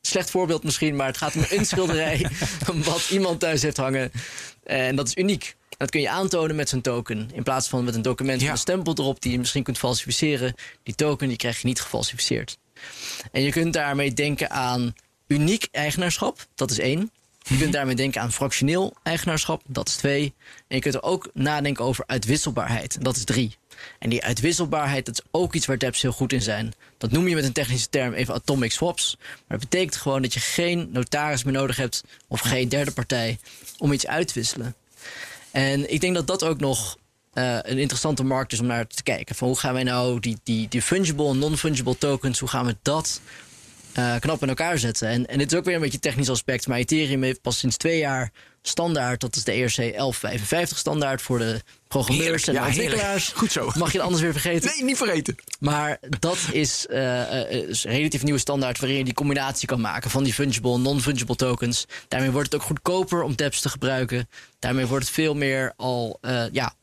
slecht 0.00 0.30
voorbeeld 0.30 0.64
misschien, 0.64 0.96
maar 0.96 1.06
het 1.06 1.16
gaat 1.16 1.36
om 1.36 1.44
een 1.50 1.66
schilderij 1.72 2.26
wat 2.74 3.08
iemand 3.10 3.40
thuis 3.40 3.62
heeft 3.62 3.76
hangen. 3.76 4.10
En 4.64 4.96
dat 4.96 5.06
is 5.06 5.16
uniek. 5.16 5.56
Dat 5.76 5.90
kun 5.90 6.00
je 6.00 6.08
aantonen 6.10 6.56
met 6.56 6.68
zo'n 6.68 6.80
token. 6.80 7.30
In 7.32 7.42
plaats 7.42 7.68
van 7.68 7.84
met 7.84 7.94
een 7.94 8.02
document 8.02 8.40
Ja. 8.40 8.44
met 8.46 8.54
een 8.54 8.60
stempel 8.60 8.94
erop 8.96 9.22
die 9.22 9.32
je 9.32 9.38
misschien 9.38 9.62
kunt 9.62 9.78
falsificeren. 9.78 10.54
Die 10.82 10.94
token 10.94 11.28
die 11.28 11.36
krijg 11.36 11.60
je 11.60 11.66
niet 11.66 11.80
gefalsificeerd. 11.80 12.58
En 13.32 13.42
je 13.42 13.50
kunt 13.50 13.72
daarmee 13.72 14.12
denken 14.12 14.50
aan 14.50 14.94
uniek 15.26 15.68
eigenaarschap, 15.70 16.46
dat 16.54 16.70
is 16.70 16.78
één. 16.78 17.10
Je 17.46 17.58
kunt 17.58 17.72
daarmee 17.72 17.94
denken 17.94 18.20
aan 18.20 18.32
fractioneel 18.32 18.94
eigenaarschap, 19.02 19.62
dat 19.66 19.88
is 19.88 19.96
twee. 19.96 20.34
En 20.68 20.76
je 20.76 20.82
kunt 20.82 20.94
er 20.94 21.02
ook 21.02 21.30
nadenken 21.32 21.84
over 21.84 22.04
uitwisselbaarheid, 22.06 23.04
dat 23.04 23.16
is 23.16 23.24
drie. 23.24 23.56
En 23.98 24.10
die 24.10 24.24
uitwisselbaarheid, 24.24 25.06
dat 25.06 25.14
is 25.14 25.24
ook 25.30 25.54
iets 25.54 25.66
waar 25.66 25.78
dApps 25.78 26.02
heel 26.02 26.12
goed 26.12 26.32
in 26.32 26.42
zijn. 26.42 26.72
Dat 26.98 27.10
noem 27.10 27.28
je 27.28 27.34
met 27.34 27.44
een 27.44 27.52
technische 27.52 27.88
term 27.88 28.12
even 28.12 28.34
atomic 28.34 28.72
swaps. 28.72 29.16
Maar 29.18 29.58
dat 29.58 29.70
betekent 29.70 29.96
gewoon 29.96 30.22
dat 30.22 30.34
je 30.34 30.40
geen 30.40 30.88
notaris 30.92 31.44
meer 31.44 31.52
nodig 31.52 31.76
hebt 31.76 32.04
of 32.28 32.40
geen 32.40 32.68
derde 32.68 32.90
partij 32.90 33.38
om 33.78 33.92
iets 33.92 34.06
uit 34.06 34.28
te 34.28 34.34
wisselen. 34.34 34.74
En 35.50 35.92
ik 35.92 36.00
denk 36.00 36.14
dat 36.14 36.26
dat 36.26 36.44
ook 36.44 36.60
nog 36.60 36.96
eh, 37.32 37.58
een 37.62 37.78
interessante 37.78 38.24
markt 38.24 38.52
is 38.52 38.60
om 38.60 38.66
naar 38.66 38.86
te 38.86 39.02
kijken. 39.02 39.34
Van 39.34 39.48
hoe 39.48 39.58
gaan 39.58 39.74
wij 39.74 39.82
nou 39.82 40.20
die, 40.20 40.38
die, 40.42 40.68
die 40.68 40.82
fungible 40.82 41.28
en 41.28 41.38
non-fungible 41.38 41.98
tokens, 41.98 42.38
hoe 42.38 42.48
gaan 42.48 42.66
we 42.66 42.76
dat 42.82 43.20
eh, 43.94 44.14
knap 44.20 44.42
in 44.42 44.48
elkaar 44.48 44.78
zetten? 44.78 45.08
En, 45.08 45.26
en 45.26 45.38
dit 45.38 45.52
is 45.52 45.58
ook 45.58 45.64
weer 45.64 45.74
een 45.74 45.80
beetje 45.80 45.94
een 45.94 46.00
technisch 46.00 46.30
aspect, 46.30 46.66
maar 46.66 46.78
Ethereum 46.78 47.22
heeft 47.22 47.40
pas 47.40 47.58
sinds 47.58 47.76
twee 47.76 47.98
jaar 47.98 48.32
standaard. 48.62 49.20
Dat 49.20 49.36
is 49.36 49.44
de 49.44 49.52
ERC 49.52 49.76
1155 49.76 50.78
standaard 50.78 51.22
voor 51.22 51.38
de 51.38 51.62
programmeurs 51.88 52.46
Heerlijk, 52.46 52.46
en 52.46 52.52
de 52.52 52.58
ja, 52.58 52.64
heerlijk. 52.64 52.92
ontwikkelaars. 52.92 53.32
Goed 53.40 53.52
zo. 53.52 53.70
Mag 53.74 53.92
je 53.92 53.98
het 53.98 54.06
anders 54.06 54.22
weer 54.22 54.32
vergeten? 54.32 54.70
Nee, 54.74 54.84
niet 54.84 54.96
vergeten. 54.96 55.36
Maar 55.60 55.98
dat 56.18 56.38
is, 56.52 56.86
eh, 56.86 57.40
eh, 57.40 57.68
is 57.68 57.84
een 57.84 57.90
relatief 57.90 58.22
nieuwe 58.22 58.38
standaard 58.38 58.78
waarin 58.78 58.98
je 58.98 59.04
die 59.04 59.14
combinatie 59.14 59.68
kan 59.68 59.80
maken 59.80 60.10
van 60.10 60.24
die 60.24 60.34
fungible 60.34 60.74
en 60.74 60.82
non-fungible 60.82 61.36
tokens. 61.36 61.86
Daarmee 62.08 62.30
wordt 62.30 62.52
het 62.52 62.60
ook 62.60 62.66
goedkoper 62.66 63.22
om 63.22 63.36
dApps 63.36 63.60
te 63.60 63.68
gebruiken. 63.68 64.28
Daarmee 64.58 64.86
wordt 64.86 65.04
het 65.04 65.14
veel 65.14 65.34
meer 65.34 65.72
al 65.76 66.20
ja, 66.52 66.74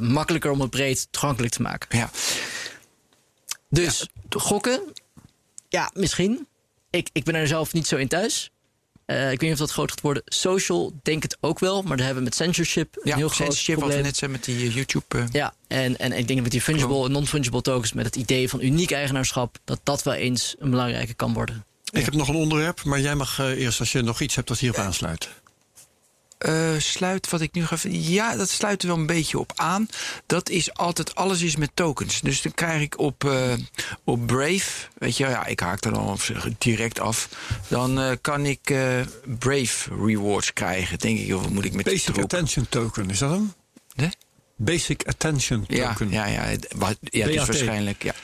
makkelijker 0.00 0.50
om 0.50 0.60
het 0.60 0.70
breed 0.70 1.06
toegankelijk 1.10 1.52
te 1.52 1.62
maken. 1.62 1.98
Ja. 1.98 2.10
Dus 3.68 4.08
gokken, 4.30 4.80
ja, 5.74 5.90
misschien. 5.94 6.46
Ik, 6.90 7.08
ik 7.12 7.24
ben 7.24 7.34
er 7.34 7.46
zelf 7.46 7.72
niet 7.72 7.86
zo 7.86 7.96
in 7.96 8.08
thuis. 8.08 8.50
Eh, 9.06 9.22
ik 9.32 9.40
weet 9.40 9.40
niet 9.40 9.52
of 9.52 9.58
dat 9.58 9.70
groot 9.70 9.90
gaat 9.90 10.00
worden. 10.00 10.22
Social, 10.26 10.92
denk 11.02 11.22
het 11.22 11.36
ook 11.40 11.58
wel. 11.58 11.82
Maar 11.82 11.96
daar 11.96 12.06
hebben 12.06 12.24
we 12.24 12.28
met 12.30 12.34
censorship 12.38 12.96
een 13.02 13.14
heel 13.14 13.28
groot 13.28 13.36
censorship, 13.36 13.74
wat 13.74 13.84
we 13.84 13.90
probleem. 13.90 14.02
net 14.02 14.16
zijn 14.16 14.30
met 14.30 14.44
die 14.44 14.66
eh, 14.66 14.74
YouTube. 14.74 15.04
eh, 15.18 15.24
Ja, 15.32 15.54
en, 15.66 15.98
en 15.98 16.10
ik 16.10 16.16
denk 16.16 16.28
dat 16.28 16.42
met 16.42 16.50
die 16.50 16.60
fungible 16.60 17.04
en 17.04 17.12
non-fungible 17.12 17.60
tokens... 17.62 17.92
met 17.92 18.04
het 18.04 18.16
idee 18.16 18.48
van 18.48 18.60
uniek 18.62 18.90
eigenaarschap... 18.90 19.58
dat 19.64 19.80
dat 19.82 20.02
wel 20.02 20.14
eens 20.14 20.54
een 20.58 20.70
belangrijke 20.70 21.14
kan 21.14 21.32
worden. 21.32 21.64
Ik 21.92 22.04
heb 22.04 22.14
nog 22.14 22.28
een 22.28 22.34
onderwerp, 22.34 22.84
maar 22.84 23.00
jij 23.00 23.14
mag 23.14 23.38
eerst 23.38 23.80
als 23.80 23.92
je 23.92 24.02
nog 24.02 24.20
iets 24.20 24.34
hebt 24.34 24.48
dat 24.48 24.58
hierop 24.58 24.78
aansluit. 24.78 25.28
Eh, 26.44 26.78
sluit 26.78 27.30
wat 27.30 27.40
ik 27.40 27.52
nu 27.52 27.66
ga. 27.66 27.76
Ja, 27.88 28.36
dat 28.36 28.50
sluit 28.50 28.82
er 28.82 28.88
wel 28.88 28.96
een 28.96 29.06
beetje 29.06 29.38
op 29.38 29.52
aan. 29.56 29.88
Dat 30.26 30.48
is 30.48 30.74
altijd, 30.74 31.14
alles 31.14 31.40
is 31.42 31.56
met 31.56 31.70
tokens. 31.74 32.20
Dus 32.20 32.42
dan 32.42 32.54
krijg 32.54 32.82
ik 32.82 32.98
op, 32.98 33.24
eh, 33.24 33.52
op 34.04 34.26
Brave, 34.26 34.88
weet 34.98 35.16
je, 35.16 35.26
ja, 35.26 35.46
ik 35.46 35.60
haak 35.60 35.80
dan 35.82 35.94
al 35.94 36.18
direct 36.58 37.00
af. 37.00 37.28
Dan 37.68 38.00
eh, 38.00 38.10
kan 38.20 38.46
ik 38.46 38.60
Brave 39.38 39.94
rewards 40.04 40.52
krijgen. 40.52 40.98
Denk 40.98 41.18
ik, 41.18 41.34
of 41.34 41.42
wat 41.42 41.50
moet 41.50 41.64
ik 41.64 41.72
met 41.72 41.84
Basic? 41.84 42.18
Attention 42.18 42.66
Token, 42.68 43.10
is 43.10 43.18
dat 43.18 43.30
hem? 43.30 43.52
Hè? 43.94 44.06
Basic 44.56 45.02
Attention 45.08 45.64
Ja, 45.68 45.88
Token. 45.88 46.10
ja, 46.10 46.26
ja, 46.26 46.40
het- 46.42 46.72
wa- 46.76 46.94
ja, 47.00 47.26
dus 47.26 47.36
waarschijnlijk. 47.46 48.02
Ja. 48.02 48.14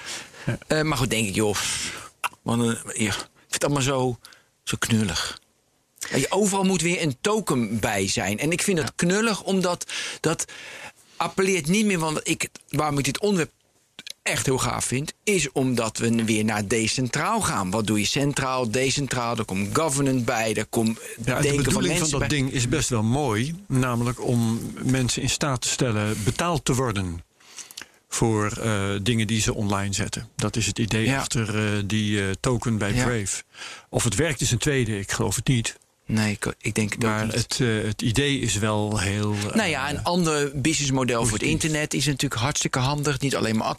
Eh, 0.67 0.83
maar 0.83 0.99
goed, 0.99 1.11
denk 1.11 1.29
ik, 1.29 1.35
joh. 1.35 1.57
eh, 2.45 2.57
ja, 2.95 3.07
ik 3.07 3.13
vind 3.13 3.49
het 3.49 3.65
allemaal 3.65 3.83
zo, 3.83 4.19
zo 4.65 4.77
knullig. 4.79 5.40
Je- 6.15 6.27
overal 6.31 6.65
moet 6.65 6.83
weer 6.83 7.03
een 7.03 7.17
token 7.21 7.79
bij 7.81 8.09
zijn. 8.09 8.39
En 8.39 8.53
ik 8.53 8.63
vind 8.63 8.77
dat 8.79 8.93
knullig, 8.97 9.43
omdat 9.43 9.87
dat 10.21 10.45
appelleert 11.17 11.67
niet 11.67 11.85
meer. 11.87 11.99
Want 11.99 12.21
ik, 12.23 12.49
waarom 12.69 12.99
ik 12.99 13.05
dit 13.05 13.21
onderwerp 13.21 13.51
echt 14.23 14.47
heel 14.47 14.59
gaaf 14.59 14.85
vind, 14.85 15.13
is 15.25 15.53
omdat 15.53 15.99
we 15.99 16.25
weer 16.25 16.45
naar 16.45 16.69
decentraal 16.69 17.41
gaan. 17.41 17.71
Wat 17.71 17.87
doe 17.87 17.99
je 17.99 18.07
centraal, 18.07 18.71
decentraal? 18.71 19.37
Er 19.37 19.45
komt 19.45 19.77
governance 19.79 20.25
bij, 20.25 20.55
er 20.55 20.67
komt 20.67 20.99
Ja, 21.25 21.37
en 21.37 21.43
de 21.43 21.49
denken 21.49 21.73
van 21.73 21.83
mensen 21.83 22.09
van 22.09 22.11
dat 22.11 22.19
bij. 22.19 22.29
ding 22.29 22.53
is 22.53 22.69
best 22.69 22.89
wel 22.89 23.03
mooi. 23.03 23.55
Namelijk 23.69 24.25
om 24.27 24.61
mensen 24.83 25.23
in 25.23 25.31
staat 25.31 25.61
te 25.61 25.69
stellen 25.69 26.17
betaald 26.25 26.65
te 26.65 26.75
worden. 26.75 27.23
Voor 28.09 28.47
eh, 28.63 28.91
dingen 29.03 29.27
die 29.27 29.41
ze 29.41 29.55
online 29.55 29.93
zetten. 29.95 30.29
Dat 30.37 30.57
is 30.57 30.67
het 30.67 30.79
idee 30.79 31.05
Ja. 31.05 31.19
achter 31.19 31.75
eh, 31.77 31.83
die 31.87 32.21
eh, 32.21 32.31
token 32.41 32.79
bij 32.79 32.95
Ja. 32.95 33.05
Brave. 33.05 33.43
Of 33.89 34.05
het 34.05 34.15
werkt 34.15 34.41
is 34.41 34.51
een 34.51 34.59
tweede, 34.59 34.99
ik 34.99 35.11
geloof 35.13 35.37
het 35.37 35.47
niet. 35.49 35.77
Nee, 36.11 36.33
ik, 36.33 36.55
ik 36.59 36.75
denk 36.75 36.93
het 36.93 37.03
Maar 37.03 37.27
het, 37.27 37.59
eh, 37.61 37.83
het 37.83 38.03
idee 38.03 38.39
is 38.39 38.55
wel 38.55 38.99
heel. 38.99 39.35
eh, 39.49 39.55
Nou 39.55 39.69
ja, 39.69 39.91
een 39.91 40.03
ander 40.05 40.61
businessmodel 40.61 41.25
voor 41.25 41.39
het 41.39 41.47
internet 41.47 41.95
is 41.95 42.07
natuurlijk 42.07 42.41
hartstikke 42.41 42.79
handig. 42.79 43.21
Niet 43.21 43.37
alleen 43.37 43.57
maar 43.57 43.77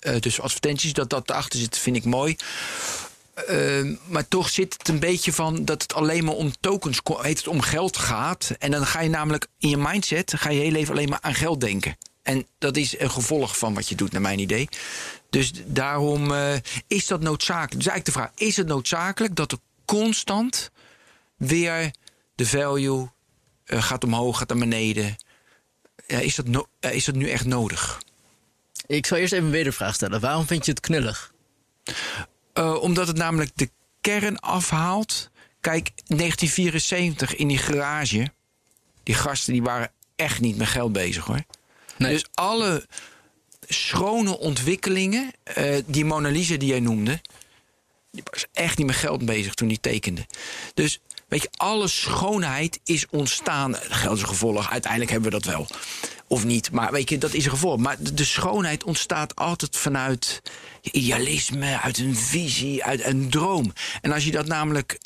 eh, 0.00 0.20
dus 0.20 0.40
advertenties, 0.40 0.92
dat 0.92 1.10
dat 1.10 1.30
erachter 1.30 1.58
zit, 1.58 1.78
vind 1.78 1.96
ik 1.96 2.04
mooi. 2.04 2.36
Eh, 3.34 3.84
maar 4.06 4.28
toch 4.28 4.48
zit 4.48 4.74
het 4.78 4.88
een 4.88 4.98
beetje 4.98 5.32
van 5.32 5.64
dat 5.64 5.82
het 5.82 5.94
alleen 5.94 6.24
maar 6.24 6.34
om 6.34 6.52
tokens, 6.60 7.00
heet 7.04 7.38
het 7.38 7.48
om 7.48 7.60
geld 7.60 7.96
gaat. 7.96 8.50
En 8.58 8.70
dan 8.70 8.86
ga 8.86 9.00
je 9.00 9.08
namelijk 9.10 9.46
in 9.58 9.68
je 9.68 9.76
mindset, 9.76 10.34
ga 10.36 10.50
je 10.50 10.60
heel 10.60 10.70
leven 10.70 10.94
alleen 10.94 11.08
maar 11.08 11.20
aan 11.22 11.34
geld 11.34 11.60
denken. 11.60 11.96
En 12.22 12.46
dat 12.58 12.76
is 12.76 12.98
een 12.98 13.10
gevolg 13.10 13.58
van 13.58 13.74
wat 13.74 13.88
je 13.88 13.94
doet, 13.94 14.12
naar 14.12 14.20
mijn 14.20 14.38
idee. 14.38 14.68
Dus 15.30 15.52
daarom 15.66 16.32
is 16.86 17.06
dat 17.06 17.20
noodzakelijk. 17.20 17.84
Dus 17.84 17.86
eigenlijk 17.86 18.04
de 18.04 18.12
vraag: 18.12 18.48
is 18.48 18.56
het 18.56 18.66
noodzakelijk 18.66 19.34
dat 19.36 19.52
er 19.52 19.58
constant 19.84 20.70
weer 21.38 21.90
de 22.34 22.46
value 22.46 23.08
eh, 23.64 23.82
gaat 23.82 24.04
omhoog, 24.04 24.38
gaat 24.38 24.48
naar 24.48 24.58
beneden? 24.58 25.16
Is, 26.06 26.34
dat 26.34 26.46
no- 26.46 26.68
eh, 26.80 26.94
is 26.94 27.04
dat 27.04 27.14
nu 27.14 27.28
echt 27.30 27.44
nodig? 27.44 28.02
Ik 28.86 29.06
zal 29.06 29.18
eerst 29.18 29.32
even 29.32 29.44
een 29.44 29.50
wedervraag 29.50 29.94
stellen. 29.94 30.20
Waarom 30.20 30.46
vind 30.46 30.64
je 30.64 30.70
het 30.70 30.80
knullig? 30.80 31.32
Eh, 32.52 32.74
omdat 32.82 33.06
het 33.06 33.16
namelijk 33.16 33.50
de 33.54 33.70
kern 34.00 34.38
afhaalt. 34.38 35.30
Kijk, 35.60 35.90
1974 36.06 37.34
in 37.36 37.48
die 37.48 37.58
garage. 37.58 38.32
Die 39.02 39.14
gasten 39.14 39.52
die 39.52 39.62
waren 39.62 39.90
echt 40.16 40.40
niet 40.40 40.56
met 40.56 40.66
geld 40.68 40.92
bezig 40.92 41.24
hoor. 41.24 41.44
Nee. 41.96 42.12
Dus 42.12 42.26
alle 42.34 42.86
schone 43.68 44.38
ontwikkelingen, 44.38 45.30
die 45.86 46.04
Mona 46.04 46.28
Lisa 46.28 46.56
die 46.56 46.68
jij 46.68 46.80
noemde, 46.80 47.20
die 48.12 48.22
was 48.30 48.46
echt 48.52 48.78
niet 48.78 48.86
met 48.86 48.96
geld 48.96 49.24
bezig 49.24 49.54
toen 49.54 49.68
die 49.68 49.80
tekende. 49.80 50.26
Dus 50.74 51.00
weet 51.28 51.42
je, 51.42 51.48
alle 51.56 51.88
schoonheid 51.88 52.80
is 52.84 53.06
ontstaan. 53.10 53.74
Geld 53.76 54.16
is 54.16 54.22
een 54.22 54.28
gevolg, 54.28 54.70
uiteindelijk 54.70 55.10
hebben 55.10 55.30
we 55.30 55.38
dat 55.40 55.54
wel. 55.54 55.66
Of 56.26 56.44
niet, 56.44 56.70
maar 56.70 56.92
weet 56.92 57.08
je, 57.10 57.18
dat 57.18 57.34
is 57.34 57.44
een 57.44 57.50
gevolg. 57.50 57.78
Maar 57.78 57.96
de, 58.12 58.24
schoonheid 58.24 58.84
ontstaat 58.84 59.36
altijd 59.36 59.76
vanuit 59.76 60.42
idealisme, 60.82 61.80
uit 61.80 61.98
een 61.98 62.16
visie, 62.16 62.84
uit 62.84 63.04
een 63.04 63.30
droom. 63.30 63.72
En 64.00 64.12
als 64.12 64.24
je 64.24 64.30
dat 64.30 64.46
namelijk 64.46 64.98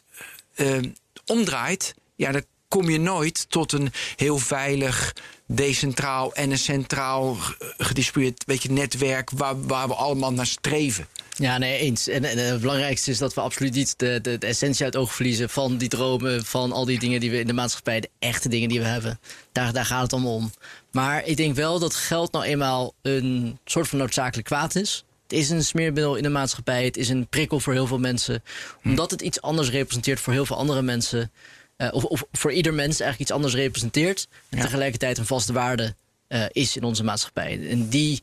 eh, 0.55 0.79
omdraait, 1.27 1.95
ja, 2.17 2.33
dan 2.33 2.45
kom 2.69 2.91
je 2.91 2.99
nooit 2.99 3.51
tot 3.51 3.73
een 3.73 3.93
heel 4.17 4.39
veilig, 4.39 5.15
decentraal 5.47 6.35
en 6.35 6.51
een 6.51 6.59
centraal 6.59 7.35
ge- 7.35 7.75
gedistribueerd 7.79 8.69
netwerk 8.71 9.31
waar, 9.31 9.67
waar 9.67 9.89
we 9.89 9.95
allemaal 9.95 10.33
naar 10.33 10.47
streven. 10.47 11.07
Ja, 11.39 11.59
nee, 11.59 11.79
eens. 11.79 12.09
En, 12.09 12.25
en 12.25 12.39
het 12.39 12.61
belangrijkste 12.61 13.11
is 13.11 13.19
dat 13.19 13.35
we 13.35 13.41
absoluut 13.41 13.75
niet 13.75 13.99
de, 13.99 14.19
de, 14.23 14.39
de 14.39 14.47
essentie 14.47 14.85
uit 14.85 14.95
het 14.95 15.03
oog 15.03 15.15
verliezen 15.15 15.49
van 15.51 15.77
die 15.77 15.89
dromen, 15.89 16.45
van 16.45 16.73
al 16.73 16.85
die 16.85 16.99
dingen 16.99 17.21
die 17.21 17.31
we 17.31 17.39
in 17.39 17.47
de 17.47 17.53
maatschappij, 17.53 18.01
de 18.01 18.11
echte 18.19 18.49
dingen 18.49 18.69
die 18.69 18.81
we 18.81 18.87
hebben. 18.87 19.21
Daar, 19.53 19.73
daar 19.73 19.85
gaat 19.85 20.03
het 20.03 20.13
allemaal 20.13 20.35
om. 20.35 20.53
Maar 20.91 21.25
ik 21.27 21.37
denk 21.37 21.55
wel 21.55 21.79
dat 21.79 21.95
geld 21.95 22.33
nou 22.33 22.45
eenmaal 22.45 22.95
een 23.03 23.59
soort 23.65 23.89
van 23.89 23.99
noodzakelijk 23.99 24.47
kwaad 24.47 24.75
is. 24.75 25.05
Het 25.23 25.33
is 25.41 25.51
een 25.51 25.65
smeermiddel 25.65 26.15
in 26.17 26.23
de 26.23 26.29
maatschappij. 26.29 26.85
Het 26.85 26.97
is 26.97 27.09
een 27.09 27.27
prikkel 27.27 27.61
voor 27.61 27.73
heel 27.73 27.87
veel 27.87 27.99
mensen. 27.99 28.43
Omdat 28.85 29.11
het 29.11 29.21
iets 29.23 29.41
anders 29.43 29.71
representeert 29.71 30.21
voor 30.21 30.33
heel 30.33 30.47
veel 30.47 30.57
andere 30.57 30.83
mensen. 30.83 31.31
eh, 31.77 31.89
of, 31.93 32.05
of 32.05 32.25
voor 32.33 32.53
ieder 32.53 32.75
mens 32.75 33.01
eigenlijk 33.01 33.21
iets 33.21 33.31
anders 33.31 33.55
representeert. 33.55 34.29
En 34.49 34.61
tegelijkertijd 34.61 35.19
een 35.19 35.27
vaste 35.27 35.53
waarde 35.53 35.95
eh, 36.29 36.45
is 36.53 36.77
in 36.77 36.83
onze 36.83 37.05
maatschappij. 37.05 37.69
En 37.71 37.89
die 37.89 38.23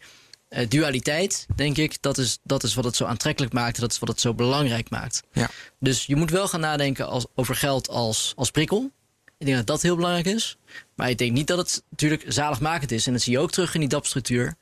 eh, 0.49 0.69
dualiteit, 0.69 1.47
denk 1.55 1.77
ik, 1.77 2.01
dat 2.01 2.17
is, 2.17 2.39
dat 2.43 2.63
is 2.63 2.73
wat 2.73 2.83
het 2.83 2.95
zo 2.95 3.05
aantrekkelijk 3.05 3.53
maakt. 3.53 3.75
en 3.75 3.81
Dat 3.81 3.91
is 3.91 3.99
wat 3.99 4.09
het 4.09 4.19
zo 4.19 4.33
belangrijk 4.33 4.89
maakt. 4.89 5.23
Ja. 5.33 5.49
Dus 5.79 6.05
je 6.05 6.15
moet 6.15 6.31
wel 6.31 6.47
gaan 6.47 6.59
nadenken 6.59 7.07
als, 7.07 7.25
over 7.35 7.55
geld 7.55 7.89
als, 7.89 8.33
als 8.35 8.51
prikkel. 8.51 8.91
Ik 9.37 9.45
denk 9.45 9.57
dat 9.57 9.67
dat 9.67 9.81
heel 9.81 9.95
belangrijk 9.95 10.25
is. 10.25 10.57
Maar 10.95 11.09
ik 11.09 11.17
denk 11.17 11.31
niet 11.31 11.47
dat 11.47 11.57
het 11.57 11.83
natuurlijk 11.89 12.23
zaligmakend 12.27 12.91
is. 12.91 13.07
En 13.07 13.13
dat 13.13 13.21
zie 13.21 13.31
je 13.31 13.39
ook 13.39 13.51
terug 13.51 13.73
in 13.73 13.79
die 13.79 13.89
DAP-structuur. 13.89 14.55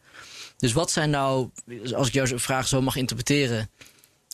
Dus 0.58 0.74
wat 0.74 0.92
zijn 0.92 1.10
nou, 1.10 1.50
als 1.94 2.08
ik 2.08 2.14
jouw 2.14 2.38
vraag 2.38 2.68
zo 2.68 2.82
mag 2.82 2.96
interpreteren... 2.96 3.70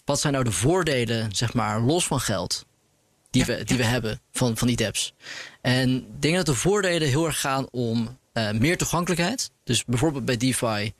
wat 0.05 0.19
zijn 0.19 0.33
nou 0.33 0.45
de 0.45 0.51
voordelen, 0.51 1.35
zeg 1.35 1.53
maar, 1.53 1.81
los 1.81 2.07
van 2.07 2.19
geld... 2.19 2.65
die, 3.29 3.45
we, 3.45 3.63
die 3.63 3.77
we 3.77 3.83
hebben 3.83 4.21
van, 4.31 4.57
van 4.57 4.67
die 4.67 4.77
DApps? 4.77 5.13
En 5.61 5.95
ik 5.95 6.21
denk 6.21 6.35
dat 6.35 6.45
de 6.45 6.53
voordelen 6.53 7.07
heel 7.07 7.25
erg 7.25 7.39
gaan 7.39 7.67
om 7.71 8.17
eh, 8.33 8.51
meer 8.51 8.77
toegankelijkheid. 8.77 9.51
Dus 9.63 9.85
bijvoorbeeld 9.85 10.25
bij 10.25 10.37
DeFi... 10.37 10.93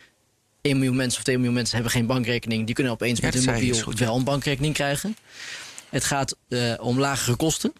1 0.64 0.76
miljoen 0.78 0.96
mensen 0.96 1.18
of 1.18 1.24
2 1.24 1.36
miljoen 1.36 1.54
mensen 1.56 1.76
hebben 1.76 1.94
geen 1.94 2.06
bankrekening. 2.06 2.66
Die 2.66 2.76
kunnen 2.76 2.94
opeens 2.94 3.20
met 3.22 3.34
hun 3.34 3.44
mobiel 3.54 3.82
goed, 3.82 4.00
wel 4.00 4.16
een 4.16 4.24
bankrekening 4.24 4.74
krijgen. 4.74 5.18
Het 5.90 6.04
gaat 6.04 6.36
eh, 6.50 6.74
om 6.80 7.00
lagere 7.00 7.36
kosten. 7.36 7.74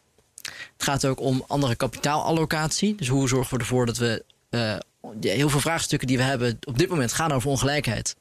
Het 0.44 0.84
gaat 0.84 1.06
ook 1.06 1.20
om 1.22 1.44
andere 1.48 1.76
kapitaalallocatie. 1.76 2.96
Dus 2.96 3.08
hoe 3.08 3.28
zorgen 3.28 3.54
we 3.54 3.60
ervoor 3.60 3.86
dat 3.86 3.98
we. 3.98 4.24
eh, 4.50 4.76
heel 5.20 5.50
veel 5.50 5.60
vraagstukken 5.60 6.08
die 6.08 6.18
we 6.18 6.24
hebben 6.24 6.58
op 6.64 6.78
dit 6.78 6.90
moment 6.90 7.14
gaan 7.14 7.32
over 7.32 7.50
ongelijkheid. 7.50 8.16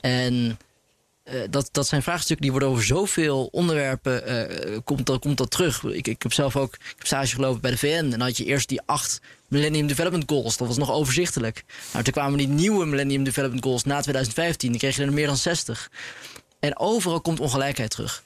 En 0.00 0.58
eh, 1.22 1.40
dat, 1.50 1.68
dat 1.72 1.86
zijn 1.88 2.02
vraagstukken 2.02 2.42
die 2.42 2.50
worden 2.50 2.68
over 2.68 2.84
zoveel 2.84 3.48
onderwerpen. 3.52 4.26
eh, 4.26 4.78
komt, 4.84 5.06
dat, 5.06 5.20
komt 5.20 5.36
dat 5.38 5.50
terug? 5.50 5.84
Ik, 5.84 6.06
ik 6.08 6.22
heb 6.22 6.32
zelf 6.32 6.56
ook 6.56 6.74
ik 6.74 6.94
heb 6.96 7.06
stage 7.06 7.34
gelopen 7.34 7.60
bij 7.60 7.70
de 7.70 7.78
VN. 7.78 7.86
En 7.86 8.10
dan 8.10 8.20
had 8.20 8.36
je 8.36 8.44
eerst 8.44 8.68
die 8.68 8.80
acht 8.86 9.20
Millennium 9.52 9.86
Development 9.86 10.24
Goals. 10.26 10.56
Dat 10.56 10.68
was 10.68 10.76
nog 10.76 10.92
overzichtelijk. 10.92 11.64
Nou, 11.92 12.04
toen 12.04 12.12
kwamen 12.12 12.38
die 12.38 12.48
nieuwe 12.48 12.86
Millennium 12.86 13.24
Development 13.24 13.64
Goals 13.64 13.84
na 13.84 14.00
2015. 14.00 14.70
Die 14.70 14.80
kreeg 14.80 14.96
je 14.96 15.02
er 15.02 15.12
meer 15.12 15.26
dan 15.26 15.36
60. 15.36 15.90
En 16.60 16.78
overal 16.78 17.20
komt 17.20 17.40
ongelijkheid 17.40 17.90
terug. 17.90 18.22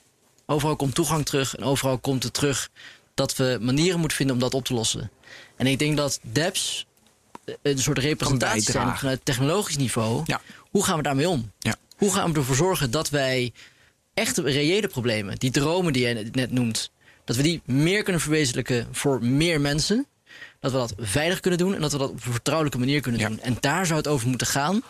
Overal 0.46 0.76
komt 0.76 0.94
toegang 0.94 1.26
terug. 1.26 1.56
En 1.56 1.64
overal 1.64 1.98
komt 1.98 2.22
het 2.22 2.32
terug 2.32 2.70
dat 3.14 3.36
we 3.36 3.58
manieren 3.60 3.98
moeten 3.98 4.16
vinden 4.16 4.34
om 4.34 4.40
dat 4.40 4.54
op 4.54 4.64
te 4.64 4.74
lossen. 4.74 5.10
En 5.56 5.66
ik 5.66 5.78
denk 5.78 5.96
dat 5.96 6.18
DApps 6.22 6.86
eh, 7.44 7.54
een 7.62 7.78
soort 7.78 7.98
representatie 7.98 8.72
zijn 8.72 8.96
vanuit 8.96 9.20
technologisch 9.24 9.76
niveau. 9.76 10.22
Ja. 10.24 10.40
Hoe 10.70 10.84
gaan 10.84 10.96
we 10.96 11.02
daarmee 11.02 11.28
om? 11.28 11.52
Ja. 11.58 11.76
Hoe 11.96 12.12
gaan 12.12 12.32
we 12.32 12.38
ervoor 12.38 12.56
zorgen 12.56 12.90
dat 12.90 13.10
wij 13.10 13.52
echte 14.14 14.42
reële 14.42 14.88
problemen, 14.88 15.38
die 15.38 15.50
dromen 15.50 15.92
die 15.92 16.02
jij 16.02 16.28
net 16.32 16.52
noemt, 16.52 16.90
dat 17.24 17.36
we 17.36 17.42
die 17.42 17.62
meer 17.64 18.02
kunnen 18.02 18.22
verwezenlijken 18.22 18.88
voor 18.92 19.24
meer 19.24 19.60
mensen? 19.60 20.06
Dat 20.72 20.88
we 20.88 20.94
dat 20.96 21.08
veilig 21.08 21.40
kunnen 21.40 21.58
doen 21.58 21.74
en 21.74 21.80
dat 21.80 21.92
we 21.92 21.98
dat 21.98 22.08
op 22.08 22.14
een 22.26 22.32
vertrouwelijke 22.32 22.78
manier 22.78 23.00
kunnen 23.00 23.20
Ja. 23.20 23.28
doen. 23.28 23.40
En 23.40 23.56
daar 23.60 23.86
zou 23.86 23.98
het 23.98 24.08
over 24.08 24.28
moeten 24.28 24.46
gaan. 24.46 24.82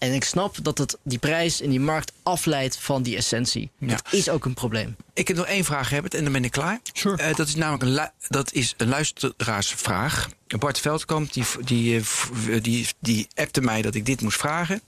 En 0.00 0.12
ik 0.12 0.24
snap 0.24 0.56
dat 0.62 0.78
het 0.78 0.98
die 1.02 1.18
prijs 1.18 1.60
in 1.60 1.70
die 1.70 1.80
markt 1.80 2.12
afleidt 2.22 2.76
van 2.78 3.02
die 3.02 3.16
essentie. 3.16 3.70
Ja. 3.78 3.86
Dat 3.88 4.02
is 4.10 4.28
ook 4.28 4.44
een 4.44 4.54
probleem. 4.54 4.96
Ik 5.14 5.28
heb 5.28 5.36
nog 5.36 5.46
één 5.46 5.64
vraag, 5.64 5.90
Herbert, 5.90 6.14
en 6.14 6.22
dan 6.24 6.32
ben 6.32 6.44
ik 6.44 6.50
klaar. 6.50 6.80
Sure. 6.92 7.22
Eh, 7.22 7.34
dat 7.34 7.48
is 7.48 7.54
namelijk 7.54 7.82
een, 7.82 7.92
lu- 7.94 8.10
dat 8.28 8.52
is 8.52 8.74
een 8.76 8.88
luisteraarsvraag. 8.88 10.28
Bart 10.58 10.78
Veldkamp 10.78 11.32
die, 11.32 11.44
die, 11.64 11.96
eh, 12.50 12.62
die, 12.62 12.86
die 13.00 13.28
appte 13.34 13.60
mij 13.60 13.82
dat 13.82 13.94
ik 13.94 14.06
dit 14.06 14.20
moest 14.20 14.38
vragen. 14.38 14.82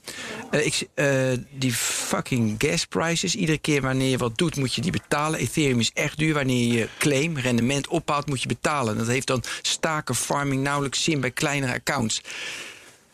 Eh, 0.51 0.65
ik, 0.65 0.87
eh, 0.93 1.31
die 1.51 1.73
fucking 1.73 2.55
gas 2.57 2.85
prices. 2.85 3.35
Iedere 3.35 3.57
keer 3.57 3.81
wanneer 3.81 4.09
je 4.09 4.17
wat 4.17 4.37
doet, 4.37 4.55
moet 4.55 4.73
je 4.73 4.81
die 4.81 4.91
betalen. 4.91 5.39
Ethereum 5.39 5.79
is 5.79 5.91
echt 5.93 6.17
duur. 6.17 6.33
Wanneer 6.33 6.73
je 6.73 6.89
claim, 6.97 7.37
rendement 7.37 7.87
opbouwt, 7.87 8.27
moet 8.27 8.41
je 8.41 8.47
betalen. 8.47 8.97
Dat 8.97 9.07
heeft 9.07 9.27
dan 9.27 9.43
staken 9.61 10.15
farming 10.15 10.63
nauwelijks 10.63 11.03
zin 11.03 11.19
bij 11.19 11.31
kleinere 11.31 11.73
accounts. 11.73 12.21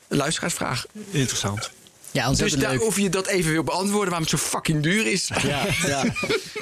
Luisteraarsvraag. 0.07 0.85
Interessant. 1.11 1.71
Ja, 2.11 2.31
Dus 2.33 2.53
daar, 2.53 2.71
leuk. 2.71 2.83
of 2.83 2.99
je 2.99 3.09
dat 3.09 3.27
even 3.27 3.51
wil 3.51 3.63
beantwoorden, 3.63 4.09
waarom 4.09 4.27
het 4.29 4.29
zo 4.29 4.37
fucking 4.37 4.83
duur 4.83 5.07
is. 5.11 5.29
Ja, 5.47 5.65
ja. 5.87 6.03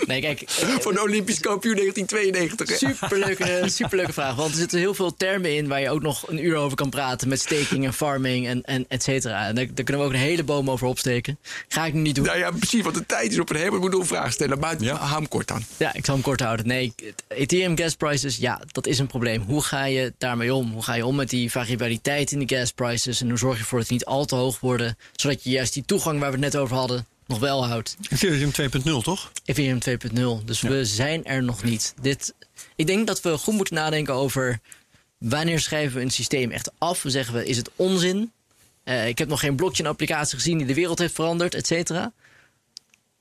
Nee, 0.06 0.22
kijk, 0.22 0.44
Voor 0.48 0.92
een 0.92 1.02
Olympisch 1.02 1.40
kampioen 1.40 1.76
1992. 1.76 2.70
hè? 2.80 2.88
Superleuke, 2.94 3.62
superleuke 3.80 4.14
vraag. 4.14 4.36
Want 4.36 4.52
er 4.52 4.58
zitten 4.58 4.80
heel 4.80 4.94
veel 4.94 5.16
termen 5.16 5.56
in 5.56 5.68
waar 5.68 5.82
je 5.82 5.90
ook 5.90 6.02
nog 6.02 6.28
een 6.30 6.46
uur 6.46 6.56
over 6.56 6.78
kan 6.78 6.90
praten. 6.90 7.28
Met 7.28 7.40
staking 7.40 7.86
en 7.86 7.94
farming 7.94 8.48
en, 8.48 8.64
en 8.64 8.86
et 8.88 9.04
cetera. 9.04 9.48
En 9.48 9.56
daar, 9.56 9.66
daar 9.66 9.84
kunnen 9.86 9.98
we 10.04 10.08
ook 10.10 10.14
een 10.14 10.20
hele 10.20 10.44
boom 10.44 10.70
over 10.70 10.88
opsteken. 10.88 11.38
Ga 11.68 11.86
ik 11.86 11.94
nu 11.94 12.02
niet 12.02 12.16
doen. 12.16 12.26
Nou 12.26 12.38
ja, 12.38 12.52
precies, 12.52 12.82
want 12.84 12.96
de 12.96 13.06
tijd 13.06 13.32
is 13.32 13.40
op 13.40 13.50
een 13.50 13.74
een 13.94 14.06
vraag 14.06 14.32
stellen. 14.32 14.60
Maar 14.60 14.76
Ja. 14.80 14.96
hou 14.96 15.14
hem 15.20 15.28
kort 15.28 15.52
aan. 15.52 15.66
Ja, 15.78 15.94
ik 15.94 16.06
zal 16.06 16.14
hem 16.14 16.24
kort 16.24 16.40
houden. 16.40 16.68
Nee, 16.68 16.94
het- 16.96 17.24
Ethereum 17.28 17.78
gas 17.78 17.96
prices, 17.96 18.38
ja, 18.38 18.62
dat 18.72 18.88
is 18.88 19.00
een 19.00 19.08
probleem. 19.08 19.42
Hoe 19.42 19.64
ga 19.64 19.86
je 19.86 20.14
daarmee 20.18 20.54
om? 20.54 20.72
Hoe 20.72 20.84
ga 20.84 20.94
je 20.94 21.06
om 21.06 21.16
met 21.16 21.30
die 21.30 21.52
variabiliteit 21.52 22.32
in 22.32 22.40
de 22.46 22.56
gas 22.56 22.72
prices? 22.72 23.22
En 23.22 23.30
hoe 23.30 23.38
zorg 23.38 23.56
je 23.56 23.62
ervoor 23.62 23.80
dat 23.80 23.88
die 23.88 23.98
niet 23.98 24.06
al 24.08 24.26
te 24.26 24.36
hoog 24.36 24.60
worden? 24.60 24.98
Zodat 25.16 25.37
je 25.44 25.50
juist 25.50 25.74
die 25.74 25.86
toegang 25.86 26.20
waar 26.20 26.32
we 26.32 26.38
het 26.38 26.54
net 26.54 26.58
over 26.58 26.76
hadden 26.76 27.06
nog 27.28 27.40
wel 27.40 27.66
houdt. 27.66 27.98
Ethereum 28.10 28.52
2.0, 28.62 29.04
toch? 29.04 29.32
Ethereum 29.46 29.80
2.0. 30.40 30.46
Dus 30.46 30.62
we 30.62 30.86
zijn 30.86 31.26
er 31.26 31.44
nog 31.44 31.64
niet. 31.64 31.94
Dit, 32.02 32.34
ik 32.76 32.88
denk 32.88 33.08
dat 33.08 33.22
we 33.22 33.38
goed 33.38 33.54
moeten 33.54 33.76
nadenken 33.76 34.14
over 34.14 34.60
wanneer 35.18 35.60
schrijven 35.60 35.98
we 35.98 36.04
een 36.04 36.10
systeem 36.10 36.52
echt 36.52 36.72
af. 36.78 37.04
We 37.04 37.10
zeggen 37.10 37.34
we, 37.34 37.46
is 37.46 37.58
het 37.58 37.70
onzin? 37.76 38.32
Eh, 38.84 39.08
ik 39.08 39.18
heb 39.18 39.28
nog 39.28 39.40
geen 39.40 39.56
blockchain-applicatie 39.56 40.38
gezien 40.38 40.58
die 40.58 40.68
de 40.68 40.74
wereld 40.74 41.00
heeft 41.00 41.14
veranderd, 41.14 41.56
et 41.56 41.68
cetera. 41.68 42.12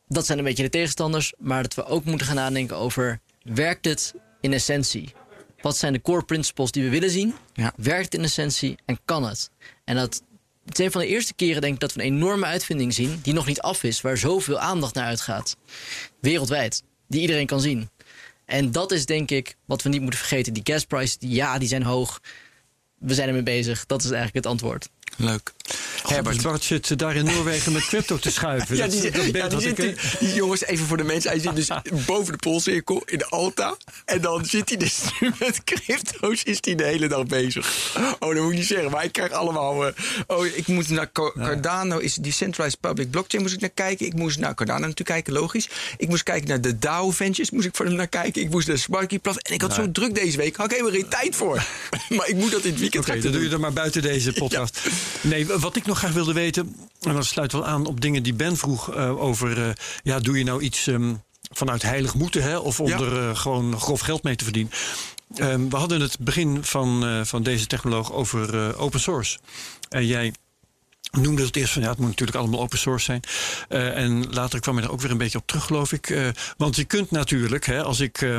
Dat 0.08 0.26
zijn 0.26 0.38
een 0.38 0.44
beetje 0.44 0.62
de 0.62 0.68
tegenstanders. 0.68 1.32
Maar 1.38 1.62
dat 1.62 1.74
we 1.74 1.84
ook 1.84 2.04
moeten 2.04 2.26
gaan 2.26 2.36
nadenken 2.36 2.76
over, 2.76 3.20
werkt 3.42 3.84
het 3.84 4.14
in 4.40 4.52
essentie? 4.52 5.12
Wat 5.60 5.76
zijn 5.76 5.92
de 5.92 6.00
core 6.00 6.24
principles 6.24 6.70
die 6.70 6.82
we 6.82 6.90
willen 6.90 7.10
zien? 7.10 7.34
Ja. 7.52 7.72
Werkt 7.76 8.04
het 8.04 8.14
in 8.14 8.24
essentie 8.24 8.76
en 8.84 8.98
kan 9.04 9.24
het? 9.24 9.50
En 9.84 9.96
dat 9.96 10.22
het 10.66 10.78
is 10.78 10.84
een 10.84 10.90
van 10.90 11.00
de 11.00 11.06
eerste 11.06 11.34
keren 11.34 11.60
denk 11.60 11.74
ik 11.74 11.80
dat 11.80 11.92
we 11.92 12.00
een 12.00 12.06
enorme 12.06 12.44
uitvinding 12.44 12.94
zien... 12.94 13.18
die 13.22 13.34
nog 13.34 13.46
niet 13.46 13.60
af 13.60 13.82
is, 13.82 14.00
waar 14.00 14.16
zoveel 14.16 14.58
aandacht 14.58 14.94
naar 14.94 15.06
uitgaat. 15.06 15.56
Wereldwijd. 16.20 16.82
Die 17.08 17.20
iedereen 17.20 17.46
kan 17.46 17.60
zien. 17.60 17.90
En 18.44 18.72
dat 18.72 18.92
is 18.92 19.06
denk 19.06 19.30
ik 19.30 19.56
wat 19.64 19.82
we 19.82 19.88
niet 19.88 20.00
moeten 20.00 20.20
vergeten. 20.20 20.52
Die 20.52 20.62
gas 20.64 20.84
prices, 20.84 21.18
die, 21.18 21.30
ja, 21.30 21.58
die 21.58 21.68
zijn 21.68 21.82
hoog. 21.82 22.20
We 22.98 23.14
zijn 23.14 23.28
ermee 23.28 23.42
bezig. 23.42 23.86
Dat 23.86 23.98
is 23.98 24.10
eigenlijk 24.10 24.34
het 24.34 24.46
antwoord. 24.46 24.88
Leuk. 25.16 25.52
Herbert. 26.08 26.42
Bart 26.42 26.64
zit 26.64 26.98
daar 26.98 27.16
in 27.16 27.24
Noorwegen 27.24 27.72
met 27.72 27.86
crypto 27.86 28.18
te 28.18 28.30
schuiven. 28.30 28.76
Ja, 28.76 28.82
Dat- 28.86 29.00
die, 29.00 29.10
dat 29.10 29.24
ja, 29.24 29.30
beeld 29.30 29.50
die 29.50 29.60
zit, 29.60 29.76
die- 30.20 30.34
jongens, 30.34 30.64
even 30.64 30.86
voor 30.86 30.96
de 30.96 31.04
mensen. 31.04 31.30
Hij 31.30 31.40
zit 31.40 31.56
dus 31.56 31.68
boven 32.06 32.32
de 32.32 32.38
poolcirkel 32.38 33.02
in 33.06 33.18
de 33.18 33.26
Alta. 33.26 33.76
En 34.04 34.20
dan 34.20 34.44
zit 34.44 34.68
hij 34.68 34.78
dus 34.78 34.98
nu 35.20 35.30
met 35.38 35.64
crypto's 35.64 36.42
is 36.42 36.58
hij 36.60 36.74
de 36.74 36.84
hele 36.84 37.08
dag 37.08 37.26
bezig. 37.26 37.92
Oh, 38.18 38.34
dat 38.34 38.42
moet 38.42 38.52
ik 38.52 38.58
niet 38.58 38.66
zeggen. 38.66 38.90
Maar 38.90 39.04
ik 39.04 39.12
krijg 39.12 39.30
allemaal... 39.32 39.86
eh, 39.86 39.92
oh, 40.26 40.46
ik 40.46 40.66
moet 40.66 40.88
naar 40.88 41.12
Ca- 41.12 41.32
Cardano, 41.36 41.98
is 41.98 42.14
Decentralized 42.14 42.80
Public 42.80 43.10
Blockchain, 43.10 43.42
moest 43.42 43.54
ik 43.54 43.60
naar 43.60 43.70
kijken. 43.74 44.06
Ik 44.06 44.14
moest 44.14 44.38
naar 44.38 44.54
Cardano 44.54 44.78
natuurlijk 44.80 45.08
kijken, 45.08 45.32
logisch. 45.32 45.68
Ik 45.96 46.08
moest 46.08 46.22
kijken 46.22 46.48
naar 46.48 46.60
de 46.60 46.78
DAO 46.78 47.10
Ventures, 47.10 47.50
moest 47.50 47.66
ik 47.66 47.76
voor 47.76 47.86
hem 47.86 47.94
naar 47.94 48.06
kijken. 48.08 48.42
Ik 48.42 48.50
moest 48.50 48.68
naar 48.68 48.78
Sparky 48.78 49.18
Plus. 49.18 49.36
En 49.38 49.54
ik 49.54 49.60
had 49.60 49.74
zo 49.74 49.90
druk 49.90 50.14
deze 50.14 50.36
week, 50.36 50.56
had 50.56 50.66
ik 50.66 50.72
helemaal 50.76 51.00
geen 51.00 51.08
tijd 51.08 51.36
voor. 51.36 51.66
maar 52.16 52.28
ik 52.28 52.34
moet 52.36 52.50
dat 52.50 52.64
in 52.64 52.70
het 52.70 52.80
weekend 52.80 53.04
Oké, 53.04 53.12
gaan 53.12 53.22
dan 53.22 53.32
doe 53.32 53.42
je 53.42 53.48
dat 53.48 53.60
maar 53.60 53.72
buiten 53.72 54.02
deze 54.02 54.32
podcast. 54.42 54.80
Nee, 55.20 55.46
wat 55.46 55.76
ik 55.76 55.86
nog 55.86 55.98
graag 55.98 56.12
wilde 56.12 56.32
weten, 56.32 56.76
en 57.00 57.14
dat 57.14 57.26
sluit 57.26 57.52
wel 57.52 57.66
aan 57.66 57.86
op 57.86 58.00
dingen 58.00 58.22
die 58.22 58.34
Ben 58.34 58.56
vroeg 58.56 58.94
eh, 58.94 59.22
over, 59.22 59.62
eh, 59.68 59.70
ja, 60.02 60.18
doe 60.18 60.38
je 60.38 60.44
nou 60.44 60.62
iets 60.62 60.86
ehm, 60.86 61.14
vanuit 61.52 61.82
heilig 61.82 62.14
moeten, 62.14 62.42
hè, 62.42 62.58
of 62.58 62.80
om 62.80 62.88
Ja. 62.88 62.98
er 62.98 63.28
eh, 63.28 63.36
gewoon 63.36 63.80
grof 63.80 64.00
geld 64.00 64.22
mee 64.22 64.36
te 64.36 64.44
verdienen? 64.44 64.72
Ehm, 65.34 65.68
we 65.68 65.76
hadden 65.76 66.00
het 66.00 66.18
begin 66.18 66.64
van, 66.64 67.20
van 67.26 67.42
deze 67.42 67.66
technoloog 67.66 68.12
over 68.12 68.76
open 68.76 69.00
source. 69.00 69.38
En 69.88 70.06
jij 70.06 70.32
noemde 71.16 71.44
het 71.44 71.56
eerst 71.56 71.72
van 71.72 71.82
ja, 71.82 71.88
het 71.88 71.98
moet 71.98 72.08
natuurlijk 72.08 72.38
allemaal 72.38 72.60
open 72.60 72.78
source 72.78 73.04
zijn. 73.04 73.20
Eh, 73.68 73.96
en 73.96 74.26
later 74.30 74.60
kwam 74.60 74.76
je 74.76 74.82
er 74.82 74.92
ook 74.92 75.00
weer 75.00 75.10
een 75.10 75.18
beetje 75.18 75.38
op 75.38 75.46
terug, 75.46 75.64
geloof 75.64 75.92
ik. 75.92 76.10
Eh, 76.10 76.28
want 76.56 76.76
je 76.76 76.84
kunt 76.84 77.10
natuurlijk, 77.10 77.66
hè, 77.66 77.82
als 77.82 78.00
ik, 78.00 78.22
eh, 78.22 78.38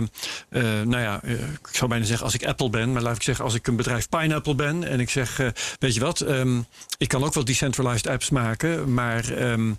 nou 0.84 1.00
ja, 1.00 1.24
ik 1.24 1.68
zou 1.72 1.90
bijna 1.90 2.06
zeggen 2.06 2.26
als 2.26 2.34
ik 2.34 2.46
Apple 2.46 2.70
ben, 2.70 2.92
maar 2.92 3.02
laat 3.02 3.16
ik 3.16 3.22
zeggen 3.22 3.46
als 3.46 3.54
ik 3.54 3.68
een 3.68 3.76
bedrijf 3.76 4.10
Pineapple 4.10 4.56
ben 4.56 4.84
en 4.84 5.00
ik 5.00 5.10
zeg, 5.10 5.38
weet 5.80 5.94
je 5.94 6.00
wat, 6.00 6.22
ehm, 6.22 6.62
ik 6.98 7.08
kan 7.08 7.24
ook 7.24 7.34
wel 7.34 7.46
decentralized 7.46 8.08
apps 8.08 8.30
maken, 8.30 8.94
maar 8.94 9.32
ehm, 9.32 9.74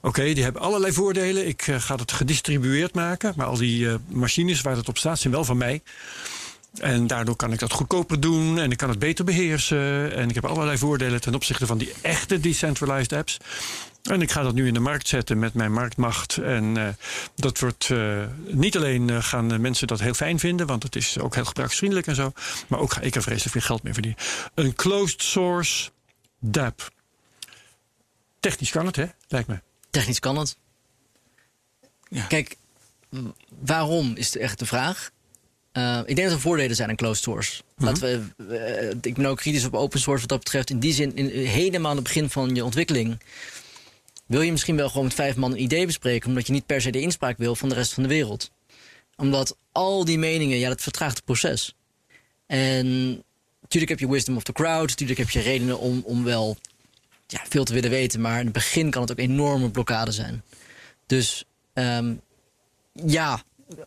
oké, 0.00 0.32
die 0.32 0.42
hebben 0.42 0.62
allerlei 0.62 0.92
voordelen. 0.92 1.46
Ik 1.46 1.62
ga 1.78 1.96
het 1.96 2.12
gedistribueerd 2.12 2.94
maken, 2.94 3.32
maar 3.36 3.46
al 3.46 3.56
die 3.56 3.88
machines 4.08 4.60
waar 4.60 4.76
het 4.76 4.88
op 4.88 4.98
staat 4.98 5.18
zijn 5.18 5.32
wel 5.32 5.44
van 5.44 5.56
mij. 5.56 5.82
En 6.80 7.06
daardoor 7.06 7.36
kan 7.36 7.52
ik 7.52 7.58
dat 7.58 7.72
goedkoper 7.72 8.20
doen 8.20 8.58
en 8.58 8.70
ik 8.70 8.76
kan 8.76 8.88
het 8.88 8.98
beter 8.98 9.24
beheersen. 9.24 10.12
En 10.12 10.28
ik 10.28 10.34
heb 10.34 10.44
allerlei 10.44 10.78
voordelen 10.78 11.20
ten 11.20 11.34
opzichte 11.34 11.66
van 11.66 11.78
die 11.78 11.92
echte 12.02 12.40
decentralized 12.40 13.12
apps. 13.12 13.38
En 14.02 14.22
ik 14.22 14.30
ga 14.30 14.42
dat 14.42 14.54
nu 14.54 14.66
in 14.66 14.74
de 14.74 14.80
markt 14.80 15.08
zetten 15.08 15.38
met 15.38 15.54
mijn 15.54 15.72
marktmacht. 15.72 16.36
En 16.36 16.76
uh, 16.76 16.88
dat 17.34 17.58
wordt 17.58 17.88
uh, 17.88 18.24
niet 18.46 18.76
alleen 18.76 19.08
uh, 19.08 19.22
gaan 19.22 19.60
mensen 19.60 19.86
dat 19.86 20.00
heel 20.00 20.14
fijn 20.14 20.38
vinden, 20.38 20.66
want 20.66 20.82
het 20.82 20.96
is 20.96 21.18
ook 21.18 21.34
heel 21.34 21.44
gebruiksvriendelijk 21.44 22.06
en 22.06 22.14
zo. 22.14 22.32
Maar 22.68 22.78
ook 22.78 22.92
ga 22.92 23.00
ik 23.00 23.14
er 23.14 23.22
vreselijk 23.22 23.52
veel 23.52 23.60
geld 23.60 23.82
mee 23.82 23.92
verdienen. 23.92 24.20
Een 24.54 24.74
closed 24.74 25.22
source 25.22 25.90
DApp. 26.40 26.90
Technisch 28.40 28.70
kan 28.70 28.86
het, 28.86 28.96
hè? 28.96 29.06
Lijkt 29.28 29.48
me. 29.48 29.60
Technisch 29.90 30.20
kan 30.20 30.36
het. 30.36 30.56
Ja. 32.08 32.24
Kijk, 32.24 32.56
waarom 33.60 34.16
is 34.16 34.36
echt 34.36 34.58
de 34.58 34.66
vraag. 34.66 35.10
Uh, 35.76 35.98
ik 36.06 36.16
denk 36.16 36.28
dat 36.28 36.36
er 36.36 36.42
voordelen 36.42 36.76
zijn 36.76 36.88
aan 36.88 36.96
closed 36.96 37.22
source. 37.22 37.62
Mm 37.62 37.68
-hmm. 37.76 37.86
Laten 37.86 38.34
we, 38.36 38.90
uh, 38.90 38.98
ik 39.00 39.14
ben 39.14 39.26
ook 39.26 39.36
kritisch 39.36 39.64
op 39.64 39.74
open 39.74 40.00
source 40.00 40.20
wat 40.20 40.28
dat 40.28 40.38
betreft. 40.38 40.70
In 40.70 40.78
die 40.78 40.92
zin, 40.92 41.16
in, 41.16 41.46
helemaal 41.46 41.90
aan 41.90 41.96
het 41.96 42.04
begin 42.04 42.30
van 42.30 42.54
je 42.54 42.64
ontwikkeling... 42.64 43.20
wil 44.26 44.40
je 44.40 44.50
misschien 44.50 44.76
wel 44.76 44.88
gewoon 44.88 45.04
met 45.04 45.14
vijf 45.14 45.36
man 45.36 45.52
een 45.52 45.62
idee 45.62 45.86
bespreken... 45.86 46.28
omdat 46.28 46.46
je 46.46 46.52
niet 46.52 46.66
per 46.66 46.80
se 46.80 46.90
de 46.90 47.00
inspraak 47.00 47.38
wil 47.38 47.56
van 47.56 47.68
de 47.68 47.74
rest 47.74 47.92
van 47.92 48.02
de 48.02 48.08
wereld. 48.08 48.50
Omdat 49.16 49.56
al 49.72 50.04
die 50.04 50.18
meningen, 50.18 50.58
ja, 50.58 50.68
dat 50.68 50.82
vertraagt 50.82 51.16
het 51.16 51.24
proces. 51.24 51.74
En 52.46 52.86
natuurlijk 53.60 53.90
heb 53.90 54.00
je 54.00 54.10
wisdom 54.10 54.36
of 54.36 54.42
the 54.42 54.52
crowd. 54.52 54.88
Natuurlijk 54.88 55.18
heb 55.18 55.30
je 55.30 55.40
redenen 55.40 55.78
om, 55.78 56.02
om 56.04 56.24
wel 56.24 56.56
ja, 57.26 57.40
veel 57.48 57.64
te 57.64 57.72
willen 57.72 57.90
weten. 57.90 58.20
Maar 58.20 58.38
in 58.38 58.44
het 58.44 58.54
begin 58.54 58.90
kan 58.90 59.02
het 59.02 59.10
ook 59.10 59.18
een 59.18 59.30
enorme 59.30 59.70
blokkade 59.70 60.12
zijn. 60.12 60.42
Dus 61.06 61.44
um, 61.74 62.20
ja, 62.92 63.42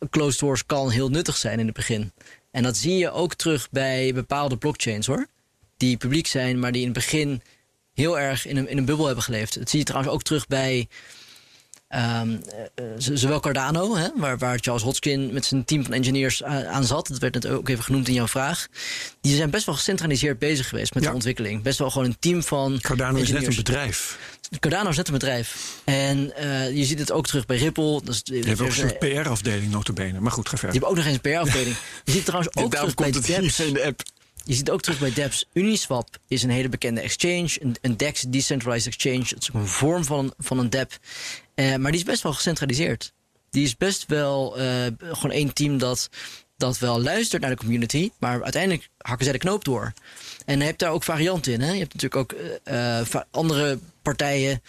closed 0.09 0.37
source 0.37 0.65
kan 0.65 0.89
heel 0.89 1.09
nuttig 1.09 1.37
zijn 1.37 1.59
in 1.59 1.65
het 1.65 1.75
begin. 1.75 2.11
En 2.51 2.63
dat 2.63 2.77
zie 2.77 2.97
je 2.97 3.11
ook 3.11 3.33
terug 3.33 3.69
bij 3.69 4.13
bepaalde 4.13 4.57
blockchains 4.57 5.07
hoor. 5.07 5.27
Die 5.77 5.97
publiek 5.97 6.27
zijn, 6.27 6.59
maar 6.59 6.71
die 6.71 6.81
in 6.81 6.87
het 6.87 6.97
begin 6.97 7.41
heel 7.93 8.19
erg 8.19 8.45
in 8.45 8.57
een, 8.57 8.69
in 8.69 8.77
een 8.77 8.85
bubbel 8.85 9.05
hebben 9.05 9.23
geleefd. 9.23 9.59
Dat 9.59 9.69
zie 9.69 9.79
je 9.79 9.85
trouwens 9.85 10.13
ook 10.13 10.23
terug 10.23 10.47
bij 10.47 10.87
um, 11.95 12.41
uh, 12.75 12.85
zowel 12.97 13.39
Cardano, 13.39 13.95
hè, 13.95 14.07
waar, 14.15 14.37
waar 14.37 14.57
Charles 14.61 14.83
Hodgkin 14.83 15.33
met 15.33 15.45
zijn 15.45 15.65
team 15.65 15.83
van 15.83 15.93
engineers 15.93 16.43
aan 16.43 16.83
zat. 16.83 17.07
Dat 17.07 17.17
werd 17.17 17.33
net 17.33 17.47
ook 17.47 17.69
even 17.69 17.83
genoemd 17.83 18.07
in 18.07 18.13
jouw 18.13 18.27
vraag. 18.27 18.67
Die 19.21 19.35
zijn 19.35 19.49
best 19.49 19.65
wel 19.65 19.75
gecentraliseerd 19.75 20.39
bezig 20.39 20.69
geweest 20.69 20.93
met 20.93 21.03
ja. 21.03 21.09
de 21.09 21.15
ontwikkeling. 21.15 21.61
Best 21.61 21.79
wel 21.79 21.89
gewoon 21.89 22.07
een 22.07 22.19
team 22.19 22.43
van. 22.43 22.79
Cardano 22.81 23.19
is 23.19 23.31
net 23.31 23.47
een 23.47 23.55
bedrijf. 23.55 24.17
Cardano 24.59 24.89
is 24.89 24.97
net 24.97 25.07
een 25.07 25.13
bedrijf. 25.13 25.79
En 25.83 26.33
uh, 26.39 26.77
je 26.77 26.85
ziet 26.85 26.99
het 26.99 27.11
ook 27.11 27.27
terug 27.27 27.45
bij 27.45 27.57
Ripple. 27.57 28.01
Dat 28.03 28.13
is, 28.13 28.21
je 28.23 28.43
hebt 28.43 28.61
ook 28.61 28.67
een 28.67 28.73
soort 28.73 28.99
PR-afdeling, 28.99 29.71
notabene. 29.71 30.19
Maar 30.19 30.31
goed, 30.31 30.49
ga 30.49 30.57
verder. 30.57 30.75
Je 30.75 30.79
hebt 30.79 30.91
ook 30.91 30.97
nog 30.97 31.05
eens 31.05 31.19
een 31.23 31.31
PR-afdeling. 31.31 31.75
je 32.05 32.11
ziet 32.11 32.15
het 32.15 32.25
trouwens 32.25 32.55
ook 32.55 32.71
terug 32.71 32.95
bij 32.95 33.07
het 33.07 33.59
in 33.59 33.73
de 33.73 33.85
app. 33.85 34.01
Je 34.49 34.55
ziet 34.55 34.69
ook 34.69 34.81
terug 34.81 34.99
bij 34.99 35.13
Dapps. 35.13 35.45
Uniswap 35.53 36.17
is 36.27 36.43
een 36.43 36.49
hele 36.49 36.69
bekende 36.69 37.01
exchange. 37.01 37.57
Een, 37.59 37.75
een 37.81 37.97
DEX, 37.97 38.21
Decentralized 38.21 38.93
Exchange. 38.93 39.23
Dat 39.29 39.41
is 39.41 39.49
ook 39.49 39.61
een 39.61 39.67
vorm 39.67 40.03
van, 40.03 40.33
van 40.37 40.59
een 40.59 40.69
DApp. 40.69 40.97
Uh, 41.55 41.75
maar 41.75 41.91
die 41.91 41.99
is 41.99 42.05
best 42.05 42.23
wel 42.23 42.33
gecentraliseerd. 42.33 43.13
Die 43.49 43.63
is 43.63 43.77
best 43.77 44.05
wel 44.07 44.59
uh, 44.59 44.65
gewoon 44.99 45.31
één 45.31 45.53
team 45.53 45.77
dat, 45.77 46.09
dat 46.57 46.79
wel 46.79 47.01
luistert 47.01 47.41
naar 47.41 47.51
de 47.51 47.57
community. 47.57 48.09
Maar 48.19 48.43
uiteindelijk 48.43 48.89
hakken 48.97 49.23
zij 49.23 49.33
de 49.33 49.39
knoop 49.39 49.63
door. 49.63 49.93
En 50.45 50.59
je 50.59 50.65
hebt 50.65 50.79
daar 50.79 50.91
ook 50.91 51.03
varianten 51.03 51.53
in. 51.53 51.61
Hè? 51.61 51.71
Je 51.71 51.79
hebt 51.79 51.93
natuurlijk 51.93 52.21
ook 52.21 52.39
uh, 52.71 53.21
andere 53.31 53.79
partijen 54.01 54.61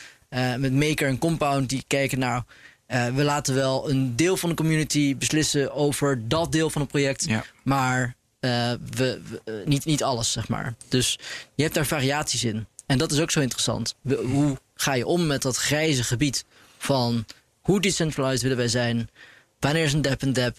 met 0.58 0.72
Maker 0.72 1.08
en 1.08 1.18
Compound 1.18 1.68
die 1.68 1.84
kijken 1.86 2.18
naar. 2.18 2.44
Uh, 2.88 3.06
we 3.06 3.22
laten 3.22 3.54
wel 3.54 3.90
een 3.90 4.16
deel 4.16 4.36
van 4.36 4.48
de 4.48 4.54
community 4.54 5.16
beslissen 5.16 5.74
over 5.74 6.28
dat 6.28 6.52
deel 6.52 6.70
van 6.70 6.80
het 6.80 6.90
project. 6.90 7.24
Ja. 7.24 7.44
Maar 7.62 8.18
we, 8.40 8.78
we, 8.90 9.62
niet, 9.64 9.84
niet 9.84 10.02
alles, 10.02 10.32
zeg 10.32 10.48
maar. 10.48 10.74
Dus 10.88 11.18
je 11.54 11.62
hebt 11.62 11.74
daar 11.74 11.86
variaties 11.86 12.44
in. 12.44 12.66
En 12.86 12.98
dat 12.98 13.12
is 13.12 13.20
ook 13.20 13.30
zo 13.30 13.40
interessant. 13.40 13.94
We, 14.00 14.16
hoe 14.16 14.58
ga 14.74 14.94
je 14.94 15.06
om 15.06 15.26
met 15.26 15.42
dat 15.42 15.56
grijze 15.56 16.04
gebied 16.04 16.44
van 16.78 17.24
hoe 17.60 17.80
decentralized 17.80 18.42
willen 18.42 18.56
wij 18.56 18.68
zijn? 18.68 19.10
Wanneer 19.58 19.84
is 19.84 19.92
een 19.92 20.02
dep 20.02 20.22
een 20.22 20.32
dep? 20.32 20.56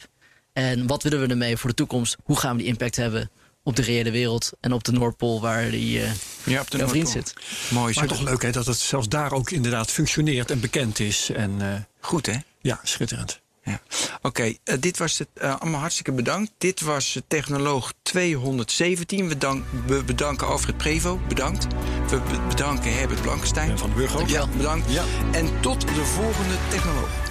En 0.54 0.88
wat 0.88 1.04
willen 1.04 1.22
we 1.22 1.28
ermee 1.28 1.58
voor 1.58 1.70
de 1.70 1.76
toekomst? 1.76 2.18
Hoe 2.24 2.38
gaan 2.38 2.56
we 2.56 2.62
die 2.62 2.72
impact 2.72 2.96
hebben 2.96 3.30
op 3.64 3.76
de 3.76 3.82
reële 3.82 4.12
wereld 4.12 4.52
en 4.60 4.74
op 4.74 4.84
de 4.84 4.92
Noordpool 4.92 5.42
waar 5.42 5.70
die 5.72 6.00
uh, 6.00 6.12
ja, 6.44 6.62
op 6.62 6.72
de 6.72 6.78
jouw 6.78 6.88
vriend 6.88 7.14
Noordpool. 7.14 7.34
zit? 7.34 7.34
Mooi. 7.70 7.94
Maar 7.96 8.08
toch 8.08 8.22
leuk 8.22 8.42
hè, 8.42 8.52
dat 8.52 8.66
het 8.66 8.78
zelfs 8.78 9.10
daar 9.10 9.32
ook 9.32 9.52
inderdaad 9.52 9.92
functioneert 9.92 10.52
en 10.52 10.60
bekend 10.60 11.00
is. 11.00 11.30
En, 11.30 11.52
uh, 11.62 11.74
Goed 12.00 12.26
hè? 12.26 12.38
Ja, 12.62 12.80
schitterend. 12.84 13.42
Ja. 13.72 13.82
Oké, 14.16 14.28
okay, 14.28 14.60
uh, 14.66 14.76
dit 14.80 14.98
was 14.98 15.18
het. 15.18 15.28
Uh, 15.42 15.60
allemaal 15.60 15.80
hartstikke 15.80 16.12
bedankt. 16.12 16.52
Dit 16.58 16.82
was 16.82 17.20
Technoloog 17.28 17.94
217. 18.02 19.28
We, 19.28 19.38
dank, 19.38 19.66
we 19.88 20.04
bedanken 20.04 20.48
Alfred 20.48 20.78
Prevo. 20.78 21.20
Bedankt. 21.28 21.68
We 22.10 22.22
bedanken 22.48 22.94
Herbert 22.94 23.22
Blankenstein. 23.22 23.70
En 23.70 23.78
van 23.78 23.90
de 23.90 23.96
Burg 23.96 24.18
ook. 24.18 24.28
Ja, 24.28 24.48
bedankt. 24.48 24.92
Ja. 24.92 25.04
En 25.32 25.60
tot 25.60 25.82
de 25.82 26.06
volgende 26.06 26.56
Technoloog. 26.70 27.31